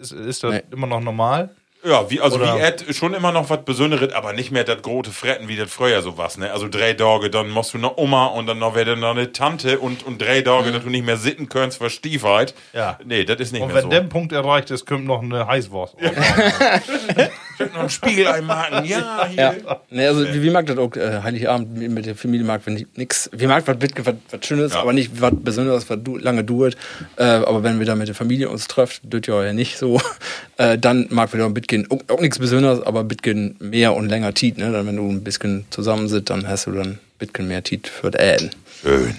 ist, 0.00 0.12
ist 0.12 0.44
das 0.44 0.52
Nee. 0.54 0.62
immer 0.70 0.86
noch 0.86 1.00
normal? 1.00 1.54
Ja, 1.84 2.10
wie, 2.10 2.20
also 2.20 2.36
Oder- 2.36 2.56
wie 2.56 2.60
Ed 2.60 2.84
schon 2.96 3.14
immer 3.14 3.30
noch 3.30 3.48
was 3.48 3.64
Besonderes, 3.64 4.12
aber 4.12 4.32
nicht 4.32 4.50
mehr 4.50 4.64
das 4.64 4.82
große 4.82 5.12
Fretten, 5.12 5.46
wie 5.46 5.56
das 5.56 5.70
früher 5.70 6.02
so 6.02 6.18
was, 6.18 6.36
ne? 6.36 6.50
Also 6.52 6.68
drei 6.68 6.94
Tage, 6.94 7.30
dann 7.30 7.48
musst 7.50 7.74
du 7.74 7.78
noch 7.78 7.96
Oma 7.96 8.26
und 8.26 8.46
dann 8.46 8.58
noch 8.58 8.74
wieder 8.76 8.96
noch 8.96 9.10
eine 9.10 9.30
Tante 9.32 9.78
und, 9.78 10.02
und 10.04 10.20
drei 10.20 10.40
Tage, 10.42 10.72
dass 10.72 10.82
du 10.82 10.90
nicht 10.90 11.04
mehr 11.06 11.16
sitten 11.16 11.48
kannst 11.48 11.78
für 11.78 11.88
Stiefheit. 11.90 12.54
Ja. 12.72 12.98
Nee, 13.04 13.24
das 13.24 13.38
ist 13.38 13.52
nicht 13.52 13.62
Und 13.62 13.68
mehr 13.68 13.76
wenn 13.76 13.82
so. 13.84 13.88
der 13.90 14.00
Punkt 14.00 14.32
erreicht 14.32 14.70
ist, 14.72 14.84
kommt 14.86 15.04
noch 15.04 15.22
eine 15.22 15.46
Heißwurst. 15.46 15.94
noch 17.58 17.82
ein 17.82 17.90
Spiegel 17.90 18.26
einmachen, 18.26 18.84
ja, 18.84 19.26
hier. 19.28 19.36
Ja. 19.66 19.80
Ne, 19.90 20.08
also 20.08 20.26
wie, 20.32 20.42
wie 20.42 20.50
mag 20.50 20.66
das 20.66 20.76
auch 20.78 20.94
äh, 20.96 21.20
Heiligabend 21.22 21.76
mit- 21.76 22.06
der 22.06 22.14
Familie 22.16 22.46
mag, 22.46 22.62
wenn 22.64 22.76
ich 22.76 22.86
nix, 22.96 23.28
wir 23.32 23.48
mag 23.48 23.66
was 23.66 23.76
was 23.80 24.14
was 24.30 24.46
Schönes, 24.46 24.72
Ja. 24.74 24.80
aber 24.80 24.92
nicht 24.92 25.20
was 25.20 25.32
Besonderes, 25.36 25.88
was 25.88 25.98
du, 26.02 26.16
lange 26.18 26.44
dauert. 26.44 26.76
Äh, 27.16 27.24
aber 27.24 27.62
wenn 27.62 27.78
wir 27.78 27.86
da 27.86 27.94
mit 27.94 28.08
der 28.08 28.14
Familie 28.14 28.48
uns 28.48 28.66
treffen, 28.68 29.08
das 29.10 29.22
ja 29.26 29.52
nicht 29.52 29.78
so, 29.78 30.00
äh, 30.58 30.76
dann 30.78 31.06
mag 31.10 31.32
wir 31.32 31.40
da 31.40 31.46
ein 31.46 31.54
bisschen, 31.54 31.90
auch, 31.90 32.00
auch 32.14 32.20
nichts 32.20 32.38
Besonderes, 32.38 32.80
aber 32.82 33.04
bisschen 33.04 33.56
mehr 33.60 33.94
und 33.94 34.08
länger 34.08 34.34
Tiet, 34.34 34.58
ne? 34.58 34.70
Dann 34.72 34.86
wenn 34.86 34.96
du 34.96 35.08
ein 35.10 35.24
bisschen 35.24 35.64
zusammen 35.70 36.08
sitzt, 36.08 36.30
dann 36.30 36.46
hast 36.48 36.66
du 36.66 36.72
dann 36.72 36.98
bisschen 37.18 37.48
mehr 37.48 37.62
Tiet 37.62 37.88
für 37.88 38.10
das 38.10 38.22
Äden. 38.22 38.50
Schön. 38.82 39.14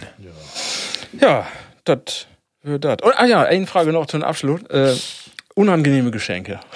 Ja, 1.20 1.48
das 1.86 2.28
für 2.64 2.80
das. 2.80 2.98
Ah 3.16 3.26
ja, 3.26 3.42
eine 3.44 3.66
Frage 3.66 3.92
noch 3.92 4.06
zum 4.08 4.24
Abschluss. 4.24 4.62
Äh, 4.70 4.94
unangenehme 5.56 6.12
Geschenke. 6.12 6.60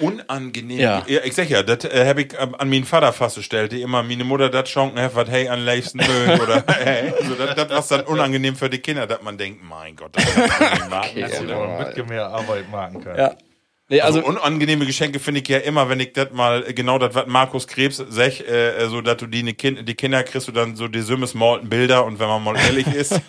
Unangenehm. 0.00 0.80
Ja. 0.80 1.04
ich 1.06 1.34
sag 1.34 1.48
ja, 1.48 1.62
das 1.62 1.84
äh, 1.84 2.06
habe 2.06 2.22
ich 2.22 2.34
ähm, 2.38 2.54
an 2.56 2.68
meinen 2.70 2.84
Vater 2.84 3.12
festgestellt, 3.12 3.72
die 3.72 3.82
immer 3.82 4.02
meine 4.02 4.24
Mutter 4.24 4.48
das 4.48 4.68
schonken 4.68 5.00
hat, 5.00 5.14
was 5.14 5.28
hey 5.28 5.48
an 5.48 5.64
liebsten 5.64 5.98
mögen 5.98 6.40
oder 6.40 6.64
hey. 6.68 7.12
Also 7.20 7.34
das, 7.34 7.70
was 7.70 7.88
dann 7.88 8.02
unangenehm 8.02 8.56
für 8.56 8.70
die 8.70 8.78
Kinder, 8.78 9.06
dass 9.06 9.22
man 9.22 9.38
denkt, 9.38 9.62
mein 9.62 9.96
Gott, 9.96 10.16
das 10.16 10.24
kann 10.24 10.48
man 10.48 10.72
nicht 10.72 10.90
machen. 10.90 11.10
Okay, 11.10 11.24
Also, 11.24 11.54
ein 11.54 11.86
bisschen 11.86 12.06
mehr 12.08 12.26
Arbeit 12.26 12.70
machen 12.70 13.02
können. 13.02 13.18
Ja. 13.18 13.34
Nee, 13.90 14.00
Also, 14.02 14.20
also, 14.20 14.30
unangenehme 14.30 14.86
Geschenke 14.86 15.18
finde 15.18 15.40
ich 15.40 15.48
ja 15.48 15.58
immer, 15.58 15.88
wenn 15.88 15.98
ich 15.98 16.12
das 16.12 16.30
mal, 16.30 16.64
äh, 16.66 16.72
genau 16.72 16.98
das, 16.98 17.12
was 17.14 17.26
Markus 17.26 17.66
Krebs 17.66 17.96
sagt, 17.96 18.40
äh, 18.48 18.86
so, 18.88 19.00
dass 19.00 19.16
du 19.16 19.26
die, 19.26 19.42
ne 19.42 19.52
kind, 19.52 19.88
die 19.88 19.94
Kinder 19.94 20.22
kriegst 20.22 20.46
du 20.46 20.52
dann 20.52 20.76
so 20.76 20.86
die 20.86 21.00
Sümmes 21.02 21.34
malten 21.34 21.68
Bilder 21.68 22.04
und 22.04 22.20
wenn 22.20 22.28
man 22.28 22.42
mal 22.42 22.56
ehrlich 22.56 22.86
ist, 22.86 23.20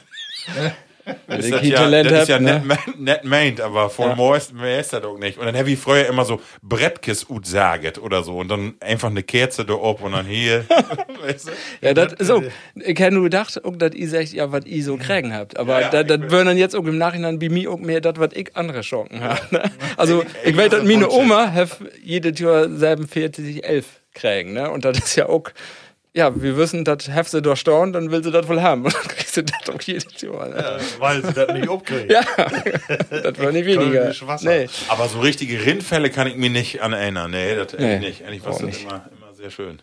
ist 1.28 1.52
das 1.52 1.62
die 1.62 1.70
ja, 1.70 1.78
Talent 1.78 2.12
das 2.12 2.24
ist 2.24 2.30
ja 2.30 2.40
ne? 2.40 2.62
net, 2.66 3.00
net 3.00 3.24
meint, 3.24 3.62
aber 3.62 3.90
voll 3.90 4.10
Ja. 4.10 4.16
mehr 4.16 4.36
ist, 4.36 4.54
mehr 4.54 4.80
ist 4.80 4.94
das 4.94 5.04
auch 5.04 5.18
nicht. 5.18 5.38
Und 5.38 5.46
dann 5.46 5.56
habe 5.58 5.70
ich 5.72 5.80
früher 5.80 6.06
immer 6.08 6.26
so 6.26 6.42
Brettkes 6.62 7.30
ut 7.30 7.46
saget 7.46 7.98
oder 7.98 8.24
so 8.24 8.38
und 8.38 8.48
dann 8.50 8.74
einfach 8.80 9.10
eine 9.10 9.24
Kerze 9.24 9.66
da 9.66 9.74
oben 9.74 10.04
und 10.06 10.12
dann 10.14 10.26
hier. 10.26 10.66
weißt 11.22 11.48
du? 11.48 11.52
Ja, 11.82 11.94
das 11.94 12.14
ist 12.14 12.30
auch. 12.30 12.44
Ich 12.76 13.00
hätte 13.00 13.12
nur 13.12 13.24
gedacht, 13.24 13.64
auch, 13.64 13.76
dass 13.76 13.94
ihr 13.94 14.10
sagt, 14.10 14.34
ja, 14.34 14.52
was 14.52 14.66
ihr 14.66 14.84
so 14.84 14.98
kriegen 14.98 15.34
habt. 15.34 15.58
Aber 15.58 15.82
das 15.82 16.08
das 16.08 16.20
würden 16.32 16.48
dann 16.48 16.58
jetzt 16.58 16.76
auch 16.76 16.86
im 16.86 16.98
Nachhinein 16.98 17.40
bei 17.40 17.50
mir 17.50 17.72
auch 17.72 17.80
mehr 17.80 18.02
das, 18.02 18.14
was 18.18 18.30
ich 18.34 18.56
andere 18.56 18.82
Chancen 18.82 19.22
habe. 19.22 19.42
Ne? 19.52 19.72
Also, 19.98 20.24
ich 20.44 20.56
weiß, 20.56 20.70
dass 20.70 20.84
meine 20.84 21.10
Oma 21.10 21.52
hat 21.52 21.78
jedes 22.04 22.40
Jahr 22.40 22.70
47, 22.70 23.64
11 23.64 23.86
kriegen. 24.14 24.54
Ne? 24.54 24.70
Und 24.70 24.86
das 24.86 24.98
ist 24.98 25.16
ja 25.16 25.28
auch. 25.28 25.44
Ja, 26.14 26.42
wir 26.42 26.58
wissen, 26.58 26.84
das 26.84 27.08
hat 27.08 27.30
sie 27.30 27.42
durchstaunt, 27.42 27.96
dann 27.96 28.12
will 28.12 28.22
sie 28.22 28.32
das 28.32 28.48
wohl 28.50 28.62
haben. 28.62 28.84
Und 28.86 28.94
dann 28.94 29.04
kriegst 29.04 29.38
du 29.38 29.44
das 29.44 29.70
auch 29.70 29.82
jedes 29.82 30.22
Jahr. 30.22 30.50
Ne? 30.50 30.80
Weil 31.00 31.24
sie 31.26 31.34
das 31.34 31.54
nicht 31.54 31.70
abkriegen. 31.70 32.10
Ja, 32.10 32.22
das 33.10 33.40
war 33.40 33.52
nicht 33.52 33.66
weniger. 33.66 34.14
Nee. 34.42 34.68
Aber 34.90 35.08
so 35.08 35.22
richtige 35.22 35.66
Rindfälle 35.66 36.10
kann 36.10 36.28
ich 36.28 36.36
mir 36.36 36.50
nicht 36.50 36.82
an 36.82 36.92
erinnern. 36.92 37.32
Nee, 37.32 37.56
das 37.56 37.74
Nee, 37.78 38.00
nicht. 38.00 38.26
Eigentlich 38.26 38.44
war 38.44 38.52
das 38.52 38.62
immer, 38.62 39.10
immer 39.18 39.34
sehr 39.34 39.52
schön. 39.52 39.82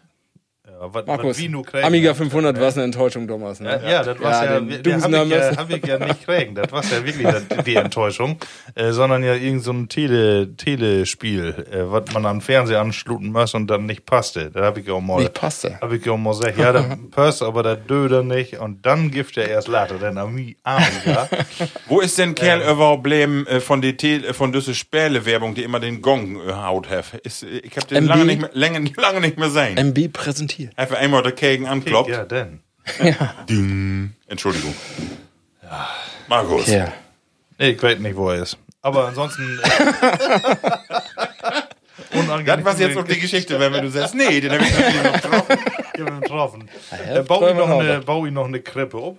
Ja, 0.81 1.03
Markus, 1.07 1.31
was 1.31 1.39
Vino 1.39 1.63
kriegen. 1.63 1.85
Amiga 1.85 2.15
500 2.15 2.61
war 2.61 2.69
es 2.69 2.75
eine 2.77 2.85
Enttäuschung 2.85 3.27
damals. 3.27 3.61
Ne? 3.61 3.81
Ja, 3.83 3.91
ja, 3.91 4.03
das 4.05 4.21
war 4.21 4.45
ja, 4.45 4.59
ja, 4.59 4.61
ich, 4.61 4.87
ja, 4.87 4.99
damals. 5.09 5.57
hab 5.57 5.71
ich 5.71 5.85
ja 5.87 5.99
nicht 5.99 6.25
kriegen. 6.25 6.55
Das 6.55 6.71
war 6.71 6.85
ja 6.85 7.05
wirklich 7.05 7.65
die 7.67 7.75
Enttäuschung, 7.75 8.39
äh, 8.75 8.93
sondern 8.93 9.25
ja 9.25 9.35
irgend 9.35 9.65
so 9.65 9.73
ein 9.73 9.89
Tele, 9.89 10.55
Telespiel, 10.57 11.67
äh, 11.71 11.91
was 11.91 12.13
man 12.13 12.25
am 12.27 12.41
Fernseher 12.41 12.81
anschluten 12.81 13.33
muss 13.33 13.55
und 13.55 13.67
dann 13.69 13.87
nicht 13.87 14.07
passte. 14.07 14.51
Da 14.51 14.63
habe 14.63 14.81
ich 14.81 14.91
auch 14.91 15.01
mal, 15.01 15.21
Nicht 15.21 15.35
passte. 15.35 15.81
habe 15.81 15.97
ich 15.97 16.09
auch 16.09 16.17
mal 16.17 16.31
gesagt, 16.31 16.59
ja, 16.59 16.73
das 16.73 16.85
passt, 17.11 17.43
aber 17.43 17.63
das 17.63 17.79
döder 17.89 18.23
nicht 18.23 18.59
und 18.59 18.85
dann 18.87 19.11
gibt 19.11 19.37
er 19.37 19.49
erst 19.49 19.69
later, 19.69 19.99
denn 19.99 20.17
Ami- 20.19 20.57
Amiga. 20.63 21.29
Wo 21.89 22.01
ist 22.01 22.19
denn 22.19 22.35
Kerl 22.35 22.61
überhaupt 22.61 23.03
bleiben 23.03 23.47
äh, 23.47 23.61
von 23.61 23.81
der 23.83 23.97
Tele, 23.97 24.33
von 24.35 24.53
dieser 24.53 24.75
Späle-Werbung, 24.75 25.55
die 25.55 25.63
immer 25.65 25.81
den 25.81 26.03
Gong 26.03 26.37
äh, 26.49 26.53
haut? 26.53 26.87
Ist, 27.25 27.43
äh, 27.43 27.59
ich 27.59 27.77
habe 27.77 27.87
den 27.89 28.05
MB? 28.05 28.09
lange 28.09 28.25
nicht 28.25 28.41
mehr, 28.41 28.51
lange, 28.53 28.91
lange 28.97 29.21
nicht 29.21 29.39
mehr 29.39 29.51
sehen. 29.51 29.77
MB 29.77 30.13
präsentiert. 30.13 30.68
Einfach 30.77 30.97
einmal 30.97 31.23
der 31.23 31.33
Kegen 31.33 31.67
ankloppt. 31.67 32.11
ja, 32.11 32.25
denn. 32.25 32.61
Ding. 33.49 34.15
Entschuldigung. 34.27 34.75
Markus. 36.29 36.67
Ja. 36.69 36.93
Nee, 37.59 37.71
ich 37.71 37.83
weiß 37.83 37.99
nicht, 37.99 38.17
wo 38.17 38.31
er 38.31 38.43
ist. 38.43 38.57
Aber 38.83 39.09
ansonsten. 39.09 39.61
Das 42.11 42.65
war 42.65 42.79
jetzt 42.79 42.95
noch 42.97 43.05
die 43.07 43.19
Geschichte, 43.19 43.59
wenn 43.61 43.73
du 43.73 43.91
sagst, 43.91 44.15
nee, 44.15 44.41
den 44.41 44.53
habe 44.53 44.65
ich 44.65 44.71
natürlich 44.79 45.03
noch 45.03 45.13
getroffen. 45.23 45.59
Ich 45.95 46.01
hab 46.01 46.09
ihn 46.09 46.21
getroffen. 46.21 46.69
Ja, 47.07 47.17
Äh, 47.17 47.23
bau, 48.01 48.27
ich 48.27 48.33
noch 48.33 48.47
eine 48.47 48.61
Krippe 48.61 48.99
ab. 48.99 49.17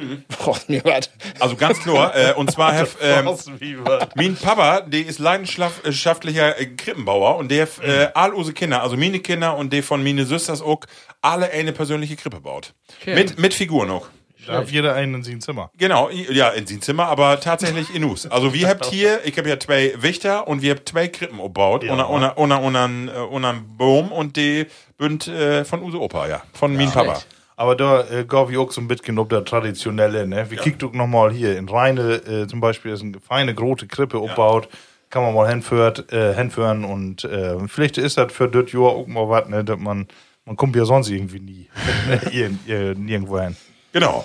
Braucht 0.28 0.68
mir 0.68 0.82
was. 0.84 1.10
Also 1.38 1.56
ganz 1.56 1.80
klar, 1.80 2.14
äh, 2.16 2.32
und 2.34 2.50
zwar 2.50 2.72
hef, 2.74 2.96
ähm, 3.02 3.26
Was, 3.26 3.46
wie 3.60 3.78
was? 3.84 4.08
mein 4.14 4.36
Papa, 4.36 4.80
der 4.82 5.06
ist 5.06 5.18
leidenschaftlicher 5.18 6.58
äh, 6.58 6.66
Krippenbauer 6.66 7.36
und 7.36 7.50
der 7.50 7.68
äh, 7.82 8.08
all 8.14 8.32
unsere 8.34 8.54
Kinder, 8.54 8.82
also 8.82 8.96
meine 8.96 9.20
Kinder 9.20 9.56
und 9.56 9.72
die 9.72 9.82
von 9.82 10.02
meine 10.02 10.24
Süsters 10.24 10.62
auch, 10.62 10.80
alle 11.22 11.50
eine 11.50 11.72
persönliche 11.72 12.16
Krippe 12.16 12.40
baut. 12.40 12.72
Mit, 13.06 13.38
mit 13.38 13.54
Figuren 13.54 13.90
auch. 13.90 14.06
Da 14.46 14.54
hat 14.58 14.70
jeder 14.70 14.94
einen 14.94 15.16
in 15.16 15.22
seinem 15.22 15.40
Zimmer. 15.42 15.70
Genau, 15.76 16.08
ja, 16.08 16.48
in 16.48 16.66
sein 16.66 16.80
Zimmer, 16.80 17.06
aber 17.08 17.38
tatsächlich 17.40 17.94
in 17.94 18.04
Us. 18.04 18.26
Also 18.26 18.54
wir 18.54 18.68
habt 18.68 18.86
hier, 18.90 19.20
ich 19.24 19.36
habe 19.36 19.50
ja 19.50 19.60
zwei 19.60 19.92
Wächter 19.98 20.48
und 20.48 20.62
wir 20.62 20.70
habt 20.74 20.88
zwei 20.88 21.08
Krippen 21.08 21.38
gebaut, 21.42 21.84
Ja. 21.84 21.92
unter, 21.92 22.08
unter, 22.08 22.38
unter, 22.38 22.62
unter, 22.62 22.84
äh, 23.14 23.18
unter 23.20 23.48
einem 23.50 23.76
Baum 23.76 24.10
und 24.10 24.36
die 24.36 24.66
bünd 24.96 25.28
äh, 25.28 25.64
von 25.66 25.82
Use 25.82 26.00
Opa, 26.00 26.26
ja, 26.26 26.42
von 26.54 26.74
min 26.74 26.90
Papa. 26.90 27.20
Aber 27.60 27.76
da 27.76 28.08
äh, 28.08 28.24
gab 28.24 28.50
ich 28.50 28.56
auch 28.56 28.72
so 28.72 28.80
ein 28.80 28.88
bisschen 28.88 29.18
ob 29.18 29.28
der 29.28 29.44
traditionelle, 29.44 30.26
ne? 30.26 30.50
Wir 30.50 30.56
kicken 30.56 30.78
doch 30.78 30.92
nochmal 30.94 31.30
hier 31.30 31.58
in 31.58 31.68
Rheine, 31.68 32.14
äh, 32.14 32.46
zum 32.46 32.58
Beispiel 32.58 32.90
ist 32.90 33.02
eine 33.02 33.20
feine 33.20 33.54
große 33.54 33.86
Krippe 33.86 34.16
aufgebaut. 34.16 34.70
Kann 35.10 35.24
man 35.24 35.34
mal 35.34 35.46
hinführt, 35.46 36.10
äh, 36.10 36.32
hinführen 36.34 36.86
und 36.86 37.24
äh, 37.24 37.58
vielleicht 37.68 37.98
ist 37.98 38.16
das 38.16 38.32
für 38.32 38.48
das 38.48 38.72
Jahr 38.72 38.84
auch 38.92 39.06
mal 39.06 39.28
was, 39.28 39.46
ne? 39.50 39.62
Dass 39.62 39.78
man, 39.78 40.08
man 40.46 40.56
kommt 40.56 40.74
ja 40.74 40.86
sonst 40.86 41.10
irgendwie 41.10 41.40
nie 41.40 41.68
Irgend- 42.32 42.66
äh, 42.66 42.94
nirgendwo 42.94 43.38
hin. 43.38 43.54
Genau. 43.92 44.24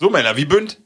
So, 0.00 0.10
Männer, 0.10 0.36
wie 0.36 0.44
bünd 0.44 0.80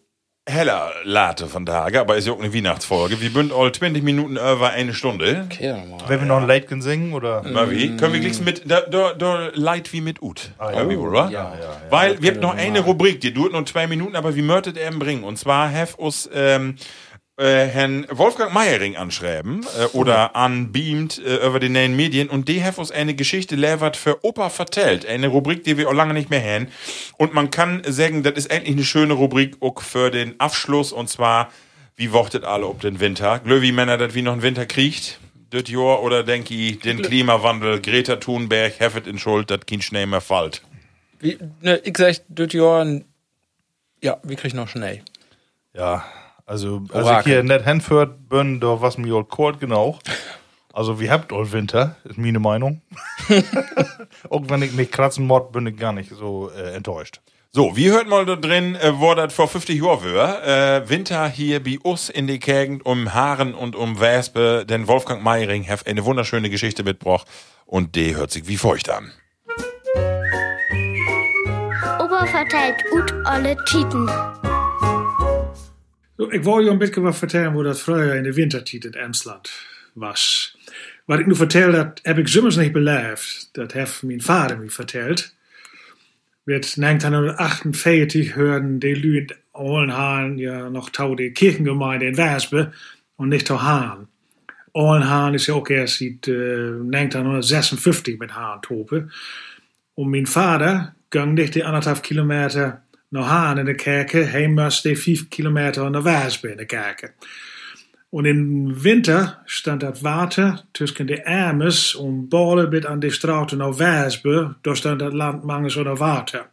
heller 0.49 0.91
Late 1.05 1.47
von 1.47 1.67
Tage, 1.67 2.01
aber 2.01 2.17
ist 2.17 2.27
ja 2.27 2.33
auch 2.33 2.41
eine 2.41 2.53
Weihnachtsfolge. 2.53 3.21
Wie 3.21 3.29
bünd 3.29 3.53
all 3.53 3.71
20 3.71 4.03
Minuten 4.03 4.33
über 4.37 4.71
eine 4.71 4.95
Stunde. 4.95 5.47
Okay, 5.51 5.73
nochmal. 5.73 6.01
Wenn 6.09 6.21
wir 6.21 6.27
noch 6.27 6.39
ein 6.39 6.47
Leitgen 6.47 6.83
singen 6.83 7.13
oder? 7.13 7.43
Mal 7.43 7.71
wie? 7.71 7.97
Können 7.97 8.15
wir 8.15 8.21
gleich 8.21 8.41
mit, 8.41 8.71
da, 8.71 8.81
da, 8.81 9.13
da 9.13 9.51
Leid 9.55 9.93
wie 9.93 10.01
mit 10.01 10.23
Ut. 10.23 10.51
Ah, 10.59 10.73
Können 10.73 10.91
wir 10.91 10.99
wohl, 10.99 11.09
oder? 11.11 11.29
ja, 11.31 11.53
Weil 11.91 12.21
wir 12.23 12.33
haben 12.33 12.41
noch 12.41 12.55
eine 12.57 12.81
Rubrik, 12.81 13.21
die 13.21 13.33
dauert 13.33 13.53
noch 13.53 13.65
zwei 13.65 13.87
Minuten, 13.87 14.17
aber 14.17 14.35
wie 14.35 14.43
möchtet 14.43 14.77
er 14.77 14.91
ihn 14.91 14.99
bringen? 14.99 15.25
Und 15.25 15.39
zwar 15.39 15.71
have 15.73 15.97
uns 15.97 16.29
ähm, 16.35 16.77
äh, 17.39 17.67
Herrn 17.67 18.05
Wolfgang 18.11 18.53
Meiering 18.53 18.97
anschreiben 18.97 19.65
äh, 19.79 19.85
oder 19.97 20.35
anbeamt 20.35 21.19
äh, 21.25 21.47
über 21.47 21.61
die 21.61 21.69
neuen 21.69 21.95
Medien 21.95 22.29
und 22.29 22.49
die 22.49 22.65
have 22.65 22.81
uns 22.81 22.91
eine 22.91 23.15
Geschichte 23.15 23.55
levert 23.55 23.97
für 23.97 24.25
Opa 24.25 24.51
vertellt. 24.51 25.07
Eine 25.07 25.29
Rubrik, 25.29 25.63
die 25.63 25.77
wir 25.77 25.89
auch 25.89 25.95
lange 25.95 26.15
nicht 26.15 26.31
mehr 26.31 26.43
haben. 26.43 26.69
Und 27.17 27.35
man 27.35 27.51
kann 27.51 27.83
sagen, 27.87 28.25
das 28.25 28.35
ist 28.35 28.47
endlich 28.47 28.75
eine 28.75 28.85
schöne 28.85 29.15
Rubrik 29.15 29.57
auch 29.61 29.81
für 29.81 30.11
den 30.11 30.39
Abschluss 30.41 30.93
und 30.93 31.09
zwar, 31.09 31.51
wie 31.95 32.13
wortet 32.13 32.45
alle 32.45 32.67
ob 32.67 32.81
den 32.81 32.99
Winter? 32.99 33.39
Glöwi 33.39 33.71
Männer, 33.71 33.99
dass 33.99 34.15
wie 34.15 34.23
noch 34.23 34.33
ein 34.33 34.43
Winter 34.43 34.67
kriegt? 34.67 35.21
Das 35.51 35.69
Jahr 35.69 36.03
oder 36.03 36.25
denk 36.25 36.51
ich, 36.51 36.81
den 36.81 37.01
Klimawandel, 37.01 37.81
Greta 37.81 38.17
Thunberg, 38.17 38.81
heffet 38.81 39.07
in 39.07 39.19
Schuld, 39.19 39.51
dass 39.51 39.61
kein 39.65 39.81
Schnee 39.81 40.05
mehr 40.05 40.21
fällt. 40.21 40.63
Wie, 41.21 41.39
ne, 41.63 41.81
ich 41.85 41.97
sag, 41.97 42.17
das 42.29 42.53
Jahr, 42.53 42.85
ja, 44.03 44.19
wir 44.25 44.37
kriegen 44.37 44.57
noch 44.57 44.69
schnell. 44.69 45.03
Ja, 45.73 46.05
also 46.49 46.83
als 46.93 47.05
Orakel. 47.05 47.19
ich 47.19 47.35
hier 47.35 47.43
nicht 47.43 47.65
hinführt 47.67 48.29
bin, 48.29 48.59
da 48.59 48.81
was 48.81 48.97
mir 48.97 49.23
kort 49.25 49.61
genau. 49.61 49.99
Also 50.73 50.99
wir 50.99 51.11
habt 51.11 51.33
all 51.33 51.53
Winter, 51.53 51.97
ist 52.05 52.19
meine 52.19 52.39
Meinung. 52.39 52.81
auch 54.31 54.43
wenn 54.49 54.63
ich 54.63 54.73
nicht 54.73 54.93
kratzen 54.93 55.27
mod, 55.27 55.53
bin 55.53 55.67
ich 55.67 55.77
gar 55.77 55.93
nicht 55.93 56.11
so 56.11 56.51
äh, 56.51 56.75
enttäuscht. 56.75 57.21
So, 57.51 57.77
wie 57.77 57.91
hört 57.91 58.09
mal 58.09 58.25
da 58.25 58.37
drin, 58.37 58.77
äh, 58.77 58.99
wo 58.99 59.15
das 59.15 59.35
vor 59.35 59.49
50 59.49 59.83
Jahren 59.83 60.15
war? 60.15 60.47
Äh, 60.47 60.89
Winter 60.89 61.29
hier 61.29 61.63
bei 61.63 61.79
uns 61.83 62.09
in 62.09 62.27
die 62.27 62.39
Gegend 62.39 62.87
um 62.87 63.13
Haaren 63.13 63.55
und 63.55 63.77
um 63.77 64.01
Wespe, 64.01 64.65
denn 64.65 64.87
Wolfgang 64.87 65.23
Meiring 65.23 65.69
hat 65.69 65.87
eine 65.87 66.05
wunderschöne 66.05 66.49
Geschichte 66.49 66.83
mitgebracht 66.83 67.27
und 67.67 67.95
die 67.95 68.17
hört 68.17 68.31
sich 68.31 68.47
wie 68.49 68.57
feucht 68.57 68.89
an. 68.89 69.13
Opa 71.99 72.27
verteilt 72.27 72.85
ut 72.93 73.13
alle 73.25 73.57
Titen. 73.65 74.09
Ik 76.19 76.43
wil 76.43 76.59
je 76.59 76.71
een 76.71 76.79
beetje 76.79 77.01
wat 77.01 77.17
vertellen 77.17 77.53
hoe 77.53 77.63
dat 77.63 77.81
vroeger 77.81 78.15
in 78.15 78.23
de 78.23 78.33
wintertijd 78.33 78.85
in 78.85 78.93
Emsland 78.93 79.51
was. 79.93 80.57
Wat 81.05 81.19
ik 81.19 81.27
nu 81.27 81.35
vertel, 81.35 81.73
dat 81.73 82.01
heb 82.03 82.19
ik 82.19 82.29
soms 82.29 82.57
niet 82.57 82.73
beleefd. 82.73 83.49
Dat 83.53 83.73
heeft 83.73 84.03
mijn 84.03 84.23
vader 84.23 84.59
me 84.59 84.71
verteld. 84.71 85.35
Met 86.43 86.75
1948 86.77 88.35
hören 88.35 88.79
die 88.79 88.97
Lü 88.97 89.17
in 89.17 89.37
Ollenhahn 89.51 90.39
ja 90.39 90.69
noch 90.69 90.91
tau 90.91 91.15
die 91.15 91.33
Kirchengemeinde 91.33 92.07
in 92.07 92.17
Wespe 92.17 92.71
und 93.17 93.29
nicht 93.29 93.49
der 93.49 93.63
Hahn. 93.63 94.09
Ohlenhahn 94.73 95.35
ist 95.35 95.47
ja 95.47 95.55
auch 95.55 95.69
erst 95.71 95.99
seit 95.99 96.29
äh, 96.29 96.81
1956 96.93 98.19
mit 98.19 98.35
Hahn 98.35 98.63
tope. 98.63 99.09
Und 99.95 100.11
mein 100.11 100.27
Vater 100.27 100.95
ging 101.11 101.35
nicht 101.35 101.55
die 101.55 101.65
anderthalb 101.65 102.03
Kilometer 102.03 102.83
naar 103.09 103.23
Hahn 103.23 103.59
in 103.59 103.65
de 103.65 103.75
kerken, 103.75 104.31
hij 104.31 104.49
moest 104.49 104.83
die 104.83 104.99
vijf 104.99 105.29
kilometer 105.29 105.91
naar 105.91 106.03
Wespen 106.03 106.51
in 106.51 106.57
de 106.57 106.67
kerken. 106.67 107.15
Und 108.11 108.27
im 108.27 108.83
Winter 108.83 109.43
stand 109.45 109.83
das 109.83 110.03
Water 110.03 110.65
zwischen 110.73 111.07
de 111.07 111.21
Ärmes 111.25 111.95
und 111.95 112.31
Ballen 112.31 112.71
bit 112.71 112.87
an 112.87 113.01
die 113.01 113.11
Straßen 113.11 113.59
nach 113.59 113.79
Wespe, 113.79 114.57
da 114.63 114.75
stand 114.75 115.01
das 115.01 115.13
Land 115.13 115.45
mangels 115.45 115.77
oder 115.77 115.99
Water. 115.99 116.49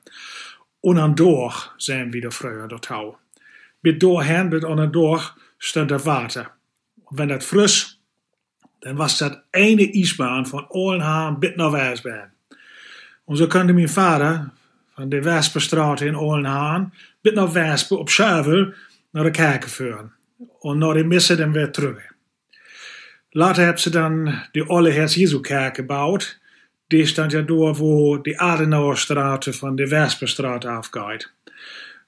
Und 0.81 0.97
an 0.97 1.15
durch 1.15 1.71
zijn 1.77 2.11
wieder 2.11 2.31
früher 2.31 2.67
dort 2.67 2.85
Tau. 2.85 3.17
Bit 3.81 4.01
doorheen, 4.01 4.49
bit 4.49 4.65
an 4.65 4.91
durch 4.91 5.33
stand 5.57 5.91
das 5.91 6.05
Water. 6.05 6.51
Und 7.05 7.17
wenn 7.17 7.29
das 7.29 7.45
frisch, 7.45 7.97
dann 8.81 8.97
was 8.97 9.17
das 9.17 9.37
eine 9.53 9.89
Eisbahn 9.95 10.45
von 10.45 10.65
Ohlenhaan 10.69 11.39
bit 11.39 11.55
nach 11.55 11.71
Wespen. 11.71 12.33
Und 13.23 13.37
so 13.37 13.47
konnte 13.47 13.73
mein 13.73 13.87
Vater 13.87 14.51
van 14.95 15.09
de 15.09 15.21
Wespenstraat 15.21 16.01
in 16.01 16.15
Ohlenhaan 16.15 16.93
bit 17.21 17.33
naar 17.33 17.51
Wespen 17.51 17.99
op 17.99 18.09
Schuivel 18.09 18.73
naar 19.11 19.23
de 19.23 19.31
kerken 19.31 19.69
führen. 19.69 20.13
Und 20.59 20.79
naar 20.79 20.93
de 20.93 21.03
missen 21.03 21.37
dan 21.37 21.51
weer 21.51 21.71
terug. 21.71 22.13
Later 23.29 23.63
hebben 23.63 23.81
ze 23.81 23.89
dan 23.89 24.41
de 24.51 24.67
Olle 24.67 24.89
Herz 24.89 25.15
Jesu 25.15 25.39
kerk 25.39 25.75
gebouwd. 25.75 26.39
Die 26.87 27.05
stand 27.05 27.31
ja 27.31 27.41
door 27.41 27.75
wo 27.75 28.21
die 28.21 28.39
Adenauerstraat 28.39 29.47
van 29.49 29.75
de 29.75 29.87
Wespenstraat 29.87 30.65
afgaat. 30.65 31.31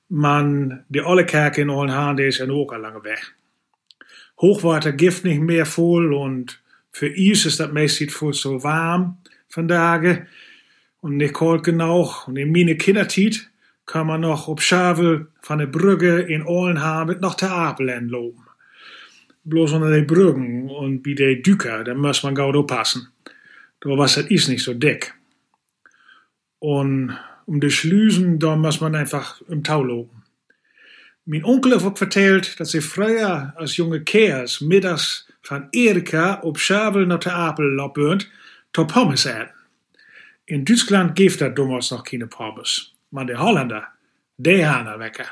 Man, 0.06 0.82
die 0.88 1.06
Olle 1.06 1.24
kerk 1.24 1.58
in 1.58 1.70
Ohlenhaan, 1.70 2.16
die 2.16 2.26
is 2.26 2.38
ja 2.38 2.48
ook 2.48 2.74
al 2.74 2.80
lange 2.80 3.02
weg. 3.02 3.36
Hochwater 4.36 4.94
gift 4.96 5.24
nicht 5.24 5.42
mehr 5.42 5.66
voll 5.66 6.14
und 6.14 6.62
für 6.92 7.10
uns 7.10 7.46
ist 7.46 7.60
das 7.60 7.72
meistens 7.72 8.14
voll 8.14 8.34
so 8.34 8.64
warm 8.64 9.18
vandaag. 9.48 10.28
Und 11.02 11.18
nicht 11.18 11.36
kalt 11.36 11.64
genau. 11.64 12.14
Und 12.26 12.38
in 12.38 12.52
meine 12.52 12.76
Kindertiet 12.76 13.50
kann 13.86 14.08
man 14.08 14.22
noch 14.22 14.48
ob 14.48 14.62
Schavel 14.62 15.28
von 15.42 15.60
der 15.60 15.68
Brücke 15.68 16.20
in 16.20 16.44
Ohlenhaan 16.46 17.08
mit 17.08 17.22
noch 17.22 17.36
der 17.36 17.52
Apel 17.52 17.90
entloben. 17.90 18.44
Bloß 19.46 19.74
unter 19.74 19.90
den 19.90 20.06
Brücken 20.06 20.70
und 20.70 21.04
bei 21.04 21.14
den 21.14 21.42
Düker, 21.42 21.84
da 21.84 21.94
muss 21.94 22.24
man 22.24 22.36
gut 22.36 22.56
aufpassen. 22.56 23.08
Da 23.80 23.90
was 23.92 24.16
das 24.16 24.26
ist 24.26 24.50
nicht 24.50 24.64
so 24.64 24.74
dick. 24.74 25.14
Und 26.60 27.18
um 27.46 27.62
die 27.62 27.72
Schlüsen, 27.72 28.40
da 28.40 28.56
muss 28.56 28.82
man 28.82 28.96
einfach 28.96 29.42
im 29.48 29.64
Tau 29.64 29.84
loben. 29.84 30.24
Mein 31.26 31.46
Onkel 31.46 31.76
hat 31.76 31.84
auch 31.84 31.98
vertellt, 31.98 32.60
dass 32.60 32.72
sie 32.72 32.82
früher 32.82 33.54
als 33.56 33.78
junge 33.78 34.02
Kerls 34.02 34.62
mittags 34.62 35.28
von 35.42 35.70
Erika 35.72 36.42
ob 36.44 36.60
Schavel 36.60 37.06
nach 37.06 37.20
der 37.20 37.36
Apel 37.36 37.66
lobbönt, 37.74 38.30
to 38.74 38.86
Pommes 38.86 39.26
essen. 39.26 39.57
In 40.50 40.64
Duitsland 40.66 41.16
gibt 41.16 41.42
das 41.42 41.54
damals 41.54 41.92
noch 41.92 42.04
keine 42.04 42.26
Pommes. 42.28 42.94
Maar 43.12 43.26
de 43.26 43.36
Holländer, 43.38 43.84
die 44.38 44.66
haben 44.66 45.00
wecker. 45.00 45.26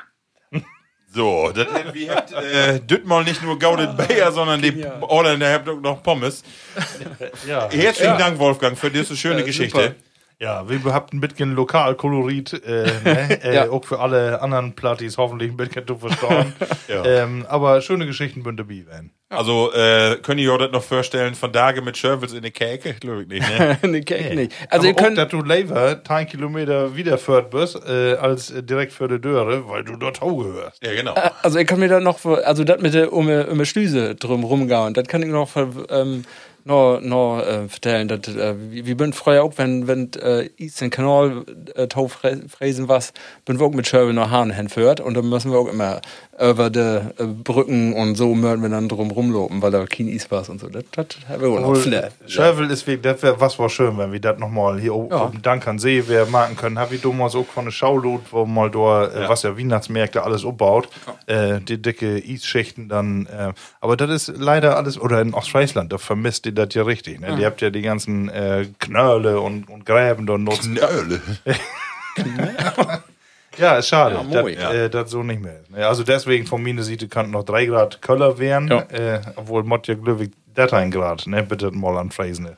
So, 1.08 1.50
das, 1.54 1.66
wie 1.94 2.10
habt 2.10 2.32
äh, 2.32 2.78
das 2.86 2.98
mal 3.04 3.24
nicht 3.24 3.42
nur 3.42 3.58
Gaudet 3.58 3.96
Bayer, 3.96 4.30
sondern 4.32 4.60
die 4.60 4.84
Holländer 5.00 5.50
habt 5.52 5.68
auch 5.68 5.80
noch 5.80 6.02
Pommes. 6.02 6.42
Ja. 7.46 7.70
Herzlichen 7.70 8.12
Ja. 8.12 8.18
Dank, 8.18 8.38
Wolfgang, 8.38 8.76
für 8.78 8.90
diese 8.90 9.16
schöne 9.16 9.40
Ja, 9.40 9.46
Geschichte. 9.46 9.82
super. 9.82 9.94
Ja, 10.38 10.68
wir 10.68 10.92
habt 10.92 11.14
ein 11.14 11.20
bisschen 11.20 11.54
Lokalkolorit, 11.54 12.52
äh, 12.66 12.84
ne? 13.04 13.42
äh, 13.42 13.54
Ja. 13.54 13.70
auch 13.70 13.86
für 13.86 13.98
alle 14.00 14.42
anderen 14.42 14.74
Plattis 14.74 15.16
hoffentlich 15.16 15.50
ein 15.50 15.56
bisschen 15.56 15.86
zu 15.86 15.96
verstauen. 15.96 16.52
Ja. 16.88 17.04
ähm, 17.04 17.46
aber 17.48 17.80
schöne 17.80 18.04
Geschichten 18.04 18.42
bünden 18.42 18.58
dabei 18.68 18.84
werden. 18.86 19.10
Also, 19.28 19.72
äh, 19.72 20.18
könnt 20.22 20.38
ihr 20.40 20.52
euch 20.52 20.58
das 20.60 20.70
noch 20.70 20.84
vorstellen, 20.84 21.34
von 21.34 21.52
Tage 21.52 21.82
mit 21.82 21.96
Schervels 21.96 22.32
in 22.32 22.42
die 22.42 22.52
Käke? 22.52 22.94
Glaube 22.94 23.22
ich 23.22 23.28
nicht, 23.28 23.48
ne? 23.58 23.76
in 23.82 23.92
die 23.92 24.02
Käke 24.02 24.36
nicht. 24.36 24.52
Also, 24.70 24.86
aber 24.86 24.86
ihr 24.86 24.94
könnt. 24.94 25.18
auch, 25.18 25.24
dass 25.24 25.30
du 25.32 25.42
lieber 25.42 26.00
10 26.06 26.26
Kilometer 26.28 26.94
wieder 26.94 27.18
fährt 27.18 27.50
bist, 27.50 27.76
äh, 27.88 28.14
als 28.14 28.52
äh, 28.52 28.62
direkt 28.62 28.92
für 28.92 29.08
die 29.08 29.20
Döre, 29.20 29.68
weil 29.68 29.82
du 29.82 29.96
dort 29.96 30.20
Hau 30.20 30.36
gehörst. 30.36 30.80
Ja, 30.84 30.94
genau. 30.94 31.14
Also 31.42 31.58
ich 31.58 31.66
kann 31.66 31.80
mir 31.80 31.88
da 31.88 31.98
noch, 31.98 32.24
also 32.24 32.62
das 32.62 32.80
mit 32.80 32.94
der 32.94 33.12
um, 33.12 33.28
um 33.28 33.58
die 33.58 33.66
Schlüse 33.66 34.14
drum 34.14 34.44
rumgauen, 34.44 34.94
das 34.94 35.08
kann 35.08 35.22
ich 35.24 35.28
noch 35.28 35.50
ähm, 35.90 36.24
noch, 36.66 37.00
noch 37.00 37.40
äh, 37.40 37.68
vertellen. 37.68 38.08
Dat, 38.08 38.26
äh, 38.28 38.54
wir, 38.58 38.96
sind 38.98 39.14
früher 39.14 39.42
auch, 39.44 39.52
wenn, 39.56 39.86
wenn 39.86 40.12
äh, 40.14 40.50
East 40.56 40.80
den 40.80 40.90
Kanal 40.90 41.44
äh, 41.74 41.86
tau 41.86 42.06
fre- 42.06 42.48
fräsen 42.48 42.88
was, 42.88 43.12
bin 43.44 43.58
wir 43.60 43.66
auch 43.66 43.72
mit 43.72 43.86
Scherbe 43.86 44.12
nach 44.12 44.30
Hahn 44.30 44.50
hinführt 44.50 45.00
und 45.00 45.14
dann 45.14 45.28
müssen 45.28 45.52
wir 45.52 45.58
auch 45.58 45.68
immer 45.68 46.00
über 46.38 46.70
die 46.70 46.78
äh, 46.78 47.24
Brücken 47.24 47.94
und 47.94 48.14
so 48.14 48.34
möchten 48.34 48.62
wir 48.62 48.68
dann 48.68 48.88
drum 48.88 49.10
rumlopen, 49.10 49.62
weil 49.62 49.70
da 49.70 49.86
kein 49.86 50.08
Eis 50.08 50.30
war 50.30 50.48
und 50.48 50.60
so. 50.60 50.68
Das, 50.68 50.84
das 50.92 51.06
haben 51.28 51.40
wir 51.40 51.48
auch 51.48 51.60
noch 51.60 51.76
flair. 51.76 52.10
Ist 52.26 52.36
wirklich, 52.36 53.00
das 53.00 53.22
wär, 53.22 53.40
was 53.40 53.58
war 53.58 53.68
schön, 53.70 53.96
wenn 53.96 54.12
wir 54.12 54.20
das 54.20 54.38
nochmal 54.38 54.78
hier 54.78 54.94
oben 54.94 55.10
ja. 55.10 55.32
Dank 55.42 55.66
an 55.66 55.78
See 55.78 56.06
wir 56.06 56.26
machen 56.26 56.56
können. 56.56 56.78
Hab 56.78 56.92
ich 56.92 57.00
damals 57.00 57.34
auch 57.34 57.46
von 57.46 57.64
der 57.64 57.72
Schaulot, 57.72 58.22
wo 58.30 58.44
mal 58.44 58.70
da, 58.70 59.06
äh, 59.06 59.22
Ja. 59.22 59.28
was 59.28 59.42
ja 59.42 59.56
Weihnachtsmärkte 59.56 60.22
alles 60.22 60.44
aufbaut, 60.44 60.88
äh, 61.26 61.60
die 61.60 61.80
dicke 61.80 62.22
Eisschichten 62.26 62.88
dann, 62.88 63.26
äh, 63.26 63.52
aber 63.80 63.96
das 63.96 64.10
ist 64.28 64.36
leider 64.36 64.76
alles, 64.76 65.00
oder 65.00 65.20
in 65.20 65.32
Ostfriesland, 65.34 65.92
da 65.92 65.98
vermisst 65.98 66.46
ihr 66.46 66.52
das 66.52 66.74
ja 66.74 66.82
richtig, 66.82 67.20
ne? 67.20 67.28
Ja. 67.28 67.36
Die 67.36 67.46
habt 67.46 67.60
ja 67.62 67.70
die 67.70 67.82
ganzen 67.82 68.28
äh, 68.28 68.66
Knölle 68.78 69.40
und, 69.40 69.68
und 69.70 69.86
Gräben 69.86 70.26
da 70.26 70.36
nutzen. 70.36 70.74
Knölle? 70.76 71.20
Ja, 73.58 73.76
ist 73.76 73.88
schade, 73.88 74.16
Ja, 74.30 74.42
dass. 74.42 74.52
Ja. 74.54 74.72
äh, 74.72 74.90
das 74.90 75.10
so 75.10 75.22
nicht 75.22 75.40
mehr 75.42 75.60
ist. 75.60 75.74
Also 75.74 76.02
deswegen 76.04 76.46
von 76.46 76.62
meiner 76.62 76.82
Seite 76.82 77.08
könnten 77.08 77.32
noch 77.32 77.44
3 77.44 77.66
Grad 77.66 78.02
Köller 78.02 78.38
werden, 78.38 78.70
äh, 78.70 79.20
obwohl 79.36 79.62
Mott 79.64 79.88
ja 79.88 79.94
glücklich 79.94 80.30
das 80.54 80.72
ein 80.72 80.90
Grad, 80.90 81.26
ne? 81.26 81.42
Bitte 81.42 81.70
mal 81.70 81.96
an 81.98 82.10
Fräsen. 82.10 82.56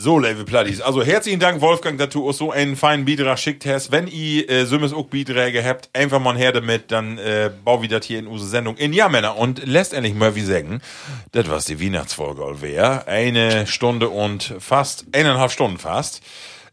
So, 0.00 0.20
liebe 0.20 0.44
Plattis. 0.44 0.80
Also 0.80 1.02
herzlichen 1.02 1.40
Dank, 1.40 1.60
Wolfgang, 1.60 1.98
dass 1.98 2.10
du 2.10 2.24
uns 2.24 2.38
so 2.38 2.52
einen 2.52 2.76
feinen 2.76 3.04
Beitrag 3.04 3.36
schickt 3.36 3.66
hast. 3.66 3.90
Wenn 3.90 4.06
ihr 4.06 4.48
äh, 4.48 4.64
Sümmes 4.64 4.92
auch 4.92 5.06
Beiträge 5.06 5.64
habt, 5.64 5.90
einfach 5.92 6.20
mal 6.20 6.36
her 6.36 6.52
damit, 6.52 6.92
dann 6.92 7.18
äh, 7.18 7.50
bau 7.64 7.82
wir 7.82 7.88
das 7.88 8.06
hier 8.06 8.20
in 8.20 8.28
unsere 8.28 8.48
Sendung 8.48 8.76
in. 8.76 8.92
Ja, 8.92 9.08
Männer, 9.08 9.36
und 9.36 9.66
letztendlich 9.66 10.14
mal 10.14 10.36
wie 10.36 10.42
sagen, 10.42 10.80
das 11.32 11.50
was 11.50 11.64
die 11.64 11.82
Weihnachtsfolge 11.84 12.62
wär. 12.62 13.08
Eine 13.08 13.66
Stunde 13.66 14.08
und 14.08 14.54
fast, 14.60 15.04
eineinhalb 15.10 15.50
Stunden 15.50 15.78
fast. 15.78 16.22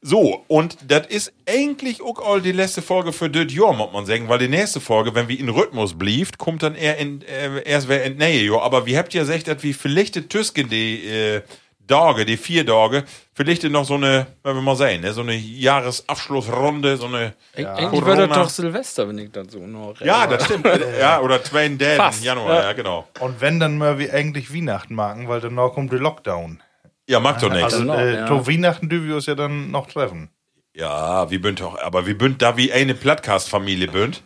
So, 0.07 0.43
und 0.47 0.77
das 0.87 1.07
ist 1.07 1.33
eigentlich 1.49 1.99
auch 2.03 2.19
all 2.23 2.39
die 2.39 2.51
letzte 2.51 2.83
Folge 2.83 3.11
für 3.11 3.27
das 3.27 3.51
Jahr, 3.51 3.73
muss 3.73 3.91
man 3.91 4.05
sagen, 4.05 4.29
weil 4.29 4.37
die 4.37 4.47
nächste 4.47 4.79
Folge, 4.79 5.15
wenn 5.15 5.27
wir 5.27 5.39
in 5.39 5.49
Rhythmus 5.49 5.97
blieft, 5.97 6.37
kommt 6.37 6.61
dann 6.61 6.75
eher 6.75 6.97
in, 6.99 7.23
äh, 7.23 7.63
erst 7.63 7.87
wer 7.87 8.03
in 8.03 8.17
Nähe, 8.17 8.43
Jahr. 8.43 8.61
Aber 8.61 8.85
wir 8.85 8.99
habt 8.99 9.15
ja 9.15 9.21
gesagt, 9.21 9.47
dass 9.47 9.63
wir 9.63 9.73
vielleicht 9.73 10.29
Tüsken 10.29 10.69
die, 10.69 11.07
äh, 11.07 11.41
Tage, 11.87 12.23
die 12.25 12.37
vier 12.37 12.63
Tage, 12.65 13.03
vielleicht 13.33 13.63
noch 13.63 13.85
so 13.85 13.95
eine, 13.95 14.27
wenn 14.43 14.53
wir 14.55 14.61
mal 14.61 14.75
sehen, 14.75 15.01
ne, 15.01 15.11
so 15.11 15.21
eine 15.21 15.33
Jahresabschlussrunde, 15.35 16.97
so 16.97 17.07
eine 17.07 17.33
Eig- 17.55 17.65
Eigentlich 17.75 18.05
wird 18.05 18.19
das 18.19 18.29
doch 18.37 18.49
Silvester, 18.49 19.07
wenn 19.07 19.17
ich 19.17 19.31
das 19.31 19.47
so 19.51 19.59
noch 19.59 19.99
Ja, 20.01 20.27
das 20.27 20.45
stimmt. 20.45 20.67
ja, 20.99 21.19
oder 21.21 21.43
2. 21.43 21.77
Fast, 21.97 22.23
Januar, 22.23 22.53
ja. 22.55 22.61
ja, 22.63 22.73
genau. 22.73 23.07
Und 23.19 23.41
wenn, 23.41 23.59
dann 23.59 23.77
mal 23.77 23.97
wir 23.99 24.13
eigentlich 24.13 24.53
Weihnachten 24.53 24.95
machen, 24.95 25.27
weil 25.27 25.41
danach 25.41 25.73
kommt 25.73 25.91
der 25.91 25.99
Lockdown. 25.99 26.61
Ja, 27.07 27.19
macht 27.19 27.43
doch 27.43 27.49
nichts. 27.51 27.65
Also, 27.73 27.79
Genau, 27.79 27.95
äh, 27.97 28.15
ja. 28.15 28.27
zu 28.27 28.47
Weihnachten 28.47 28.89
dürfen 28.89 29.07
wir 29.07 29.15
uns 29.15 29.25
ja 29.27 29.35
dann 29.35 29.69
noch 29.71 29.87
treffen. 29.87 30.29
Ja, 30.73 31.29
wir 31.29 31.39
bünd 31.41 31.61
doch, 31.61 31.79
aber 31.81 32.05
wir 32.05 32.17
bünd 32.17 32.41
da 32.41 32.57
wie 32.57 32.71
eine 32.73 32.95
Plattcast-Familie 32.95 33.87
bünd. 33.87 34.23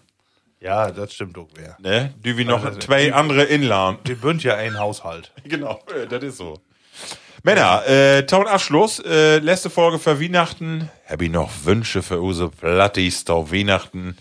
Ja, 0.61 0.91
das 0.91 1.13
stimmt 1.13 1.37
auch 1.37 1.47
wer. 1.55 1.77
Ne? 1.79 2.13
Die 2.23 2.37
wie 2.37 2.43
noch 2.45 2.63
Also, 2.65 2.79
zwei 2.79 3.05
die- 3.05 3.13
andere 3.13 3.43
Inland. 3.43 4.07
Die 4.07 4.15
bünd 4.15 4.43
ja 4.43 4.55
ein 4.55 4.77
Haushalt. 4.79 5.31
Genau, 5.43 5.79
äh, 5.95 6.07
das 6.07 6.23
ist 6.23 6.37
so. 6.37 6.59
Männer, 7.43 7.87
äh, 7.87 8.25
taun 8.25 8.47
Abschluss, 8.47 8.99
äh, 8.99 9.37
letzte 9.39 9.69
Folge 9.69 9.99
für 9.99 10.19
Weihnachten. 10.21 10.89
Hab 11.07 11.21
ich 11.21 11.29
noch 11.31 11.49
Wünsche 11.63 12.01
für 12.01 12.19
unsere 12.19 12.49
Plattis 12.49 13.25
auf 13.29 13.53
Weihnachten? 13.53 14.17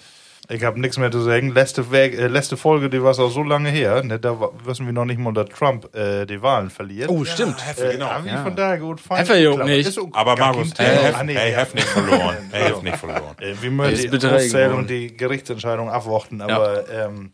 Ich 0.51 0.65
habe 0.65 0.81
nichts 0.81 0.97
mehr 0.97 1.11
zu 1.11 1.21
sagen. 1.21 1.51
Letzte, 1.53 1.91
Weg, 1.91 2.19
äh, 2.19 2.27
letzte 2.27 2.57
Folge, 2.57 2.89
die 2.89 3.03
war 3.03 3.11
auch 3.19 3.31
so 3.31 3.43
lange 3.43 3.69
her. 3.69 4.03
Ne, 4.03 4.19
da 4.19 4.35
wissen 4.65 4.87
wir 4.87 4.95
noch 4.95 5.05
nicht 5.05 5.19
mal, 5.21 5.35
dass 5.35 5.51
Trump 5.51 5.95
äh, 5.95 6.25
die 6.25 6.41
Wahlen 6.41 6.71
verliert. 6.71 7.11
Oh, 7.11 7.23
stimmt. 7.25 7.57
Äh, 7.77 7.93
genau. 7.93 8.11
Wir 8.23 8.33
Ja. 8.33 8.43
von 8.43 8.57
daher 8.57 8.79
gut 8.79 8.99
fein. 9.01 9.27
Ja 9.27 9.35
geklappt. 9.51 9.69
nicht. 9.69 9.99
Aber 10.15 10.37
Markus, 10.37 10.73
hey, 10.79 10.87
Thema. 10.89 11.03
hef, 11.03 11.17
Ah, 11.19 11.23
nee, 11.25 11.35
hey, 11.35 11.53
ja. 11.53 11.59
hef 11.59 11.75
nicht 11.75 11.87
verloren. 11.87 12.37
Hef 12.51 12.71
Ja. 12.77 12.83
nicht 12.83 12.97
verloren. 12.97 13.37
Äh, 13.41 13.55
wir 13.61 13.71
müssen 13.71 13.93
Ist 14.13 14.23
die 14.23 14.27
Auszählung 14.27 14.87
die 14.87 15.15
Gerichtsentscheidung 15.15 15.91
abwarten, 15.91 16.41
aber 16.41 16.85
ähm, 16.91 17.33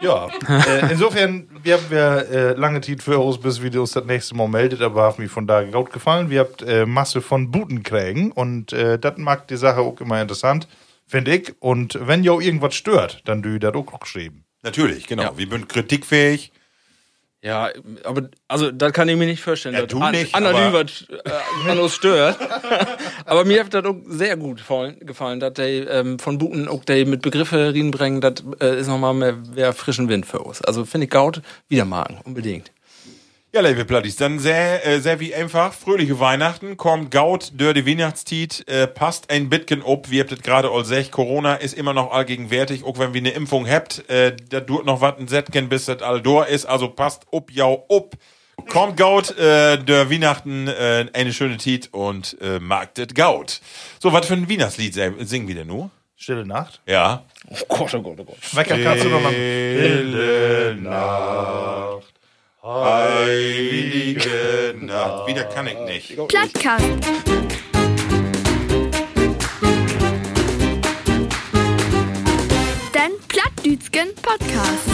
ja. 0.00 0.26
äh, 0.48 0.92
insofern, 0.92 1.48
wir 1.62 1.74
haben 1.74 1.84
ja 1.90 2.16
äh, 2.20 2.52
lange 2.54 2.80
Zeit 2.80 3.02
für 3.02 3.18
uns, 3.18 3.36
bis 3.38 3.62
wir 3.62 3.78
uns 3.78 3.92
das 3.92 4.06
nächste 4.06 4.34
Mal 4.34 4.48
meldet, 4.48 4.80
aber 4.80 5.04
hat 5.08 5.18
mir 5.18 5.28
von 5.28 5.46
da 5.46 5.62
gut 5.62 5.92
gefallen. 5.92 6.30
Wir 6.30 6.40
habt 6.40 6.62
äh, 6.62 6.86
Masse 6.86 7.20
von 7.20 7.50
Buten 7.50 7.82
kriegen 7.82 8.32
und 8.32 8.72
äh, 8.72 8.98
das 8.98 9.18
mag 9.18 9.46
die 9.48 9.56
Sache 9.56 9.80
auch 9.80 10.00
immer 10.00 10.22
interessant, 10.22 10.66
finde 11.06 11.36
ich. 11.36 11.54
Und 11.60 11.98
wenn 12.00 12.24
ja 12.24 12.38
irgendwas 12.38 12.74
stört, 12.74 13.22
dann 13.24 13.42
du 13.42 13.58
das 13.58 13.74
auch 13.74 13.92
noch 13.92 14.00
geschrieben. 14.00 14.44
Natürlich, 14.62 15.06
genau. 15.06 15.36
Wir 15.36 15.48
sind 15.48 15.68
kritikfähig. 15.68 16.52
Ja, 17.42 17.70
aber 18.02 18.30
also 18.48 18.72
das 18.72 18.92
kann 18.92 19.08
ich 19.08 19.16
mir 19.16 19.26
nicht 19.26 19.42
vorstellen. 19.42 19.76
Ja, 19.76 19.82
dass 19.82 19.90
du 19.90 20.02
nicht, 20.10 20.34
Anna 20.34 20.50
aber- 20.50 20.66
Lüwert 20.66 21.06
äh, 21.24 21.70
an 21.70 21.78
uns 21.78 21.94
stört. 21.94 22.36
aber 23.24 23.44
mir 23.44 23.62
hat 23.62 23.72
das 23.72 23.84
auch 23.84 23.94
sehr 24.06 24.36
gut 24.36 24.58
gefallen, 24.58 24.98
gefallen 25.00 25.38
dass 25.38 25.52
die 25.52 25.84
ähm, 25.88 26.18
von 26.18 26.38
Buten 26.38 26.66
auch 26.66 26.84
die 26.84 27.04
mit 27.04 27.22
Begriffe 27.22 27.72
reinbringen, 27.72 28.20
das 28.20 28.42
äh, 28.60 28.80
ist 28.80 28.88
nochmal 28.88 29.14
mehr, 29.14 29.36
mehr 29.54 29.72
frischen 29.74 30.08
Wind 30.08 30.26
für 30.26 30.40
uns. 30.40 30.60
Also 30.62 30.84
finde 30.84 31.04
ich 31.04 31.10
Gaut 31.10 31.40
wieder 31.68 31.84
magen, 31.84 32.18
unbedingt. 32.24 32.72
Ja, 33.56 33.62
liebe 33.62 33.86
Plattis, 33.86 34.16
dann 34.16 34.38
sehr, 34.38 34.84
äh, 34.86 35.00
sehr 35.00 35.18
wie 35.18 35.34
einfach. 35.34 35.72
Fröhliche 35.72 36.20
Weihnachten, 36.20 36.76
kommt 36.76 37.10
Gaut, 37.10 37.52
durch 37.54 37.72
die 37.72 37.86
Weihnachtstiet, 37.86 38.68
äh, 38.68 38.86
passt 38.86 39.30
ein 39.30 39.48
bisschen 39.48 39.82
ob, 39.82 40.10
wie 40.10 40.20
habt 40.20 40.30
es 40.30 40.42
gerade 40.42 40.68
all 40.70 40.84
sech. 40.84 41.10
Corona 41.10 41.54
ist 41.54 41.72
immer 41.72 41.94
noch 41.94 42.12
allgegenwärtig, 42.12 42.84
auch 42.84 42.98
wenn 42.98 43.14
wir 43.14 43.22
eine 43.22 43.30
Impfung 43.30 43.66
habt, 43.66 44.06
äh, 44.10 44.36
da 44.50 44.60
tut 44.60 44.84
noch 44.84 45.00
was 45.00 45.16
ein 45.18 45.26
Sätken, 45.26 45.70
bis 45.70 45.86
das 45.86 46.02
all 46.02 46.20
durch 46.20 46.50
ist, 46.50 46.66
also 46.66 46.88
passt 46.88 47.22
ob, 47.30 47.50
ja, 47.50 47.64
ob. 47.64 48.16
Kommt 48.68 48.98
Gaut, 48.98 49.30
äh, 49.38 49.78
der 49.82 50.10
Weihnachten, 50.10 50.68
äh, 50.68 51.06
eine 51.14 51.32
schöne 51.32 51.56
Tiet 51.56 51.88
und 51.94 52.36
äh, 52.42 52.58
magtet 52.58 53.14
Gaut. 53.14 53.62
So, 54.00 54.12
was 54.12 54.26
für 54.26 54.34
ein 54.34 54.50
Weihnachtslied 54.50 54.92
sing- 54.92 55.24
singen 55.24 55.48
wir 55.48 55.54
denn 55.54 55.68
nur? 55.68 55.88
Stille 56.18 56.44
Nacht. 56.44 56.82
Ja. 56.86 57.24
Oh 57.48 57.54
Gott, 57.68 57.94
oh 57.94 58.02
Gott, 58.02 58.18
oh 58.20 58.24
Gott. 58.24 58.36
Stille 58.42 58.76
Nacht, 60.82 62.12
heilige 62.66 64.74
Nacht. 64.80 65.28
Wieder 65.28 65.44
kann 65.44 65.68
ich 65.68 65.78
nicht. 65.78 66.16
Plattkast. 66.28 66.84
Den 72.94 73.12
Plattdütschen 73.28 74.14
Podcast. 74.16 74.90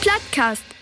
Plattkast. 0.00 0.75